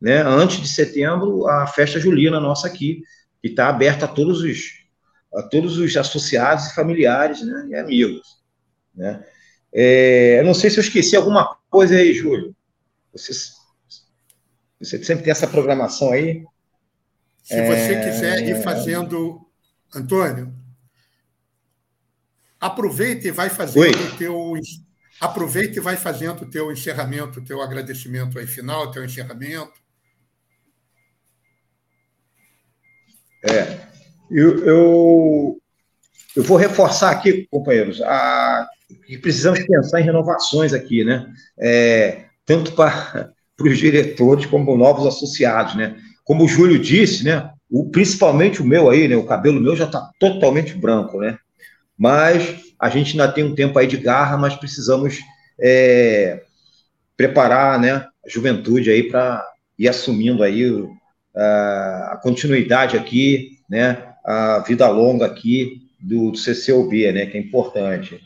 né? 0.00 0.22
Antes 0.22 0.60
de 0.60 0.68
setembro, 0.68 1.46
a 1.46 1.66
festa 1.66 2.00
julina 2.00 2.40
nossa 2.40 2.66
aqui, 2.66 3.02
que 3.42 3.48
está 3.48 3.68
aberta 3.68 4.06
a 4.06 4.08
todos 4.08 4.40
os 4.40 4.82
a 5.34 5.42
todos 5.42 5.78
os 5.78 5.96
associados 5.96 6.66
e 6.66 6.74
familiares 6.74 7.42
né, 7.42 7.66
e 7.70 7.74
amigos. 7.74 8.42
Né? 8.94 9.24
É, 9.72 10.40
eu 10.40 10.44
não 10.44 10.54
sei 10.54 10.68
se 10.68 10.78
eu 10.78 10.82
esqueci 10.82 11.16
alguma 11.16 11.56
coisa 11.70 11.96
aí, 11.96 12.12
Júlio. 12.12 12.54
Você, 13.12 13.32
você 14.78 15.02
sempre 15.02 15.24
tem 15.24 15.30
essa 15.30 15.46
programação 15.46 16.12
aí. 16.12 16.44
Se 17.42 17.60
você 17.66 17.94
é... 17.94 18.04
quiser 18.04 18.48
ir 18.48 18.62
fazendo, 18.62 19.46
Antônio, 19.94 20.54
aproveita 22.60 23.26
e 23.26 23.30
vai 23.32 23.50
fazendo 23.50 23.98
o 23.98 24.16
teu 24.16 24.54
aproveita 25.20 25.78
e 25.78 25.80
vai 25.80 25.96
fazendo 25.96 26.42
o 26.42 26.50
teu 26.50 26.72
encerramento, 26.72 27.38
o 27.38 27.44
teu 27.44 27.60
agradecimento 27.60 28.38
aí 28.38 28.46
final, 28.46 28.84
o 28.84 28.90
teu 28.90 29.04
encerramento. 29.04 29.80
É, 33.44 33.80
eu, 34.30 34.64
eu, 34.64 35.62
eu 36.36 36.42
vou 36.42 36.56
reforçar 36.56 37.10
aqui, 37.10 37.46
companheiros, 37.50 38.00
a, 38.02 38.68
que 39.06 39.18
precisamos 39.18 39.60
pensar 39.64 40.00
em 40.00 40.04
renovações 40.04 40.72
aqui, 40.72 41.04
né? 41.04 41.32
É, 41.58 42.26
tanto 42.44 42.72
para, 42.72 43.32
para 43.56 43.68
os 43.68 43.78
diretores 43.78 44.46
como 44.46 44.76
novos 44.76 45.06
associados, 45.06 45.76
né? 45.76 46.00
Como 46.24 46.44
o 46.44 46.48
Júlio 46.48 46.78
disse, 46.78 47.24
né? 47.24 47.50
O, 47.70 47.90
principalmente 47.90 48.60
o 48.60 48.64
meu 48.64 48.90
aí, 48.90 49.08
né? 49.08 49.16
O 49.16 49.26
cabelo 49.26 49.60
meu 49.60 49.74
já 49.74 49.86
está 49.86 50.10
totalmente 50.18 50.74
branco, 50.74 51.18
né? 51.18 51.38
Mas 51.96 52.60
a 52.78 52.88
gente 52.88 53.12
ainda 53.12 53.32
tem 53.32 53.44
um 53.44 53.54
tempo 53.54 53.78
aí 53.78 53.86
de 53.86 53.96
garra, 53.96 54.36
mas 54.36 54.54
precisamos 54.56 55.18
é, 55.60 56.42
preparar, 57.16 57.78
né? 57.78 58.06
A 58.24 58.28
juventude 58.28 58.90
aí 58.90 59.04
para 59.04 59.44
ir 59.78 59.88
assumindo 59.88 60.42
aí 60.42 60.64
a 61.34 62.20
continuidade 62.22 62.96
aqui, 62.96 63.58
né, 63.68 64.12
a 64.24 64.60
vida 64.60 64.88
longa 64.88 65.26
aqui 65.26 65.82
do, 66.00 66.30
do 66.30 66.38
né, 67.12 67.26
que 67.26 67.36
é 67.36 67.40
importante. 67.40 68.20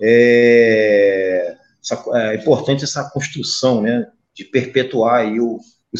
É, 0.00 1.56
essa, 1.82 2.04
é 2.14 2.36
importante 2.36 2.84
essa 2.84 3.10
construção, 3.10 3.82
né, 3.82 4.06
de 4.34 4.44
perpetuar 4.44 5.20
aí 5.20 5.40
o, 5.40 5.58
o 5.92 5.96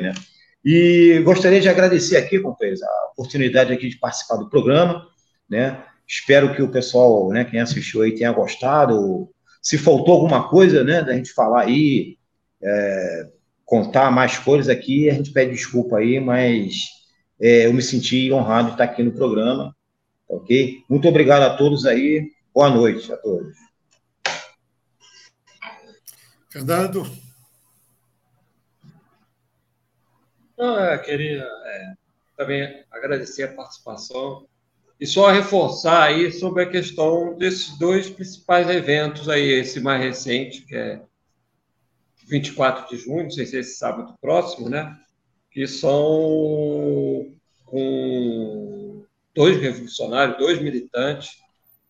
né. 0.00 0.14
E 0.64 1.20
gostaria 1.24 1.60
de 1.60 1.68
agradecer 1.68 2.16
aqui, 2.16 2.38
companheiros, 2.38 2.82
a 2.82 3.10
oportunidade 3.12 3.72
aqui 3.72 3.88
de 3.88 3.98
participar 3.98 4.36
do 4.36 4.48
programa, 4.48 5.06
né, 5.48 5.84
espero 6.06 6.54
que 6.54 6.62
o 6.62 6.70
pessoal, 6.70 7.28
né, 7.30 7.44
quem 7.44 7.60
assistiu 7.60 8.02
aí 8.02 8.14
tenha 8.14 8.32
gostado, 8.32 9.28
se 9.60 9.76
faltou 9.76 10.14
alguma 10.14 10.48
coisa, 10.48 10.84
né, 10.84 11.02
da 11.02 11.14
gente 11.14 11.32
falar 11.32 11.62
aí, 11.62 12.16
é, 12.62 13.28
contar 13.64 14.10
mais 14.10 14.38
coisas 14.38 14.68
aqui, 14.68 15.10
a 15.10 15.14
gente 15.14 15.32
pede 15.32 15.52
desculpa 15.52 15.98
aí, 15.98 16.20
mas 16.20 16.88
é, 17.40 17.66
eu 17.66 17.72
me 17.72 17.82
senti 17.82 18.32
honrado 18.32 18.68
de 18.68 18.74
estar 18.74 18.84
aqui 18.84 19.02
no 19.02 19.12
programa, 19.12 19.74
ok? 20.28 20.84
Muito 20.88 21.08
obrigado 21.08 21.42
a 21.42 21.56
todos 21.56 21.86
aí, 21.86 22.30
boa 22.54 22.70
noite 22.70 23.12
a 23.12 23.16
todos. 23.16 23.56
Fernando? 26.48 27.31
Não, 30.62 30.78
eu 30.78 31.02
queria 31.02 31.42
é, 31.42 31.92
também 32.36 32.84
agradecer 32.88 33.42
a 33.42 33.52
participação 33.52 34.46
e 35.00 35.04
só 35.04 35.28
reforçar 35.28 36.04
aí 36.04 36.30
sobre 36.30 36.62
a 36.62 36.70
questão 36.70 37.36
desses 37.36 37.76
dois 37.80 38.08
principais 38.08 38.70
eventos 38.70 39.28
aí, 39.28 39.42
esse 39.42 39.80
mais 39.80 40.00
recente, 40.00 40.62
que 40.62 40.76
é 40.76 41.02
24 42.28 42.88
de 42.88 43.02
junho, 43.02 43.24
não 43.24 43.30
sei 43.32 43.44
se 43.44 43.56
é 43.56 43.58
esse 43.58 43.74
sábado 43.74 44.14
próximo, 44.20 44.68
né? 44.68 44.96
Que 45.50 45.66
são 45.66 47.34
com 47.66 49.04
dois 49.34 49.60
revolucionários, 49.60 50.38
dois 50.38 50.62
militantes 50.62 51.40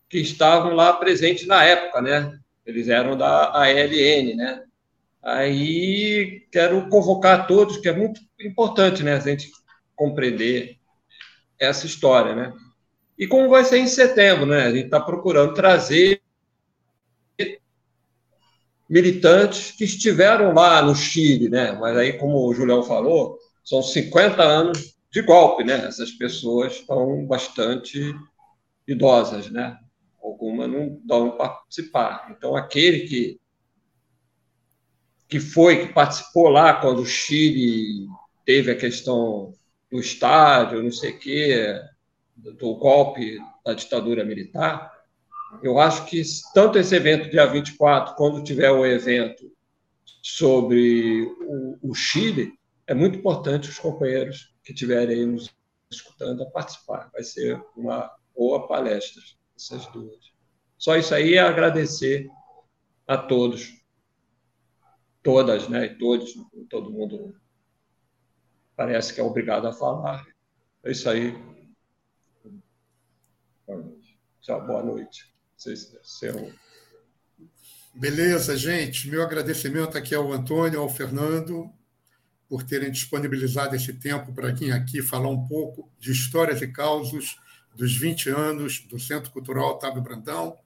que 0.09 0.17
estavam 0.17 0.73
lá 0.73 0.95
presentes 0.95 1.47
na 1.47 1.63
época, 1.63 2.01
né? 2.01 2.41
Eles 2.65 2.89
eram 2.89 3.19
da 3.19 3.53
ALN, 3.53 4.35
né? 4.35 4.65
Aí 5.23 6.47
quero 6.51 6.89
convocar 6.89 7.47
todos, 7.47 7.77
que 7.77 7.89
é 7.89 7.97
muito 7.97 8.21
importante, 8.41 9.03
né? 9.03 9.15
A 9.15 9.21
gente 9.21 9.51
compreender 9.95 10.79
essa 11.59 11.87
história, 11.87 12.35
né? 12.35 12.53
E 13.17 13.27
como 13.27 13.49
vai 13.49 13.65
ser 13.65 13.79
em 13.79 13.87
setembro, 13.87 14.47
né? 14.47 14.65
A 14.65 14.71
gente 14.73 14.87
está 14.87 15.01
procurando 15.01 15.55
trazer 15.55 16.21
militantes 18.91 19.71
que 19.71 19.85
estiveram 19.85 20.53
lá 20.53 20.83
no 20.83 20.95
Chile, 20.95 21.49
né? 21.49 21.73
Mas 21.73 21.97
aí, 21.97 22.15
como 22.15 22.47
o 22.47 22.53
Julião 22.53 22.83
falou, 22.83 23.39
são 23.65 23.83
50 23.83 24.43
anos 24.43 24.97
de 25.11 25.23
golpe, 25.23 25.63
né? 25.63 25.87
Essas 25.87 26.11
pessoas 26.11 26.75
estão 26.75 27.25
bastante 27.27 28.15
idosas, 28.87 29.51
né? 29.51 29.79
Algumas 30.23 30.69
não 30.69 31.01
dão 31.05 31.37
participar. 31.37 32.35
Então, 32.37 32.57
aquele 32.57 33.01
que 33.07 33.41
que 35.33 35.41
foi, 35.41 35.87
que 35.87 35.95
participou 35.95 36.51
lá 36.51 36.75
quando 36.75 37.01
o 37.01 37.07
Chile 37.07 38.07
teve 38.45 38.71
a 38.71 38.77
questão 38.77 39.55
do 39.91 39.99
estádio, 39.99 40.83
não 40.83 40.93
sei 40.93 41.13
o 41.13 41.19
quê, 41.19 41.81
do 42.37 42.75
golpe 42.75 43.39
da 43.65 43.73
ditadura 43.73 44.27
militar, 44.27 44.93
eu 45.63 45.79
acho 45.79 46.05
que 46.05 46.21
tanto 46.53 46.79
esse 46.79 46.95
evento 46.95 47.31
dia 47.31 47.47
24, 47.47 48.15
quando 48.15 48.45
tiver 48.45 48.71
o 48.71 48.85
evento 48.85 49.51
sobre 50.23 51.23
o, 51.41 51.79
o 51.91 51.95
Chile, 51.95 52.53
é 52.87 52.93
muito 52.93 53.17
importante 53.17 53.71
os 53.71 53.79
companheiros 53.79 54.55
que 54.63 54.75
estiverem 54.75 55.21
aí 55.21 55.25
nos 55.25 55.51
escutando 55.91 56.43
a 56.43 56.51
participar. 56.51 57.09
Vai 57.11 57.23
ser 57.23 57.59
uma 57.75 58.13
boa 58.37 58.69
palestra, 58.69 59.23
essas 59.57 59.87
duas. 59.87 60.31
Só 60.77 60.95
isso 60.95 61.15
aí 61.15 61.37
é 61.37 61.41
agradecer 61.41 62.29
a 63.07 63.17
todos, 63.17 63.82
todas, 65.23 65.69
né? 65.69 65.87
E 65.87 65.99
todos, 65.99 66.35
todo 66.69 66.91
mundo 66.91 67.35
parece 68.77 69.15
que 69.15 69.21
é 69.21 69.25
obrigado 69.25 69.67
a 69.67 69.73
falar. 69.73 70.27
É 70.85 70.91
isso 70.91 71.09
aí. 71.09 71.35
Tchau, 74.41 74.67
boa 74.67 74.83
noite. 74.83 75.33
Beleza, 77.95 78.57
gente. 78.57 79.09
Meu 79.09 79.23
agradecimento 79.23 79.97
aqui 79.97 80.15
ao 80.15 80.33
Antônio, 80.33 80.81
ao 80.81 80.89
Fernando, 80.89 81.71
por 82.49 82.63
terem 82.63 82.91
disponibilizado 82.91 83.77
esse 83.77 83.93
tempo 83.93 84.33
para 84.33 84.53
vir 84.53 84.73
aqui 84.73 85.01
falar 85.01 85.29
um 85.29 85.47
pouco 85.47 85.91
de 85.99 86.11
histórias 86.11 86.61
e 86.63 86.69
causos 86.69 87.37
dos 87.75 87.97
20 87.97 88.31
anos 88.31 88.81
do 88.81 88.99
Centro 88.99 89.31
Cultural 89.31 89.71
Otávio 89.71 90.03
Brandão. 90.03 90.59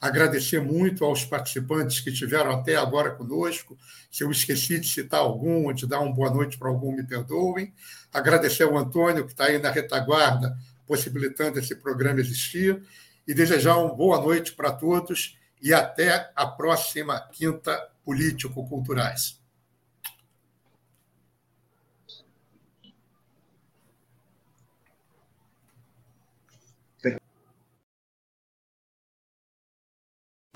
Agradecer 0.00 0.62
muito 0.62 1.04
aos 1.04 1.24
participantes 1.24 2.00
que 2.00 2.10
estiveram 2.10 2.52
até 2.52 2.76
agora 2.76 3.10
conosco. 3.10 3.76
Se 4.10 4.24
eu 4.24 4.30
esqueci 4.30 4.80
de 4.80 4.88
citar 4.88 5.20
algum 5.20 5.66
ou 5.66 5.72
de 5.72 5.86
dar 5.86 6.00
uma 6.00 6.12
boa 6.12 6.30
noite 6.30 6.56
para 6.56 6.68
algum, 6.68 6.96
me 6.96 7.02
perdoem. 7.02 7.74
Agradecer 8.12 8.62
ao 8.62 8.78
Antônio, 8.78 9.26
que 9.26 9.32
está 9.32 9.44
aí 9.44 9.58
na 9.58 9.70
retaguarda, 9.70 10.56
possibilitando 10.86 11.58
esse 11.58 11.76
programa 11.76 12.20
existir 12.20 12.82
e 13.28 13.34
desejar 13.34 13.76
uma 13.76 13.94
boa 13.94 14.20
noite 14.20 14.52
para 14.52 14.72
todos 14.72 15.38
e 15.60 15.74
até 15.74 16.30
a 16.34 16.46
próxima 16.46 17.20
quinta 17.32 17.78
Político-Culturais. 18.02 19.39